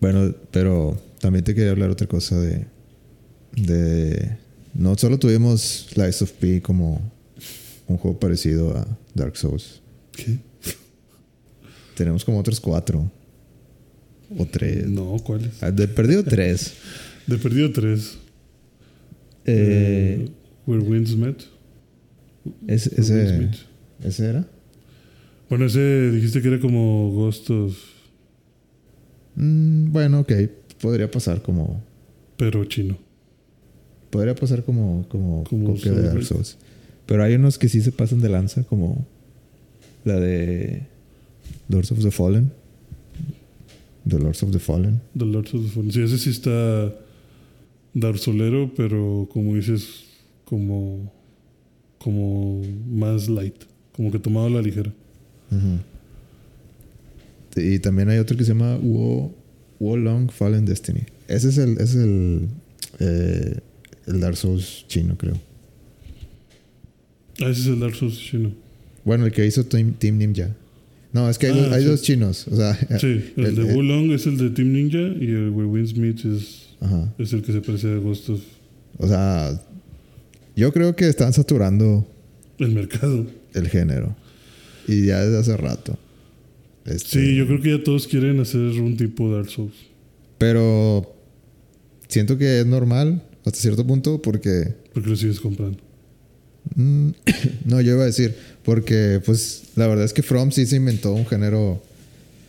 Bueno, 0.00 0.34
pero 0.50 1.00
también 1.20 1.44
te 1.44 1.54
quería 1.54 1.70
hablar 1.70 1.90
otra 1.90 2.06
cosa 2.06 2.38
de, 2.40 2.66
de, 3.56 4.36
no 4.74 4.96
solo 4.96 5.18
tuvimos 5.18 5.88
Lies 5.96 6.22
of 6.22 6.32
P 6.32 6.60
como 6.62 7.12
un 7.88 7.96
juego 7.96 8.18
parecido 8.18 8.76
a 8.76 8.86
Dark 9.14 9.36
Souls. 9.36 9.80
¿Qué? 10.12 10.38
Tenemos 11.94 12.24
como 12.24 12.38
otros 12.38 12.60
cuatro 12.60 13.10
o 14.36 14.46
tres. 14.46 14.86
No, 14.88 15.16
¿cuáles? 15.24 15.62
Ah, 15.62 15.70
De 15.70 15.88
perdido 15.88 16.22
tres. 16.22 16.74
De 17.26 17.36
perdido 17.38 17.72
tres. 17.72 18.18
Eh, 19.44 20.28
Where 20.66 20.82
Winds 20.82 21.16
Met. 21.16 21.42
ese, 22.66 22.90
Where 23.00 23.38
Winds 23.38 23.64
ese, 24.04 24.26
era. 24.28 24.46
Bueno, 25.48 25.64
ese 25.66 26.10
dijiste 26.12 26.42
que 26.42 26.48
era 26.48 26.60
como 26.60 27.10
Ghost 27.12 27.50
of, 27.50 27.76
Mm, 29.40 29.92
bueno, 29.92 30.20
ok. 30.20 30.32
Podría 30.80 31.08
pasar 31.10 31.42
como, 31.42 31.80
pero 32.36 32.64
chino. 32.64 32.98
podría 34.10 34.34
pasar 34.34 34.64
como, 34.64 35.06
como, 35.08 35.44
Como 35.44 35.74
copia 35.74 35.92
de 35.92 36.02
Dark. 36.02 36.24
Souls. 36.24 36.56
Pero 37.08 37.24
hay 37.24 37.36
unos 37.36 37.56
que 37.56 37.70
sí 37.70 37.80
se 37.80 37.90
pasan 37.90 38.20
de 38.20 38.28
lanza, 38.28 38.64
como 38.64 39.06
la 40.04 40.20
de 40.20 40.82
Lords 41.70 41.90
of 41.90 42.02
the 42.02 42.10
Fallen. 42.10 42.52
The 44.06 44.18
Lords 44.18 44.42
of 44.42 44.52
the 44.52 44.58
Fallen. 44.58 45.00
The 45.16 45.24
Lords 45.24 45.54
of 45.54 45.62
the 45.62 45.70
Fallen. 45.70 45.90
Sí, 45.90 46.02
ese 46.02 46.18
sí 46.18 46.28
está 46.28 46.94
Dark 47.94 48.18
Solero, 48.18 48.74
pero 48.76 49.26
como 49.32 49.54
dices, 49.54 50.04
como, 50.44 51.10
como 51.96 52.60
más 52.90 53.30
light, 53.30 53.56
como 53.96 54.12
que 54.12 54.18
tomado 54.18 54.48
a 54.48 54.50
la 54.50 54.60
ligera. 54.60 54.92
Y 57.56 57.78
también 57.78 58.10
hay 58.10 58.18
otro 58.18 58.36
que 58.36 58.44
se 58.44 58.52
llama 58.52 58.76
Wo, 58.76 59.34
Wo 59.80 59.96
Long 59.96 60.30
Fallen 60.30 60.66
Destiny. 60.66 61.04
Ese 61.26 61.48
es 61.48 61.56
el, 61.56 61.72
ese 61.78 61.84
es 61.84 61.94
el, 61.96 62.48
eh, 63.00 63.60
el 64.08 64.20
Dark 64.20 64.36
Souls 64.36 64.84
chino, 64.88 65.16
creo. 65.16 65.47
Ah, 67.40 67.50
ese 67.50 67.60
es 67.62 67.66
el 67.68 67.80
Dark 67.80 67.94
Souls 67.94 68.18
chino. 68.18 68.52
Bueno, 69.04 69.26
el 69.26 69.32
que 69.32 69.46
hizo 69.46 69.64
Team, 69.64 69.94
Team 69.94 70.18
Ninja. 70.18 70.54
No, 71.12 71.30
es 71.30 71.38
que 71.38 71.46
hay, 71.46 71.52
Ah, 71.52 71.62
dos, 71.62 71.72
hay 71.72 71.82
sí. 71.82 71.88
dos 71.88 72.02
chinos. 72.02 72.48
O 72.48 72.56
sea, 72.56 72.74
Sí, 73.00 73.06
el, 73.06 73.32
el- 73.46 73.54
de 73.56 73.68
el- 73.70 73.76
Wulong 73.76 74.10
es 74.12 74.26
el 74.26 74.36
de 74.36 74.50
Team 74.50 74.72
Ninja 74.72 74.98
y 74.98 75.26
el 75.30 75.50
Where 75.50 75.68
Winds 75.68 75.96
Meet 75.96 76.24
es, 76.26 76.68
ajá. 76.80 77.14
es 77.18 77.32
el 77.32 77.42
que 77.42 77.52
se 77.52 77.60
parece 77.60 77.92
a 77.92 77.96
Ghost 77.96 78.28
of 78.30 78.40
O 78.98 79.06
sea, 79.06 79.60
yo 80.56 80.72
creo 80.72 80.94
que 80.96 81.08
están 81.08 81.32
saturando 81.32 82.06
el 82.58 82.70
mercado. 82.72 83.26
el 83.54 83.68
género. 83.68 84.14
Y 84.86 85.06
ya 85.06 85.20
desde 85.24 85.38
hace 85.38 85.56
rato. 85.56 85.98
Este, 86.84 87.20
Sí, 87.20 87.36
yo 87.36 87.46
creo 87.46 87.60
que 87.60 87.70
ya 87.78 87.84
todos 87.84 88.06
quieren 88.08 88.40
hacer 88.40 88.60
un 88.80 88.96
tipo 88.96 89.30
Dark 89.32 89.48
Souls. 89.50 89.74
Pero 90.38 91.14
siento 92.08 92.36
que 92.38 92.60
es 92.60 92.66
normal 92.66 93.22
hasta 93.44 93.58
cierto 93.58 93.86
punto 93.86 94.20
porque... 94.22 94.74
Porque 94.92 95.10
lo 95.10 95.16
sigues 95.16 95.40
comprando. 95.40 95.78
Mm, 96.74 97.08
no, 97.66 97.80
yo 97.80 97.94
iba 97.94 98.02
a 98.02 98.06
decir, 98.06 98.34
porque 98.64 99.20
pues 99.24 99.62
la 99.76 99.86
verdad 99.86 100.04
es 100.04 100.12
que 100.12 100.22
From 100.22 100.50
sí 100.52 100.66
se 100.66 100.76
inventó 100.76 101.12
un 101.12 101.26
género 101.26 101.82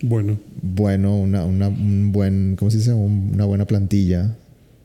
Bueno, 0.01 0.39
bueno, 0.61 1.17
una, 1.19 1.45
una, 1.45 1.67
un 1.69 2.11
buen, 2.11 2.55
¿cómo 2.57 2.71
se 2.71 2.77
dice? 2.77 2.93
Un- 2.93 3.31
una 3.33 3.45
buena 3.45 3.65
plantilla 3.65 4.35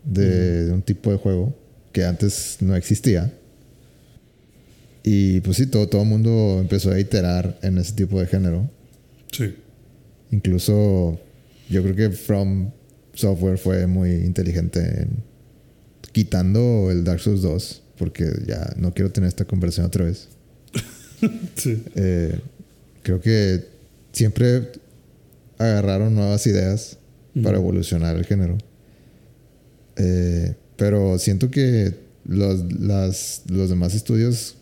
de, 0.05 0.64
de 0.66 0.72
un 0.72 0.82
tipo 0.82 1.10
de 1.10 1.18
juego 1.18 1.55
que 1.92 2.05
antes 2.05 2.56
no 2.60 2.74
existía. 2.76 3.32
Y 5.02 5.40
pues 5.40 5.59
sí, 5.59 5.66
todo, 5.66 5.86
todo 5.88 6.02
el 6.02 6.09
mundo 6.09 6.59
empezó 6.60 6.90
a 6.90 6.98
iterar 6.98 7.59
en 7.62 7.78
ese 7.78 7.92
tipo 7.92 8.18
de 8.20 8.26
género. 8.26 8.68
sí. 9.32 9.55
Incluso 10.30 11.20
yo 11.70 11.82
creo 11.84 11.94
que 11.94 12.10
From 12.10 12.70
Software 13.12 13.56
fue 13.59 13.86
muy 13.86 14.10
inteligente 14.10 14.80
en 14.80 15.09
quitando 16.10 16.90
el 16.90 17.05
Dark 17.05 17.20
Souls 17.20 17.42
2, 17.42 17.82
porque 17.98 18.30
ya 18.46 18.74
no 18.76 18.92
quiero 18.92 19.10
tener 19.10 19.28
esta 19.28 19.44
conversación 19.44 19.86
otra 19.86 20.04
vez. 20.04 20.28
Sí. 21.56 21.82
Eh, 21.94 22.38
creo 23.02 23.18
que 23.18 23.66
siempre 24.12 24.72
agarraron 25.56 26.14
nuevas 26.14 26.46
ideas 26.46 26.98
para 27.42 27.56
evolucionar 27.56 28.16
el 28.16 28.26
género. 28.26 28.58
Eh, 29.96 30.54
pero 30.76 31.18
siento 31.18 31.50
que 31.50 31.94
los, 32.26 32.72
las, 32.78 33.42
los 33.48 33.70
demás 33.70 33.94
estudios 33.94 34.56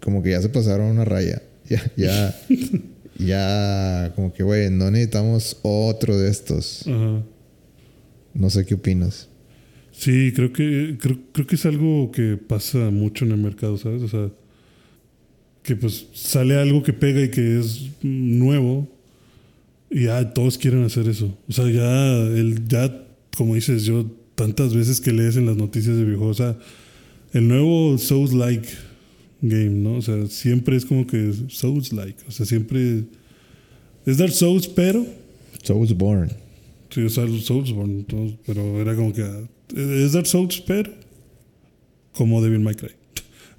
como 0.00 0.22
que 0.22 0.30
ya 0.30 0.42
se 0.42 0.48
pasaron 0.48 0.86
una 0.86 1.04
raya. 1.04 1.42
Ya, 1.68 1.82
ya, 1.96 2.34
ya 3.18 4.12
como 4.16 4.32
que, 4.32 4.42
güey, 4.42 4.70
no 4.70 4.90
necesitamos 4.90 5.58
otro 5.60 6.16
de 6.16 6.30
estos. 6.30 6.86
No 8.32 8.48
sé 8.48 8.64
qué 8.64 8.72
opinas. 8.72 9.28
Sí, 9.98 10.32
creo 10.32 10.52
que, 10.52 10.96
creo, 11.00 11.18
creo 11.32 11.44
que 11.44 11.56
es 11.56 11.66
algo 11.66 12.12
que 12.12 12.36
pasa 12.36 12.88
mucho 12.90 13.24
en 13.24 13.32
el 13.32 13.38
mercado, 13.38 13.76
¿sabes? 13.78 14.00
O 14.02 14.06
sea, 14.06 14.30
que 15.64 15.74
pues 15.74 16.06
sale 16.12 16.54
algo 16.56 16.84
que 16.84 16.92
pega 16.92 17.20
y 17.20 17.30
que 17.30 17.58
es 17.58 17.90
nuevo 18.00 18.86
y 19.90 20.04
ya 20.04 20.32
todos 20.32 20.56
quieren 20.56 20.84
hacer 20.84 21.08
eso. 21.08 21.36
O 21.48 21.52
sea, 21.52 21.68
ya, 21.68 22.16
el, 22.16 22.68
ya 22.68 23.06
como 23.36 23.56
dices 23.56 23.86
yo, 23.86 24.06
tantas 24.36 24.72
veces 24.72 25.00
que 25.00 25.10
lees 25.10 25.36
en 25.36 25.46
las 25.46 25.56
noticias 25.56 25.96
de 25.96 26.04
videojuegos, 26.04 26.38
o 26.38 26.44
sea, 26.44 26.58
el 27.32 27.48
nuevo 27.48 27.98
Souls-like 27.98 28.68
game, 29.42 29.70
¿no? 29.70 29.94
O 29.94 30.02
sea, 30.02 30.28
siempre 30.28 30.76
es 30.76 30.84
como 30.84 31.08
que 31.08 31.32
Souls-like, 31.48 32.22
o 32.28 32.30
sea, 32.30 32.46
siempre 32.46 33.02
es 34.06 34.16
Dark 34.16 34.30
Souls, 34.30 34.68
pero 34.68 35.04
Soulsborne. 35.64 36.30
Sí, 36.90 37.02
o 37.02 37.10
sea, 37.10 37.26
Soulsborne, 37.26 38.06
pero 38.46 38.80
era 38.80 38.94
como 38.94 39.12
que 39.12 39.22
ah, 39.22 39.42
es 39.74 40.12
Dark 40.12 40.26
Souls, 40.26 40.62
pero 40.66 40.92
como 42.12 42.42
Devil 42.42 42.60
May 42.60 42.74
Cry. 42.74 42.90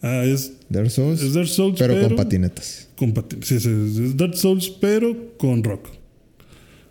Ah, 0.02 0.23
es, 0.23 0.53
Dark 0.69 0.90
Souls, 0.91 1.22
es 1.22 1.34
Dark 1.34 1.48
Souls, 1.48 1.77
pero, 1.77 1.94
pero, 1.94 2.07
con 2.07 2.18
patinetas. 2.18 2.88
con 2.95 3.14
patin- 3.14 3.44
sí, 3.44 3.60
sí, 3.60 3.69
es 4.03 4.15
Dark 4.15 4.36
Souls, 4.36 4.69
pero 4.69 5.36
con 5.38 5.64
rock. 5.64 5.90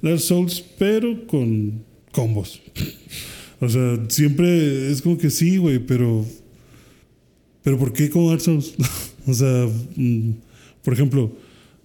Dark 0.02 0.20
Souls, 0.20 0.64
pero 0.78 1.26
con 1.26 1.84
combos. 2.12 2.60
o 3.60 3.68
sea, 3.68 4.04
siempre 4.08 4.90
es 4.90 5.02
como 5.02 5.16
que 5.16 5.30
sí, 5.30 5.56
güey, 5.56 5.78
pero. 5.78 6.24
Pero 7.62 7.78
¿por 7.78 7.92
qué 7.92 8.08
como 8.10 8.28
Dark 8.30 8.40
Souls? 8.40 8.74
o 9.26 9.34
sea, 9.34 9.68
mm, 9.96 10.30
por 10.82 10.92
ejemplo, 10.94 11.32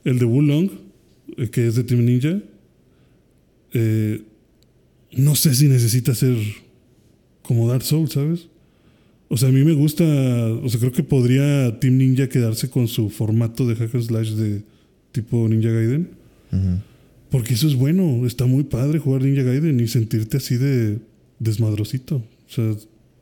el 0.04 0.20
de 0.20 0.26
Wulong, 0.26 0.70
eh, 1.38 1.50
que 1.50 1.68
es 1.68 1.76
de 1.76 1.84
Team 1.84 2.06
Ninja, 2.06 2.42
eh, 3.74 4.22
no 5.14 5.36
sé 5.36 5.56
si 5.56 5.68
necesita 5.68 6.14
ser 6.16 6.36
como 7.44 7.68
Dark 7.68 7.84
Souls, 7.84 8.14
¿sabes? 8.14 8.48
O 9.30 9.38
sea, 9.38 9.50
a 9.50 9.52
mí 9.52 9.64
me 9.64 9.74
gusta, 9.74 10.04
o 10.04 10.68
sea, 10.70 10.80
creo 10.80 10.92
que 10.92 11.04
podría 11.04 11.80
Team 11.80 11.98
Ninja 11.98 12.30
quedarse 12.30 12.70
con 12.70 12.88
su 12.88 13.10
formato 13.10 13.68
de 13.68 13.76
hack 13.76 13.94
and 13.96 14.04
slash 14.04 14.32
de 14.32 14.62
tipo 15.12 15.48
Ninja 15.48 15.70
Gaiden. 15.70 16.10
Ujú. 16.52 16.80
Porque 17.30 17.56
eso 17.56 17.68
es 17.68 17.76
bueno, 17.76 18.28
está 18.28 18.46
muy 18.46 18.64
padre 18.64 19.00
jugar 19.00 19.24
Ninja 19.24 19.44
Gaiden 19.44 19.80
y 19.80 19.88
sentirte 19.88 20.38
así 20.38 20.58
de 20.58 21.00
desmadrosito. 21.40 22.18
O 22.18 22.50
sea, 22.50 22.76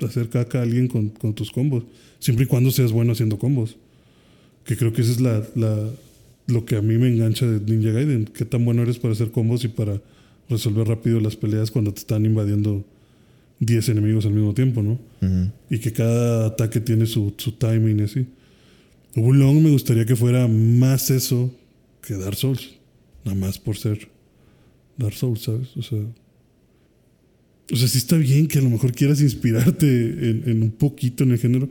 hacer 0.06 0.30
caca 0.30 0.60
a 0.60 0.64
alguien 0.64 0.88
con, 0.88 1.10
con 1.10 1.34
tus 1.34 1.52
combos. 1.52 1.86
Siempre 2.20 2.46
y 2.46 2.48
cuando 2.48 2.72
seas 2.72 2.92
bueno 2.92 3.14
haciendo 3.14 3.40
combos. 3.40 3.78
Que 4.66 4.76
creo 4.76 4.94
que 4.94 5.02
eso 5.02 5.12
es 5.12 5.22
la, 5.22 5.44
la, 5.56 5.90
lo 6.48 6.66
que 6.66 6.76
a 6.76 6.82
mí 6.82 6.98
me 6.98 7.08
engancha 7.08 7.48
de 7.48 7.60
Ninja 7.60 7.92
Gaiden. 7.92 8.26
Qué 8.26 8.46
tan 8.46 8.66
bueno 8.66 8.82
eres 8.82 9.00
para 9.00 9.14
hacer 9.14 9.32
combos 9.32 9.64
y 9.64 9.70
para 9.70 10.02
resolver 10.50 10.88
rápido 10.88 11.20
las 11.20 11.38
peleas 11.38 11.72
cuando 11.72 11.94
te 11.94 12.00
están 12.00 12.26
invadiendo 12.26 12.84
10 13.62 13.90
enemigos 13.90 14.26
al 14.26 14.34
mismo 14.34 14.54
tiempo, 14.54 14.82
¿no? 14.82 15.00
Y 15.70 15.78
que 15.78 15.94
cada 15.94 16.48
ataque 16.48 16.82
tiene 16.82 17.06
su, 17.06 17.34
su 17.38 17.54
timing 17.54 18.00
y 18.00 18.04
así. 18.04 18.26
Wulong 19.16 19.62
me 19.62 19.70
gustaría 19.70 20.06
que 20.06 20.16
fuera 20.16 20.48
más 20.48 21.12
eso 21.12 21.54
que 22.02 22.16
Dark 22.16 22.36
Souls. 22.36 22.72
Nada 23.24 23.38
más 23.38 23.60
por 23.60 23.78
ser 23.78 24.10
Dark 24.98 25.14
Souls, 25.14 25.42
¿sabes? 25.42 25.78
O 25.78 25.84
sea, 25.84 26.00
o 27.72 27.76
sea, 27.76 27.88
sí 27.88 28.00
está 28.00 28.18
bien 28.18 28.48
que 28.48 28.58
a 28.58 28.62
lo 28.64 28.72
mejor 28.72 28.94
quieras 28.94 29.22
inspirarte 29.22 29.86
en, 29.88 30.44
en 30.48 30.64
un 30.64 30.72
poquito 30.72 31.24
en 31.24 31.32
el 31.32 31.38
género, 31.38 31.70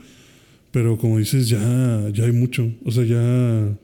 pero 0.70 0.96
como 0.96 1.18
dices, 1.18 1.48
ya, 1.48 2.08
ya 2.14 2.24
hay 2.24 2.32
mucho. 2.32 2.72
O 2.84 2.92
sea, 2.92 3.04
ya, 3.04 3.76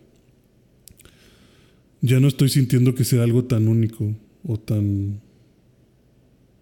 ya 2.02 2.20
no 2.20 2.28
estoy 2.28 2.50
sintiendo 2.50 2.94
que 2.94 3.02
sea 3.02 3.24
algo 3.24 3.44
tan 3.44 3.66
único 3.66 4.14
o 4.44 4.58
tan... 4.58 5.25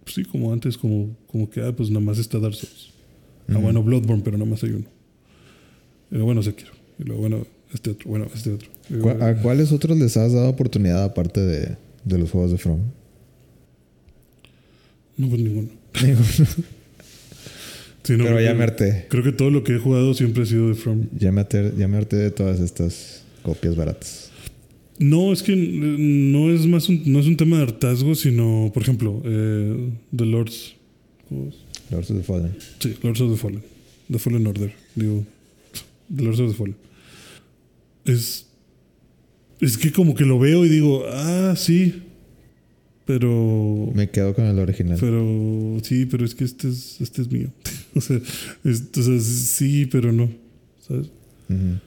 pues 0.04 0.14
sí, 0.14 0.24
como 0.24 0.52
antes, 0.52 0.76
como, 0.78 1.16
como 1.26 1.48
que, 1.50 1.60
ah, 1.62 1.72
pues 1.76 1.90
nada 1.90 2.04
más 2.04 2.18
está 2.18 2.38
Dark 2.38 2.54
Souls. 2.54 2.90
Ah, 3.48 3.58
bueno, 3.58 3.82
Bloodborne, 3.82 4.22
pero 4.24 4.38
nada 4.38 4.48
más 4.50 4.62
hay 4.62 4.70
uno. 4.70 4.86
Y 6.10 6.14
luego, 6.14 6.26
bueno, 6.26 6.42
Sekiro. 6.42 6.70
Y 6.98 7.04
luego, 7.04 7.20
bueno, 7.22 7.46
este 7.72 7.90
otro. 7.90 8.08
Bueno, 8.08 8.26
este 8.34 8.52
otro. 8.52 8.68
Y 8.88 8.94
luego- 8.94 9.18
¿Cu- 9.18 9.24
¿A 9.24 9.34
cuáles 9.42 9.72
otros 9.72 9.98
les 9.98 10.16
has 10.16 10.32
dado 10.32 10.48
oportunidad 10.48 11.02
aparte 11.04 11.40
de, 11.40 11.76
de 12.04 12.18
los 12.18 12.30
juegos 12.30 12.52
de 12.52 12.58
From? 12.58 12.80
No, 15.16 15.28
pues 15.28 15.40
ninguno. 15.40 15.68
Sí, 18.02 18.18
no, 18.18 18.24
Pero 18.24 18.38
ya 18.38 18.52
me 18.52 18.64
harté. 18.64 19.06
Creo 19.08 19.22
que 19.22 19.32
todo 19.32 19.48
lo 19.50 19.64
que 19.64 19.76
he 19.76 19.78
jugado 19.78 20.12
siempre 20.12 20.42
ha 20.42 20.46
sido 20.46 20.68
de 20.68 20.74
From. 20.74 21.06
Ya 21.18 21.32
me 21.32 21.40
harté, 21.40 21.72
ya 21.78 21.88
me 21.88 21.96
harté 21.96 22.16
de 22.16 22.30
todas 22.30 22.60
estas 22.60 23.22
copias 23.42 23.76
baratas. 23.76 24.23
No, 24.98 25.32
es 25.32 25.42
que 25.42 25.52
eh, 25.54 25.56
no 25.56 26.50
es 26.52 26.66
más 26.66 26.88
un, 26.88 27.02
no 27.06 27.18
es 27.18 27.26
un 27.26 27.36
tema 27.36 27.56
de 27.56 27.64
hartazgo, 27.64 28.14
sino, 28.14 28.70
por 28.72 28.82
ejemplo, 28.82 29.20
eh, 29.24 29.90
The 30.14 30.24
Lords. 30.26 30.74
¿cómo 31.28 31.48
es? 31.48 31.54
Lords 31.90 32.10
of 32.10 32.16
the 32.18 32.22
Fallen. 32.22 32.56
Sí, 32.78 32.94
Lords 33.02 33.20
of 33.20 33.32
the 33.32 33.36
Fallen. 33.36 33.62
The 34.10 34.18
Fallen 34.18 34.46
Order. 34.46 34.72
Digo, 34.94 35.24
The 36.14 36.22
Lords 36.22 36.40
of 36.40 36.50
the 36.52 36.56
Fallen. 36.56 36.76
Es. 38.04 38.46
Es 39.60 39.78
que 39.78 39.92
como 39.92 40.14
que 40.14 40.24
lo 40.24 40.38
veo 40.38 40.64
y 40.64 40.68
digo, 40.68 41.04
ah, 41.10 41.54
sí. 41.56 42.02
Pero. 43.06 43.90
Me 43.94 44.10
quedo 44.10 44.34
con 44.34 44.44
el 44.46 44.58
original. 44.58 44.96
Pero 45.00 45.78
sí, 45.82 46.06
pero 46.06 46.24
es 46.24 46.34
que 46.34 46.44
este 46.44 46.68
es, 46.68 47.00
este 47.00 47.22
es 47.22 47.30
mío. 47.30 47.48
o, 47.94 48.00
sea, 48.00 48.18
es- 48.64 48.84
o 48.96 49.02
sea, 49.02 49.20
sí, 49.20 49.86
pero 49.86 50.12
no. 50.12 50.30
¿Sabes? 50.86 51.06
Ujú. 51.48 51.78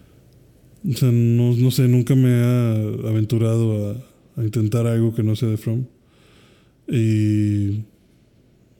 O 0.89 0.93
sea, 0.93 1.11
no, 1.11 1.55
no 1.55 1.71
sé, 1.71 1.87
nunca 1.87 2.15
me 2.15 2.29
ha 2.29 2.71
aventurado 3.09 3.91
a, 3.91 4.41
a 4.41 4.43
intentar 4.43 4.87
algo 4.87 5.13
que 5.13 5.23
no 5.23 5.35
sea 5.35 5.49
de 5.49 5.57
From. 5.57 5.85
Y. 6.87 7.83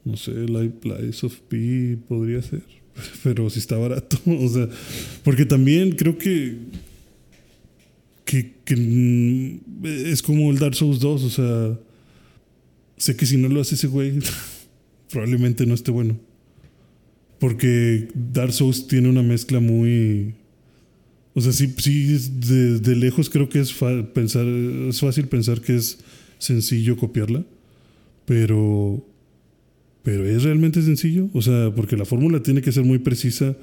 No 0.05 0.15
sé, 0.15 0.31
Life 0.31 0.77
Lies 0.83 1.23
of 1.23 1.37
P 1.49 1.97
podría 2.07 2.41
ser. 2.41 2.63
Pero 3.23 3.49
si 3.49 3.59
está 3.59 3.77
barato. 3.77 4.17
O 4.25 4.47
sea, 4.47 4.69
porque 5.23 5.45
también 5.45 5.91
creo 5.91 6.17
que. 6.17 6.57
Que, 8.23 8.55
que 8.65 8.75
mm, 8.75 9.85
es 9.85 10.21
como 10.21 10.51
el 10.51 10.59
Dark 10.59 10.75
Souls 10.75 10.99
2. 10.99 11.23
O 11.23 11.29
sea, 11.29 11.79
sé 12.97 13.15
que 13.15 13.25
si 13.25 13.37
no 13.37 13.47
lo 13.49 13.61
hace 13.61 13.75
ese 13.75 13.87
güey, 13.87 14.19
probablemente 15.11 15.65
no 15.65 15.73
esté 15.73 15.91
bueno. 15.91 16.17
Porque 17.39 18.07
Dark 18.13 18.53
Souls 18.53 18.87
tiene 18.87 19.09
una 19.09 19.23
mezcla 19.23 19.59
muy. 19.59 20.33
O 21.37 21.41
sea, 21.41 21.53
sí, 21.53 21.71
sí 21.77 22.17
de, 22.47 22.79
de 22.79 22.95
lejos 22.95 23.29
creo 23.29 23.47
que 23.47 23.59
es, 23.59 23.71
pensar, 24.15 24.47
es 24.47 24.99
fácil 24.99 25.27
pensar 25.27 25.61
que 25.61 25.75
es 25.75 25.99
sencillo 26.39 26.97
copiarla. 26.97 27.45
Pero. 28.25 29.05
Pero 30.01 30.25
es 30.25 30.41
realmente 30.41 30.81
sencillo. 30.81 31.29
O 31.33 31.43
sea, 31.43 31.71
porque 31.75 31.95
la 31.95 32.05
fórmula 32.05 32.41
tiene 32.41 32.63
que 32.63 32.71
ser 32.71 32.85
muy 32.85 32.97
precisa, 32.97 33.55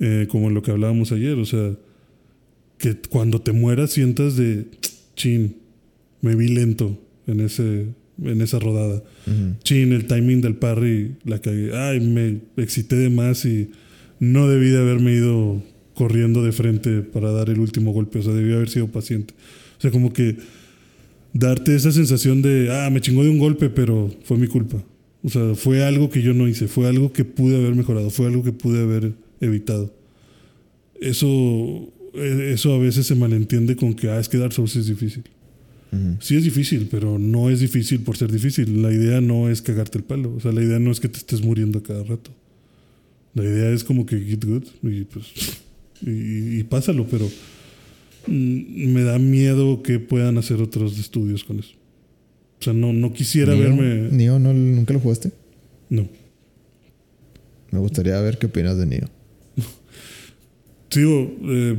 eh, 0.00 0.26
como 0.28 0.48
en 0.48 0.54
lo 0.54 0.60
que 0.60 0.70
hablábamos 0.70 1.10
ayer. 1.10 1.38
O 1.38 1.46
sea, 1.46 1.78
que 2.76 2.94
cuando 3.08 3.40
te 3.40 3.52
mueras 3.52 3.90
sientas 3.90 4.36
de. 4.36 4.66
Chin, 5.16 5.56
me 6.20 6.36
vi 6.36 6.48
lento 6.48 7.02
en 7.26 7.40
ese 7.40 7.86
en 8.22 8.42
esa 8.42 8.58
rodada. 8.58 9.02
Chin, 9.64 9.94
el 9.94 10.04
timing 10.04 10.42
del 10.42 10.56
parry, 10.56 11.14
la 11.24 11.38
cagué. 11.40 11.74
Ay, 11.74 12.00
me 12.00 12.40
excité 12.62 12.96
de 12.96 13.08
más 13.08 13.46
y 13.46 13.70
no 14.20 14.46
debí 14.46 14.68
de 14.68 14.78
haberme 14.78 15.14
ido 15.14 15.62
corriendo 15.98 16.44
de 16.44 16.52
frente 16.52 17.02
para 17.02 17.32
dar 17.32 17.50
el 17.50 17.58
último 17.58 17.92
golpe. 17.92 18.20
O 18.20 18.22
sea, 18.22 18.32
debí 18.32 18.52
haber 18.52 18.70
sido 18.70 18.86
paciente. 18.86 19.34
O 19.78 19.80
sea, 19.80 19.90
como 19.90 20.12
que 20.12 20.36
darte 21.32 21.74
esa 21.74 21.90
sensación 21.90 22.40
de, 22.40 22.68
ah, 22.70 22.88
me 22.88 23.00
chingó 23.00 23.24
de 23.24 23.30
un 23.30 23.38
golpe, 23.38 23.68
pero 23.68 24.08
fue 24.22 24.36
mi 24.36 24.46
culpa. 24.46 24.76
O 25.24 25.28
sea, 25.28 25.56
fue 25.56 25.84
algo 25.84 26.08
que 26.08 26.22
yo 26.22 26.34
no 26.34 26.46
hice, 26.46 26.68
fue 26.68 26.86
algo 26.86 27.12
que 27.12 27.24
pude 27.24 27.56
haber 27.56 27.74
mejorado, 27.74 28.10
fue 28.10 28.26
algo 28.28 28.44
que 28.44 28.52
pude 28.52 28.80
haber 28.80 29.12
evitado. 29.40 29.92
Eso, 31.00 31.92
eh, 32.14 32.52
eso 32.54 32.72
a 32.72 32.78
veces 32.78 33.04
se 33.04 33.16
malentiende 33.16 33.74
con 33.74 33.94
que, 33.94 34.08
ah, 34.08 34.20
es 34.20 34.28
que 34.28 34.38
Dark 34.38 34.52
Souls 34.52 34.76
es 34.76 34.86
difícil. 34.86 35.24
Sí 36.20 36.36
es 36.36 36.44
difícil, 36.44 36.86
pero 36.88 37.18
no 37.18 37.50
es 37.50 37.60
difícil 37.60 38.00
por 38.00 38.16
ser 38.16 38.30
difícil. 38.30 38.82
La 38.82 38.92
idea 38.92 39.20
no 39.20 39.48
es 39.48 39.62
cagarte 39.62 39.98
el 39.98 40.04
palo. 40.04 40.34
O 40.36 40.40
sea, 40.40 40.52
la 40.52 40.62
idea 40.62 40.78
no 40.78 40.92
es 40.92 41.00
que 41.00 41.08
te 41.08 41.16
estés 41.16 41.42
muriendo 41.42 41.82
cada 41.82 42.04
rato. 42.04 42.30
La 43.34 43.42
idea 43.42 43.70
es 43.70 43.84
como 43.84 44.04
que 44.04 44.20
get 44.20 44.44
good 44.44 44.64
y 44.82 45.04
pues 45.04 45.32
y, 46.02 46.62
pásalo, 46.64 47.06
pero 47.06 47.28
mm, 48.26 48.92
me 48.92 49.02
da 49.02 49.18
miedo 49.18 49.82
que 49.82 49.98
puedan 49.98 50.38
hacer 50.38 50.62
otros 50.62 50.98
estudios 50.98 51.44
con 51.44 51.58
eso. 51.58 51.74
O 52.60 52.64
sea, 52.64 52.72
no, 52.72 52.92
no 52.92 53.12
quisiera 53.12 53.54
verme. 53.54 54.08
¿Nio 54.10 54.38
no, 54.38 54.52
nunca 54.52 54.92
lo 54.92 55.00
jugaste? 55.00 55.32
No. 55.90 56.08
Me 57.70 57.78
gustaría 57.78 58.20
ver 58.20 58.38
qué 58.38 58.46
opinas 58.46 58.78
de 58.78 58.86
Nio. 58.86 59.08
Sigo, 60.90 61.36
eh, 61.44 61.76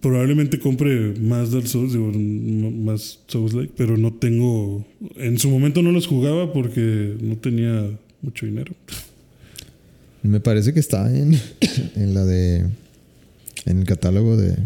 probablemente 0.00 0.58
compre 0.58 1.14
más 1.18 1.50
Dark 1.50 1.66
Souls, 1.66 1.92
digo, 1.92 2.12
más 2.12 3.20
Souls-like, 3.26 3.72
pero 3.76 3.96
no 3.96 4.12
tengo. 4.12 4.86
En 5.16 5.38
su 5.38 5.48
momento 5.50 5.82
no 5.82 5.92
los 5.92 6.06
jugaba 6.06 6.52
porque 6.52 7.16
no 7.20 7.36
tenía 7.38 7.90
mucho 8.20 8.46
dinero. 8.46 8.74
Me 10.24 10.40
parece 10.40 10.72
que 10.72 10.80
está 10.80 11.14
en, 11.14 11.34
en 11.96 12.14
la 12.14 12.24
de. 12.24 12.66
En 13.66 13.78
el 13.78 13.84
catálogo 13.84 14.36
de, 14.36 14.56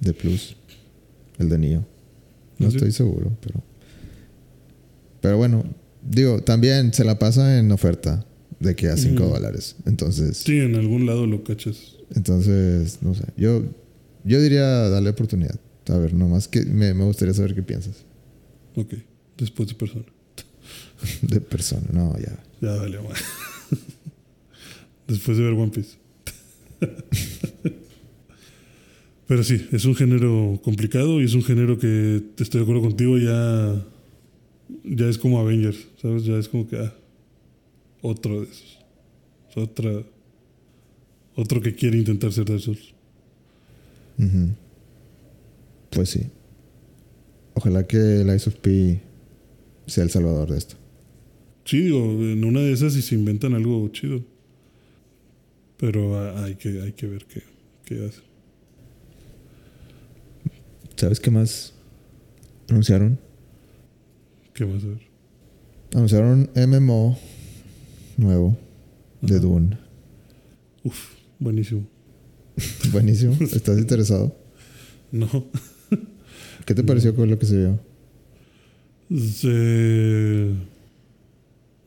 de 0.00 0.12
Plus. 0.12 0.56
El 1.38 1.48
de 1.48 1.58
Nio. 1.58 1.86
No 2.58 2.66
¿Ah, 2.66 2.70
estoy 2.70 2.92
seguro, 2.92 3.36
pero. 3.40 3.62
Pero 5.20 5.36
bueno, 5.36 5.64
digo, 6.02 6.40
también 6.42 6.92
se 6.92 7.04
la 7.04 7.18
pasa 7.18 7.58
en 7.58 7.70
oferta 7.72 8.24
de 8.58 8.74
que 8.74 8.88
a 8.88 8.96
5 8.96 9.22
dólares. 9.24 9.76
Entonces. 9.86 10.38
Sí, 10.38 10.58
en 10.58 10.74
algún 10.74 11.06
lado 11.06 11.26
lo 11.26 11.44
cachas. 11.44 11.96
Entonces, 12.14 12.98
no 13.02 13.14
sé. 13.14 13.24
Yo 13.36 13.64
yo 14.26 14.40
diría 14.40 14.88
darle 14.88 15.10
oportunidad. 15.10 15.58
A 15.88 15.98
ver, 15.98 16.12
nomás 16.12 16.48
que 16.48 16.64
me, 16.64 16.92
me 16.94 17.04
gustaría 17.04 17.32
saber 17.32 17.54
qué 17.54 17.62
piensas. 17.62 18.04
Ok, 18.74 18.94
después 19.38 19.68
de 19.68 19.74
persona. 19.76 20.04
de 21.22 21.40
persona, 21.40 21.86
no, 21.92 22.18
ya. 22.18 22.42
Ya 22.60 22.74
vale, 22.76 22.98
Después 25.06 25.38
de 25.38 25.44
ver 25.44 25.52
One 25.52 25.70
Piece. 25.70 25.96
Pero 29.26 29.42
sí, 29.42 29.66
es 29.72 29.84
un 29.84 29.94
género 29.94 30.60
complicado 30.62 31.20
y 31.20 31.24
es 31.24 31.34
un 31.34 31.42
género 31.42 31.78
que, 31.78 32.22
estoy 32.38 32.60
de 32.60 32.62
acuerdo 32.62 32.82
contigo, 32.82 33.18
ya, 33.18 33.84
ya 34.84 35.08
es 35.08 35.18
como 35.18 35.40
Avengers, 35.40 35.88
¿sabes? 36.00 36.24
Ya 36.24 36.36
es 36.36 36.48
como 36.48 36.68
que, 36.68 36.76
ah, 36.76 36.94
otro 38.02 38.40
de 38.40 38.46
esos. 38.46 38.78
otra, 39.56 39.90
otro 41.34 41.60
que 41.60 41.74
quiere 41.74 41.98
intentar 41.98 42.32
ser 42.32 42.44
de 42.44 42.56
esos. 42.56 42.94
Pues 45.90 46.10
sí. 46.10 46.20
Ojalá 47.54 47.86
que 47.86 47.96
el 47.96 48.34
Ice 48.34 48.48
of 48.48 48.56
P 48.56 49.00
sea 49.86 50.04
el 50.04 50.10
salvador 50.10 50.50
de 50.50 50.58
esto. 50.58 50.76
Sí, 51.64 51.80
digo, 51.80 51.98
en 51.98 52.44
una 52.44 52.60
de 52.60 52.72
esas 52.72 52.94
y 52.96 53.02
se 53.02 53.16
inventan 53.16 53.54
algo 53.54 53.88
chido. 53.88 54.22
Pero 55.76 56.38
hay 56.38 56.54
que, 56.54 56.80
hay 56.80 56.92
que 56.92 57.06
ver 57.06 57.26
qué, 57.26 57.42
qué 57.84 58.06
hacen. 58.06 58.24
¿Sabes 60.96 61.20
qué 61.20 61.30
más 61.30 61.74
anunciaron? 62.68 63.18
¿Qué 64.54 64.64
vas 64.64 64.82
a 64.84 64.88
ver? 64.88 65.02
Anunciaron 65.94 66.50
MMO 66.54 67.18
nuevo 68.16 68.56
de 69.20 69.38
Dune. 69.38 69.78
Uf, 70.82 71.14
buenísimo. 71.38 71.86
Buenísimo. 72.90 73.36
¿Estás 73.40 73.78
interesado? 73.78 74.34
No. 75.12 75.28
¿Qué 76.64 76.74
te 76.74 76.82
pareció 76.82 77.14
con 77.14 77.28
lo 77.28 77.38
que 77.38 77.44
se 77.44 77.58
vio? 77.58 77.78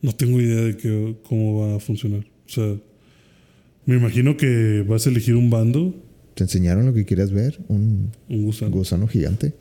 No 0.02 0.12
tengo 0.12 0.40
idea 0.40 0.60
de 0.62 0.76
que, 0.76 1.16
cómo 1.24 1.60
va 1.60 1.76
a 1.76 1.80
funcionar. 1.80 2.24
O 2.46 2.48
sea, 2.48 2.76
me 3.90 3.96
imagino 3.96 4.36
que 4.36 4.84
vas 4.86 5.04
a 5.08 5.10
elegir 5.10 5.34
un 5.34 5.50
bando. 5.50 5.92
¿Te 6.34 6.44
enseñaron 6.44 6.86
lo 6.86 6.94
que 6.94 7.04
querías 7.04 7.32
ver? 7.32 7.58
Un, 7.66 8.12
un 8.28 8.44
gusano. 8.44 8.70
gusano 8.70 9.08
gigante. 9.08 9.54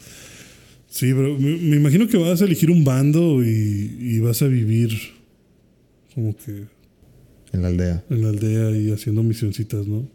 Sí, 0.87 1.11
pero 1.15 1.35
me, 1.39 1.75
imagino 1.75 2.07
que 2.07 2.17
vas 2.17 2.39
a 2.39 2.45
elegir 2.45 2.69
un 2.69 2.83
bando 2.83 3.43
y, 3.43 3.97
y 3.99 4.19
vas 4.19 4.43
a 4.43 4.47
vivir 4.47 4.91
como 6.13 6.37
que... 6.37 6.67
En 7.53 7.63
la 7.63 7.69
aldea. 7.69 8.03
En 8.11 8.21
la 8.21 8.29
aldea 8.29 8.69
y 8.69 8.91
haciendo 8.91 9.23
misioncitas, 9.23 9.87
¿no? 9.87 10.07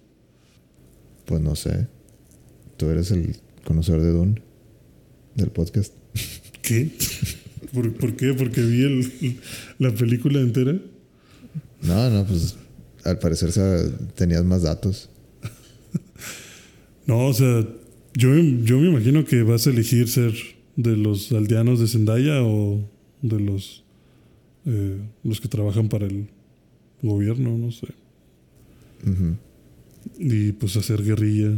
Pues 1.25 1.41
no 1.41 1.57
sé. 1.57 1.89
Tú 2.77 2.91
eres 2.91 3.11
el 3.11 3.35
conocedor 3.65 4.03
de 4.03 4.11
Dune 4.13 4.43
del 5.35 5.51
podcast. 5.51 5.93
¿Qué? 6.63 6.89
¿Por, 7.73 8.15
qué? 8.15 8.33
¿Porque 8.35 8.63
vi 8.63 8.85
el, 8.85 9.41
la 9.81 9.91
película 9.91 10.39
entera? 10.39 10.81
No, 11.83 12.11
no, 12.11 12.25
pues 12.25 12.57
al 13.05 13.19
parecer 13.19 13.51
tenías 14.15 14.45
más 14.45 14.63
datos. 14.63 15.09
no, 17.07 17.27
o 17.27 17.35
sea, 17.35 17.67
yo, 18.15 18.35
yo 18.35 18.79
me 18.79 18.89
imagino 18.89 19.25
que 19.25 19.43
vas 19.43 19.67
a 19.67 19.71
elegir 19.71 20.09
ser 20.09 20.33
de 20.77 20.97
los 20.97 21.33
aldeanos 21.33 21.81
de 21.81 21.87
Zendaya 21.87 22.43
o 22.43 22.81
de 23.23 23.41
los, 23.41 23.85
eh, 24.67 24.99
los 25.23 25.41
que 25.41 25.49
trabajan 25.49 25.89
para 25.89 26.07
el 26.07 26.29
gobierno, 27.03 27.57
no 27.59 27.71
sé. 27.71 27.89
Y 30.19 30.53
pues 30.53 30.77
hacer 30.77 31.03
guerrilla, 31.03 31.53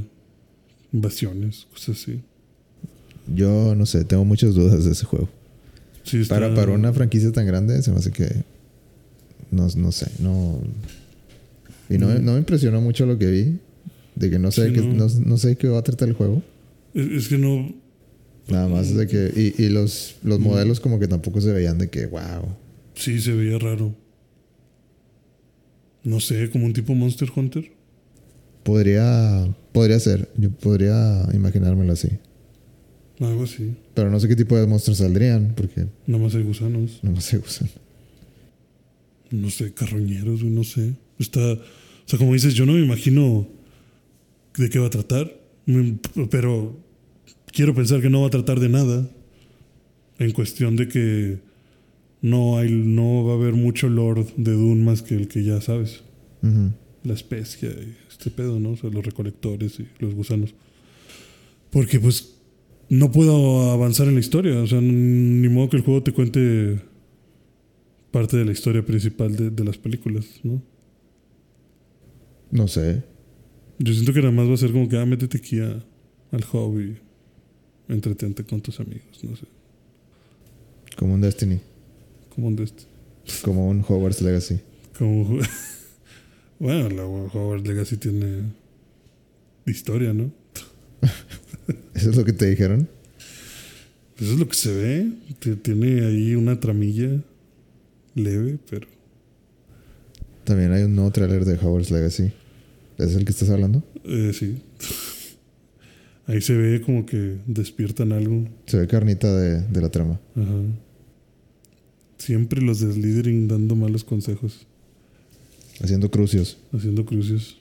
invasiones, 0.92 1.66
cosas 1.70 2.00
así. 2.00 2.20
Yo 3.34 3.74
no 3.74 3.86
sé, 3.86 4.04
tengo 4.04 4.24
muchas 4.24 4.54
dudas 4.54 4.84
de 4.84 4.92
ese 4.92 5.04
juego. 5.04 5.28
para, 6.28 6.54
para 6.54 6.72
una 6.72 6.92
franquicia 6.92 7.32
tan 7.32 7.46
grande, 7.46 7.82
se 7.82 7.90
me 7.92 7.98
hace 7.98 8.10
que. 8.10 8.44
No, 9.50 9.68
no 9.76 9.92
sé, 9.92 10.10
no. 10.20 10.60
Y 11.88 11.98
no, 11.98 12.08
no, 12.18 12.32
me 12.32 12.38
impresionó 12.38 12.80
mucho 12.80 13.06
lo 13.06 13.18
que 13.18 13.30
vi. 13.30 13.58
De 14.14 14.30
que 14.30 14.38
no 14.38 14.50
sé, 14.50 14.72
que, 14.72 14.80
no. 14.80 15.06
no, 15.06 15.36
sé 15.38 15.56
qué 15.56 15.68
va 15.68 15.78
a 15.78 15.82
tratar 15.82 16.08
el 16.08 16.14
juego. 16.14 16.42
Es, 16.94 17.28
que 17.28 17.36
no. 17.36 17.74
Nada 18.48 18.68
más 18.68 18.94
de 18.94 19.06
que. 19.06 19.54
Y, 19.58 19.62
y 19.62 19.68
los, 19.68 20.16
los 20.22 20.40
modelos, 20.40 20.80
como 20.80 20.98
que 20.98 21.06
tampoco 21.06 21.40
se 21.40 21.52
veían 21.52 21.78
de 21.78 21.88
que, 21.88 22.06
wow. 22.06 22.48
Sí, 22.94 23.20
se 23.20 23.32
veía 23.32 23.58
raro. 23.58 23.94
No 26.02 26.20
sé, 26.20 26.50
como 26.50 26.64
un 26.64 26.72
tipo 26.72 26.94
Monster 26.94 27.28
Hunter. 27.34 27.70
Podría, 28.62 29.54
podría 29.72 30.00
ser. 30.00 30.30
Yo 30.36 30.50
podría 30.50 31.28
imaginármelo 31.34 31.92
así. 31.92 32.08
Algo 33.20 33.44
así. 33.44 33.76
Pero 33.94 34.10
no 34.10 34.20
sé 34.20 34.28
qué 34.28 34.36
tipo 34.36 34.56
de 34.56 34.66
monstruos 34.66 34.98
saldrían, 34.98 35.54
porque... 35.56 35.86
más 36.06 36.34
hay 36.34 36.42
gusanos. 36.42 37.00
más 37.02 37.32
hay 37.32 37.38
gusanos. 37.40 37.74
No 39.30 39.50
sé, 39.50 39.72
carroñeros, 39.72 40.42
no 40.44 40.64
sé. 40.64 40.94
Está... 41.18 41.40
O 41.40 42.08
sea, 42.08 42.18
como 42.18 42.34
dices, 42.34 42.54
yo 42.54 42.66
no 42.66 42.72
me 42.72 42.84
imagino 42.84 43.48
de 44.56 44.70
qué 44.70 44.78
va 44.78 44.86
a 44.86 44.90
tratar. 44.90 45.32
Pero 46.30 46.78
quiero 47.52 47.74
pensar 47.74 48.00
que 48.00 48.10
no 48.10 48.20
va 48.20 48.28
a 48.28 48.30
tratar 48.30 48.60
de 48.60 48.68
nada. 48.68 49.10
En 50.18 50.32
cuestión 50.32 50.76
de 50.76 50.88
que 50.88 51.38
no 52.22 52.58
hay 52.58 52.70
no 52.70 53.24
va 53.24 53.32
a 53.32 53.36
haber 53.36 53.54
mucho 53.54 53.88
lord 53.88 54.34
de 54.36 54.52
Dune 54.52 54.82
más 54.82 55.02
que 55.02 55.14
el 55.14 55.28
que 55.28 55.44
ya 55.44 55.60
sabes. 55.60 56.02
La 57.02 57.14
especie 57.14 57.70
este 58.08 58.30
pedo, 58.30 58.58
¿no? 58.60 58.70
O 58.70 58.76
sea, 58.76 58.90
los 58.90 59.04
recolectores 59.04 59.78
y 59.80 59.86
los 59.98 60.14
gusanos. 60.14 60.54
Porque 61.70 62.00
pues 62.00 62.36
no 62.88 63.10
puedo 63.10 63.72
avanzar 63.72 64.08
en 64.08 64.14
la 64.14 64.20
historia. 64.20 64.60
O 64.60 64.66
sea, 64.66 64.80
ni 64.80 65.48
modo 65.48 65.70
que 65.70 65.76
el 65.76 65.82
juego 65.82 66.02
te 66.02 66.12
cuente 66.12 66.80
parte 68.10 68.36
de 68.36 68.44
la 68.44 68.52
historia 68.52 68.84
principal 68.84 69.54
de, 69.54 69.64
las 69.64 69.76
películas, 69.76 70.26
¿no? 70.42 70.62
No 72.56 72.68
sé. 72.68 73.02
Yo 73.78 73.92
siento 73.92 74.12
que 74.12 74.20
nada 74.20 74.32
más 74.32 74.48
va 74.48 74.54
a 74.54 74.56
ser 74.56 74.72
como 74.72 74.88
que, 74.88 74.96
ah, 74.96 75.04
métete 75.04 75.36
aquí 75.38 75.60
a- 75.60 75.84
al 76.32 76.44
hobby, 76.44 76.96
entretente 77.88 78.44
con 78.44 78.60
tus 78.60 78.80
amigos, 78.80 79.22
no 79.22 79.36
sé. 79.36 79.44
Como 80.96 81.14
un 81.14 81.20
Destiny. 81.20 81.60
Como 82.34 82.48
un 82.48 82.56
de 82.56 82.64
este. 82.64 82.84
Como 83.42 83.68
un 83.68 83.80
Hogwarts 83.86 84.22
Legacy. 84.22 84.60
Como, 84.98 85.38
bueno, 86.58 86.88
la 86.88 87.04
Hogwarts 87.04 87.66
Legacy 87.68 87.96
tiene 87.98 88.44
historia, 89.66 90.14
¿no? 90.14 90.30
¿Eso 91.94 92.10
es 92.10 92.16
lo 92.16 92.24
que 92.24 92.32
te 92.32 92.48
dijeron? 92.48 92.88
Eso 94.18 94.32
es 94.32 94.38
lo 94.38 94.48
que 94.48 94.54
se 94.54 94.72
ve. 94.74 95.12
Tiene 95.62 96.06
ahí 96.06 96.34
una 96.34 96.58
tramilla 96.58 97.20
leve, 98.14 98.58
pero 98.70 98.86
También 100.44 100.72
hay 100.72 100.84
un 100.84 100.94
nuevo 100.94 101.10
tráiler 101.10 101.44
de 101.44 101.54
Hogwarts 101.56 101.90
Legacy. 101.90 102.32
¿Es 102.98 103.14
el 103.14 103.24
que 103.24 103.30
estás 103.32 103.50
hablando? 103.50 103.82
eh, 104.04 104.32
sí. 104.34 104.56
Ahí 106.28 106.40
se 106.40 106.54
ve 106.54 106.80
como 106.80 107.06
que 107.06 107.36
despiertan 107.46 108.10
algo. 108.12 108.48
Se 108.66 108.78
ve 108.78 108.88
carnita 108.88 109.32
de, 109.36 109.60
de 109.62 109.80
la 109.80 109.90
trama. 109.90 110.20
Ajá. 110.34 110.60
Siempre 112.18 112.60
los 112.60 112.80
de 112.80 112.92
Slytherin 112.92 113.46
dando 113.46 113.76
malos 113.76 114.02
consejos, 114.02 114.66
Haciendo 115.80 116.10
crucios. 116.10 116.56
haciendo 116.72 117.04
crucios. 117.06 117.58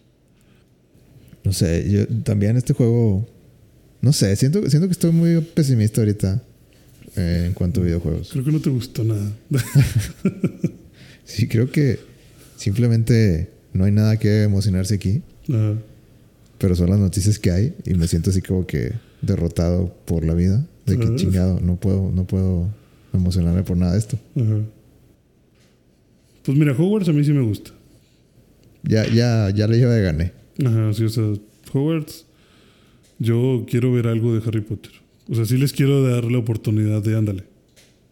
No 1.44 1.54
sé, 1.54 1.88
yo 1.92 2.08
también 2.24 2.58
este 2.58 2.74
juego. 2.74 3.28
No 4.02 4.14
sé, 4.14 4.36
siento, 4.36 4.68
siento 4.70 4.88
que 4.88 4.94
estoy 4.94 5.12
muy 5.12 5.42
pesimista 5.42 6.02
ahorita 6.02 6.42
eh, 7.18 7.44
en 7.48 7.54
cuanto 7.54 7.82
a 7.82 7.84
videojuegos. 7.84 8.30
Creo 8.32 8.46
que 8.46 8.52
no 8.52 8.60
te 8.62 8.70
gustó 8.72 9.04
nada. 9.04 9.32
Sí, 11.28 11.48
creo 11.48 11.72
que 11.72 11.98
simplemente 12.56 13.50
no 13.76 13.84
hay 13.84 13.92
nada 13.92 14.18
que 14.18 14.44
emocionarse 14.44 14.96
aquí, 14.96 15.22
Ajá. 15.50 15.74
pero 16.58 16.76
son 16.76 16.90
las 16.90 17.00
noticias 17.00 17.38
que 17.38 17.52
hay 17.52 17.76
y 17.86 17.94
me 17.94 18.08
siento 18.08 18.30
así 18.30 18.42
como 18.42 18.66
que 18.66 18.94
derrotado 19.22 19.94
por 20.06 20.26
la 20.26 20.34
vida. 20.34 20.66
De 20.86 20.98
que 20.98 21.06
Ajá. 21.06 21.16
chingado, 21.16 21.60
no 21.60 21.76
puedo, 21.78 22.12
no 22.12 22.26
puedo 22.26 22.70
emocionarme 23.14 23.64
por 23.64 23.76
nada 23.76 23.94
de 23.94 24.00
esto. 24.00 24.18
Ajá. 24.36 24.60
Pues 26.44 26.58
mira, 26.58 26.74
Hogwarts 26.74 27.10
a 27.10 27.14
mí 27.14 27.24
sí 27.24 27.34
me 27.34 27.42
gusta. 27.42 27.72
Ya, 28.84 29.06
ya, 29.08 29.50
ya 29.50 29.68
le 29.68 29.78
lleva 29.78 29.94
de 29.94 30.04
gané. 30.04 30.32
Ajá, 30.64 30.94
sí, 30.94 31.04
o 31.04 31.10
sea, 31.10 31.24
Hogwarts. 31.74 32.26
Yo 33.20 33.66
quiero 33.70 33.92
ver 33.92 34.08
algo 34.08 34.34
de 34.36 34.48
Harry 34.48 34.62
Potter. 34.62 34.92
O 35.28 35.36
sea, 35.36 35.46
sí 35.46 35.58
les 35.58 35.74
quiero 35.74 36.04
dar 36.04 36.26
la 36.26 36.38
oportunidad 36.38 37.02
de 37.02 37.18
ándale. 37.18 37.44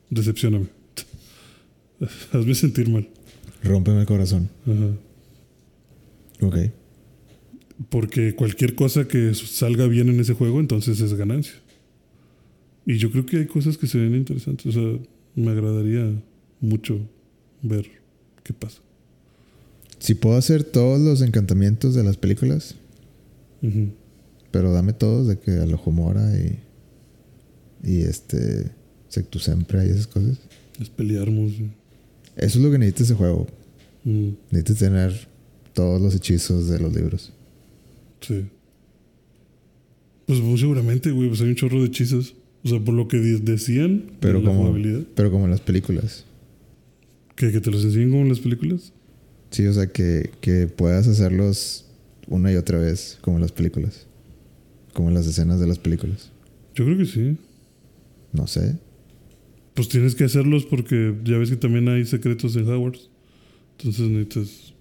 Decepcioname. 0.09 0.65
Hazme 2.33 2.55
sentir 2.55 2.89
mal. 2.89 3.07
Rómpeme 3.63 4.01
el 4.01 4.05
corazón. 4.07 4.49
Ajá. 4.65 4.87
Ok. 6.43 6.57
Porque 7.89 8.35
cualquier 8.35 8.75
cosa 8.75 9.07
que 9.07 9.33
salga 9.33 9.87
bien 9.87 10.09
en 10.09 10.19
ese 10.19 10.33
juego, 10.33 10.59
entonces 10.59 10.99
es 11.01 11.13
ganancia. 11.15 11.53
Y 12.85 12.97
yo 12.97 13.11
creo 13.11 13.25
que 13.25 13.37
hay 13.37 13.45
cosas 13.47 13.77
que 13.77 13.87
se 13.87 13.97
ven 13.97 14.15
interesantes. 14.15 14.65
O 14.67 14.71
sea, 14.71 14.99
me 15.35 15.51
agradaría 15.51 16.11
mucho 16.59 16.99
ver 17.61 17.87
qué 18.43 18.53
pasa. 18.53 18.79
Si 19.99 20.15
puedo 20.15 20.35
hacer 20.35 20.63
todos 20.63 20.99
los 20.99 21.21
encantamientos 21.21 21.95
de 21.95 22.03
las 22.03 22.17
películas, 22.17 22.75
pero 24.51 24.73
dame 24.73 24.93
todos 24.93 25.27
de 25.27 25.39
que 25.39 25.51
Alojomora 25.51 26.29
y. 26.37 26.59
Y 27.83 28.01
este. 28.01 28.71
Sectusempra 29.07 29.85
y 29.85 29.89
esas 29.89 30.07
cosas. 30.07 30.39
Es 30.81 30.89
pelearnos. 30.89 31.51
sí. 31.51 31.69
Eso 32.35 32.57
es 32.57 32.65
lo 32.65 32.71
que 32.71 32.79
necesita 32.79 33.03
ese 33.03 33.13
juego. 33.13 33.47
Mm, 34.03 34.29
Necesitas 34.49 34.77
tener 34.79 35.27
todos 35.73 36.01
los 36.01 36.15
hechizos 36.15 36.67
de 36.67 36.79
los 36.79 36.93
libros. 36.95 37.33
sí. 38.21 38.45
Pues 40.25 40.39
seguramente, 40.59 41.11
güey, 41.11 41.27
pues 41.27 41.41
hay 41.41 41.49
un 41.49 41.55
chorro 41.55 41.81
de 41.81 41.87
hechizos. 41.87 42.35
O 42.63 42.69
sea, 42.69 42.79
por 42.79 42.93
lo 42.93 43.09
que 43.09 43.17
decían 43.17 44.05
Pero 44.21 44.39
de 44.39 44.45
la 44.45 44.51
como, 44.51 44.61
jugabilidad. 44.61 45.01
pero 45.15 45.29
como 45.29 45.43
en 45.45 45.51
las 45.51 45.59
películas. 45.59 46.23
¿Que, 47.35 47.51
que 47.51 47.59
te 47.59 47.69
los 47.69 47.83
enseñen 47.83 48.11
como 48.11 48.21
en 48.21 48.29
las 48.29 48.39
películas. 48.39 48.93
Sí, 49.51 49.65
o 49.65 49.73
sea, 49.73 49.87
que, 49.87 50.31
que 50.39 50.67
puedas 50.67 51.07
hacerlos 51.09 51.87
una 52.27 52.53
y 52.53 52.55
otra 52.55 52.77
vez, 52.79 53.17
como 53.19 53.35
en 53.35 53.41
las 53.41 53.51
películas. 53.51 54.07
Como 54.93 55.09
en 55.09 55.15
las 55.15 55.27
escenas 55.27 55.59
de 55.59 55.67
las 55.67 55.77
películas. 55.77 56.31
Yo 56.73 56.85
creo 56.85 56.97
que 56.97 57.05
sí. 57.05 57.35
No 58.31 58.47
sé. 58.47 58.77
Pues 59.73 59.89
tienes 59.89 60.15
que 60.15 60.23
hacerlos 60.23 60.65
porque 60.65 61.13
ya 61.25 61.37
ves 61.37 61.49
que 61.49 61.57
también 61.57 61.89
hay 61.89 62.05
secretos 62.05 62.55
en 62.55 62.69
Hogwarts. 62.69 63.09
Entonces 63.77 64.07
necesitas 64.07 64.72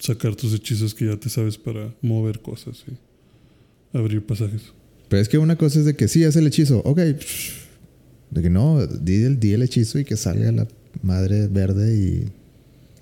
sacar 0.00 0.34
tus 0.34 0.52
hechizos 0.54 0.94
que 0.94 1.06
ya 1.06 1.16
te 1.16 1.28
sabes 1.28 1.56
para 1.56 1.94
mover 2.02 2.40
cosas 2.40 2.84
y 2.88 3.96
abrir 3.96 4.24
pasajes. 4.26 4.62
Pero 5.08 5.22
es 5.22 5.28
que 5.28 5.38
una 5.38 5.56
cosa 5.56 5.78
es 5.78 5.84
de 5.84 5.94
que 5.94 6.08
sí, 6.08 6.24
haz 6.24 6.34
el 6.36 6.46
hechizo. 6.46 6.78
Ok. 6.84 6.98
De 8.30 8.42
que 8.42 8.50
no, 8.50 8.84
di 8.86 9.22
el, 9.24 9.38
di 9.40 9.52
el 9.52 9.62
hechizo 9.62 9.98
y 9.98 10.04
que 10.04 10.16
salga 10.16 10.50
la 10.52 10.66
madre 11.02 11.48
verde 11.48 11.96
y... 11.96 12.24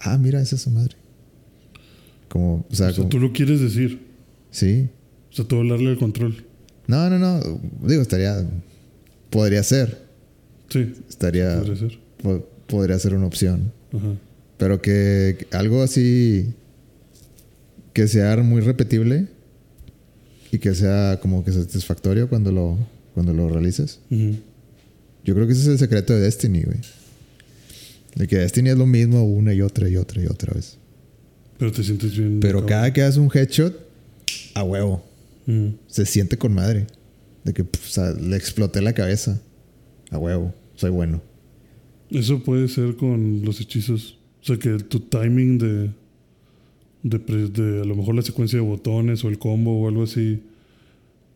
Ah, 0.01 0.17
mira, 0.19 0.41
esa 0.41 0.57
es 0.57 0.63
su 0.63 0.71
madre. 0.71 0.97
Como, 2.29 2.67
o 2.71 2.75
sea, 2.75 2.89
o 2.89 2.91
sea, 2.91 2.97
como... 2.99 3.09
tú 3.09 3.19
lo 3.19 3.33
quieres 3.33 3.61
decir. 3.61 4.01
Sí. 4.51 4.89
O 5.31 5.35
sea, 5.35 5.45
tú 5.45 5.57
hablarle 5.57 5.91
al 5.91 5.99
control. 5.99 6.45
No, 6.87 7.09
no, 7.11 7.19
no. 7.19 7.41
Digo, 7.87 8.03
estaría... 8.03 8.49
Podría 9.31 9.63
ser. 9.63 10.07
Sí, 10.71 10.95
Estaría... 11.09 11.59
podría 11.59 11.77
ser. 11.77 11.99
po- 12.23 12.49
podría 12.67 12.99
ser 12.99 13.15
una 13.15 13.27
opción. 13.27 13.73
Ajá. 13.93 14.15
Pero 14.57 14.81
que 14.81 15.47
algo 15.53 15.83
así 15.83 16.55
que 17.99 18.07
sea 18.07 18.37
muy 18.37 18.61
repetible 18.61 19.27
y 20.53 20.59
que 20.59 20.73
sea 20.73 21.19
como 21.21 21.45
que 21.45 21.51
satisfactorio 21.51 22.29
cuando 22.29 22.53
lo, 22.53 22.79
cuando 23.13 23.33
lo 23.33 23.49
realices. 23.49 23.99
Ujú. 24.09 24.37
Yo 25.25 25.35
creo 25.35 25.49
que 25.49 25.53
ese 25.53 25.63
es 25.63 25.67
el 25.67 25.79
secreto 25.81 26.13
de 26.13 26.21
Destiny, 26.21 26.63
güey. 26.63 26.79
De 28.15 28.29
que 28.29 28.37
Destiny 28.37 28.69
es 28.69 28.79
lo 28.79 28.87
mismo 28.87 29.25
una 29.25 29.53
y 29.53 29.63
otra 29.63 29.89
y 29.89 29.97
otra 29.97 30.23
y 30.23 30.27
otra 30.27 30.55
vez. 30.55 30.79
Pero 31.59 31.73
te 31.73 31.83
sientes 31.83 32.17
bien. 32.17 32.39
Pero 32.39 32.61
cabrón. 32.61 32.69
cada 32.69 32.93
que 32.93 33.03
haces 33.03 33.17
un 33.17 33.31
headshot, 33.35 33.77
a 34.55 34.63
huevo. 34.63 35.05
Ujú. 35.49 35.75
Se 35.89 36.07
siente 36.07 36.39
con 36.39 36.55
madre. 36.55 36.87
De 37.43 37.53
que 37.53 37.65
pf, 37.65 37.85
o 37.85 37.91
sea, 37.91 38.13
le 38.13 38.37
exploté 38.37 38.81
la 38.81 38.93
cabeza. 38.93 39.41
A 40.13 40.19
huevo. 40.19 40.55
Soy 40.77 40.91
bueno. 40.91 41.21
Eso 42.11 42.45
puede 42.45 42.69
ser 42.69 42.95
con 42.95 43.45
los 43.45 43.61
hechizos. 43.61 44.19
O 44.41 44.45
sea, 44.45 44.57
que 44.57 44.79
tu 44.85 45.01
timing 45.01 45.59
de, 45.59 45.91
de, 47.09 47.49
de 47.49 47.83
a 47.83 47.85
lo 47.85 47.95
mejor 47.97 48.15
la 48.15 48.23
secuencia 48.23 48.59
de 48.59 48.65
botones 48.65 49.25
o 49.25 49.29
el 49.29 49.39
combo 49.39 49.81
o 49.81 49.89
algo 49.89 50.03
así 50.05 50.41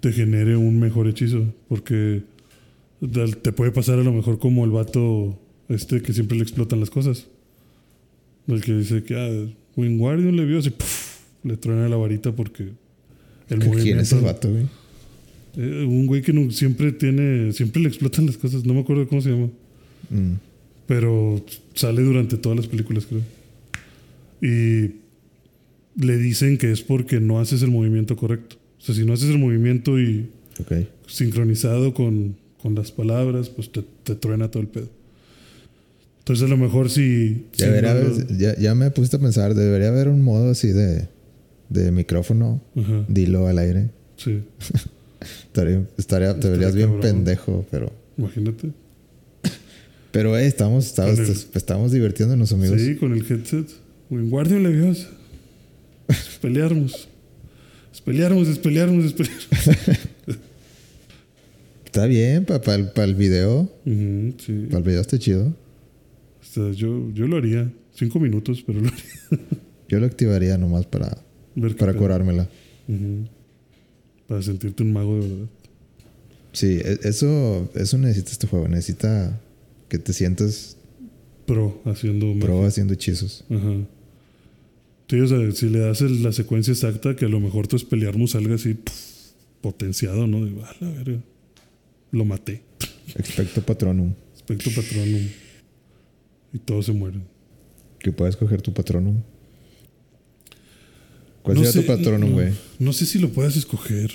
te 0.00 0.12
genere 0.12 0.56
un 0.56 0.78
mejor 0.80 1.06
hechizo. 1.08 1.44
Porque 1.68 2.22
te 3.42 3.52
puede 3.52 3.70
pasar 3.72 3.98
a 3.98 4.02
lo 4.02 4.12
mejor 4.12 4.38
como 4.38 4.64
el 4.64 4.70
vato 4.70 5.38
este 5.68 6.02
que 6.02 6.12
siempre 6.12 6.36
le 6.36 6.42
explotan 6.42 6.80
las 6.80 6.90
cosas. 6.90 7.26
El 8.46 8.60
que 8.60 8.74
dice 8.74 9.02
que 9.04 9.14
ah, 9.16 9.54
Wingardium 9.76 10.34
le 10.34 10.44
vio 10.44 10.58
así, 10.58 10.70
¡puf! 10.70 11.20
le 11.44 11.56
truena 11.56 11.88
la 11.88 11.96
varita 11.96 12.32
porque 12.32 12.68
el 13.48 13.58
movimiento... 13.58 13.82
¿Quién 13.82 13.98
es 13.98 14.12
ese 14.12 14.20
vato, 14.20 14.50
güey? 14.50 14.64
Eh, 15.56 15.84
un 15.84 16.06
güey 16.06 16.22
que 16.22 16.32
no- 16.32 16.50
siempre 16.50 16.92
tiene, 16.92 17.52
siempre 17.52 17.82
le 17.82 17.88
explotan 17.88 18.26
las 18.26 18.36
cosas, 18.38 18.64
no 18.64 18.74
me 18.74 18.80
acuerdo 18.80 19.06
cómo 19.06 19.20
se 19.20 19.30
llama. 19.30 19.48
Mm. 20.10 20.32
Pero 20.86 21.44
sale 21.74 22.02
durante 22.02 22.36
todas 22.36 22.56
las 22.56 22.66
películas, 22.66 23.06
creo. 23.06 23.22
Y 24.40 25.01
le 25.96 26.16
dicen 26.16 26.58
que 26.58 26.72
es 26.72 26.82
porque 26.82 27.20
no 27.20 27.40
haces 27.40 27.62
el 27.62 27.70
movimiento 27.70 28.16
correcto. 28.16 28.56
O 28.78 28.84
sea, 28.84 28.94
si 28.94 29.04
no 29.04 29.12
haces 29.12 29.30
el 29.30 29.38
movimiento 29.38 29.98
y 30.00 30.30
sincronizado 31.06 31.94
con, 31.94 32.36
con 32.60 32.74
las 32.74 32.90
palabras, 32.92 33.48
pues 33.48 33.70
te, 33.72 33.82
te 34.04 34.14
truena 34.14 34.50
todo 34.50 34.62
el 34.62 34.68
pedo. 34.68 34.88
Entonces 36.20 36.44
a 36.44 36.48
lo 36.48 36.56
mejor 36.56 36.88
si... 36.90 37.46
si 37.52 37.64
Debería 37.64 37.94
no 37.94 38.00
haber- 38.00 38.30
lo- 38.30 38.38
ya, 38.38 38.56
ya 38.56 38.74
me 38.74 38.90
pusiste 38.90 39.16
a 39.16 39.20
pensar, 39.20 39.54
debería 39.54 39.88
haber 39.88 40.08
un 40.08 40.22
modo 40.22 40.50
así 40.50 40.68
de, 40.68 41.08
de 41.68 41.90
micrófono. 41.92 42.62
Ajá, 42.76 43.04
Dilo 43.08 43.46
al 43.48 43.58
aire. 43.58 43.90
sí, 44.16 44.40
Estaría, 45.46 45.84
estaría, 45.98 46.38
te 46.40 46.48
verías 46.48 46.74
bien 46.74 46.88
cabrón. 46.88 47.02
pendejo, 47.02 47.66
pero. 47.70 47.92
imagínate. 48.18 48.70
Pero, 50.10 50.36
eh, 50.36 50.46
estamos, 50.46 50.86
estamos, 50.86 51.18
el- 51.18 51.36
estamos 51.54 51.92
divirtiéndonos, 51.92 52.52
amigos. 52.52 52.80
Sí, 52.80 52.96
con 52.96 53.12
el 53.12 53.20
headset. 53.20 53.68
Wingardium 54.10 54.62
Leviosa. 54.64 55.08
Espelearmos, 57.92 58.48
espelearmos, 58.48 58.48
espelearmos. 59.04 59.04
Está 61.84 62.06
bien, 62.06 62.44
para 62.46 62.74
el, 63.04 63.14
video. 63.14 63.70
Sí. 63.84 64.66
Para 64.66 64.78
el 64.78 64.84
video 64.84 65.00
está 65.02 65.18
chido. 65.18 65.48
O 65.48 66.44
sea, 66.44 66.72
yo, 66.72 67.10
yo 67.12 67.26
lo 67.26 67.36
haría. 67.36 67.70
Cinco 67.94 68.18
minutos, 68.18 68.62
pero 68.66 68.80
lo 68.80 68.88
haría. 68.88 69.46
Yo 69.88 70.00
lo 70.00 70.06
activaría 70.06 70.56
nomás 70.56 70.86
para, 70.86 71.18
Ver 71.54 71.76
para 71.76 71.92
curármela. 71.92 72.48
Ujú. 72.88 73.28
Para 74.26 74.40
sentirte 74.40 74.82
un 74.82 74.90
mago 74.94 75.16
de 75.16 75.28
verdad. 75.28 75.46
Sí, 76.52 76.80
e- 76.82 76.98
eso, 77.02 77.70
eso 77.74 77.98
necesita 77.98 78.30
este 78.30 78.46
juego. 78.46 78.68
Necesita 78.68 79.38
que 79.90 79.98
te 79.98 80.14
sientas 80.14 80.78
Pro 81.46 81.82
haciendo 81.84 82.32
pro 82.40 82.54
magia. 82.54 82.68
haciendo 82.68 82.94
hechizos. 82.94 83.44
Ajá. 83.50 83.74
Sí, 85.12 85.20
o 85.20 85.26
sea, 85.28 85.50
si 85.52 85.68
le 85.68 85.80
das 85.80 86.00
el- 86.00 86.22
la 86.22 86.32
secuencia 86.32 86.72
exacta, 86.72 87.14
que 87.14 87.26
a 87.26 87.28
lo 87.28 87.38
mejor 87.38 87.66
tu 87.68 87.76
Expelliarmus 87.76 88.30
salga 88.30 88.54
así 88.54 88.78
potenciado, 89.60 90.26
¿no? 90.26 90.42
De, 90.42 90.52
"A 90.64 90.74
la 90.80 90.90
verga, 90.90 91.20
lo 92.12 92.24
maté. 92.24 92.62
Expecto 93.14 93.60
Patronum. 93.60 94.14
Aspecto 94.34 94.70
patronum. 94.74 95.20
Y 96.54 96.58
todos 96.60 96.86
se 96.86 96.92
mueren. 96.92 97.24
Que 97.98 98.10
puedes 98.10 98.36
coger 98.36 98.62
tu 98.62 98.72
Patronum. 98.72 99.20
¿Cuál 101.42 101.58
No 101.58 101.64
sería 101.64 101.72
sé, 101.72 101.80
tu 101.82 101.86
Patronum, 101.88 102.32
güey? 102.32 102.54
No, 102.78 102.94
sé 102.94 103.04
si 103.04 103.18
lo 103.18 103.28
puedas 103.28 103.54
escoger. 103.54 104.10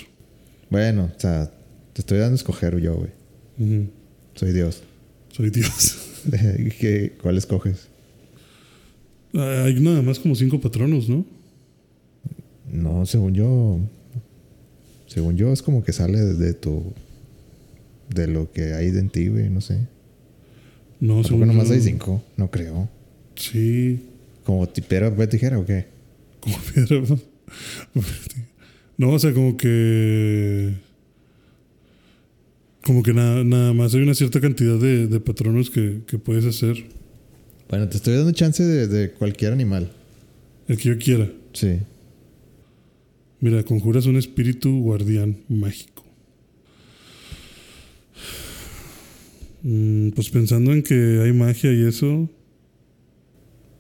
Bueno, 0.71 1.11
o 1.15 1.19
sea, 1.19 1.51
te 1.93 2.01
estoy 2.01 2.17
dando 2.17 2.33
a 2.33 2.37
escoger 2.37 2.79
yo, 2.79 2.95
güey. 2.95 3.11
Soy 4.33 4.51
Dios. 4.51 4.81
Soy 5.31 5.51
Dios. 5.51 5.97
¿Qué- 6.79 7.13
¿Cuál 7.21 7.37
escoges? 7.37 7.87
Hay 9.33 9.79
nada 9.79 10.01
más 10.01 10.19
como 10.19 10.35
cinco 10.35 10.59
patronos, 10.59 11.07
¿no? 11.09 11.25
No, 12.71 13.05
según 13.05 13.33
yo. 13.33 13.79
Según 15.07 15.35
yo, 15.37 15.51
es 15.53 15.61
como 15.61 15.83
que 15.83 15.93
sale 15.93 16.19
de 16.19 16.53
tu. 16.53 16.83
De 18.13 18.27
lo 18.27 18.51
que 18.51 18.73
hay 18.73 18.87
en 18.87 19.09
ti, 19.09 19.27
güey, 19.27 19.49
no 19.49 19.61
sé. 19.61 19.79
No, 20.99 21.15
¿Por 21.15 21.23
qué 21.23 21.27
según 21.29 21.47
nomás 21.47 21.67
yo- 21.67 21.73
hay 21.75 21.81
cinco? 21.81 22.23
No 22.37 22.49
creo. 22.49 22.89
Sí, 23.35 23.99
¿Como 24.43 24.67
tipera, 24.67 25.09
papel, 25.11 25.29
tijera 25.29 25.59
o 25.59 25.65
qué? 25.65 25.85
como 26.39 26.57
piedra. 26.73 27.03
No, 28.97 29.11
o 29.11 29.19
sea, 29.19 29.33
como 29.33 29.55
que. 29.57 30.73
Como 32.83 33.03
que 33.03 33.13
nada, 33.13 33.43
nada 33.43 33.73
más 33.73 33.93
hay 33.93 34.01
una 34.01 34.13
cierta 34.13 34.39
cantidad 34.39 34.77
de, 34.79 35.07
de 35.07 35.19
patronos 35.19 35.69
que, 35.69 35.99
que 36.07 36.17
puedes 36.17 36.45
hacer. 36.45 36.85
Bueno, 37.69 37.87
te 37.89 37.97
estoy 37.97 38.15
dando 38.15 38.31
chance 38.31 38.63
de, 38.63 38.87
de 38.87 39.11
cualquier 39.11 39.51
animal. 39.53 39.91
El 40.67 40.77
que 40.77 40.89
yo 40.89 40.97
quiera. 40.97 41.29
Sí. 41.53 41.79
Mira, 43.39 43.63
conjuras 43.63 44.05
un 44.05 44.15
espíritu 44.17 44.79
guardián 44.81 45.37
mágico. 45.49 46.03
Mm, 49.63 50.09
pues 50.11 50.29
pensando 50.29 50.71
en 50.71 50.83
que 50.83 51.21
hay 51.23 51.33
magia 51.33 51.73
y 51.73 51.83
eso. 51.85 52.29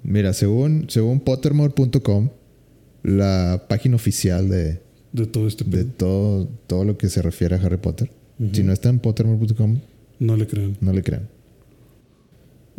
Mira, 0.03 0.33
según, 0.33 0.85
según 0.89 1.19
Pottermore.com, 1.19 2.29
la 3.03 3.65
página 3.69 3.95
oficial 3.95 4.49
de, 4.49 4.79
De 5.11 5.25
todo 5.25 5.47
este 5.47 5.63
de 5.65 5.85
todo, 5.85 6.47
todo 6.67 6.83
lo 6.85 6.97
que 6.97 7.09
se 7.09 7.21
refiere 7.21 7.55
a 7.55 7.59
Harry 7.59 7.77
Potter. 7.77 8.11
Si 8.53 8.63
no 8.63 8.71
está 8.71 8.89
en 8.89 8.99
Pottermore.com, 8.99 9.79
No 10.19 10.35
le 10.37 10.45
crean. 10.45 10.77
no 10.81 10.93
le 10.93 11.01
crean. 11.03 11.27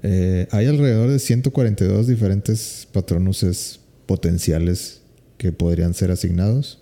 Eh, 0.02 0.46
hay 0.50 0.66
alrededor 0.66 1.10
de 1.10 1.18
142 1.18 2.06
diferentes 2.06 2.88
patronuses 2.92 3.80
potenciales 4.06 5.02
que 5.36 5.52
podrían 5.52 5.94
ser 5.94 6.10
asignados. 6.10 6.80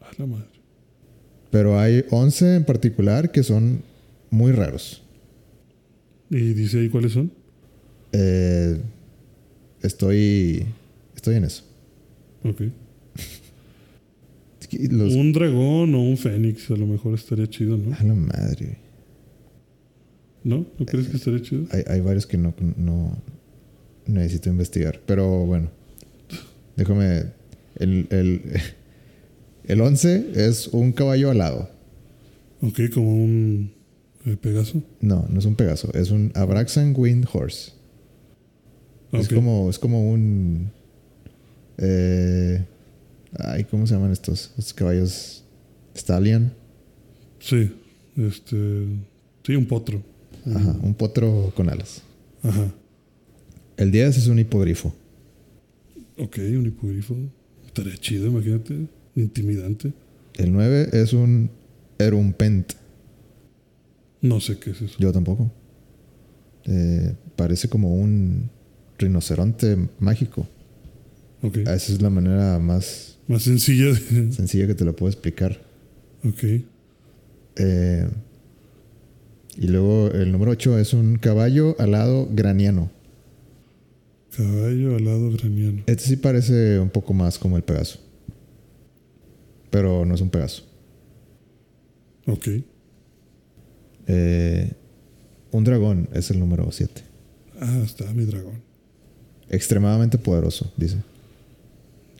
A 0.00 0.10
la 0.18 0.26
madre. 0.26 0.46
Pero 1.50 1.78
hay 1.78 2.04
11 2.10 2.56
en 2.56 2.64
particular 2.64 3.32
que 3.32 3.42
son 3.42 3.82
muy 4.30 4.52
raros. 4.52 5.02
¿Y 6.30 6.54
dice 6.54 6.80
ahí 6.80 6.88
cuáles 6.88 7.12
son? 7.12 7.30
Eh, 8.12 8.78
estoy, 9.82 10.66
estoy 11.14 11.36
en 11.36 11.44
eso. 11.44 11.64
Ok. 12.42 12.62
Los, 14.90 15.14
Un 15.14 15.32
dragón 15.32 15.94
o 15.94 16.02
un 16.02 16.16
fénix, 16.16 16.70
a 16.70 16.76
lo 16.76 16.86
mejor 16.86 17.14
estaría 17.14 17.46
chido, 17.46 17.76
¿no? 17.76 17.94
a 17.94 18.02
la 18.02 18.14
madre. 18.14 18.78
¿No? 20.46 20.64
¿No 20.78 20.86
crees 20.86 21.08
que 21.08 21.16
estaría 21.16 21.42
chido? 21.42 21.64
Hay, 21.72 21.82
hay 21.88 22.00
varios 22.00 22.24
que 22.24 22.38
no, 22.38 22.54
no 22.76 23.16
necesito 24.06 24.48
investigar. 24.48 25.00
Pero 25.04 25.44
bueno, 25.44 25.70
déjame. 26.76 27.24
El, 27.74 28.06
el, 28.10 28.42
el 29.64 29.80
11 29.80 30.30
es 30.34 30.68
un 30.68 30.92
caballo 30.92 31.32
alado. 31.32 31.68
Ok, 32.62 32.78
como 32.94 33.12
un 33.24 33.72
eh, 34.24 34.36
Pegaso. 34.40 34.82
No, 35.00 35.26
no 35.28 35.40
es 35.40 35.44
un 35.46 35.56
Pegaso, 35.56 35.92
es 35.94 36.12
un 36.12 36.30
Abraxan 36.36 36.94
Wind 36.96 37.26
Horse. 37.32 37.72
Es, 39.12 39.26
Ok. 39.26 39.34
como, 39.34 39.68
es 39.68 39.80
como 39.80 40.10
un. 40.12 40.70
Eh, 41.78 42.64
ay, 43.38 43.64
¿cómo 43.64 43.84
se 43.88 43.94
llaman 43.94 44.12
estos? 44.12 44.52
Estos 44.56 44.74
caballos. 44.74 45.42
Stallion. 45.96 46.52
Sí, 47.40 47.72
este. 48.16 48.86
Sí, 49.44 49.56
un 49.56 49.66
potro. 49.66 50.02
Ajá, 50.54 50.76
un 50.82 50.94
potro 50.94 51.52
con 51.54 51.68
alas. 51.68 52.02
Ajá. 52.42 52.72
El 53.76 53.90
10 53.90 54.16
es 54.16 54.26
un 54.28 54.38
hipogrifo. 54.38 54.94
Ok, 56.18 56.38
un 56.38 56.66
hipogrifo. 56.66 57.16
Estaría 57.66 57.96
chido, 57.96 58.28
imagínate. 58.28 58.86
Intimidante. 59.16 59.92
El 60.34 60.52
9 60.52 60.90
es 60.92 61.12
un 61.12 61.50
Erumpent. 61.98 62.72
No 64.22 64.40
sé 64.40 64.58
qué 64.58 64.70
es 64.70 64.82
eso. 64.82 64.96
Yo 64.98 65.12
tampoco. 65.12 65.50
Eh, 66.64 67.14
parece 67.36 67.68
como 67.68 67.94
un 67.94 68.50
rinoceronte 68.98 69.76
mágico. 69.98 70.48
Ok. 71.42 71.58
Esa 71.58 71.74
es 71.74 72.00
la 72.00 72.10
manera 72.10 72.58
más 72.58 73.18
Más 73.28 73.42
sencilla 73.42 73.94
sencilla 73.94 74.66
que 74.66 74.74
te 74.74 74.84
la 74.84 74.92
puedo 74.92 75.10
explicar. 75.10 75.60
Ok. 76.24 76.44
Eh, 77.56 78.08
y 79.58 79.68
luego 79.68 80.10
el 80.10 80.32
número 80.32 80.52
8 80.52 80.78
es 80.78 80.92
un 80.92 81.16
caballo 81.16 81.76
alado 81.78 82.28
graniano. 82.30 82.90
Caballo 84.36 84.96
alado 84.96 85.30
graniano. 85.32 85.82
Este 85.86 86.04
sí 86.04 86.16
parece 86.16 86.78
un 86.78 86.90
poco 86.90 87.14
más 87.14 87.38
como 87.38 87.56
el 87.56 87.62
Pegaso. 87.62 87.98
Pero 89.70 90.04
no 90.04 90.14
es 90.14 90.20
un 90.20 90.28
Pegaso. 90.28 90.62
Ok. 92.26 92.48
Eh, 94.08 94.72
un 95.50 95.64
dragón 95.64 96.08
es 96.12 96.30
el 96.30 96.38
número 96.38 96.70
7. 96.70 97.02
Ah, 97.60 97.80
está 97.84 98.12
mi 98.12 98.24
dragón. 98.24 98.60
Extremadamente 99.48 100.18
poderoso, 100.18 100.70
dice. 100.76 100.98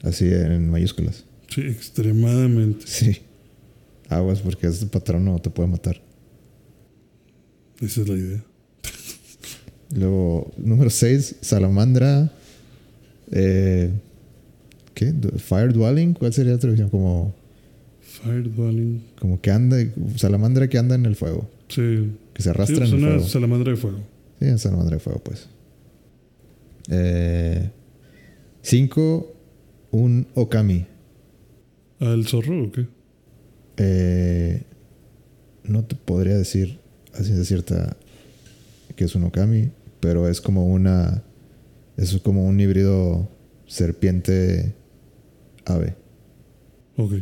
Así 0.02 0.26
en 0.26 0.70
mayúsculas. 0.70 1.24
Sí, 1.48 1.62
extremadamente. 1.62 2.86
Sí. 2.86 3.18
Aguas 4.08 4.40
porque 4.40 4.68
ese 4.68 4.86
patrón 4.86 5.24
no 5.24 5.38
te 5.38 5.50
puede 5.50 5.68
matar. 5.68 6.00
Esa 7.80 8.00
es 8.02 8.08
la 8.08 8.14
idea. 8.14 8.44
Luego, 9.94 10.52
número 10.56 10.90
6, 10.90 11.36
salamandra. 11.40 12.32
Eh, 13.30 13.90
¿Qué? 14.94 15.12
Fire 15.38 15.72
Dwelling. 15.72 16.14
¿Cuál 16.14 16.32
sería 16.32 16.52
la 16.52 16.58
traducción? 16.58 16.88
Como, 16.88 17.34
Fire 18.00 18.50
Dwelling. 18.52 19.02
como 19.20 19.40
que 19.40 19.50
anda. 19.50 19.76
Salamandra 20.16 20.68
que 20.68 20.78
anda 20.78 20.94
en 20.94 21.06
el 21.06 21.16
fuego. 21.16 21.48
Sí. 21.68 22.10
Que 22.32 22.42
se 22.42 22.44
Sí, 22.44 22.48
arrastra 22.50 22.78
pues 22.78 22.90
en 22.90 22.96
el 22.96 23.02
una 23.04 23.12
fuego. 23.14 23.28
salamandra 23.28 23.70
de 23.72 23.76
fuego. 23.76 23.98
Sí, 24.40 24.44
en 24.46 24.58
salamandra 24.58 24.96
de 24.96 25.00
fuego, 25.00 25.20
pues. 25.22 25.48
5. 28.62 29.34
un 29.92 30.26
Okami. 30.34 30.86
¿Ah, 32.00 32.12
el 32.12 32.26
zorro 32.26 32.64
o 32.64 32.72
qué? 32.72 32.86
Eh, 33.78 34.62
no 35.64 35.84
te 35.84 35.94
podría 35.96 36.36
decir 36.36 36.78
a 37.18 37.22
ciencia 37.24 37.44
cierta 37.44 37.96
que 38.94 39.04
es 39.04 39.14
un 39.14 39.24
Okami, 39.24 39.70
pero 40.00 40.28
es 40.28 40.40
como 40.40 40.66
una. 40.66 41.22
Es 41.96 42.16
como 42.18 42.44
un 42.46 42.60
híbrido 42.60 43.28
serpiente-ave. 43.66 44.74
Ok. 46.96 47.12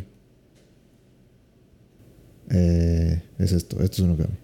Eh, 2.51 3.21
es 3.39 3.51
esto, 3.51 3.81
esto 3.81 3.95
es 3.95 3.99
un 3.99 4.11
Okami. 4.11 4.37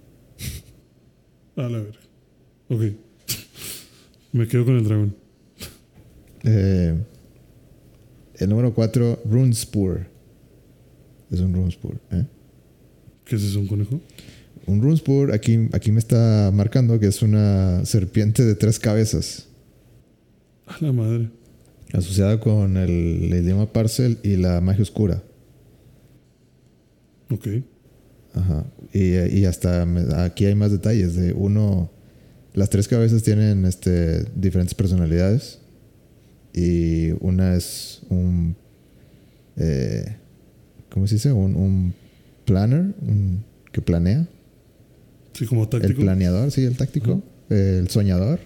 A 1.57 1.63
la 1.63 1.79
verga. 1.79 1.99
Ok. 2.69 2.81
Me 4.31 4.47
quedo 4.47 4.65
con 4.65 4.77
el 4.77 4.83
dragón. 4.85 5.15
Eh, 6.43 6.95
el 8.35 8.49
número 8.49 8.73
4, 8.73 9.21
Runespur. 9.25 10.07
Es 11.29 11.39
un 11.41 11.53
Runespur. 11.53 11.99
¿eh? 12.11 12.25
¿Qué 13.25 13.35
es 13.35 13.43
eso, 13.43 13.59
un 13.59 13.67
conejo? 13.67 13.99
Un 14.67 14.81
Runespur, 14.81 15.33
aquí, 15.33 15.67
aquí 15.73 15.91
me 15.91 15.99
está 15.99 16.51
marcando 16.53 16.99
que 16.99 17.07
es 17.07 17.21
una 17.21 17.83
serpiente 17.85 18.45
de 18.45 18.55
tres 18.55 18.79
cabezas, 18.79 19.47
A 20.67 20.77
la 20.83 20.91
madre. 20.93 21.29
asociada 21.93 22.39
con 22.39 22.77
el, 22.77 22.89
el 23.33 23.43
idioma 23.43 23.71
Parcel 23.73 24.19
y 24.23 24.37
la 24.37 24.61
magia 24.61 24.83
oscura. 24.83 25.23
Ok. 27.29 27.47
Ajá. 28.33 28.65
Y, 28.93 29.17
y 29.39 29.45
hasta 29.45 29.85
aquí 30.23 30.45
hay 30.45 30.55
más 30.55 30.71
detalles. 30.71 31.15
De 31.15 31.33
uno, 31.33 31.91
las 32.53 32.69
tres 32.69 32.87
cabezas 32.87 33.23
tienen 33.23 33.65
este, 33.65 34.23
diferentes 34.35 34.73
personalidades. 34.73 35.59
Y 36.53 37.11
una 37.19 37.55
es 37.55 38.01
un. 38.09 38.55
eh, 39.57 40.17
¿Cómo 40.89 41.07
se 41.07 41.15
dice? 41.15 41.31
Un, 41.31 41.55
un 41.55 41.93
planner, 42.45 42.93
un 43.01 43.43
que 43.71 43.81
planea. 43.81 44.27
Sí, 45.33 45.45
como 45.45 45.63
El 45.63 45.69
táctico. 45.69 46.01
planeador, 46.01 46.51
sí, 46.51 46.63
el 46.63 46.75
táctico. 46.77 47.21
El 47.49 47.89
soñador 47.89 48.39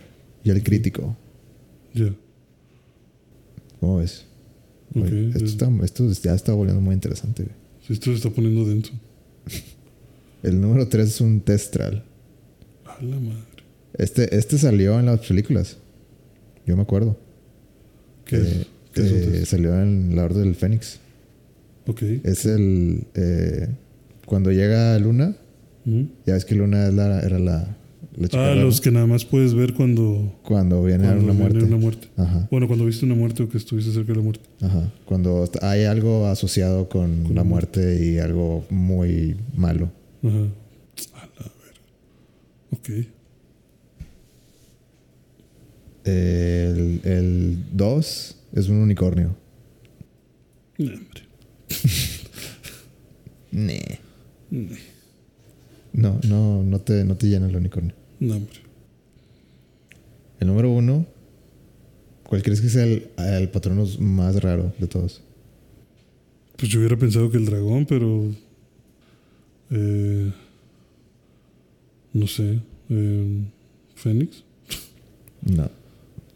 y 0.44 0.50
el 0.52 0.64
crítico. 0.64 1.16
Ya. 1.94 2.14
¿Cómo 3.80 3.98
ves? 3.98 4.26
Oye, 4.96 5.28
esto, 5.30 5.44
es- 5.46 5.52
está- 5.52 5.72
esto 5.84 6.12
ya 6.12 6.34
está 6.34 6.54
volviendo 6.54 6.82
muy 6.82 6.94
interesante. 6.94 7.44
güey. 7.44 7.56
sí, 7.86 7.94
esto 7.94 8.06
se 8.12 8.18
está 8.18 8.30
poniendo 8.30 8.66
denso. 8.66 8.92
El 10.44 10.62
número 10.62 10.88
3 10.88 11.08
es 11.08 11.22
un 11.22 11.42
Testral. 11.42 12.04
A 12.86 13.02
la 13.04 13.20
madre. 13.20 13.40
Este, 13.98 14.36
este 14.38 14.58
salió 14.58 15.00
en 15.00 15.08
las 15.08 15.20
películas. 15.26 15.78
Yo 16.66 16.76
me 16.76 16.84
acuerdo. 16.84 17.18
¿Qué 18.26 18.38
Eh, 18.38 18.42
es? 18.42 18.68
¿Qué 18.94 19.02
es 19.02 19.12
un 19.12 19.18
eh, 19.18 19.22
test? 19.40 19.52
salió 19.52 19.80
en 19.82 20.16
la 20.16 20.24
Orden 20.26 20.44
del 20.44 20.56
Fénix. 20.56 21.00
Ok. 21.88 22.02
Es 22.24 22.46
el. 22.46 23.06
eh, 23.16 23.68
cuando 24.26 24.52
llega 24.52 24.98
Luna, 25.00 25.36
Ya 25.86 26.34
ves 26.34 26.46
que 26.46 26.56
Luna 26.56 26.88
es 26.88 26.94
la- 26.94 27.20
era 27.22 27.38
la. 27.40 27.78
la 28.18 28.28
chica 28.28 28.44
Ah, 28.44 28.50
rara, 28.50 28.62
los 28.62 28.82
que 28.82 28.90
nada 28.92 29.06
más 29.08 29.24
puedes 29.26 29.54
ver 29.54 29.74
cuando, 29.74 30.40
Cuando 30.44 30.84
viene 30.84 31.04
cuando 31.06 31.24
una 31.26 31.34
viene 31.34 31.40
muerte. 31.44 31.64
una 31.66 31.78
muerte. 31.78 32.08
Ajá, 32.18 32.48
Bueno, 32.50 32.68
cuando 32.68 32.86
viste 32.86 33.06
una 33.06 33.14
muerte 33.16 33.44
o 33.44 33.50
que 33.50 33.58
estuviste 33.58 33.92
cerca 33.92 34.12
de 34.14 34.18
la 34.18 34.24
muerte. 34.24 34.46
ajá. 34.62 34.92
Cuando 35.06 35.50
hay 35.62 35.84
algo 35.84 36.26
asociado 36.28 36.88
con, 36.90 37.24
Con 37.24 37.36
la 37.36 37.42
la 37.42 37.44
muerte 37.44 38.04
y 38.06 38.18
algo 38.20 38.66
muy 38.70 39.36
malo. 39.56 39.92
Ajá. 40.24 40.38
A 41.14 41.26
la 41.26 41.44
verga. 41.44 41.82
Ok. 42.72 42.90
El 47.04 47.58
2 47.74 48.38
es 48.54 48.70
un 48.70 48.78
unicornio. 48.78 49.36
No, 50.78 50.92
hombre. 50.94 51.22
Nee. 53.52 54.00
No, 54.52 54.76
No, 55.96 56.20
no, 56.28 56.62
no 56.64 56.80
te, 56.82 57.04
no 57.06 57.16
te 57.16 57.28
llena 57.28 57.48
el 57.48 57.56
unicornio. 57.56 57.94
no, 58.20 58.36
hombre. 58.36 58.60
El 60.40 60.48
número 60.48 60.70
uno, 60.70 61.06
¿cuál 62.28 62.44
crees 62.44 62.60
que 62.60 62.68
sea 62.70 62.84
el, 62.84 63.08
el 63.18 63.50
patronus 63.50 64.00
más 64.02 64.36
raro 64.44 64.74
de 64.78 64.88
todos? 64.88 65.22
Pues 66.58 66.70
yo 66.70 66.80
hubiera 66.80 66.98
pensado 66.98 67.32
que 67.32 67.38
el 67.38 67.46
dragón, 67.46 67.86
pero. 67.86 68.26
eh, 69.72 70.32
no 72.14 72.28
sé. 72.28 72.60
eh, 72.90 73.44
¿Fénix? 73.96 74.44
No, 75.42 75.70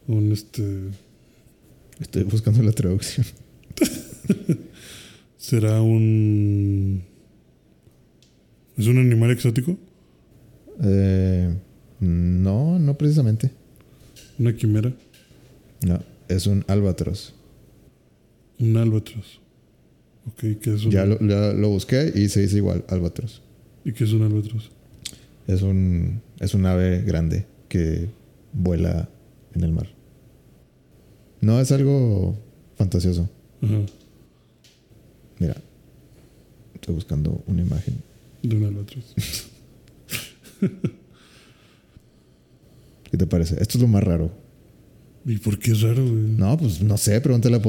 Un 0.07 0.31
este. 0.31 0.63
estoy 1.99 2.23
buscando 2.23 2.63
la 2.63 2.71
traducción. 2.71 3.25
¿Será 5.37 5.81
un. 5.81 7.03
¿Es 8.79 8.87
un 8.87 8.97
animal 8.97 9.29
exótico? 9.31 9.77
Eh, 10.81 11.53
no, 11.99 12.79
no 12.79 12.97
precisamente. 12.97 13.51
¿Una 14.37 14.55
quimera? 14.55 14.93
No, 15.85 16.01
es 16.29 16.47
un 16.47 16.63
albatros. 16.65 17.35
¿Un 18.57 18.77
albatros? 18.77 19.41
Ok, 20.27 20.61
¿qué 20.61 20.73
es 20.75 20.85
un, 20.85 20.91
Ya 20.91 21.05
lo, 21.05 21.19
ya 21.19 21.51
lo 21.51 21.67
busqué 21.67 22.13
y 22.15 22.29
se 22.29 22.39
dice 22.39 22.55
igual, 22.55 22.85
albatros. 22.87 23.41
¿Y 23.83 23.91
qué 23.91 24.05
es 24.05 24.13
un 24.13 24.21
albatros? 24.21 24.71
Es 25.45 25.61
un, 25.61 26.21
es 26.39 26.53
un 26.53 26.65
ave 26.65 27.01
grande 27.01 27.47
que 27.67 28.07
vuela 28.53 29.09
en 29.55 29.63
el 29.65 29.73
mar. 29.73 29.89
No 31.41 31.59
es 31.59 31.73
algo 31.73 32.37
fantasioso. 32.77 33.29
Ajá, 33.61 33.81
Mira, 35.39 35.57
estoy 36.75 36.95
buscando 36.95 37.43
una 37.45 37.61
imagen. 37.61 38.08
De 38.43 38.55
un 38.55 38.65
albatros. 38.65 39.15
¿Qué 43.11 43.17
te 43.17 43.25
parece? 43.27 43.55
Esto 43.61 43.77
es 43.77 43.81
lo 43.81 43.87
más 43.87 44.03
raro. 44.03 44.31
¿Y 45.25 45.37
por 45.37 45.57
qué 45.59 45.71
es 45.71 45.81
raro, 45.81 46.03
güey? 46.03 46.23
No, 46.23 46.57
pues 46.57 46.81
no 46.81 46.97
sé, 46.97 47.19
pregúntale 47.21 47.55
a 47.57 47.61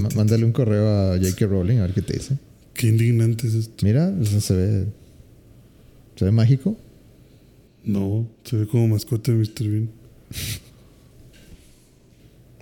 Ma- 0.00 0.08
Mándale 0.14 0.44
un 0.44 0.52
correo 0.52 0.88
a 1.12 1.16
J.K. 1.18 1.46
Rowling 1.46 1.78
a 1.78 1.82
ver 1.82 1.94
qué 1.94 2.02
te 2.02 2.14
dice. 2.14 2.38
Qué 2.74 2.88
indignante 2.88 3.46
es 3.46 3.54
esto. 3.54 3.84
Mira, 3.84 4.14
eso 4.20 4.40
se 4.40 4.54
ve. 4.54 4.86
Se 6.16 6.24
ve 6.24 6.30
mágico. 6.30 6.76
No, 7.84 8.28
se 8.44 8.56
ve 8.56 8.66
como 8.66 8.88
mascota 8.88 9.32
de 9.32 9.38
Mr. 9.38 9.68
Bean. 9.68 9.90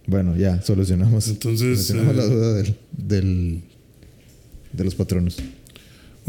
Bueno, 0.07 0.37
ya, 0.37 0.61
solucionamos. 0.63 1.29
Entonces, 1.29 1.87
solucionamos 1.87 2.15
eh, 2.15 2.29
la 2.29 2.35
duda 2.35 2.55
del, 2.55 2.75
del- 2.97 3.63
de 4.73 4.85
los 4.85 4.95
patronos. 4.95 5.37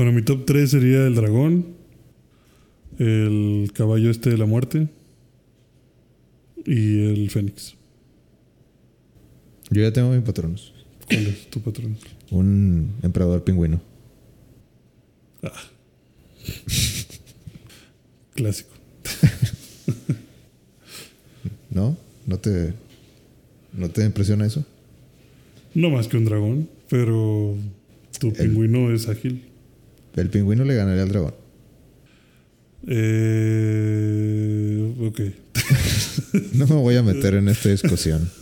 Bueno, 0.02 0.14
mi 0.14 0.23
top 0.23 0.45
3 0.45 0.68
sería 0.68 1.06
el 1.06 1.14
dragón, 1.14 1.76
el 2.98 3.69
caballo 3.72 4.10
este 4.10 4.32
de 4.32 4.38
la 4.40 4.48
muerte 4.48 4.88
y 6.65 7.03
el 7.03 7.30
fénix. 7.30 7.76
Yo 9.69 9.84
ya 9.84 9.94
tengo 9.94 10.10
mis 10.10 10.23
patronos. 10.23 10.73
¿Cuál 11.06 11.28
es 11.28 11.48
tu 11.52 11.61
patrón? 11.61 11.98
Un 12.32 12.95
emperador 13.03 13.44
pingüino. 13.44 13.80
Clásico. 18.34 18.72
¿No? 21.69 21.95
¿No 22.26 22.40
te, 22.40 22.73
¿No 23.72 23.91
te 23.91 24.03
impresiona 24.03 24.48
eso? 24.48 24.65
No 25.76 25.91
más 25.91 26.07
que 26.07 26.18
un 26.18 26.26
dragón, 26.26 26.68
pero 26.90 27.56
tu 28.19 28.34
pingüino 28.34 28.91
es 28.91 29.07
ágil. 29.07 29.51
El 30.15 30.29
pingüino 30.29 30.63
le 30.65 30.75
ganaría 30.75 31.03
al 31.03 31.09
dragón. 31.09 31.33
Eh, 32.88 34.13
ok. 34.99 35.21
No 36.53 36.65
me 36.65 36.75
voy 36.75 36.95
a 36.95 37.03
meter 37.03 37.33
en 37.35 37.49
esta 37.49 37.69
discusión. 37.69 38.29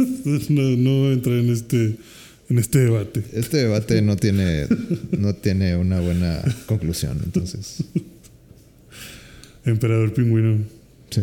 No, 0.49 0.61
no 0.61 0.99
voy 0.99 1.09
a 1.09 1.13
entrar 1.13 1.37
en 1.37 1.49
este, 1.49 1.95
en 2.49 2.59
este 2.59 2.79
debate. 2.79 3.23
Este 3.33 3.57
debate 3.57 4.01
no 4.01 4.15
tiene, 4.15 4.67
no 5.17 5.33
tiene 5.33 5.75
una 5.75 5.99
buena 6.01 6.43
conclusión, 6.65 7.19
entonces. 7.23 7.83
Emperador 9.65 10.13
pingüino. 10.13 10.65
Sí. 11.09 11.21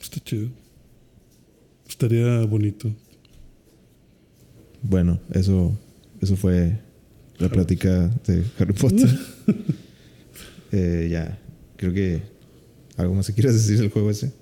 Está 0.00 0.20
chido. 0.24 0.48
Estaría 1.88 2.40
bonito. 2.40 2.92
Bueno, 4.82 5.20
eso, 5.32 5.78
eso 6.20 6.36
fue 6.36 6.78
la 7.38 7.48
plática 7.48 8.08
de 8.26 8.44
Harry 8.58 8.72
Potter. 8.72 9.08
Eh, 10.76 11.06
ya, 11.08 11.38
creo 11.76 11.92
que 11.92 12.20
algo 12.96 13.14
más 13.14 13.28
que 13.28 13.32
quieras 13.32 13.54
decir 13.54 13.78
del 13.78 13.90
juego 13.90 14.10
ese. 14.10 14.32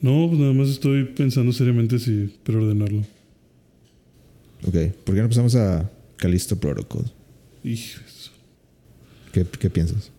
No, 0.00 0.26
pues 0.26 0.40
nada 0.40 0.52
más 0.52 0.68
estoy 0.68 1.04
pensando 1.04 1.52
seriamente 1.52 2.00
si 2.00 2.34
preordenarlo. 2.42 3.04
Ok, 4.66 4.74
¿por 5.04 5.14
qué 5.14 5.20
no 5.20 5.26
empezamos 5.26 5.54
a 5.54 5.88
Callisto 6.16 6.58
Protocol? 6.58 7.04
Hijo 7.62 8.00
¿Qué, 9.32 9.46
qué 9.60 9.70
piensas? 9.70 10.10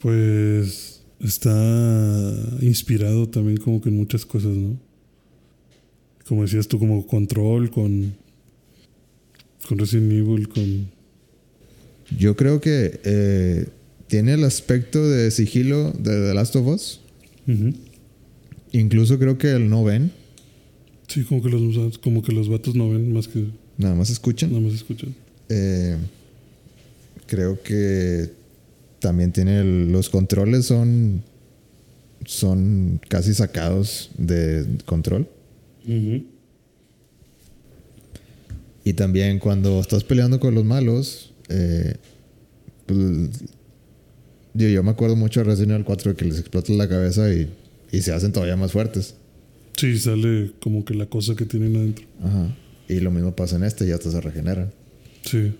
Pues 0.00 1.02
está 1.20 2.58
inspirado 2.60 3.28
también 3.28 3.56
como 3.58 3.80
que 3.80 3.88
en 3.88 3.96
muchas 3.96 4.26
cosas, 4.26 4.56
¿no? 4.56 4.78
Como 6.26 6.42
decías 6.42 6.68
tú, 6.68 6.78
como 6.78 7.06
control, 7.06 7.70
con, 7.70 8.14
con 9.68 9.78
Resident 9.78 10.12
Evil, 10.12 10.48
con... 10.48 10.90
Yo 12.18 12.36
creo 12.36 12.60
que 12.60 13.00
eh, 13.04 13.66
tiene 14.06 14.34
el 14.34 14.44
aspecto 14.44 15.08
de 15.08 15.30
sigilo 15.30 15.92
de 15.92 16.10
The 16.28 16.34
Last 16.34 16.56
of 16.56 16.66
Us. 16.66 17.00
Ujú. 17.48 17.72
Incluso 18.72 19.18
creo 19.18 19.38
que 19.38 19.50
el 19.52 19.68
no 19.68 19.84
ven, 19.84 20.10
Sí, 21.08 21.24
como 21.24 21.42
que, 21.42 21.50
los, 21.50 21.98
como 21.98 22.22
que 22.22 22.32
los 22.32 22.48
vatos 22.48 22.74
no 22.74 22.88
ven 22.88 23.12
más 23.12 23.28
que 23.28 23.44
nada 23.76 23.94
más 23.94 24.08
escuchan. 24.08 24.50
nada 24.50 24.62
más 24.62 24.72
escuchan. 24.72 25.14
Eh, 25.50 25.96
creo 27.26 27.62
que 27.62 28.30
también 28.98 29.30
tiene 29.32 29.60
el- 29.60 29.92
los 29.92 30.08
controles 30.08 30.64
son 30.66 31.22
son 32.24 33.00
casi 33.08 33.34
sacados 33.34 34.10
de 34.16 34.64
control 34.86 35.28
Ujú. 35.86 36.24
Y 38.84 38.92
también 38.94 39.38
cuando 39.38 39.80
estás 39.80 40.04
peleando 40.04 40.40
con 40.40 40.54
los 40.54 40.64
malos 40.64 41.32
eh, 41.48 41.94
pues, 42.86 42.98
yo, 44.54 44.68
yo 44.68 44.82
me 44.82 44.90
acuerdo 44.90 45.16
mucho 45.16 45.40
de 45.40 45.44
Resident 45.44 45.72
Evil 45.72 45.84
4 45.84 46.16
que 46.16 46.24
les 46.24 46.38
explota 46.38 46.72
la 46.72 46.88
cabeza 46.88 47.32
y, 47.32 47.48
y 47.90 48.00
se 48.02 48.12
hacen 48.12 48.32
todavía 48.32 48.56
más 48.56 48.72
fuertes 48.72 49.14
Sí, 49.76 49.98
sale 49.98 50.52
como 50.60 50.84
que 50.84 50.94
la 50.94 51.06
cosa 51.06 51.34
que 51.34 51.46
tienen 51.46 51.74
adentro. 51.76 52.04
Ajá. 52.22 52.54
y 52.88 53.00
lo 53.00 53.10
mismo 53.10 53.34
pasa 53.34 53.56
en 53.56 53.64
este 53.64 53.86
y 53.86 53.90
hasta 53.92 54.10
se 54.10 54.20
regeneran 54.20 54.70
Sí. 55.24 55.54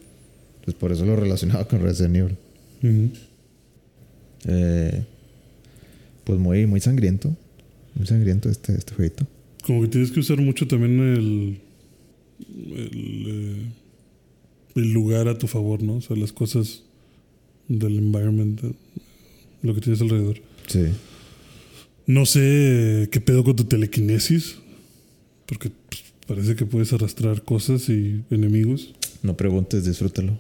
pues 0.65 0.77
por 0.77 0.93
eso 0.93 1.05
lo 1.07 1.16
relacionaba 1.16 1.66
con 1.69 1.81
Resident 1.82 2.16
Evil 2.16 2.36
Ujú. 2.82 3.11
Eh, 4.49 5.05
pues 6.24 6.39
muy, 6.39 6.66
muy 6.66 6.81
sangriento. 6.81 7.35
Muy 7.94 8.07
sangriento 8.07 8.49
este, 8.49 8.74
este 8.74 8.94
jueguito. 8.94 9.27
Como 9.65 9.82
que 9.82 9.89
tienes 9.89 10.11
que 10.11 10.20
usar 10.20 10.39
mucho 10.40 10.66
también 10.66 10.99
el, 11.01 11.59
el, 12.48 13.24
eh, 13.27 13.73
el 14.74 14.93
lugar 14.93 15.28
a 15.28 15.39
tu 15.39 15.47
favor, 15.47 15.82
¿no? 15.82 15.97
O 15.97 16.01
sea, 16.01 16.16
las 16.16 16.32
cosas 16.32 16.82
del 17.69 17.98
environment, 17.98 18.60
de 18.60 18.74
lo 19.62 19.74
que 19.74 19.81
tienes 19.81 20.01
alrededor. 20.01 20.40
Sí. 20.66 20.86
No 22.06 22.27
sé 22.27 23.09
qué 23.12 23.20
pedo 23.20 23.44
con 23.44 23.56
tu 23.56 23.64
telequinesis, 23.64 24.56
porque 25.47 25.70
pues, 25.89 26.02
parece 26.27 26.56
que 26.56 26.66
puedes 26.66 26.93
arrastrar 26.93 27.43
cosas 27.43 27.89
y 27.89 28.23
enemigos. 28.31 28.94
No 29.23 29.36
preguntes, 29.36 29.85
disfrútalo. 29.85 30.39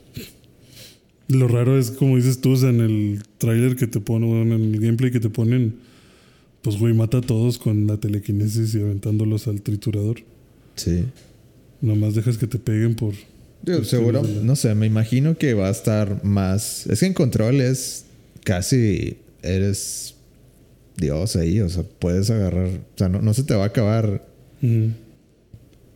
Lo 1.28 1.48
raro 1.48 1.78
es, 1.78 1.90
como 1.90 2.16
dices 2.16 2.40
tú, 2.40 2.52
o 2.52 2.56
sea, 2.56 2.70
en 2.70 2.80
el 2.80 3.22
tráiler 3.38 3.76
que 3.76 3.86
te 3.86 4.00
ponen, 4.00 4.52
en 4.52 4.74
el 4.74 4.80
gameplay 4.80 5.10
que 5.10 5.20
te 5.20 5.30
ponen, 5.30 5.76
pues, 6.62 6.78
güey, 6.78 6.94
mata 6.94 7.18
a 7.18 7.20
todos 7.22 7.58
con 7.58 7.86
la 7.86 7.96
telequinesis 7.96 8.74
y 8.74 8.80
aventándolos 8.80 9.46
al 9.46 9.62
triturador. 9.62 10.20
Sí. 10.74 11.04
Nomás 11.82 12.14
dejas 12.14 12.38
que 12.38 12.46
te 12.46 12.58
peguen 12.58 12.94
por... 12.94 13.12
Seguro, 13.84 14.22
no 14.22 14.56
sé, 14.56 14.74
me 14.74 14.86
imagino 14.86 15.36
que 15.36 15.54
va 15.54 15.68
a 15.68 15.70
estar 15.70 16.24
más. 16.24 16.86
Es 16.86 17.00
que 17.00 17.06
en 17.06 17.14
control 17.14 17.60
es 17.60 18.06
casi. 18.44 19.18
Eres 19.42 20.14
Dios 20.96 21.36
ahí, 21.36 21.60
o 21.60 21.68
sea, 21.68 21.84
puedes 21.98 22.30
agarrar. 22.30 22.68
O 22.68 22.98
sea, 22.98 23.08
no, 23.08 23.20
no 23.20 23.34
se 23.34 23.44
te 23.44 23.54
va 23.54 23.64
a 23.64 23.66
acabar 23.66 24.26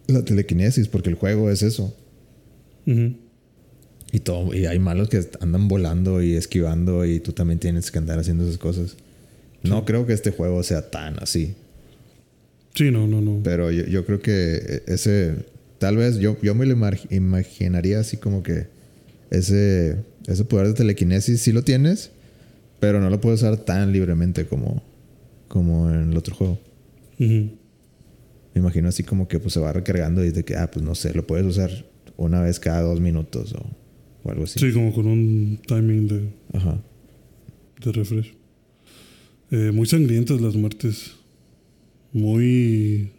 la 0.06 0.24
telequinesis 0.24 0.88
porque 0.88 1.10
el 1.10 1.16
juego 1.16 1.50
es 1.50 1.62
eso. 1.62 1.94
Y 2.84 4.20
todo, 4.20 4.54
y 4.54 4.66
hay 4.66 4.78
malos 4.78 5.08
que 5.08 5.24
andan 5.40 5.66
volando 5.66 6.22
y 6.22 6.34
esquivando 6.34 7.04
y 7.04 7.18
tú 7.18 7.32
también 7.32 7.58
tienes 7.58 7.90
que 7.90 7.98
andar 7.98 8.18
haciendo 8.18 8.44
esas 8.44 8.58
cosas. 8.58 8.96
No 9.64 9.84
creo 9.84 10.06
que 10.06 10.12
este 10.12 10.30
juego 10.30 10.62
sea 10.62 10.90
tan 10.90 11.20
así. 11.20 11.54
Sí, 12.74 12.90
no, 12.92 13.08
no, 13.08 13.20
no. 13.20 13.40
Pero 13.42 13.72
yo, 13.72 13.86
yo 13.86 14.04
creo 14.04 14.20
que 14.20 14.82
ese. 14.86 15.34
Tal 15.78 15.96
vez 15.96 16.18
yo, 16.18 16.36
yo 16.42 16.54
me 16.54 16.64
lo 16.66 16.74
imag- 16.76 17.06
imaginaría 17.10 18.00
así 18.00 18.16
como 18.16 18.42
que 18.42 18.66
ese, 19.30 19.96
ese 20.26 20.44
poder 20.44 20.68
de 20.68 20.74
telequinesis 20.74 21.40
sí 21.42 21.52
lo 21.52 21.62
tienes, 21.62 22.10
pero 22.80 23.00
no 23.00 23.10
lo 23.10 23.20
puedes 23.20 23.40
usar 23.42 23.56
tan 23.58 23.92
libremente 23.92 24.46
como, 24.46 24.82
como 25.48 25.90
en 25.90 26.10
el 26.12 26.16
otro 26.16 26.34
juego. 26.34 26.58
Me 27.18 27.50
imagino 28.54 28.88
así 28.88 29.02
como 29.02 29.28
que 29.28 29.38
pues 29.38 29.52
se 29.54 29.60
va 29.60 29.72
recargando 29.72 30.24
y 30.24 30.30
de 30.30 30.44
que, 30.44 30.56
ah, 30.56 30.70
pues 30.70 30.84
no 30.84 30.94
sé, 30.94 31.12
lo 31.14 31.26
puedes 31.26 31.44
usar 31.46 31.70
una 32.16 32.40
vez 32.40 32.58
cada 32.58 32.80
dos 32.82 33.00
minutos 33.00 33.52
o, 33.54 33.66
o 34.22 34.30
algo 34.30 34.44
así. 34.44 34.58
Sí, 34.58 34.72
como 34.72 34.94
con 34.94 35.06
un 35.06 35.60
timing 35.66 36.08
de, 36.08 36.28
Ajá. 36.54 36.80
de 37.84 37.92
refresh. 37.92 38.32
Eh, 39.50 39.70
muy 39.72 39.86
sangrientas 39.86 40.40
las 40.40 40.54
muertes. 40.56 41.12
Muy 42.12 43.10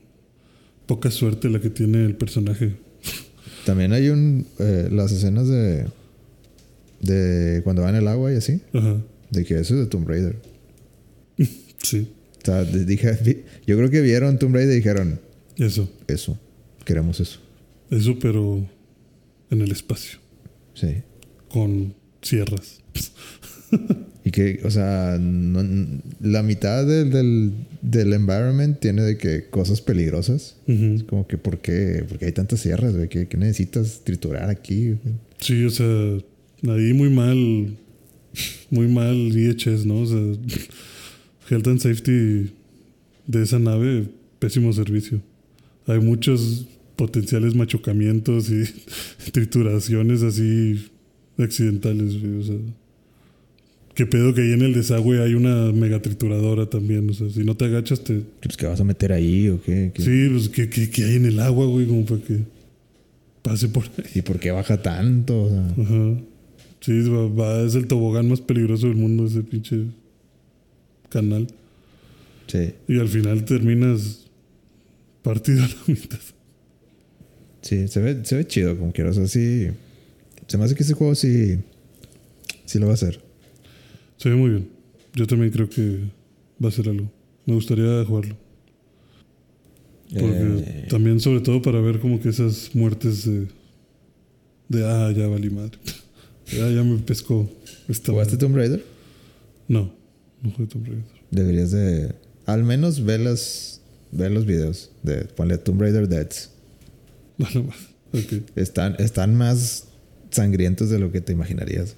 poca 0.88 1.12
suerte 1.12 1.50
la 1.50 1.60
que 1.62 1.70
tiene 1.70 2.04
el 2.04 2.16
personaje. 2.16 2.76
También 3.66 3.94
hay 3.94 4.10
un. 4.10 4.48
eh, 4.60 4.88
las 4.92 5.12
escenas 5.12 5.48
de. 5.48 5.86
de 7.02 7.62
cuando 7.64 7.84
va 7.84 7.90
en 7.90 7.96
el 7.98 8.08
agua 8.08 8.34
y 8.34 8.38
así. 8.38 8.62
Ajá. 8.74 8.98
De 9.30 9.44
que 9.46 9.60
eso 9.60 9.74
es 9.76 9.82
de 9.82 9.86
Tomb 9.88 10.08
Raider. 10.08 10.36
Sí, 11.84 12.08
O 12.42 12.46
sea, 12.46 12.64
dije, 12.64 13.44
yo 13.68 13.78
creo 13.78 13.90
que 13.92 14.02
vieron 14.02 14.40
Tomb 14.40 14.56
Raider 14.56 14.74
y 14.74 14.78
dijeron, 14.78 15.20
eso. 15.58 15.88
eso, 16.08 16.36
queremos 16.86 17.20
eso. 17.20 17.40
Eso, 17.92 18.18
pero 18.20 18.66
en 19.52 19.62
el 19.62 19.72
espacio. 19.72 20.18
Sí. 20.74 21.04
Con 21.50 21.94
sierras. 22.24 22.82
Y 24.26 24.32
que, 24.32 24.60
o 24.66 24.70
sea, 24.72 25.18
no- 25.18 26.02
la 26.20 26.44
mitad 26.44 26.86
del, 26.86 27.12
del, 27.12 27.52
del 27.82 28.12
environment 28.12 28.78
tiene 28.78 29.04
de 29.04 29.18
que 29.18 29.46
cosas 29.50 29.80
peligrosas. 29.80 30.58
Ujú. 30.68 30.96
Es 30.96 31.04
como 31.06 31.26
que, 31.28 31.38
¿por 31.38 31.60
qué? 31.60 32.04
Porque 32.10 32.26
hay 32.26 32.34
tantas 32.34 32.60
sierras, 32.60 32.94
güey. 32.94 33.08
¿Qué, 33.08 33.28
qué 33.30 33.38
necesitas 33.38 34.02
triturar 34.04 34.50
aquí? 34.50 34.88
güey? 34.88 35.16
Sí, 35.40 35.64
o 35.64 35.70
sea, 35.70 35.86
ahí 36.68 36.92
muy 36.94 37.10
mal. 37.10 37.78
Muy 38.70 38.88
mal 38.90 39.32
VHS, 39.32 39.86
¿no? 39.86 40.02
O 40.02 40.06
sea, 40.06 40.20
Health 41.50 41.68
and 41.68 41.80
Safety 41.80 42.52
de 43.28 43.44
esa 43.44 43.60
nave, 43.60 44.10
pésimo 44.40 44.74
servicio. 44.74 45.22
Hay 45.86 46.00
muchos 46.00 46.68
potenciales 46.98 47.56
machucamientos 47.56 48.50
y 48.50 48.66
trituraciones 49.32 50.22
así 50.22 50.90
accidentales, 51.38 52.20
güey, 52.22 52.34
O 52.42 52.44
sea, 52.44 52.56
qué 53.98 54.06
pedo 54.06 54.32
que 54.36 54.42
ahí 54.42 54.52
en 54.54 54.62
el 54.62 54.76
desagüe 54.76 55.24
hay 55.24 55.34
una 55.34 55.72
mega 55.74 56.00
trituradora 56.00 56.68
también. 56.70 57.10
O 57.10 57.14
sea, 57.14 57.28
si 57.32 57.44
no 57.44 57.58
te 57.58 57.66
agachas, 57.66 58.04
te. 58.04 58.22
Pues, 58.44 58.56
¿qué 58.56 58.68
vas 58.68 58.80
a 58.80 58.84
meter 58.84 59.12
ahí 59.12 59.50
o 59.50 59.60
qué? 59.60 59.92
¿Qué- 59.92 60.04
Sí, 60.04 60.28
pues, 60.32 60.50
¿qué, 60.50 60.70
qué, 60.70 60.88
qué 60.92 61.04
hay 61.06 61.16
en 61.16 61.26
el 61.26 61.40
agua, 61.40 61.66
güey? 61.66 61.88
Como 61.88 62.06
para 62.06 62.22
que 62.22 62.38
pase 63.42 63.68
por 63.70 63.86
ahí. 63.98 64.06
¿Y 64.14 64.22
por 64.22 64.40
qué 64.40 64.52
baja 64.52 64.80
tanto? 64.84 65.46
O 65.46 65.50
sea, 65.50 65.68
Ajá. 65.84 66.20
Sí, 66.80 67.02
va, 67.10 67.28
va- 67.28 67.62
es 67.66 67.74
el 67.74 67.88
tobogán 67.88 68.30
más 68.30 68.40
peligroso 68.40 68.86
del 68.88 68.96
mundo, 68.98 69.26
ese 69.26 69.42
pinche 69.42 69.86
canal. 71.10 71.48
sí. 72.46 72.74
Y 72.88 73.00
al 73.00 73.08
final 73.10 73.46
terminas 73.46 74.28
partido 75.24 75.64
a 75.64 75.68
la 75.68 75.76
mitad. 75.88 76.20
Sí, 77.62 77.88
se 77.88 78.00
ve, 78.00 78.20
se 78.24 78.36
ve 78.36 78.46
chido 78.48 78.78
como 78.78 78.92
quiera. 78.94 79.10
O 79.10 79.14
sea, 79.14 79.28
sí. 79.28 79.68
Se 80.46 80.58
me 80.58 80.64
hace 80.66 80.76
que 80.76 80.84
ese 80.84 80.94
juego 80.94 81.16
sí. 81.16 81.58
Sí 82.66 82.78
lo 82.80 82.86
va 82.86 82.92
a 82.92 82.96
hacer. 82.96 83.20
Se 84.18 84.30
ve 84.30 84.36
muy 84.36 84.50
bien. 84.50 84.70
Yo 85.16 85.26
también 85.28 85.52
creo 85.52 85.70
que 85.70 86.00
va 86.64 86.70
a 86.70 86.72
ser 86.72 86.90
algo. 86.90 87.12
Me 87.46 87.54
gustaría 87.54 88.04
jugarlo. 88.06 88.36
Porque 90.10 90.64
Eh, 90.66 90.88
también, 90.90 91.20
sobre 91.20 91.42
todo, 91.42 91.62
para 91.62 91.82
ver 91.82 92.00
como 92.00 92.20
que 92.20 92.30
esas 92.30 92.74
muertes 92.74 93.26
de. 93.26 93.48
De 94.70 94.86
ah, 94.86 95.12
ya 95.16 95.28
valí 95.28 95.50
madre. 95.50 95.78
Ya, 96.50 96.70
ya 96.70 96.82
me 96.82 96.98
pescó. 97.00 97.50
Esta 97.90 98.14
¿Jugaste 98.14 98.36
madre. 98.36 98.48
Tomb 98.48 98.56
Raider? 98.56 98.86
No, 99.68 99.94
no 100.42 100.52
jugué 100.52 100.68
Tomb 100.70 100.86
Raider. 100.88 101.04
Deberías 101.30 101.72
de. 101.72 102.16
Al 102.46 102.64
menos 102.64 103.04
ver 103.04 103.20
las. 103.20 103.82
Ver 104.14 104.32
los 104.32 104.46
videos. 104.46 104.92
De 105.04 105.26
ponle 105.26 105.58
Tomb 105.58 105.82
Raider 105.82 106.08
Deads. 106.08 106.52
Vale, 107.38 107.64
más. 107.64 107.76
Ok. 108.14 108.44
Están, 108.56 108.96
están 109.00 109.36
más 109.36 109.90
sangrientos 110.32 110.90
de 110.90 111.00
lo 111.00 111.12
que 111.12 111.20
te 111.20 111.34
imaginarías. 111.34 111.98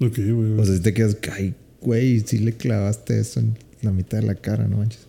Ok, 0.00 0.16
güey. 0.18 0.52
O 0.58 0.64
sea, 0.64 0.74
si 0.76 0.82
te 0.82 0.92
quedas, 0.94 1.16
ay, 1.32 1.54
güey, 1.80 2.20
si 2.20 2.38
le 2.38 2.52
clavaste 2.54 3.20
eso 3.20 3.40
en 3.40 3.56
la 3.82 3.92
mitad 3.92 4.18
de 4.18 4.26
la 4.26 4.34
cara, 4.34 4.66
no 4.66 4.78
manches. 4.78 5.06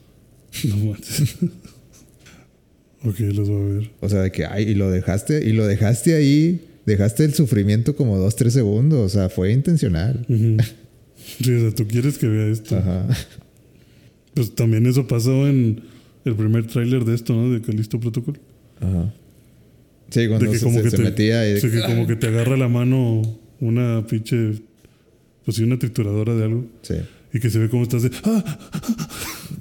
No 0.66 0.76
manches. 0.78 1.36
ok, 3.04 3.20
los 3.34 3.50
voy 3.50 3.62
a 3.62 3.74
ver. 3.76 3.92
O 4.02 4.10
sea, 4.10 4.22
de 4.22 4.32
que, 4.32 4.46
ay, 4.46 4.70
y 4.70 4.76
lo 4.76 4.92
dejaste, 4.92 5.48
y 5.48 5.54
lo 5.54 5.66
dejaste 5.66 6.14
ahí, 6.16 6.62
dejaste 6.86 7.24
el 7.24 7.34
sufrimiento 7.34 7.96
como 7.96 8.18
dos, 8.18 8.36
tres 8.36 8.54
segundos. 8.54 9.00
O 9.00 9.10
sea, 9.10 9.30
fue 9.30 9.52
intencional. 9.52 10.26
Sí, 10.28 11.54
o 11.54 11.60
sea, 11.62 11.72
tú 11.72 11.88
quieres 11.88 12.18
que 12.18 12.28
vea 12.28 12.48
esto. 12.48 12.78
Ajá. 12.78 13.08
Pues 14.34 14.56
también 14.56 14.86
eso 14.86 15.08
pasó 15.08 15.48
en 15.48 15.82
el 16.26 16.36
primer 16.36 16.68
tráiler 16.68 17.04
de 17.06 17.16
esto, 17.16 17.34
¿no? 17.34 17.52
De 17.52 17.62
Calisto 17.62 18.00
Protocol. 18.00 18.40
Ajá. 18.80 19.14
Sí, 20.10 20.28
cuando 20.28 20.46
de 20.46 20.52
que 20.52 20.58
se, 20.60 20.66
como 20.66 20.78
se- 20.78 20.84
que 20.84 20.90
se 20.92 20.98
te, 20.98 21.04
metía 21.04 21.50
y 21.50 21.54
de 21.54 21.62
sí, 21.62 21.70
que 21.70 21.82
como 21.82 22.06
que 22.08 22.16
te 22.18 22.28
agarra 22.28 22.58
la 22.58 22.68
mano 22.68 23.22
una 23.62 24.06
pinche, 24.08 24.54
pues 25.46 25.58
sí, 25.58 25.64
una 25.64 25.78
trituradora 25.80 26.36
de 26.36 26.44
algo. 26.44 26.66
Sí. 26.82 26.96
Y 27.34 27.40
que 27.40 27.50
se 27.50 27.60
ve 27.60 27.70
como 27.70 27.84
estás 27.84 28.04
de, 28.04 28.12
¡ah! 28.26 28.60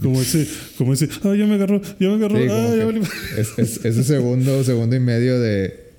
Como 0.03 0.21
ese, 0.21 0.47
como 0.77 0.93
ese, 0.93 1.09
¡ah, 1.23 1.35
ya 1.37 1.47
me 1.47 1.55
agarró! 1.55 1.81
¡Ya 2.01 2.09
me 2.09 2.15
agarró! 2.15 2.37
Sí, 2.39 2.47
¡ah, 2.51 2.75
ya 2.77 2.85
valí! 2.85 3.01
es, 3.37 3.51
es- 3.59 3.85
ese 3.85 4.03
segundo, 4.05 4.65
segundo 4.65 4.97
y 4.97 5.01
medio 5.01 5.39
de 5.41 5.91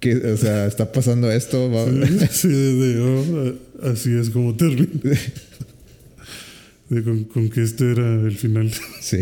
que, 0.00 0.16
o 0.16 0.36
sea, 0.36 0.66
está 0.66 0.90
pasando 0.92 1.30
esto. 1.30 1.70
va- 1.70 1.86
Sí, 2.30 2.48
de, 2.48 3.00
oh, 3.00 3.88
así 3.88 4.12
es 4.16 4.30
como 4.30 4.54
termina. 4.56 4.88
De 6.88 7.02
con, 7.02 7.24
con 7.24 7.48
que 7.50 7.62
este 7.62 7.90
era 7.92 8.20
el 8.22 8.36
final. 8.36 8.72
Sí, 9.00 9.18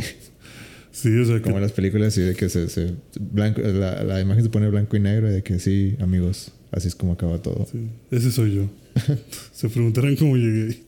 Sí, 0.92 1.08
o 1.18 1.24
sea, 1.24 1.36
que 1.36 1.42
como 1.42 1.56
en 1.56 1.62
las 1.62 1.72
películas, 1.72 2.08
así 2.08 2.20
de 2.20 2.34
que 2.36 2.48
se, 2.48 2.68
se- 2.68 2.92
blanco, 3.18 3.60
la, 3.60 4.04
la 4.04 4.20
imagen 4.20 4.44
se 4.44 4.48
pone 4.50 4.68
blanco 4.70 4.96
y 4.96 5.00
negro, 5.00 5.28
y 5.28 5.32
de 5.34 5.42
que 5.42 5.58
sí, 5.58 5.96
amigos, 6.00 6.52
así 6.70 6.86
es 6.88 6.94
como 6.94 7.12
acaba 7.14 7.42
todo. 7.42 7.66
Sí, 7.70 7.88
ese 8.12 8.30
soy 8.30 8.54
yo. 8.54 8.70
Se 9.52 9.68
preguntarán 9.68 10.16
cómo 10.16 10.36
llegué 10.36 10.68
ahí. 10.68 10.84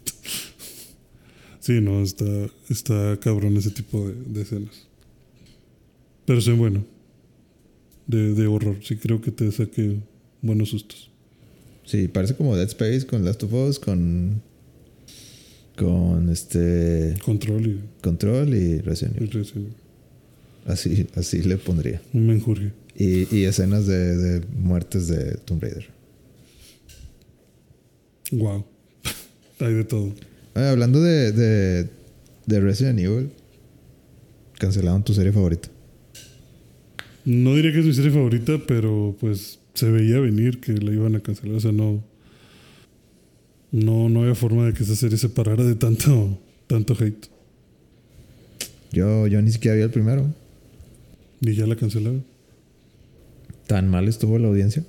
Sí, 1.60 1.80
no, 1.80 2.02
está, 2.02 2.24
está 2.68 3.18
cabrón 3.20 3.56
ese 3.56 3.70
tipo 3.70 4.08
de, 4.08 4.14
de 4.14 4.42
escenas. 4.42 4.86
Pero 6.24 6.40
soy 6.40 6.54
bueno. 6.54 6.84
De, 8.06 8.34
de 8.34 8.46
horror. 8.46 8.76
Sí 8.82 8.96
creo 8.96 9.20
que 9.20 9.30
te 9.32 9.50
saque 9.50 9.96
buenos 10.42 10.70
sustos. 10.70 11.10
Sí, 11.84 12.08
parece 12.08 12.34
como 12.34 12.56
Dead 12.56 12.68
Space 12.68 13.06
con 13.06 13.24
Last 13.24 13.42
of 13.44 13.52
Us, 13.52 13.78
con. 13.78 14.42
con 15.76 16.28
este. 16.28 17.14
Control 17.24 17.66
y, 17.66 17.80
Control 18.02 18.54
y 18.54 18.80
Resident 18.80 19.16
y 19.16 19.18
Evil. 19.18 19.30
Resident 19.32 19.56
Evil. 19.56 19.76
Así, 20.66 21.06
así 21.14 21.42
le 21.42 21.56
pondría. 21.58 22.02
Un 22.12 22.26
menjurje. 22.26 22.72
Y, 22.96 23.34
y 23.36 23.44
escenas 23.44 23.86
de, 23.86 24.16
de 24.16 24.46
muertes 24.56 25.06
de 25.06 25.34
Tomb 25.44 25.62
Raider. 25.62 25.95
Wow. 28.32 28.64
Hay 29.60 29.74
de 29.74 29.84
todo. 29.84 30.12
Hablando 30.54 31.00
de, 31.00 31.32
de, 31.32 31.88
de 32.46 32.60
Resident 32.60 32.98
Evil, 32.98 33.30
cancelaron 34.58 35.04
tu 35.04 35.14
serie 35.14 35.32
favorita. 35.32 35.68
No 37.24 37.54
diría 37.54 37.72
que 37.72 37.80
es 37.80 37.86
mi 37.86 37.92
serie 37.92 38.10
favorita, 38.10 38.60
pero 38.66 39.16
pues 39.20 39.58
se 39.74 39.90
veía 39.90 40.20
venir 40.20 40.60
que 40.60 40.72
la 40.72 40.92
iban 40.92 41.16
a 41.16 41.20
cancelar. 41.20 41.56
O 41.56 41.60
sea, 41.60 41.72
no. 41.72 42.02
No, 43.72 44.08
no 44.08 44.22
había 44.22 44.34
forma 44.34 44.66
de 44.66 44.72
que 44.72 44.84
esa 44.84 44.96
serie 44.96 45.18
se 45.18 45.28
parara 45.28 45.64
de 45.64 45.74
tanto, 45.74 46.38
tanto 46.66 46.94
hate. 46.94 47.28
Yo, 48.92 49.26
yo 49.26 49.42
ni 49.42 49.50
siquiera 49.50 49.76
vi 49.76 49.82
el 49.82 49.90
primero. 49.90 50.32
Y 51.40 51.54
ya 51.54 51.66
la 51.66 51.76
cancelaron. 51.76 52.24
¿Tan 53.66 53.88
mal 53.88 54.08
estuvo 54.08 54.38
la 54.38 54.48
audiencia? 54.48 54.84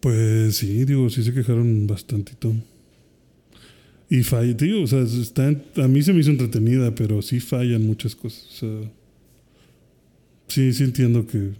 Pues 0.00 0.56
sí, 0.56 0.84
digo, 0.84 1.10
sí 1.10 1.22
se 1.22 1.32
quejaron 1.32 1.86
bastantito. 1.86 2.54
Y 4.08 4.22
falla, 4.22 4.56
tío, 4.56 4.82
o 4.82 4.86
sea, 4.86 5.02
está, 5.02 5.54
a 5.76 5.88
mí 5.88 6.02
se 6.02 6.12
me 6.12 6.20
hizo 6.20 6.30
entretenida, 6.30 6.94
pero 6.94 7.22
sí 7.22 7.38
fallan 7.38 7.86
muchas 7.86 8.16
cosas. 8.16 8.44
O 8.44 8.52
sea, 8.52 8.90
sí, 10.48 10.72
sí 10.72 10.82
entiendo 10.82 11.26
que 11.26 11.52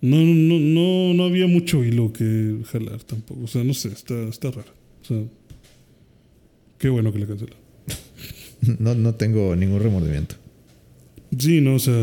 no, 0.00 0.16
no, 0.16 0.58
no, 0.58 1.14
no 1.14 1.24
había 1.24 1.46
mucho 1.46 1.84
hilo 1.84 2.12
que 2.12 2.58
jalar 2.66 3.04
tampoco. 3.04 3.44
O 3.44 3.46
sea, 3.46 3.62
no 3.62 3.74
sé, 3.74 3.88
está, 3.88 4.20
está 4.24 4.50
raro. 4.50 4.72
O 5.02 5.04
sea, 5.04 5.22
qué 6.78 6.88
bueno 6.88 7.12
que 7.12 7.18
la 7.18 7.26
cancelaron. 7.26 7.60
no, 8.78 8.94
no 8.94 9.14
tengo 9.14 9.54
ningún 9.54 9.80
remordimiento. 9.80 10.34
Sí, 11.38 11.60
no, 11.60 11.74
o 11.74 11.78
sea, 11.78 11.94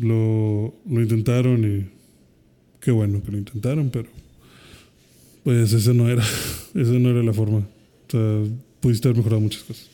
lo, 0.00 0.74
lo 0.88 1.02
intentaron 1.02 1.64
y 1.64 1.86
qué 2.80 2.92
bueno 2.92 3.22
que 3.22 3.32
lo 3.32 3.38
intentaron, 3.38 3.90
pero 3.90 4.08
pues 5.44 5.72
esa 5.72 5.92
no 5.92 6.08
era, 6.08 6.22
esa 6.74 6.92
no 6.92 7.10
era 7.10 7.22
la 7.22 7.32
forma. 7.32 7.58
O 7.58 8.10
sea, 8.10 8.42
pudiste 8.80 9.08
haber 9.08 9.18
mejorado 9.18 9.40
muchas 9.40 9.62
cosas. 9.62 9.86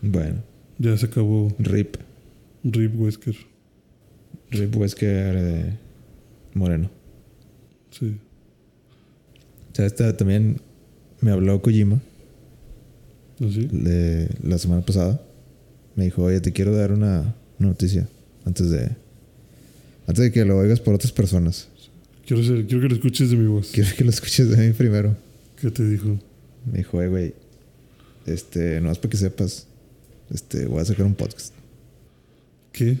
Bueno. 0.00 0.42
Ya 0.78 0.96
se 0.96 1.06
acabó. 1.06 1.54
RIP. 1.58 1.96
RIP 2.64 3.00
Wesker. 3.00 3.36
RIP 4.50 4.76
Wesker 4.76 5.40
de 5.40 5.78
Moreno. 6.54 6.90
Sí. 7.90 8.16
O 9.70 9.74
sea, 9.74 9.86
esta 9.86 10.16
también 10.16 10.60
me 11.20 11.30
habló 11.30 11.62
Kojima. 11.62 12.00
¿Ah, 13.40 13.48
sí? 13.52 13.68
La 14.42 14.58
semana 14.58 14.84
pasada. 14.84 15.22
Me 15.94 16.04
dijo, 16.04 16.22
oye, 16.22 16.40
te 16.40 16.52
quiero 16.52 16.74
dar 16.74 16.92
una, 16.92 17.34
una 17.58 17.68
noticia 17.68 18.08
antes 18.44 18.70
de 18.70 18.90
antes 20.06 20.24
de 20.24 20.32
que 20.32 20.44
lo 20.44 20.58
oigas 20.58 20.80
por 20.80 20.94
otras 20.94 21.12
personas. 21.12 21.68
Quiero, 22.26 22.42
ser- 22.44 22.66
quiero 22.66 22.82
que 22.82 22.88
lo 22.88 22.94
escuches 22.94 23.30
de 23.30 23.36
mi 23.36 23.46
voz. 23.46 23.70
Quiero 23.72 23.90
que 23.96 24.04
lo 24.04 24.10
escuches 24.10 24.48
de 24.50 24.56
mí 24.68 24.72
primero. 24.72 25.16
¿Qué 25.60 25.70
te 25.70 25.88
dijo? 25.88 26.18
Me 26.70 26.78
dijo, 26.78 27.02
eh, 27.02 27.08
güey, 27.08 27.34
este, 28.26 28.80
no 28.80 28.90
es 28.92 28.98
para 28.98 29.10
que 29.10 29.16
sepas, 29.16 29.66
este, 30.32 30.66
voy 30.66 30.80
a 30.80 30.84
sacar 30.84 31.04
un 31.06 31.14
podcast. 31.14 31.52
¿Qué? 32.72 32.98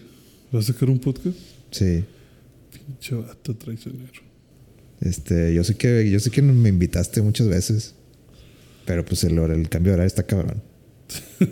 ¿Vas 0.50 0.68
a 0.68 0.72
sacar 0.72 0.90
un 0.90 0.98
podcast? 0.98 1.36
Sí, 1.70 2.04
Pinche 2.72 3.14
vato 3.14 3.54
traicionero. 3.56 4.10
este, 5.00 5.54
yo 5.54 5.62
sé 5.64 5.76
que, 5.76 6.10
yo 6.10 6.18
sé 6.20 6.30
que 6.30 6.42
me 6.42 6.68
invitaste 6.68 7.22
muchas 7.22 7.48
veces, 7.48 7.94
pero 8.86 9.04
pues 9.04 9.22
el, 9.24 9.38
el 9.38 9.68
cambio 9.68 9.92
de 9.92 9.94
horario 9.94 10.06
está 10.08 10.24
cabrón. 10.24 10.62
El 11.40 11.48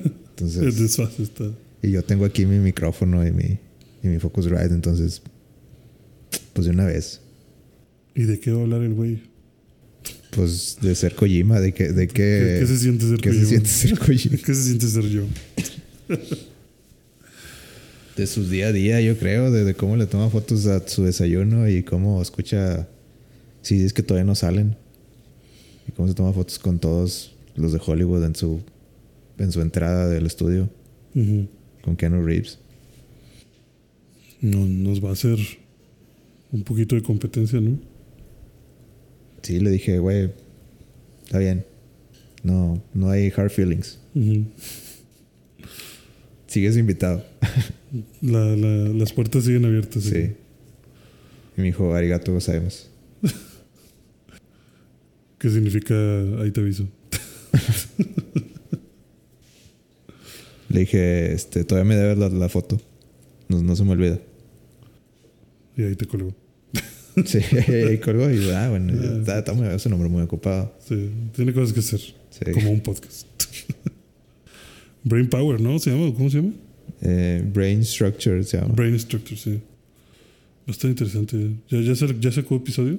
Entonces, 0.46 0.78
desfase 0.78 1.22
está. 1.22 1.44
y 1.82 1.90
yo 1.90 2.02
tengo 2.02 2.24
aquí 2.24 2.46
mi 2.46 2.58
micrófono 2.58 3.26
y 3.26 3.30
mi, 3.30 3.58
y 4.02 4.08
mi 4.08 4.18
Focusrite, 4.18 4.64
entonces, 4.74 5.20
pues 6.54 6.64
de 6.66 6.72
una 6.72 6.86
vez, 6.86 7.19
¿Y 8.14 8.22
de 8.24 8.38
qué 8.40 8.50
va 8.52 8.58
a 8.60 8.62
hablar 8.62 8.82
el 8.82 8.94
güey? 8.94 9.20
pues 10.30 10.78
de 10.80 10.94
ser 10.94 11.16
Kojima, 11.16 11.58
de 11.58 11.74
que, 11.74 11.92
de 11.92 12.06
que, 12.06 12.12
¿Qué, 12.14 12.56
qué 12.60 12.66
se 12.66 12.78
siente 12.78 13.04
ser 13.04 13.18
que 13.18 13.30
se 13.32 13.38
Kojima? 13.40 13.48
siente 13.48 13.68
ser 13.68 13.98
Kojima. 13.98 14.36
¿Qué 14.46 14.54
se 14.54 14.62
siente 14.62 14.86
ser 14.86 15.04
yo? 15.08 15.24
De 18.16 18.26
su 18.26 18.48
día 18.48 18.68
a 18.68 18.72
día, 18.72 19.00
yo 19.00 19.16
creo, 19.18 19.50
de, 19.50 19.64
de 19.64 19.74
cómo 19.74 19.96
le 19.96 20.06
toma 20.06 20.28
fotos 20.30 20.66
a 20.66 20.86
su 20.86 21.04
desayuno 21.04 21.68
y 21.68 21.82
cómo 21.82 22.20
escucha 22.20 22.88
CDs 23.62 23.92
que 23.92 24.02
todavía 24.02 24.24
no 24.24 24.34
salen. 24.34 24.76
Y 25.88 25.92
cómo 25.92 26.06
se 26.08 26.14
toma 26.14 26.32
fotos 26.32 26.58
con 26.58 26.78
todos 26.78 27.34
los 27.56 27.72
de 27.72 27.80
Hollywood 27.84 28.24
en 28.24 28.34
su, 28.34 28.60
en 29.38 29.50
su 29.52 29.60
entrada 29.62 30.08
del 30.08 30.26
estudio 30.26 30.68
Ujú. 31.14 31.48
con 31.82 31.96
Keanu 31.96 32.24
Reeves. 32.24 32.58
No, 34.40 34.64
nos 34.66 35.02
va 35.04 35.10
a 35.10 35.12
hacer 35.12 35.38
un 36.52 36.62
poquito 36.62 36.94
de 36.94 37.02
competencia, 37.02 37.60
¿no? 37.60 37.78
Sí, 39.42 39.58
le 39.60 39.70
dije, 39.70 39.98
güey, 39.98 40.30
está 41.24 41.38
bien. 41.38 41.64
No, 42.42 42.82
no 42.94 43.10
hay 43.10 43.32
hard 43.34 43.50
feelings. 43.50 43.98
Sigues 46.46 46.76
invitado. 46.76 47.24
La- 48.20 48.56
la- 48.56 48.88
las 48.90 49.12
puertas 49.12 49.44
siguen 49.44 49.64
abiertas. 49.64 50.02
Sí. 50.04 50.32
Y 51.56 51.60
me 51.60 51.64
dijo, 51.64 51.94
arigato 51.94 52.32
gozaimasu. 52.32 52.86
¿Qué 55.38 55.48
significa 55.50 55.94
ahí 56.42 56.50
te 56.50 56.60
aviso? 56.60 56.86
Le 60.68 60.80
dije, 60.80 61.32
este, 61.32 61.64
todavía 61.64 61.88
me 61.88 61.96
debes 61.96 62.18
la, 62.18 62.28
la 62.28 62.48
foto. 62.48 62.80
No, 63.48 63.60
no 63.62 63.74
se 63.74 63.84
me 63.84 63.92
olvida. 63.92 64.18
Y 65.76 65.82
ahí 65.82 65.96
te 65.96 66.06
colgó. 66.06 66.34
Sí, 67.26 67.38
y 67.92 67.98
colgó 67.98 68.30
y 68.30 68.50
ah, 68.50 68.68
bueno, 68.70 68.92
está, 69.18 69.38
está 69.38 69.52
muy, 69.52 69.66
es 69.68 69.84
un 69.86 69.92
hombre 69.92 70.08
muy 70.08 70.22
ocupado. 70.22 70.72
Sí, 70.86 71.10
tiene 71.34 71.52
cosas 71.52 71.72
que 71.72 71.80
hacer. 71.80 72.00
Sí. 72.00 72.52
Como 72.52 72.70
un 72.70 72.80
podcast. 72.80 73.26
Brain 75.04 75.28
Power, 75.28 75.60
¿no? 75.60 75.78
¿Se 75.78 75.90
llama? 75.90 76.14
¿Cómo 76.14 76.30
se 76.30 76.38
llama? 76.38 76.52
Eh, 77.02 77.42
Brain 77.52 77.84
Structure 77.84 78.42
se 78.44 78.58
llama. 78.58 78.74
Brain 78.74 78.98
Structure, 78.98 79.36
sí. 79.36 79.60
Bastante 80.66 81.02
interesante. 81.02 81.50
¿Ya, 81.68 81.80
ya, 81.80 82.06
ya 82.20 82.32
sacó 82.32 82.56
episodio? 82.56 82.98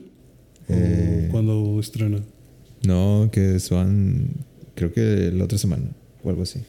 Eh. 0.67 1.25
¿O 1.27 1.31
cuando 1.31 1.79
estrena? 1.79 2.19
No, 2.83 3.29
que 3.31 3.57
van, 3.69 4.29
creo 4.75 4.91
que 4.91 5.31
la 5.31 5.43
otra 5.43 5.57
semana 5.57 5.85
o 6.23 6.29
algo 6.29 6.43
así. 6.43 6.59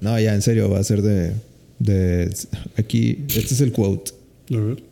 No, 0.00 0.18
ya 0.18 0.34
en 0.34 0.42
serio, 0.42 0.68
va 0.68 0.78
a 0.78 0.84
ser 0.84 1.02
de, 1.02 1.32
de 1.78 2.34
aquí, 2.76 3.24
este 3.28 3.54
es 3.54 3.60
el 3.60 3.72
quote. 3.72 4.12
A 4.52 4.56
ver. 4.58 4.82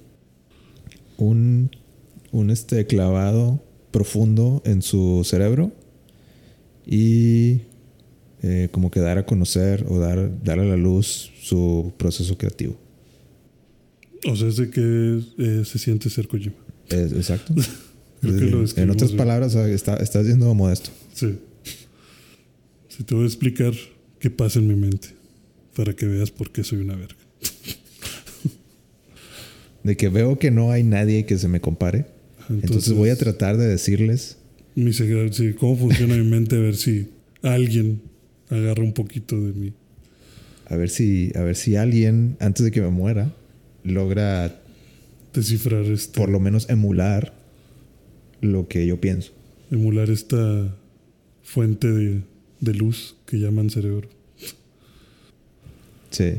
Un, 1.24 1.70
un 2.32 2.50
este 2.50 2.86
clavado 2.86 3.62
profundo 3.90 4.60
en 4.64 4.82
su 4.82 5.22
cerebro 5.24 5.72
y 6.86 7.60
eh, 8.42 8.68
como 8.70 8.90
que 8.90 9.00
dar 9.00 9.18
a 9.18 9.24
conocer 9.26 9.86
o 9.88 9.98
dar, 9.98 10.42
dar 10.42 10.58
a 10.60 10.64
la 10.64 10.76
luz 10.76 11.30
su 11.42 11.92
proceso 11.96 12.36
creativo. 12.36 12.76
O 14.30 14.36
sea, 14.36 14.48
es 14.48 14.56
de 14.56 14.70
que 14.70 15.20
eh, 15.38 15.62
se 15.64 15.78
siente 15.78 16.10
ser 16.10 16.28
Kojima. 16.28 16.56
Es- 16.88 17.12
exacto. 17.12 17.54
Creo 18.20 18.38
que 18.38 18.44
lo 18.46 18.64
en 18.76 18.90
otras 18.90 19.10
bien. 19.10 19.18
palabras, 19.18 19.54
está, 19.54 19.96
estás 19.96 20.24
siendo 20.26 20.52
modesto. 20.54 20.90
Sí. 21.12 21.38
Sí, 22.88 23.04
te 23.04 23.14
voy 23.14 23.24
a 23.24 23.26
explicar 23.26 23.72
qué 24.18 24.30
pasa 24.30 24.58
en 24.60 24.68
mi 24.68 24.74
mente. 24.76 25.08
Para 25.76 25.92
que 25.94 26.06
veas 26.06 26.30
por 26.30 26.50
qué 26.50 26.64
soy 26.64 26.78
una 26.78 26.96
verga. 26.96 27.16
De 29.84 29.96
que 29.96 30.08
veo 30.08 30.38
que 30.38 30.50
no 30.50 30.72
hay 30.72 30.82
nadie 30.82 31.24
que 31.26 31.38
se 31.38 31.46
me 31.46 31.60
compare. 31.60 32.06
Entonces, 32.50 32.92
voy 32.92 33.10
a 33.10 33.16
tratar 33.16 33.56
de 33.56 33.66
decirles 33.68 34.38
mi 34.74 34.90
secre- 34.90 35.32
sí, 35.32 35.52
cómo 35.52 35.76
funciona 35.76 36.16
mi 36.16 36.24
mente, 36.28 36.56
a 36.56 36.58
ver 36.58 36.74
si 36.76 37.06
alguien 37.42 38.00
agarra 38.50 38.82
un 38.82 38.92
poquito 38.92 39.40
de 39.40 39.52
mí. 39.52 39.72
a 40.66 40.76
ver 40.76 40.88
si, 40.90 41.30
a 41.36 41.42
ver 41.42 41.54
si 41.56 41.76
alguien, 41.76 42.36
antes 42.40 42.64
de 42.64 42.70
que 42.72 42.80
me 42.82 42.90
muera, 42.90 43.32
logra 43.84 44.60
Descifrar 45.32 45.84
este. 45.84 46.18
por 46.18 46.28
lo 46.28 46.40
menos 46.40 46.68
emular 46.70 47.34
lo 48.40 48.66
que 48.68 48.86
yo 48.86 49.00
pienso. 49.00 49.32
emular 49.70 50.10
esta 50.10 50.74
fuente 51.42 51.90
de, 51.92 52.22
de 52.60 52.74
luz 52.74 53.16
que 53.26 53.38
llaman 53.38 53.70
cerebro. 53.70 54.08
Sí. 56.10 56.34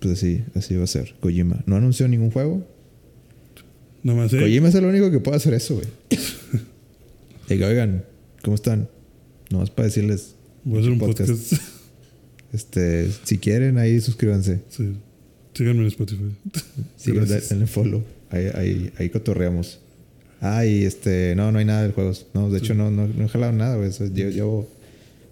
Pues 0.00 0.14
así, 0.18 0.42
así 0.54 0.74
va 0.76 0.84
a 0.84 0.86
ser. 0.88 1.14
Kojima. 1.20 1.62
No 1.66 1.76
anunció 1.76 2.06
ningún 2.08 2.30
juego. 2.30 2.66
Nada 4.02 4.18
más, 4.20 4.32
¿eh? 4.32 4.38
Kojima 4.40 4.68
es 4.68 4.74
el 4.74 4.84
único 4.84 5.10
que 5.10 5.20
puede 5.20 5.36
hacer 5.38 5.54
eso, 5.54 5.74
güey. 5.76 5.86
Diga, 7.48 7.68
oigan, 7.68 8.04
¿cómo 8.42 8.54
están? 8.56 8.88
Nomás 9.50 9.70
para 9.70 9.86
decirles, 9.86 10.34
Voy 10.64 10.78
a 10.78 10.80
hacer 10.80 10.92
un 10.92 10.98
podcast. 10.98 11.30
podcast. 11.30 11.52
este, 12.52 13.10
si 13.24 13.38
quieren, 13.38 13.78
ahí 13.78 14.00
suscríbanse. 14.00 14.60
sí. 14.68 14.92
Síganme 15.54 15.80
en 15.80 15.86
Spotify. 15.86 16.22
Sigan, 16.98 17.24
Gracias. 17.24 17.48
denle 17.48 17.66
follow. 17.66 18.02
Ahí, 18.28 18.48
ahí, 18.54 18.92
ahí 18.98 19.08
cotorreamos. 19.08 19.78
Ah, 20.42 20.66
y 20.66 20.84
este, 20.84 21.34
no, 21.34 21.50
no 21.50 21.58
hay 21.58 21.64
nada 21.64 21.86
de 21.86 21.92
juegos. 21.94 22.26
No, 22.34 22.50
de 22.50 22.58
Sí. 22.58 22.66
hecho, 22.66 22.74
no, 22.74 22.90
no, 22.90 23.06
no 23.08 23.24
he 23.24 23.28
jalado 23.28 23.52
nada, 23.54 23.76
güey. 23.76 23.90
Llevo, 24.12 24.30
llevo, 24.30 24.68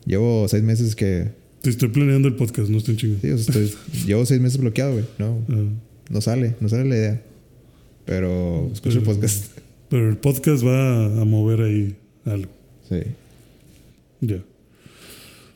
llevo 0.06 0.48
seis 0.48 0.62
meses 0.62 0.96
que. 0.96 1.28
Te 1.64 1.70
estoy 1.70 1.88
planeando 1.88 2.28
el 2.28 2.34
podcast, 2.36 2.68
no 2.68 2.76
estoy 2.76 2.94
chingando. 2.98 3.22
Sí, 3.22 3.30
o 3.30 3.38
sea, 3.38 3.62
estoy, 3.62 3.78
llevo 4.06 4.26
seis 4.26 4.38
meses 4.38 4.58
bloqueado, 4.60 4.92
güey. 4.92 5.04
No, 5.18 5.42
Ah, 5.48 5.62
no 6.10 6.20
sale, 6.20 6.56
no 6.60 6.68
sale 6.68 6.84
la 6.84 6.94
idea. 6.94 7.22
Pero 8.04 8.70
escucho 8.70 8.98
el 8.98 9.04
podcast. 9.04 9.46
pero 9.88 10.10
el 10.10 10.18
podcast 10.18 10.62
va 10.62 11.06
a 11.22 11.24
mover 11.24 11.62
ahí 11.62 11.96
algo. 12.26 12.50
Sí. 12.86 12.96
Ya. 14.20 14.42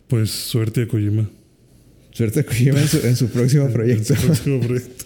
Pues 0.08 0.30
suerte 0.30 0.84
a 0.84 0.88
Kojima. 0.88 1.28
Suerte 2.12 2.40
a 2.40 2.44
Kojima 2.46 2.80
en 2.80 2.88
su, 2.88 3.06
en 3.06 3.14
su 3.14 3.28
próximo 3.30 3.68
proyecto. 3.68 4.14
En 4.14 4.18
su 4.20 4.26
próximo 4.26 4.60
proyecto. 4.60 5.04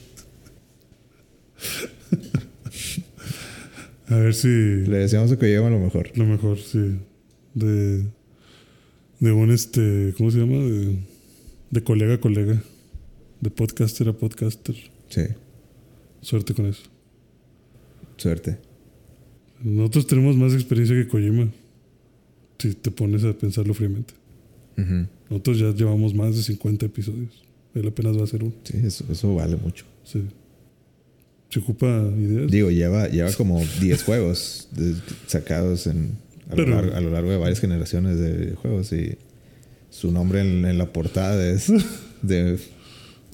a 4.08 4.14
ver 4.16 4.34
si 4.34 4.46
Le 4.48 4.98
deseamos 4.98 5.32
a 5.32 5.36
Kojima 5.36 5.68
lo 5.68 5.80
mejor. 5.80 6.10
lo 6.16 6.26
mejor, 6.26 6.58
sí. 6.60 6.96
De, 7.54 8.04
de 9.22 9.32
un 9.32 9.50
este, 9.50 10.12
¿cómo 10.18 10.30
se 10.30 10.38
llama? 10.38 10.58
De, 10.58 10.96
de 11.70 11.82
colega 11.82 12.14
a 12.14 12.20
colega. 12.20 12.62
De 13.40 13.50
podcaster 13.50 14.08
a 14.08 14.12
podcaster. 14.12 14.74
Sí, 15.08 15.22
Suerte 16.20 16.54
con 16.54 16.66
eso. 16.66 16.82
suerte. 18.16 18.58
Nosotros 19.62 20.06
tenemos 20.06 20.36
más 20.36 20.52
experiencia 20.54 20.96
que 20.96 21.08
Kojima. 21.08 21.48
Si 22.58 22.74
te 22.74 22.90
pones 22.90 23.24
a 23.24 23.32
pensarlo 23.32 23.74
fríamente. 23.74 24.14
Nosotros 25.28 25.58
ya 25.58 25.72
llevamos 25.72 26.14
más 26.14 26.34
de 26.36 26.42
50 26.42 26.86
episodios. 26.86 27.42
Él 27.74 27.86
apenas 27.88 28.16
va 28.18 28.24
a 28.24 28.26
ser 28.26 28.42
uno. 28.44 28.52
Sí, 28.64 28.74
eso, 28.84 29.04
eso 29.10 29.34
vale 29.34 29.56
mucho. 29.56 29.84
Sí. 30.04 30.22
Se 31.50 31.58
ocupa 31.60 31.86
ideas. 32.18 32.50
Digo, 32.50 32.70
lleva, 32.70 33.08
lleva 33.08 33.32
como 33.32 33.62
10 33.80 34.02
juegos 34.04 34.68
de- 34.72 34.94
sacados 35.26 35.86
en, 35.86 36.16
a, 36.51 36.55
lo 36.56 36.66
largo, 36.66 36.94
a 36.97 37.01
lo 37.01 37.10
largo 37.10 37.31
de 37.31 37.36
varias 37.39 37.60
generaciones 37.60 38.19
de 38.19 38.55
juegos 38.56 38.93
y 38.93 39.16
su 39.90 40.10
nombre 40.12 40.40
en, 40.40 40.64
en 40.64 40.78
la 40.78 40.93
portada 40.93 41.47
es 41.48 41.73
de 42.23 42.59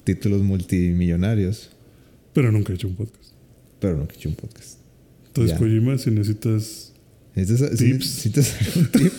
títulos 0.03 0.41
multimillonarios, 0.41 1.69
Pero 2.33 2.51
nunca 2.51 2.71
he 2.73 2.75
hecho 2.75 2.87
un 2.87 2.95
podcast. 2.95 3.33
pero 3.79 4.07
que 4.07 4.13
he 4.15 4.17
hecho 4.17 4.29
un 4.29 4.35
podcast. 4.35 4.77
Entonces, 5.27 5.53
Ya. 5.53 5.57
Kojima, 5.59 5.97
si 5.97 6.11
necesitas 6.11 6.93
¿Necesitas, 7.35 7.77
Tips. 7.77 8.25
necesitas 8.25 8.75
un 8.75 8.85
tip? 8.91 9.13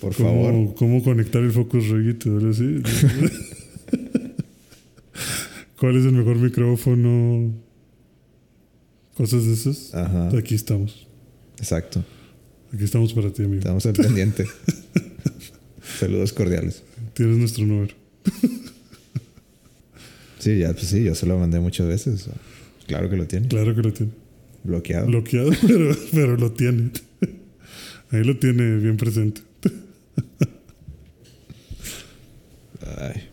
Por 0.00 0.14
cómo, 0.16 0.28
favor. 0.44 0.74
cómo 0.74 1.02
conectar 1.02 1.42
el 1.42 1.52
focus 1.52 1.88
rig 1.88 2.16
así. 2.50 2.82
¿Cuál 5.78 5.96
es 5.96 6.04
el 6.04 6.12
mejor 6.12 6.36
micrófono? 6.38 7.52
Cosas 9.16 9.46
de 9.46 9.52
esas. 9.52 9.94
Ajá, 9.94 10.30
Aquí 10.36 10.54
estamos. 10.54 11.06
Exacto. 11.60 12.04
Aquí 12.72 12.84
estamos 12.84 13.12
para 13.12 13.32
ti, 13.32 13.42
amigo. 13.42 13.58
Estamos 13.58 13.86
al 13.86 13.92
pendiente. 13.92 14.46
Saludos 15.98 16.32
cordiales. 16.32 16.82
Tienes 17.14 17.38
nuestro 17.38 17.66
número. 17.66 17.94
Sí, 20.40 20.58
ya, 20.58 20.72
pues 20.72 20.86
sí, 20.86 21.04
yo 21.04 21.14
se 21.14 21.26
lo 21.26 21.38
mandé 21.38 21.60
muchas 21.60 21.86
veces. 21.86 22.30
Claro 22.86 23.10
que 23.10 23.16
lo 23.16 23.26
tiene. 23.26 23.46
Claro 23.48 23.74
que 23.74 23.82
lo 23.82 23.92
tiene. 23.92 24.12
Bloqueado. 24.64 25.06
Bloqueado, 25.06 25.50
pero, 25.66 25.94
pero 26.12 26.36
lo 26.38 26.52
tiene. 26.52 26.92
Ahí 28.10 28.24
lo 28.24 28.38
tiene 28.38 28.76
bien 28.76 28.96
presente. 28.96 29.42
Ay. 32.96 33.28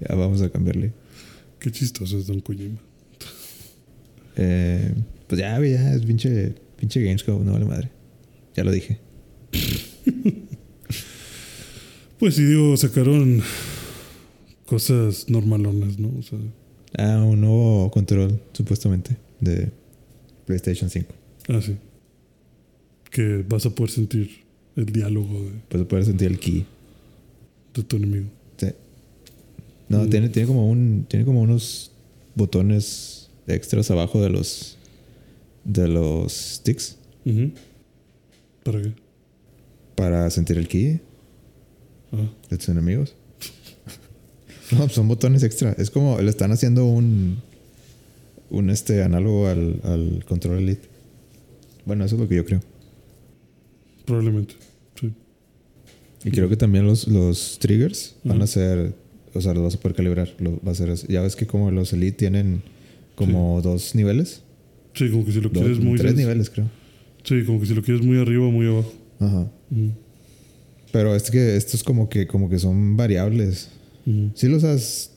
ya 0.00 0.14
vamos 0.14 0.42
a 0.42 0.50
cambiarle. 0.50 0.92
Qué 1.58 1.70
chistoso 1.70 2.18
es 2.18 2.26
Don 2.26 2.40
Kojima. 2.40 2.78
Eh, 4.36 4.92
pues 5.32 5.40
ya, 5.40 5.56
güey, 5.56 5.72
ya 5.72 5.94
es 5.94 6.02
pinche, 6.04 6.52
pinche 6.76 7.02
Gamescom, 7.02 7.42
no 7.42 7.52
vale 7.54 7.64
madre. 7.64 7.88
Ya 8.54 8.64
lo 8.64 8.70
dije. 8.70 8.98
Pues 12.18 12.34
sí, 12.36 12.44
digo, 12.44 12.76
sacaron 12.76 13.42
cosas 14.66 15.28
normalonas, 15.28 15.98
¿no? 15.98 16.12
O 16.18 16.22
sea, 16.22 16.38
Ah, 16.98 17.22
un 17.24 17.40
nuevo 17.40 17.90
control, 17.90 18.38
supuestamente, 18.52 19.16
de 19.40 19.70
PlayStation 20.46 20.90
5. 20.90 21.12
ah, 21.48 21.60
sí. 21.62 21.76
Que 23.10 23.42
vas 23.48 23.64
a 23.66 23.70
poder 23.74 23.90
sentir 23.90 24.30
el 24.76 24.86
diálogo 24.86 25.42
de, 25.42 25.50
Pues 25.68 25.84
poder 25.86 26.04
sentir 26.04 26.28
el 26.28 26.38
key. 26.38 26.64
de 27.74 27.82
tu 27.82 27.96
enemigo. 27.96 28.26
Sí. 28.58 28.68
No, 29.88 30.04
Mm. 30.04 30.10
tiene, 30.10 30.28
tiene 30.28 30.46
como 30.46 30.70
un. 30.70 31.06
Tiene 31.08 31.24
como 31.24 31.40
unos 31.40 31.90
botones 32.34 33.30
extras 33.48 33.90
abajo 33.90 34.22
de 34.22 34.28
los. 34.30 34.76
De 35.64 35.88
los 35.88 36.32
sticks. 36.32 36.98
¿Para 38.64 38.82
qué? 38.82 38.92
Para 39.94 40.30
sentir 40.30 40.58
el 40.58 40.68
key 40.68 41.00
Ah, 42.12 42.28
de 42.50 42.58
tus 42.58 42.68
enemigos. 42.68 43.14
no, 44.72 44.88
son 44.88 45.08
botones 45.08 45.42
extra. 45.42 45.72
Es 45.78 45.90
como 45.90 46.20
le 46.20 46.28
están 46.28 46.52
haciendo 46.52 46.84
un. 46.84 47.38
un 48.50 48.70
este 48.70 49.02
análogo 49.02 49.48
al, 49.48 49.80
al 49.82 50.24
control 50.28 50.58
elite. 50.58 50.88
Bueno, 51.86 52.04
eso 52.04 52.16
es 52.16 52.20
lo 52.20 52.28
que 52.28 52.36
yo 52.36 52.44
creo. 52.44 52.60
probablemente. 54.04 54.54
Sí. 55.00 55.12
Y 56.24 56.30
creo 56.30 56.48
que 56.48 56.56
también 56.56 56.86
los, 56.86 57.08
los 57.08 57.58
triggers 57.58 58.14
van 58.22 58.42
a 58.42 58.46
ser, 58.46 58.94
o 59.34 59.40
sea, 59.40 59.54
los 59.54 59.62
vas 59.64 59.74
a 59.74 59.80
poder 59.80 59.96
calibrar. 59.96 60.34
Lo, 60.38 60.60
va 60.62 60.72
a 60.72 60.74
ser, 60.74 60.94
ya 61.08 61.22
ves 61.22 61.34
que 61.34 61.46
como 61.46 61.70
los 61.70 61.92
Elite 61.94 62.18
tienen 62.18 62.62
como 63.16 63.60
dos 63.62 63.94
niveles. 63.94 64.42
Sí, 64.94 65.08
como 65.10 65.24
que 65.24 65.32
si 65.32 65.40
lo 65.40 65.48
Dos- 65.48 65.62
quieres 65.62 65.80
muy. 65.80 65.98
tres 65.98 66.14
niveles, 66.14 66.50
creo. 66.50 66.68
Sí, 67.24 67.44
como 67.44 67.60
que 67.60 67.66
si 67.66 67.74
lo 67.74 67.82
quieres 67.82 68.04
muy 68.04 68.18
arriba 68.18 68.46
o 68.46 68.50
muy 68.50 68.66
abajo. 68.66 68.92
Ajá. 69.20 69.50
Ujú. 69.70 69.92
Pero 70.92 71.14
es 71.16 71.30
que 71.30 71.56
estos 71.56 71.82
como 71.82 72.08
que, 72.08 72.26
como 72.26 72.50
que 72.50 72.58
son 72.58 72.96
variables. 72.96 73.70
Ujú. 74.06 74.30
Sí 74.34 74.48
los 74.48 74.64
has... 74.64 75.10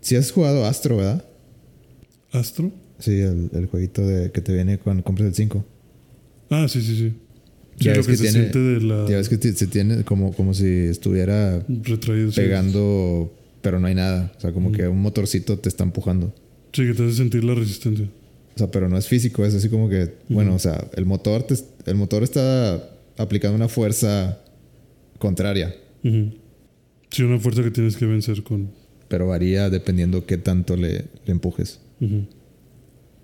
Sí 0.00 0.16
has 0.16 0.32
jugado 0.32 0.66
Astro, 0.66 0.96
¿verdad? 0.96 1.24
¿Astro? 2.32 2.72
Sí, 2.98 3.12
el, 3.20 3.50
el 3.52 3.66
jueguito 3.66 4.06
de, 4.06 4.30
que 4.32 4.40
te 4.40 4.52
viene 4.52 4.78
cuando 4.78 5.02
compras 5.04 5.28
el 5.28 5.34
5. 5.34 5.64
Ah, 6.50 6.66
sí, 6.68 6.80
sí, 6.82 6.96
sí. 6.96 7.12
Sí, 7.78 7.84
Ya 7.86 7.92
lo 7.92 7.98
ves 7.98 8.06
que, 8.06 8.12
que 8.12 8.16
se 8.16 8.22
tiene- 8.24 8.38
siente 8.38 8.58
de 8.58 8.80
la. 8.80 9.06
Ya 9.08 9.16
ves 9.16 9.28
que 9.28 9.36
se 9.52 9.66
tiene 9.68 10.04
como, 10.04 10.32
como 10.34 10.52
si 10.54 10.66
estuviera 10.66 11.64
retraído. 11.68 12.30
sí. 12.32 12.40
pegando, 12.40 13.32
pero 13.62 13.80
no 13.80 13.86
hay 13.86 13.94
nada. 13.94 14.32
O 14.36 14.40
sea, 14.40 14.52
como 14.52 14.72
que 14.72 14.86
un 14.88 15.00
motorcito 15.00 15.58
te 15.58 15.68
está 15.68 15.84
empujando. 15.84 16.34
Sí, 16.72 16.84
que 16.86 16.94
te 16.94 17.04
hace 17.06 17.16
sentir 17.16 17.44
la 17.44 17.54
resistencia. 17.54 18.06
O 18.54 18.58
sea, 18.58 18.70
pero 18.70 18.88
no 18.88 18.98
es 18.98 19.06
físico, 19.08 19.44
es 19.44 19.54
así 19.54 19.68
como 19.68 19.88
que, 19.88 20.14
bueno, 20.28 20.54
o 20.54 20.58
sea, 20.58 20.88
el 20.94 21.04
motor, 21.06 21.42
te, 21.44 21.54
el 21.86 21.94
motor 21.94 22.22
está 22.22 22.90
aplicando 23.16 23.56
una 23.56 23.68
fuerza 23.68 24.38
contraria. 25.18 25.74
Sí, 26.02 27.22
una 27.22 27.38
fuerza 27.38 27.62
que 27.62 27.70
tienes 27.70 27.96
que 27.96 28.06
vencer 28.06 28.42
con. 28.42 28.70
pero 29.08 29.26
varía 29.28 29.70
dependiendo 29.70 30.26
qué 30.26 30.36
tanto 30.38 30.76
le, 30.76 31.04
le 31.24 31.32
empujes. 31.32 31.80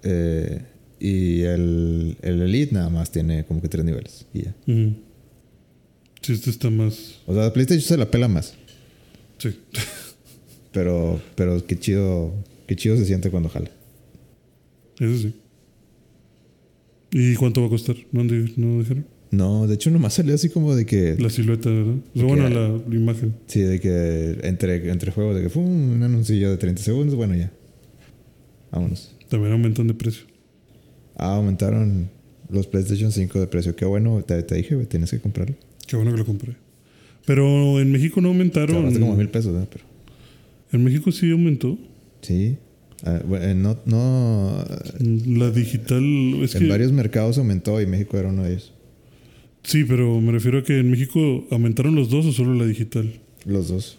Eh, 0.03 0.63
y 1.01 1.43
el, 1.43 2.17
el 2.23 2.43
Elite 2.43 2.75
nada 2.75 2.89
más 2.89 3.11
tiene 3.11 3.45
como 3.45 3.61
que 3.63 3.69
tres 3.69 3.85
niveles. 3.85 4.27
Y 4.35 4.43
ya. 4.45 4.55
Sí, 4.67 6.33
este 6.33 6.51
está 6.51 6.71
más. 6.71 7.17
O 7.27 7.35
sea, 7.35 7.53
PlayStation 7.53 7.87
se 7.87 7.97
la 7.97 8.11
pela 8.11 8.29
más, 8.29 8.55
Sí. 9.39 9.57
pero, 10.73 11.21
pero 11.37 11.65
qué 11.67 11.79
chido, 11.79 12.33
qué 12.67 12.75
chido 12.77 12.97
se 12.97 13.05
siente 13.05 13.31
cuando 13.31 13.49
jala. 13.49 13.71
Eso 15.01 15.19
sí. 15.19 15.35
¿Y 17.13 17.35
cuánto 17.37 17.61
va 17.63 17.69
a 17.69 17.71
costar? 17.71 17.97
¿No, 18.13 18.23
no 18.25 18.79
dijeron? 18.81 19.07
No, 19.31 19.67
de 19.67 19.75
hecho 19.75 19.91
nomás 19.91 20.15
salió 20.15 20.35
así 20.35 20.49
como 20.49 20.75
de 20.75 20.87
que, 20.87 21.17
La 21.19 21.29
silueta, 21.31 21.69
¿verdad? 21.71 21.95
O 22.15 22.19
sea, 22.19 22.25
bueno, 22.27 22.49
la, 22.49 22.69
la 22.89 22.95
imagen. 22.95 23.35
sí, 23.47 23.61
de 23.61 23.79
que 23.81 24.39
entre, 24.43 24.91
entre 24.91 25.13
juegos, 25.13 25.37
de 25.37 25.43
que 25.43 25.49
fue 25.51 25.63
un 25.63 26.03
anuncillo 26.03 26.51
de 26.51 26.57
30 26.57 26.83
segundos, 26.83 27.15
bueno 27.15 27.35
ya. 27.35 27.53
Vámonos. 28.71 29.15
También 29.29 29.53
aumentan 29.53 29.87
de 29.87 29.95
precio. 29.95 30.25
Ah, 31.17 31.37
aumentaron 31.37 32.09
los 32.51 32.67
PlayStation 32.67 33.13
5 33.13 33.41
de 33.41 33.47
precio. 33.47 33.77
Qué 33.77 33.85
bueno, 33.85 34.23
te, 34.27 34.43
te 34.43 34.55
dije, 34.55 34.77
tienes 34.87 35.11
que 35.11 35.19
comprarlo. 35.21 35.57
Qué 35.87 35.97
bueno 35.97 36.13
que 36.13 36.19
lo 36.19 36.25
compré. 36.27 36.57
Pero 37.27 37.81
en 37.81 37.93
México 37.93 38.21
no 38.23 38.29
aumentaron. 38.29 38.77
ahorraste 38.77 39.01
como 39.01 39.17
mil 39.17 39.29
pesos, 39.29 39.53
¿verdad? 39.53 39.69
Pero, 39.71 39.85
En 40.73 40.85
México 40.85 41.13
sí 41.13 41.31
aumentó. 41.31 41.79
sí. 42.23 42.57
Ah, 43.05 43.21
bueno, 43.25 43.45
eh, 43.45 43.55
no, 43.55 43.79
no, 43.87 44.65
La 45.27 45.51
digital. 45.51 46.03
Es 46.43 46.55
en 46.55 46.63
que, 46.63 46.69
varios 46.69 46.93
mercados 46.93 47.39
aumentó 47.39 47.81
y 47.81 47.87
México 47.87 48.19
era 48.19 48.29
uno 48.29 48.45
de 48.45 48.53
ellos. 48.53 48.73
Sí, 49.63 49.85
pero 49.85 50.21
me 50.21 50.33
refiero 50.33 50.59
a 50.59 50.63
que 50.63 50.79
en 50.79 50.91
México 50.91 51.47
aumentaron 51.51 51.95
los 51.95 52.09
dos 52.09 52.27
o 52.27 52.33
solo 52.33 52.55
la 52.55 52.67
digital. 52.67 53.21
Los 53.45 53.69
dos. 53.69 53.99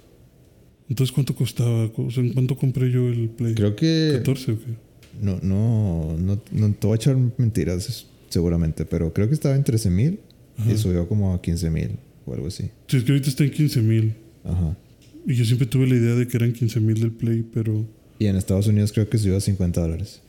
Entonces, 0.90 1.14
¿cuánto 1.14 1.36
costaba? 1.36 1.90
O 1.96 2.12
sea, 2.12 2.24
¿En 2.24 2.34
cuánto 2.34 2.58
compré 2.58 2.92
yo 2.92 3.08
el 3.08 3.30
Play? 3.30 3.54
Creo 3.54 3.76
que. 3.76 4.22
¿14 4.24 4.54
o 4.54 4.60
qué? 4.60 4.90
No, 5.22 5.40
no, 5.42 6.18
no, 6.18 6.42
no 6.52 6.74
te 6.74 6.88
voy 6.88 6.94
a 6.94 6.96
echar 6.96 7.18
mentiras 7.38 8.08
seguramente, 8.30 8.86
pero 8.86 9.14
creo 9.14 9.28
que 9.28 9.34
estaba 9.34 9.56
en 9.56 9.64
13 9.64 9.90
mil 9.90 10.20
y 10.68 10.78
subió 10.78 11.08
como 11.08 11.34
a 11.34 11.42
15 11.42 11.70
mil 11.70 11.92
o 12.26 12.34
algo 12.34 12.48
así. 12.48 12.70
Sí, 12.88 12.98
es 12.98 13.04
que 13.04 13.12
ahorita 13.12 13.30
está 13.30 13.44
en 13.44 13.52
15 13.52 13.82
mil. 13.82 14.14
Ajá. 14.44 14.78
Y 15.26 15.36
yo 15.36 15.46
siempre 15.46 15.68
tuve 15.68 15.88
la 15.88 15.96
idea 15.96 16.16
de 16.16 16.28
que 16.28 16.38
eran 16.38 16.54
15 16.54 16.80
mil 16.80 17.00
del 17.00 17.12
Play, 17.12 17.46
pero 17.54 17.86
Y 18.20 18.28
en 18.28 18.36
Estados 18.36 18.68
Unidos 18.68 18.92
creo 18.92 19.10
que 19.10 19.18
subió 19.18 19.38
a 19.38 19.42
50 19.42 19.82
dólares. 19.82 20.22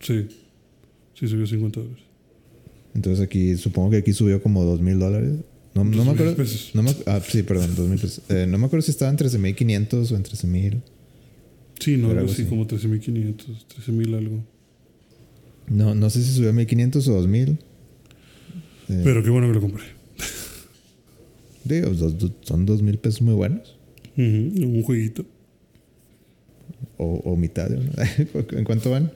sí. 0.00 0.26
Sí, 1.14 1.28
subió 1.28 1.46
50 1.46 1.78
dólares. 1.80 2.02
Entonces 2.94 3.22
aquí, 3.24 3.56
supongo 3.56 3.90
que 3.90 3.98
aquí 3.98 4.12
subió 4.12 4.42
como 4.42 4.64
2 4.64 4.80
mil 4.80 4.98
dólares. 4.98 5.34
No, 5.74 5.84
no 5.84 5.90
me 5.90 5.96
2,000 5.96 6.14
acuerdo. 6.14 6.36
pesos. 6.36 6.70
No 6.74 6.82
me, 6.82 6.90
ah, 7.06 7.20
sí, 7.26 7.42
perdón, 7.44 7.74
2 7.76 7.88
mil 7.88 7.98
pesos. 8.00 8.22
Eh, 8.28 8.46
no 8.48 8.58
me 8.58 8.66
acuerdo 8.66 8.82
si 8.82 8.90
estaba 8.90 9.10
en 9.10 9.18
13.500 9.18 10.10
o 10.10 10.16
en 10.16 10.22
13.000. 10.24 10.82
Sí, 11.78 11.96
no, 11.96 12.10
algo 12.10 12.24
así 12.24 12.42
así. 12.42 12.44
como 12.46 12.66
13.500, 12.66 13.36
13.000 13.86 14.16
algo. 14.16 14.44
No, 15.68 15.94
no 15.94 16.10
sé 16.10 16.22
si 16.24 16.32
subió 16.32 16.50
a 16.50 16.52
1.500 16.54 17.06
o 17.08 17.22
2.000. 17.22 17.58
Eh, 18.88 19.00
Pero 19.04 19.22
qué 19.22 19.30
bueno 19.30 19.46
que 19.48 19.54
lo 19.54 19.60
compré. 19.60 19.84
digo, 21.64 21.92
son 22.42 22.66
2 22.66 22.82
mil 22.82 22.98
pesos 22.98 23.22
muy 23.22 23.34
buenos. 23.34 23.76
Ujú, 24.16 24.22
Un 24.24 24.82
jueguito. 24.82 25.24
O, 26.98 27.06
o 27.24 27.36
mitad 27.36 27.68
de 27.68 27.76
uno. 27.78 27.90
¿En 28.52 28.64
cuánto 28.64 28.90
van? 28.90 29.12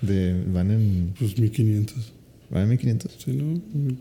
De, 0.00 0.42
van 0.52 0.70
en, 0.70 1.14
Pues 1.18 1.38
1500. 1.38 2.12
van 2.50 2.70
en 2.70 2.78
1.500. 2.78 3.10
Sí, 3.18 3.32
¿no? 3.32 3.52
No 3.54 3.96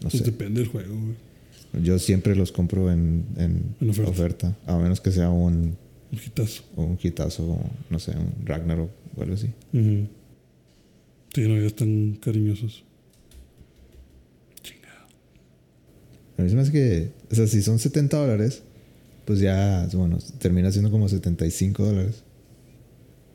Pues 0.00 0.14
sé. 0.14 0.24
depende 0.24 0.60
del 0.60 0.68
juego, 0.70 0.94
güey. 0.94 1.84
Yo 1.84 1.98
siempre 1.98 2.36
los 2.36 2.52
compro 2.52 2.90
en, 2.92 3.24
en 3.36 3.74
En 3.80 3.90
oferta. 3.90 4.10
oferta. 4.10 4.56
A 4.66 4.78
menos 4.78 5.00
que 5.00 5.10
sea 5.10 5.30
un, 5.30 5.76
Un 6.12 6.18
hitazo. 6.24 6.62
O 6.76 6.84
un 6.84 6.98
hitazo, 7.02 7.58
no 7.90 7.98
sé, 7.98 8.12
un 8.12 8.46
Ragnarok 8.46 8.90
o 9.16 9.22
algo 9.22 9.34
así. 9.34 9.48
Sí, 9.72 11.42
no, 11.48 11.60
ya 11.60 11.66
están 11.66 12.16
cariñosos. 12.20 12.84
Chingado. 14.62 15.06
A 16.38 16.42
mí 16.42 16.48
se 16.48 16.54
me 16.54 16.62
hace 16.62 16.72
que, 16.72 17.10
o 17.30 17.34
sea, 17.34 17.46
si 17.48 17.60
son 17.62 17.78
70 17.78 18.16
dólares, 18.16 18.62
pues 19.24 19.40
ya, 19.40 19.88
bueno, 19.94 20.18
termina 20.38 20.70
siendo 20.70 20.90
como 20.90 21.08
75 21.08 21.84
dólares. 21.84 22.22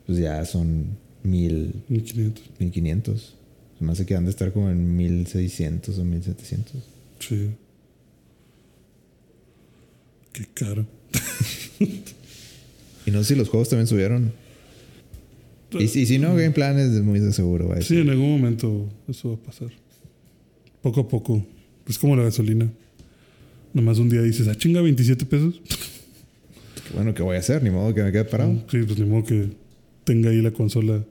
Pues 0.06 0.18
ya 0.18 0.44
son 0.44 0.96
mil, 1.22 1.82
1500. 1.88 2.50
1500. 2.58 3.34
Se 3.78 3.84
me 3.84 3.92
hace 3.92 4.06
que 4.06 4.14
han 4.14 4.24
de 4.24 4.30
estar 4.30 4.52
como 4.52 4.70
en 4.70 4.96
1600 4.96 5.98
o 5.98 6.04
1700. 6.04 6.82
Sí. 7.18 7.50
Qué 10.32 10.46
caro. 10.54 10.86
Y 13.06 13.10
no 13.10 13.22
sé 13.22 13.34
si 13.34 13.34
los 13.34 13.48
juegos 13.48 13.68
también 13.68 13.86
subieron. 13.86 14.32
Y 15.78 15.88
si, 15.88 16.06
si 16.06 16.18
no, 16.18 16.34
Game 16.34 16.50
Plan 16.50 16.78
es 16.78 16.90
muy 17.02 17.20
de 17.20 17.32
seguro. 17.32 17.68
Va 17.68 17.80
Sí, 17.80 17.98
en 17.98 18.10
algún 18.10 18.30
momento 18.30 18.88
eso 19.08 19.30
va 19.30 19.34
a 19.36 19.38
pasar. 19.38 19.68
Poco 20.82 21.00
a 21.00 21.08
poco. 21.08 21.44
Es 21.88 21.98
como 21.98 22.14
la 22.14 22.24
gasolina. 22.24 22.70
Nomás 23.72 23.98
un 23.98 24.08
día 24.08 24.22
dices, 24.22 24.48
ah, 24.48 24.54
chinga, 24.56 24.80
27 24.82 25.24
pesos. 25.26 25.60
Bueno, 26.92 27.14
¿qué 27.14 27.22
voy 27.22 27.36
a 27.36 27.38
hacer? 27.38 27.62
Ni 27.62 27.70
modo 27.70 27.94
que 27.94 28.02
me 28.02 28.10
quede 28.10 28.24
parado. 28.24 28.64
Sí, 28.68 28.78
pues 28.84 28.98
ni 28.98 29.04
modo 29.06 29.22
que 29.24 29.50
tenga 30.02 30.30
ahí 30.30 30.42
la 30.42 30.50
consola 30.50 31.04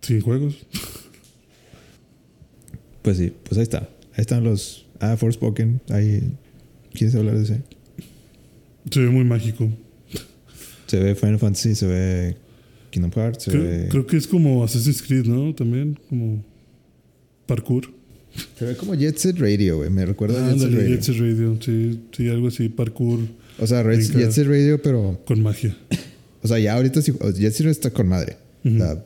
sin 0.00 0.20
juegos. 0.22 0.56
Pues 3.02 3.18
sí, 3.18 3.32
pues 3.44 3.58
ahí 3.58 3.62
está. 3.62 3.80
Ahí 4.14 4.22
están 4.22 4.42
los. 4.44 4.86
Ah, 4.98 5.16
Forspoken. 5.16 5.80
Ahí. 5.90 6.32
¿Quieres 6.92 7.14
hablar 7.14 7.36
de 7.36 7.42
ese? 7.44 7.62
Se 8.90 9.00
ve 9.00 9.10
muy 9.10 9.24
mágico. 9.24 9.68
Se 10.86 10.98
ve 10.98 11.14
Final 11.14 11.38
Fantasy, 11.38 11.74
se 11.74 11.86
ve 11.86 12.36
Kingdom 12.90 13.12
Hearts, 13.12 13.44
se 13.44 13.50
Creo, 13.50 13.62
ve. 13.62 13.88
creo 13.90 14.06
que 14.06 14.16
es 14.16 14.26
como 14.26 14.64
Assassin's 14.64 15.02
Creed, 15.02 15.26
¿no? 15.26 15.54
También, 15.54 15.98
como 16.08 16.42
parkour. 17.46 17.92
Se 18.58 18.64
ve 18.64 18.76
como 18.76 18.94
Jet 18.94 19.16
Set 19.18 19.38
Radio, 19.38 19.78
güey. 19.78 19.90
Me 19.90 20.04
recuerda 20.06 20.46
a 20.46 20.50
Jet 20.52 20.60
Set 20.60 20.72
Radio. 20.72 20.88
Jet 20.88 21.02
Set 21.02 21.16
Radio. 21.18 21.58
Sí, 21.60 22.00
sí, 22.16 22.28
algo 22.28 22.48
así, 22.48 22.68
parkour 22.68 23.20
O 23.58 23.66
sea, 23.66 23.82
Red-. 23.82 24.00
Jet 24.12 24.30
Set 24.32 24.46
Radio, 24.46 24.80
pero. 24.82 25.20
con 25.26 25.42
magia. 25.42 25.76
O 26.42 26.48
sea, 26.48 26.60
ya 26.60 26.74
ahorita 26.74 27.02
sí. 27.02 27.12
Jet 27.12 27.52
Set 27.52 27.60
Radio 27.60 27.70
está 27.72 27.90
con 27.90 28.06
madre. 28.06 28.36
O 28.64 28.70
sea, 28.70 29.04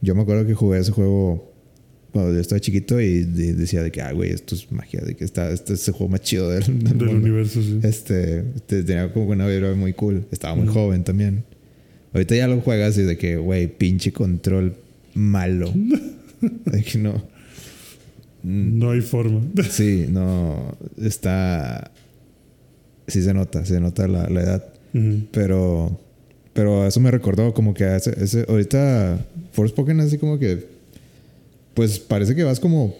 yo 0.00 0.14
me 0.16 0.22
acuerdo 0.22 0.44
que 0.44 0.54
jugué 0.54 0.80
ese 0.80 0.90
juego 0.90 1.52
cuando 2.10 2.34
yo 2.34 2.40
estaba 2.40 2.58
chiquito 2.60 3.00
y 3.00 3.22
de- 3.22 3.52
decía 3.54 3.80
de 3.82 3.92
que, 3.92 4.00
ah, 4.02 4.10
güey, 4.12 4.30
esto 4.30 4.56
es 4.56 4.72
magia, 4.72 5.00
de 5.02 5.14
que 5.14 5.24
está, 5.24 5.50
este 5.52 5.74
es 5.74 5.86
el 5.86 5.94
juego 5.94 6.10
más 6.12 6.22
chido 6.22 6.50
del, 6.50 6.64
del 6.64 6.78
Del 6.82 6.94
mundo. 6.96 7.10
universo, 7.12 7.62
sí. 7.62 7.78
Este, 7.84 8.42
te- 8.66 8.82
tenía 8.82 9.12
como 9.12 9.26
una 9.28 9.46
vibra 9.46 9.72
muy 9.74 9.92
cool. 9.92 10.24
Estaba 10.32 10.56
muy 10.56 10.66
joven 10.66 11.04
también. 11.04 11.44
Ahorita 12.12 12.34
ya 12.34 12.48
lo 12.48 12.60
juegas 12.60 12.96
y 12.98 13.02
de 13.02 13.16
que, 13.16 13.36
güey, 13.36 13.68
pinche 13.78 14.10
control 14.12 14.74
malo. 15.14 15.72
de 16.40 16.82
que 16.82 16.98
no. 16.98 17.22
Mm, 18.48 18.78
No 18.78 18.90
hay 18.90 19.00
forma. 19.00 19.40
Sí, 19.70 20.06
no. 20.08 20.76
Está. 21.00 21.90
Sí 23.06 23.22
se 23.22 23.32
nota, 23.34 23.64
se 23.64 23.80
nota 23.80 24.06
la, 24.08 24.28
la 24.28 24.40
edad. 24.42 24.64
Pero. 25.32 25.98
Pero 26.54 26.86
eso 26.86 26.98
me 27.00 27.10
recordó 27.10 27.54
como 27.54 27.72
que 27.72 27.84
a 27.84 27.96
ese, 27.96 28.44
ahorita 28.48 29.24
Forspoken 29.52 30.00
así 30.00 30.18
como 30.18 30.38
que. 30.38 30.66
Pues 31.74 31.98
parece 31.98 32.34
que 32.34 32.42
vas 32.44 32.58
como. 32.60 32.94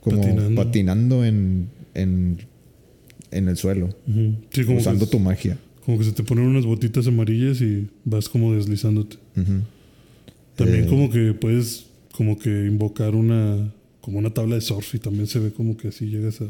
Como 0.00 0.20
Patinando. 0.20 0.62
patinando, 0.64 1.24
en, 1.24 1.68
en. 1.94 2.38
En 3.30 3.48
el 3.48 3.56
suelo. 3.56 3.88
Sí, 4.50 4.64
como 4.64 4.78
usando 4.78 5.06
tu 5.06 5.18
magia. 5.18 5.58
como 5.84 5.98
que 5.98 6.04
se 6.04 6.12
te 6.12 6.22
ponen 6.22 6.46
unas 6.46 6.64
botitas 6.66 7.06
amarillas 7.08 7.60
y 7.60 7.88
vas 8.04 8.28
como 8.28 8.54
deslizándote. 8.54 9.16
También 10.54 10.84
Eh, 10.84 10.86
como 10.88 11.10
que 11.10 11.34
puedes 11.34 11.86
como 12.16 12.38
que 12.38 12.48
invocar 12.66 13.14
una 13.16 13.72
como 14.04 14.18
una 14.18 14.32
tabla 14.34 14.56
de 14.56 14.60
surf 14.60 14.94
y 14.94 14.98
también 14.98 15.26
se 15.26 15.38
ve 15.38 15.50
como 15.50 15.76
que 15.76 15.88
así 15.88 16.06
llegas 16.06 16.40
a, 16.42 16.46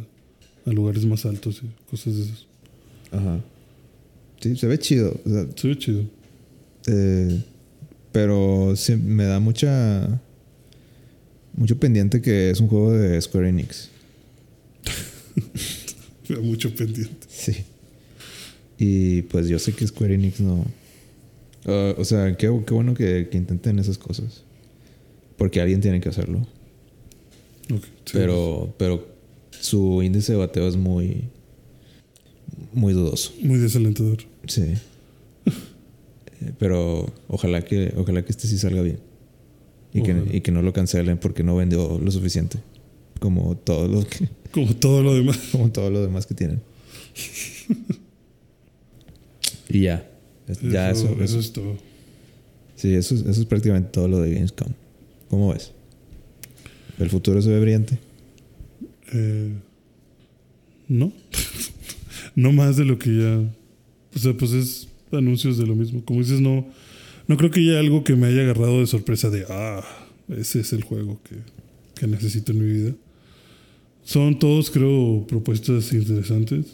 a 0.69 0.73
lugares 0.73 1.05
más 1.07 1.25
altos 1.25 1.63
y 1.63 1.69
cosas 1.91 2.17
de 2.17 2.23
esas. 2.25 2.47
Ajá. 3.13 3.41
Sí, 4.41 4.57
se 4.57 4.67
ve 4.67 4.79
chido. 4.79 5.21
o 5.25 5.29
sea, 5.29 5.47
Se 5.55 5.69
ve 5.69 5.79
chido. 5.79 6.03
eh, 6.89 7.41
pero 8.13 8.75
sí, 8.77 8.97
me 8.97 9.25
da 9.25 9.39
mucha. 9.41 10.21
Mucho 11.57 11.79
pendiente 11.79 12.21
que 12.21 12.51
es 12.51 12.59
un 12.61 12.67
juego 12.69 12.93
de 12.93 13.21
Square 13.21 13.49
Enix. 13.49 13.89
Me 16.29 16.37
da 16.37 16.43
mucho 16.43 16.75
pendiente. 16.75 17.27
Sí. 17.29 17.53
Y 18.79 19.23
pues 19.23 19.47
yo 19.49 19.59
sé 19.59 19.73
que 19.73 19.87
Square 19.87 20.15
Enix 20.15 20.41
no. 20.41 20.65
Ah, 21.67 21.95
o 21.97 22.05
sea, 22.05 22.37
qué, 22.37 22.47
qué 22.67 22.75
bueno 22.75 22.95
que, 22.95 23.29
que 23.31 23.37
intenten 23.39 23.79
esas 23.79 23.99
cosas. 23.99 24.43
Porque 25.37 25.61
alguien 25.61 25.81
tiene 25.81 26.01
que 26.01 26.09
hacerlo. 26.09 26.47
Sí. 27.69 28.13
Pero, 28.13 28.75
pero 28.79 29.07
su 29.51 30.03
índice 30.03 30.33
de 30.33 30.39
bateo 30.39 30.69
es 30.69 30.77
muy. 30.77 31.25
Muy 32.73 32.93
dudoso. 32.93 33.33
Muy 33.43 33.59
desalentador. 33.59 34.19
Sí. 34.47 34.63
Eh, 36.41 36.51
Pero 36.59 37.13
ojalá 37.29 37.63
que, 37.63 37.95
ojalá 37.97 38.25
que 38.25 38.33
este 38.33 38.49
sí 38.49 38.59
salga 38.59 38.83
bien. 38.83 38.99
Y 39.93 40.03
que, 40.03 40.23
y 40.33 40.41
que 40.41 40.51
no 40.51 40.63
lo 40.63 40.73
cancelen 40.73 41.17
porque 41.19 41.45
no 41.45 41.55
vendió 41.55 41.99
lo 42.01 42.11
suficiente. 42.11 42.59
Como 43.21 43.57
todo 43.57 43.87
lo 43.87 44.05
que, 44.05 44.29
Como 44.51 44.75
todo 44.75 45.03
lo 45.05 45.15
demás. 45.15 45.39
como 45.53 45.71
todo 45.71 45.91
lo 45.91 46.03
demás 46.03 46.27
que 46.27 46.35
tienen. 46.35 46.61
y 49.69 49.83
ya. 49.83 50.09
Es- 50.49 50.61
Ya 50.61 50.91
eso, 50.91 51.07
eso, 51.13 51.23
eso- 51.23 51.39
es 51.39 51.53
todo. 51.53 51.77
Sí, 52.77 52.93
eso, 52.95 53.15
es- 53.15 53.23
eso 53.23 53.41
es 53.41 53.47
prácticamente 53.47 53.91
todo 53.91 54.09
lo 54.09 54.21
de 54.21 54.35
Gamescom. 54.35 54.73
¿Cómo 55.31 55.53
ves? 55.53 55.71
¿El 56.99 57.11
futuro 57.11 57.43
se 57.43 57.51
ve 57.51 57.61
brillante? 57.61 57.99
Eh, 59.13 59.53
no. 60.89 61.13
no 62.35 62.53
más 62.53 62.77
de 62.77 62.85
lo 62.85 62.99
que 62.99 63.17
ya. 63.17 63.39
O 64.15 64.19
sea, 64.19 64.33
pues 64.35 64.53
es 64.53 64.89
anuncios 65.13 65.59
de 65.59 65.67
lo 65.67 65.75
mismo. 65.75 66.05
Como 66.05 66.21
dices, 66.21 66.41
no. 66.41 66.67
No 67.27 67.37
creo 67.37 67.51
que 67.51 67.61
haya 67.61 67.79
algo 67.79 68.05
que 68.05 68.17
me 68.17 68.27
haya 68.27 68.43
agarrado 68.43 68.81
de 68.81 68.87
sorpresa 68.87 69.31
de 69.31 69.47
ah, 69.49 69.83
ese 70.29 70.61
es 70.61 70.75
el 70.75 70.85
juego 70.85 71.21
que, 71.23 71.37
que 71.99 72.07
necesito 72.07 72.53
en 72.53 72.59
mi 72.59 72.71
vida. 72.71 72.95
Son 74.03 74.39
todos, 74.39 74.71
creo, 74.71 75.25
propuestas 75.27 75.93
interesantes. 75.93 76.67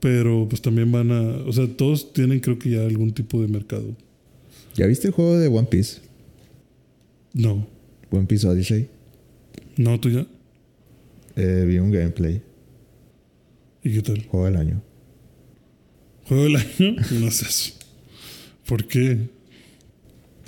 Pero 0.00 0.46
pues 0.48 0.60
también 0.60 0.92
van 0.92 1.10
a. 1.10 1.20
O 1.46 1.52
sea, 1.52 1.66
todos 1.66 2.12
tienen, 2.12 2.40
creo 2.40 2.58
que 2.58 2.70
ya 2.70 2.82
algún 2.82 3.12
tipo 3.12 3.40
de 3.40 3.48
mercado. 3.48 3.96
¿Ya 4.74 4.86
viste 4.86 5.08
el 5.08 5.14
juego 5.14 5.38
de 5.38 5.48
One 5.48 5.68
Piece? 5.70 6.00
No. 7.32 7.66
One 8.10 8.26
Piece 8.26 8.46
Odyssey. 8.46 8.88
No, 9.76 9.98
tú 10.00 10.10
ya. 10.10 10.26
Eh, 11.36 11.64
vi 11.66 11.78
un 11.78 11.90
gameplay. 11.90 12.42
¿Y 13.82 13.92
qué 13.94 14.02
tal? 14.02 14.24
Juego 14.26 14.46
del 14.46 14.56
año. 14.56 14.82
¿Juego 16.26 16.44
del 16.44 16.56
año? 16.56 16.96
No 17.20 17.30
sé 17.30 17.46
eso. 17.46 17.72
¿Por 18.66 18.86
qué? 18.86 19.18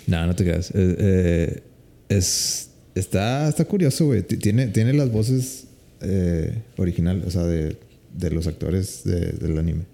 No, 0.07 0.27
no 0.27 0.35
te 0.35 0.45
creas. 0.45 0.71
Eh, 0.71 0.97
eh, 0.99 1.63
es, 2.09 2.71
está, 2.95 3.49
está 3.49 3.65
curioso, 3.65 4.07
güey. 4.07 4.23
Tiene, 4.23 4.69
tiene 4.69 4.93
las 4.95 5.13
voces 5.13 5.67
eh, 6.01 6.63
originales, 6.79 7.27
o 7.27 7.31
sea, 7.31 7.45
de, 7.45 7.77
de 8.15 8.31
los 8.31 8.47
actores 8.47 9.05
de- 9.05 9.33
del 9.33 9.59
anime. 9.59 9.85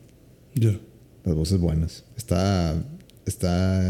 Ya. 0.54 0.78
Las 1.24 1.34
voces 1.34 1.58
buenas. 1.58 2.04
Está, 2.16 2.82
está 3.26 3.82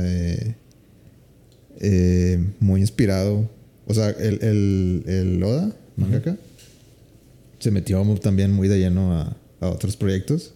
muy 2.61 2.81
inspirado. 2.81 3.51
O 3.87 3.95
sea, 3.95 4.11
el, 4.11 4.43
el, 4.43 5.05
el 5.07 5.43
Oda, 5.43 5.75
mangaka, 5.97 6.37
se 7.59 7.71
metió 7.71 8.03
también 8.23 8.53
muy 8.53 8.69
de 8.69 8.79
lleno 8.79 9.13
a, 9.13 9.37
a 9.61 9.69
otros 9.69 9.97
proyectos, 9.97 10.55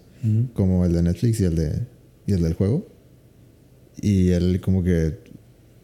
como 0.54 0.84
el 0.84 0.92
de 0.92 1.02
Netflix 1.02 1.40
y 1.40 1.44
el, 1.44 1.54
de, 1.54 1.80
y 2.26 2.32
el 2.32 2.42
del 2.42 2.54
juego. 2.54 2.86
Y 4.00 4.30
él 4.30 4.60
como 4.60 4.82
que, 4.82 5.18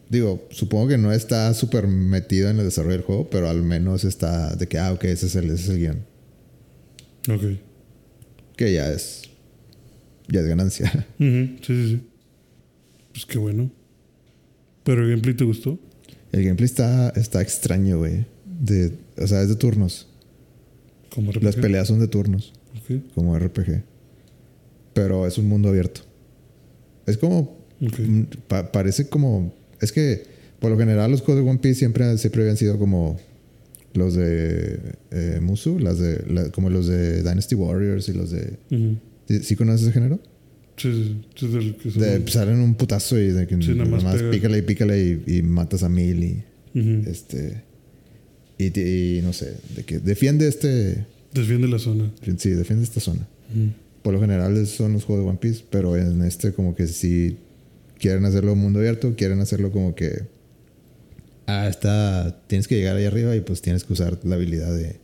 digo, 0.09 0.47
supongo 0.51 0.87
que 0.89 0.97
no 0.97 1.11
está 1.11 1.53
súper 1.53 1.87
metido 1.87 2.49
en 2.49 2.59
el 2.59 2.65
desarrollo 2.65 2.93
del 2.93 3.03
juego, 3.03 3.29
pero 3.29 3.49
al 3.49 3.61
menos 3.63 4.03
está 4.03 4.55
de 4.55 4.67
que, 4.67 4.77
ah, 4.77 4.93
ok, 4.93 5.03
ese 5.05 5.27
es 5.27 5.35
el, 5.35 5.45
ese 5.45 5.63
es 5.63 5.69
el 5.69 5.77
guion. 5.79 6.05
Ok. 7.29 7.59
Que 8.55 8.73
ya 8.73 8.91
es, 8.91 9.23
ya 10.27 10.39
es 10.41 10.47
ganancia. 10.47 11.07
Sí, 11.19 11.57
sí, 11.61 11.87
sí. 11.89 12.01
Pues 13.11 13.25
qué 13.25 13.37
bueno. 13.37 13.71
¿Pero 14.83 15.03
el 15.03 15.09
gameplay 15.09 15.35
te 15.35 15.43
gustó? 15.43 15.79
El 16.35 16.43
gameplay 16.43 16.65
está, 16.65 17.09
está 17.15 17.41
extraño, 17.41 17.99
güey. 17.99 18.25
De, 18.59 18.91
o 19.17 19.25
sea, 19.25 19.41
es 19.41 19.47
de 19.47 19.55
turnos. 19.55 20.07
Como 21.13 21.31
RPG? 21.31 21.43
Las 21.43 21.55
peleas 21.55 21.87
son 21.87 21.99
de 21.99 22.07
turnos, 22.09 22.51
Ok, 22.77 23.01
como 23.13 23.37
RPG. 23.39 23.83
Pero 24.93 25.25
es 25.27 25.37
un 25.37 25.47
mundo 25.47 25.69
abierto. 25.69 26.01
Es 27.05 27.17
como. 27.17 27.57
mm, 27.79 28.21
pa- 28.49 28.71
parece 28.71 29.07
como. 29.07 29.53
Es 29.81 29.91
que, 29.93 30.23
por 30.59 30.71
lo 30.71 30.77
general, 30.77 31.09
los 31.11 31.21
juegos 31.21 31.43
de 31.43 31.49
One 31.49 31.59
Piece 31.59 31.79
siempre, 31.79 32.17
siempre 32.17 32.41
habían 32.41 32.57
sido 32.57 32.77
como 32.77 33.17
los 33.93 34.13
de 34.15 34.79
eh, 35.11 35.39
Musu, 35.41 35.79
las 35.79 35.99
de, 35.99 36.21
la- 36.27 36.49
como 36.51 36.69
los 36.69 36.87
de 36.87 37.23
Dynasty 37.23 37.55
Warriors 37.55 38.09
y 38.09 38.13
los 38.13 38.31
de. 38.31 38.57
¿Sí, 39.27 39.39
sí 39.43 39.55
conoces 39.55 39.83
ese 39.83 39.91
género? 39.93 40.19
Sí, 40.77 41.21
sí, 41.35 41.47
del 41.47 41.75
que 41.75 41.89
De 41.89 42.15
empezar 42.15 42.47
en 42.49 42.59
un 42.59 42.75
putazo 42.75 43.17
y 43.19 43.27
de 43.27 43.47
que 43.47 43.55
Sí, 43.61 43.73
nada 43.73 43.89
más 43.89 44.21
pícale 44.23 44.57
y 44.57 44.61
pícale 44.61 45.21
y, 45.25 45.37
y 45.37 45.41
matas 45.41 45.83
a 45.83 45.89
mil 45.89 46.23
y 46.23 46.43
este. 47.07 47.63
Y, 48.57 49.21
no 49.21 49.33
sé, 49.33 49.55
de 49.75 49.83
que 49.83 49.99
defiende 49.99 50.47
este. 50.47 51.05
Defiende 51.33 51.67
la 51.67 51.79
zona. 51.79 52.11
Sí, 52.37 52.49
defiende 52.51 52.83
esta 52.83 52.99
zona. 52.99 53.27
Por 54.01 54.13
lo 54.13 54.21
general 54.21 54.65
son 54.67 54.93
los 54.93 55.03
juegos 55.03 55.25
de 55.25 55.29
One 55.29 55.39
Piece, 55.39 55.63
pero 55.69 55.97
en 55.97 56.21
este 56.21 56.53
como 56.53 56.75
que 56.75 56.87
si 56.87 57.37
quieren 57.97 58.25
hacerlo 58.25 58.55
mundo 58.55 58.79
abierto, 58.79 59.15
quieren 59.15 59.39
hacerlo 59.39 59.71
como 59.71 59.95
que 59.95 60.23
ah, 61.47 61.67
está 61.67 62.39
tienes 62.47 62.67
que 62.67 62.75
llegar 62.75 62.95
ahí 62.97 63.05
arriba 63.05 63.35
y 63.35 63.41
pues 63.41 63.61
tienes 63.61 63.83
que 63.83 63.93
usar 63.93 64.19
la 64.23 64.35
habilidad 64.35 64.75
de, 64.75 64.97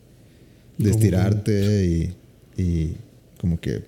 de 0.77 0.89
estirarte 0.89 1.85
y, 1.85 2.61
y 2.61 2.95
como 3.37 3.59
que 3.59 3.83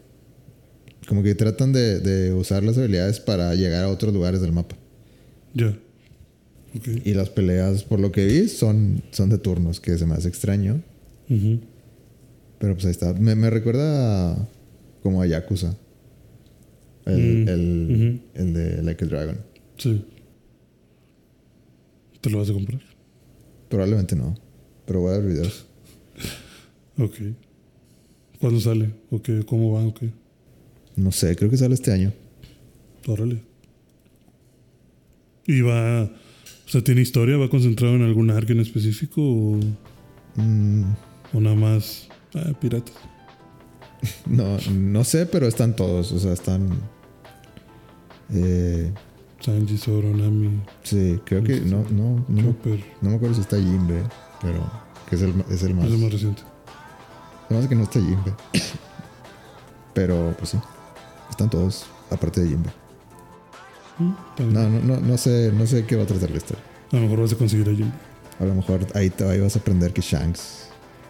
como 1.08 1.24
que 1.24 1.36
tratan 1.36 1.74
de, 1.74 2.00
de 2.00 2.34
usar 2.34 2.64
las 2.64 2.78
habilidades 2.78 3.20
para 3.20 3.54
llegar 3.56 3.84
a 3.84 3.90
otros 3.90 4.14
lugares 4.14 4.42
del 4.42 4.52
mapa. 4.52 4.76
Ya. 5.54 5.78
Ok. 6.76 6.88
Y 7.06 7.14
las 7.14 7.30
peleas, 7.30 7.84
por 7.84 8.00
lo 8.00 8.12
que 8.12 8.26
vi, 8.26 8.48
son, 8.48 9.04
son 9.12 9.30
de 9.30 9.38
turnos, 9.38 9.80
que 9.80 9.98
se 9.98 10.06
me 10.06 10.16
hace 10.16 10.28
extraño. 10.28 10.82
Ujú. 11.30 11.60
Pero 12.60 12.74
pues 12.74 12.86
ahí 12.86 12.92
está. 12.92 13.14
Me, 13.14 13.36
me 13.36 13.50
recuerda 13.50 14.32
a- 14.34 14.48
como 15.02 15.22
a 15.22 15.28
Yakuza. 15.28 15.76
El, 17.06 17.44
Mm, 17.46 17.48
el, 17.50 18.22
el 18.36 18.54
de 18.54 18.82
Like 18.84 19.04
a 19.04 19.08
Dragon. 19.08 19.38
Sí. 19.78 20.06
¿Te 22.22 22.30
lo 22.30 22.38
vas 22.40 22.50
a 22.50 22.54
comprar? 22.54 22.80
Probablemente 23.70 24.16
no. 24.16 24.36
Pero 24.86 25.02
voy 25.02 25.14
a 25.14 25.18
ver 25.20 25.28
videos. 25.34 25.66
Ok. 26.98 27.16
¿Cuándo 28.40 28.60
sale? 28.60 28.92
¿O 29.10 29.20
qué? 29.20 29.44
¿Cómo 29.48 29.72
va? 29.74 29.84
¿O 29.84 29.94
qué? 29.96 30.12
No 30.96 31.12
sé, 31.12 31.36
creo 31.36 31.50
que 31.50 31.58
sale 31.58 31.74
este 31.74 31.92
año. 31.92 32.14
Órale. 33.08 33.42
¿Y 35.46 35.62
va... 35.62 36.04
O 36.04 36.70
sea, 36.70 36.82
tiene 36.84 37.02
historia? 37.02 37.38
¿Va 37.38 37.50
concentrado 37.50 37.96
en 37.96 38.04
algún 38.04 38.32
arco 38.32 38.52
en 38.54 38.60
específico? 38.62 39.22
¿O, 39.22 39.60
Mm, 40.36 40.84
o 41.34 41.40
nada 41.40 41.56
más... 41.56 42.08
Ah, 42.36 42.52
piratas. 42.60 42.96
no, 44.26 44.58
no 44.72 45.04
sé, 45.04 45.26
pero 45.26 45.48
están 45.48 45.76
todos. 45.76 46.12
O 46.12 46.20
sea, 46.20 46.34
están. 46.34 46.68
Eh, 48.34 48.92
Sanji, 49.40 49.78
Zoro, 49.78 50.10
Nami, 50.10 50.62
sí, 50.82 51.20
creo 51.26 51.44
que. 51.44 51.62
No, 51.62 51.86
no, 51.92 52.26
no, 52.28 52.42
Chopper. 52.42 52.84
no 53.02 53.12
me 53.12 53.16
acuerdo 53.18 53.36
si 53.36 53.42
está 53.42 53.58
Jimbe, 53.58 54.02
pero. 54.42 54.68
Que 55.08 55.16
es 55.16 55.22
el, 55.22 55.34
es 55.52 55.62
el 55.62 55.76
más. 55.76 55.86
Es 55.86 55.92
el 55.92 55.98
más 56.00 56.12
reciente. 56.12 56.42
Además 57.50 57.70
que 57.70 57.76
no 57.76 57.84
está 57.84 58.00
Jimbe. 58.00 58.34
Pero, 59.94 60.34
pues 60.40 60.50
sí. 60.50 60.58
Están 61.34 61.50
todos, 61.50 61.88
aparte 62.12 62.42
de 62.42 62.50
Jimbe. 62.50 62.70
Mm. 63.98 64.54
No, 64.54 64.70
no, 64.70 64.80
no, 64.82 65.00
no 65.00 65.18
sé, 65.18 65.52
no 65.52 65.66
sé 65.66 65.84
qué 65.84 65.96
va 65.96 66.04
a 66.04 66.06
tratar 66.06 66.30
la 66.30 66.38
historia. 66.38 66.64
A 66.92 66.96
lo 66.98 67.02
mejor 67.02 67.22
vas 67.22 67.34
a 67.34 67.36
conseguir 67.36 67.68
a 67.70 67.74
Jim. 67.74 67.92
A 68.40 68.46
lo 68.46 68.54
mejor 68.54 68.86
ahí, 68.94 69.10
te, 69.10 69.28
ahí 69.28 69.40
vas 69.40 69.56
a 69.56 69.60
aprender 69.60 69.92
que 69.94 70.02
Shanks 70.02 70.68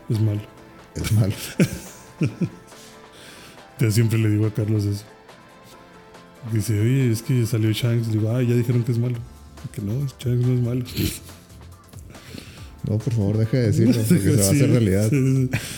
Es 0.08 0.22
malo. 0.22 0.40
es 0.96 1.12
malo. 1.12 1.34
Ya 3.80 3.92
siempre 3.92 4.18
le 4.18 4.30
digo 4.30 4.46
a 4.46 4.54
Carlos 4.54 4.86
eso. 4.86 5.04
Dice, 6.54 6.80
oye, 6.80 7.12
es 7.12 7.22
que 7.22 7.46
salió 7.46 7.70
Shanks. 7.74 8.08
Le 8.08 8.14
digo, 8.14 8.32
ah, 8.32 8.42
ya 8.42 8.56
dijeron 8.56 8.84
que 8.84 8.94
es 8.94 9.00
malo. 9.00 9.18
Que 9.74 9.82
no, 9.82 9.92
Shanks 10.20 10.48
no 10.48 10.54
es 10.54 10.62
malo. 10.62 10.86
No, 12.90 12.98
por 12.98 13.14
favor, 13.14 13.38
deja 13.38 13.58
de 13.58 13.68
decirlo 13.68 13.94
porque 14.08 14.24
se 14.24 14.36
va 14.36 14.46
a 14.46 14.50
hacer 14.52 14.70
realidad. 14.70 15.10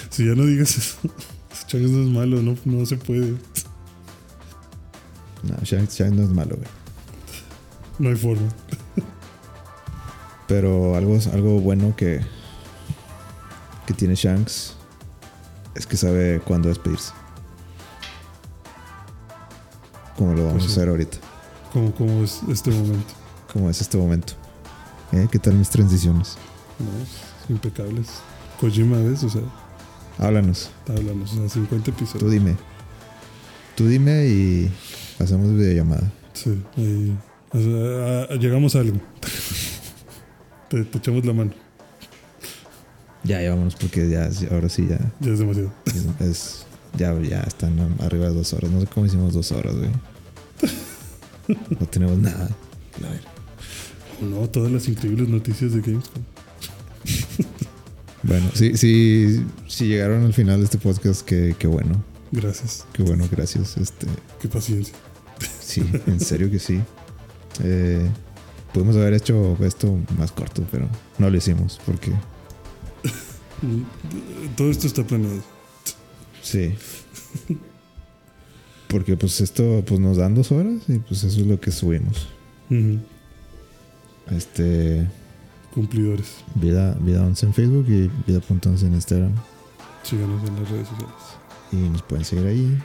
Si 0.10 0.26
ya 0.26 0.34
no 0.36 0.46
digas 0.46 0.76
eso, 0.76 0.98
Shanks 1.68 1.92
no 1.92 2.04
es 2.04 2.10
malo, 2.10 2.42
no, 2.42 2.56
no 2.66 2.86
se 2.86 2.98
puede. 2.98 3.36
No, 5.46 5.56
Shanks, 5.64 5.96
Shanks 5.98 6.16
no 6.16 6.24
es 6.24 6.30
malo, 6.30 6.56
güey. 6.56 6.68
No 8.00 8.10
hay 8.10 8.16
forma. 8.16 8.48
Pero 10.48 10.96
algo, 10.96 11.18
algo 11.34 11.60
bueno 11.60 11.96
que, 11.96 12.22
que 13.88 13.94
tiene 13.94 14.16
Shanks 14.16 14.76
es 15.76 15.86
que 15.88 15.98
sabe 15.98 16.40
cuándo 16.46 16.70
despedirse. 16.70 17.12
Como 20.18 20.34
lo 20.34 20.46
vamos 20.46 20.64
Pues 20.64 20.64
sí. 20.66 20.70
a 20.70 20.72
hacer 20.74 20.90
ahorita. 20.90 21.18
Como, 21.74 21.92
como 21.94 22.24
es 22.24 22.42
este 22.50 22.72
momento. 22.72 23.14
Como 23.52 23.70
es 23.70 23.82
este 23.82 23.98
momento. 23.98 24.34
¿Eh? 25.12 25.28
¿Qué 25.32 25.40
tal 25.40 25.56
mis 25.56 25.70
transiciones? 25.70 26.38
¿no? 26.80 27.54
Impecables. 27.54 28.08
Kojima, 28.60 28.98
¿ves? 28.98 29.24
O 29.24 29.30
sea, 29.30 29.42
Háblanos. 30.18 30.72
háblanos. 30.88 31.34
O 31.34 31.36
sea, 31.36 31.50
50 31.50 31.86
Tú 31.86 31.92
episodios. 31.92 32.32
dime. 32.32 32.56
Tú 33.76 33.88
dime 33.88 34.26
y 34.28 34.72
hacemos 35.20 35.54
videollamada. 35.54 36.12
Sí, 36.34 36.62
ahí. 36.78 37.18
o 37.52 37.60
sea, 37.60 38.36
llegamos 38.38 38.76
a 38.76 38.80
algo. 38.80 39.00
te, 40.70 40.84
te 40.84 40.98
echamos 40.98 41.26
la 41.26 41.34
mano. 41.34 41.52
Ya, 43.24 43.42
ya 43.42 43.50
vámonos 43.52 43.76
porque 43.76 44.10
ya, 44.10 44.30
ahora 44.52 44.70
sí 44.70 44.86
ya. 44.88 45.00
Ya 45.20 45.32
es 45.34 45.40
demasiado. 45.40 45.72
Es, 45.86 46.06
es- 46.28 46.66
ya, 46.98 47.14
ya 47.22 47.42
están 47.42 47.78
arriba 48.00 48.30
de 48.30 48.34
dos 48.36 48.54
horas. 48.54 48.72
No 48.72 48.80
sé 48.80 48.88
cómo 48.88 49.06
hicimos 49.06 49.34
dos 49.34 49.52
horas, 49.52 49.76
güey. 49.76 49.90
No 51.80 51.86
tenemos 51.88 52.18
nada. 52.18 52.50
A 53.06 53.10
ver. 53.10 53.22
No, 54.22 54.50
todas 54.50 54.72
las 54.72 54.88
increíbles 54.88 55.28
noticias 55.28 55.74
de 55.74 55.82
Gamescom. 55.82 56.24
Bueno, 58.24 58.50
sí, 58.56 58.76
sí, 58.76 59.46
si 59.68 59.86
llegaron 59.88 60.24
al 60.26 60.34
final 60.34 60.58
de 60.58 60.64
este 60.66 60.80
podcast, 60.80 61.22
qué, 61.22 61.56
qué 61.60 61.68
bueno. 61.68 62.04
Gracias. 62.36 62.86
Qué 62.94 63.04
bueno, 63.04 63.28
gracias. 63.32 63.78
Este, 63.78 64.08
Qué 64.42 64.48
paciencia. 64.48 64.94
sí, 65.60 65.84
en 66.08 66.20
serio 66.20 66.50
que 66.52 66.60
sí. 66.60 66.80
Eh, 67.64 68.08
pudimos 68.74 68.96
haber 68.98 69.14
hecho 69.14 69.58
esto 69.62 69.98
más 70.18 70.32
corto, 70.32 70.64
pero 70.72 70.88
no 71.18 71.30
lo 71.30 71.38
hicimos 71.38 71.80
porque 71.86 72.12
Todo 74.58 74.70
esto 74.70 74.88
está 74.88 75.04
planeado. 75.06 75.42
sí. 76.42 76.74
Porque 78.88 79.18
pues 79.18 79.42
esto 79.42 79.84
pues 79.86 80.00
nos 80.00 80.18
dan 80.18 80.36
dos 80.36 80.52
horas 80.52 80.76
y 80.88 81.00
pues 81.00 81.24
eso 81.24 81.42
es 81.42 81.48
lo 81.48 81.60
que 81.60 81.72
subimos. 81.72 82.28
Este, 84.32 85.08
Cumplidores. 85.74 86.36
Vida, 86.56 86.94
Vida 87.02 87.24
11 87.26 87.46
en 87.48 87.54
Facebook 87.54 87.86
y 87.90 88.10
Vida.11 88.28 88.84
en 88.84 88.94
Instagram. 88.94 89.32
Síganos 90.04 90.48
en 90.48 90.56
las 90.56 90.70
redes 90.70 90.88
sociales. 90.88 91.14
Y 91.76 91.90
nos 91.90 92.02
pueden 92.04 92.24
seguir 92.24 92.46
ahí. 92.48 92.82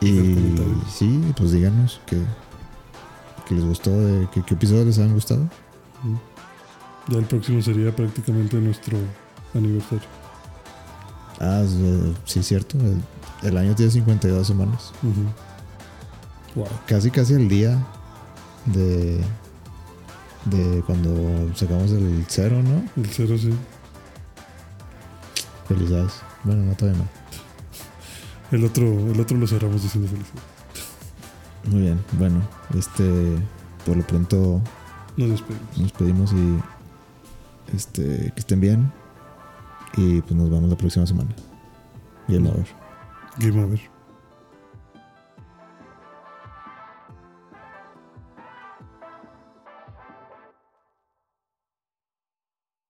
Y 0.00 0.56
sí, 0.90 1.32
pues 1.36 1.52
díganos 1.52 2.00
qué, 2.06 2.18
qué 3.48 3.54
les 3.54 3.64
gustó, 3.64 3.90
de, 3.90 4.28
qué, 4.32 4.42
qué 4.42 4.54
episodios 4.54 4.86
les 4.86 4.98
han 4.98 5.14
gustado. 5.14 5.42
Ujú. 5.42 6.18
Ya 7.08 7.18
el 7.18 7.24
próximo 7.24 7.62
sería 7.62 7.94
prácticamente 7.94 8.56
nuestro 8.58 8.98
aniversario. 9.54 10.06
Ah, 11.40 11.62
es, 11.64 11.72
eh, 11.72 12.14
sí, 12.24 12.42
cierto. 12.42 12.76
El, 12.78 13.00
el 13.42 13.56
año 13.56 13.74
tiene 13.74 13.90
52 13.92 14.46
semanas. 14.46 14.92
Ujú. 15.02 16.60
Wow. 16.60 16.68
Casi, 16.86 17.10
casi 17.10 17.34
el 17.34 17.48
día 17.48 17.78
de, 18.66 19.20
de 20.44 20.82
cuando 20.86 21.54
sacamos 21.54 21.90
el 21.92 22.24
cero, 22.28 22.62
¿no? 22.62 22.84
El 23.02 23.08
cero 23.10 23.36
sí. 23.38 23.52
Felicidades. 25.66 26.12
Bueno, 26.44 26.64
no 26.64 26.74
todavía 26.74 27.00
no. 27.02 27.23
El 28.54 28.64
otro, 28.64 28.84
el 29.10 29.18
otro 29.20 29.36
lo 29.36 29.48
cerramos 29.48 29.82
diciendo 29.82 30.08
felicidad. 30.08 30.42
Muy 31.64 31.80
bien. 31.80 31.98
Bueno, 32.12 32.40
este, 32.78 33.36
por 33.84 33.96
lo 33.96 34.06
pronto 34.06 34.60
Nos 35.16 35.30
despedimos. 35.30 35.78
nos 35.78 35.92
pedimos 35.92 36.32
y 36.32 37.74
este, 37.74 38.30
que 38.32 38.40
estén 38.40 38.60
bien. 38.60 38.92
Y 39.96 40.20
pues 40.20 40.34
nos 40.34 40.50
vemos 40.50 40.70
la 40.70 40.76
próxima 40.76 41.04
semana. 41.04 41.34
Game 42.28 42.48
over. 42.48 42.66
Game 43.40 43.60
over. 43.60 43.93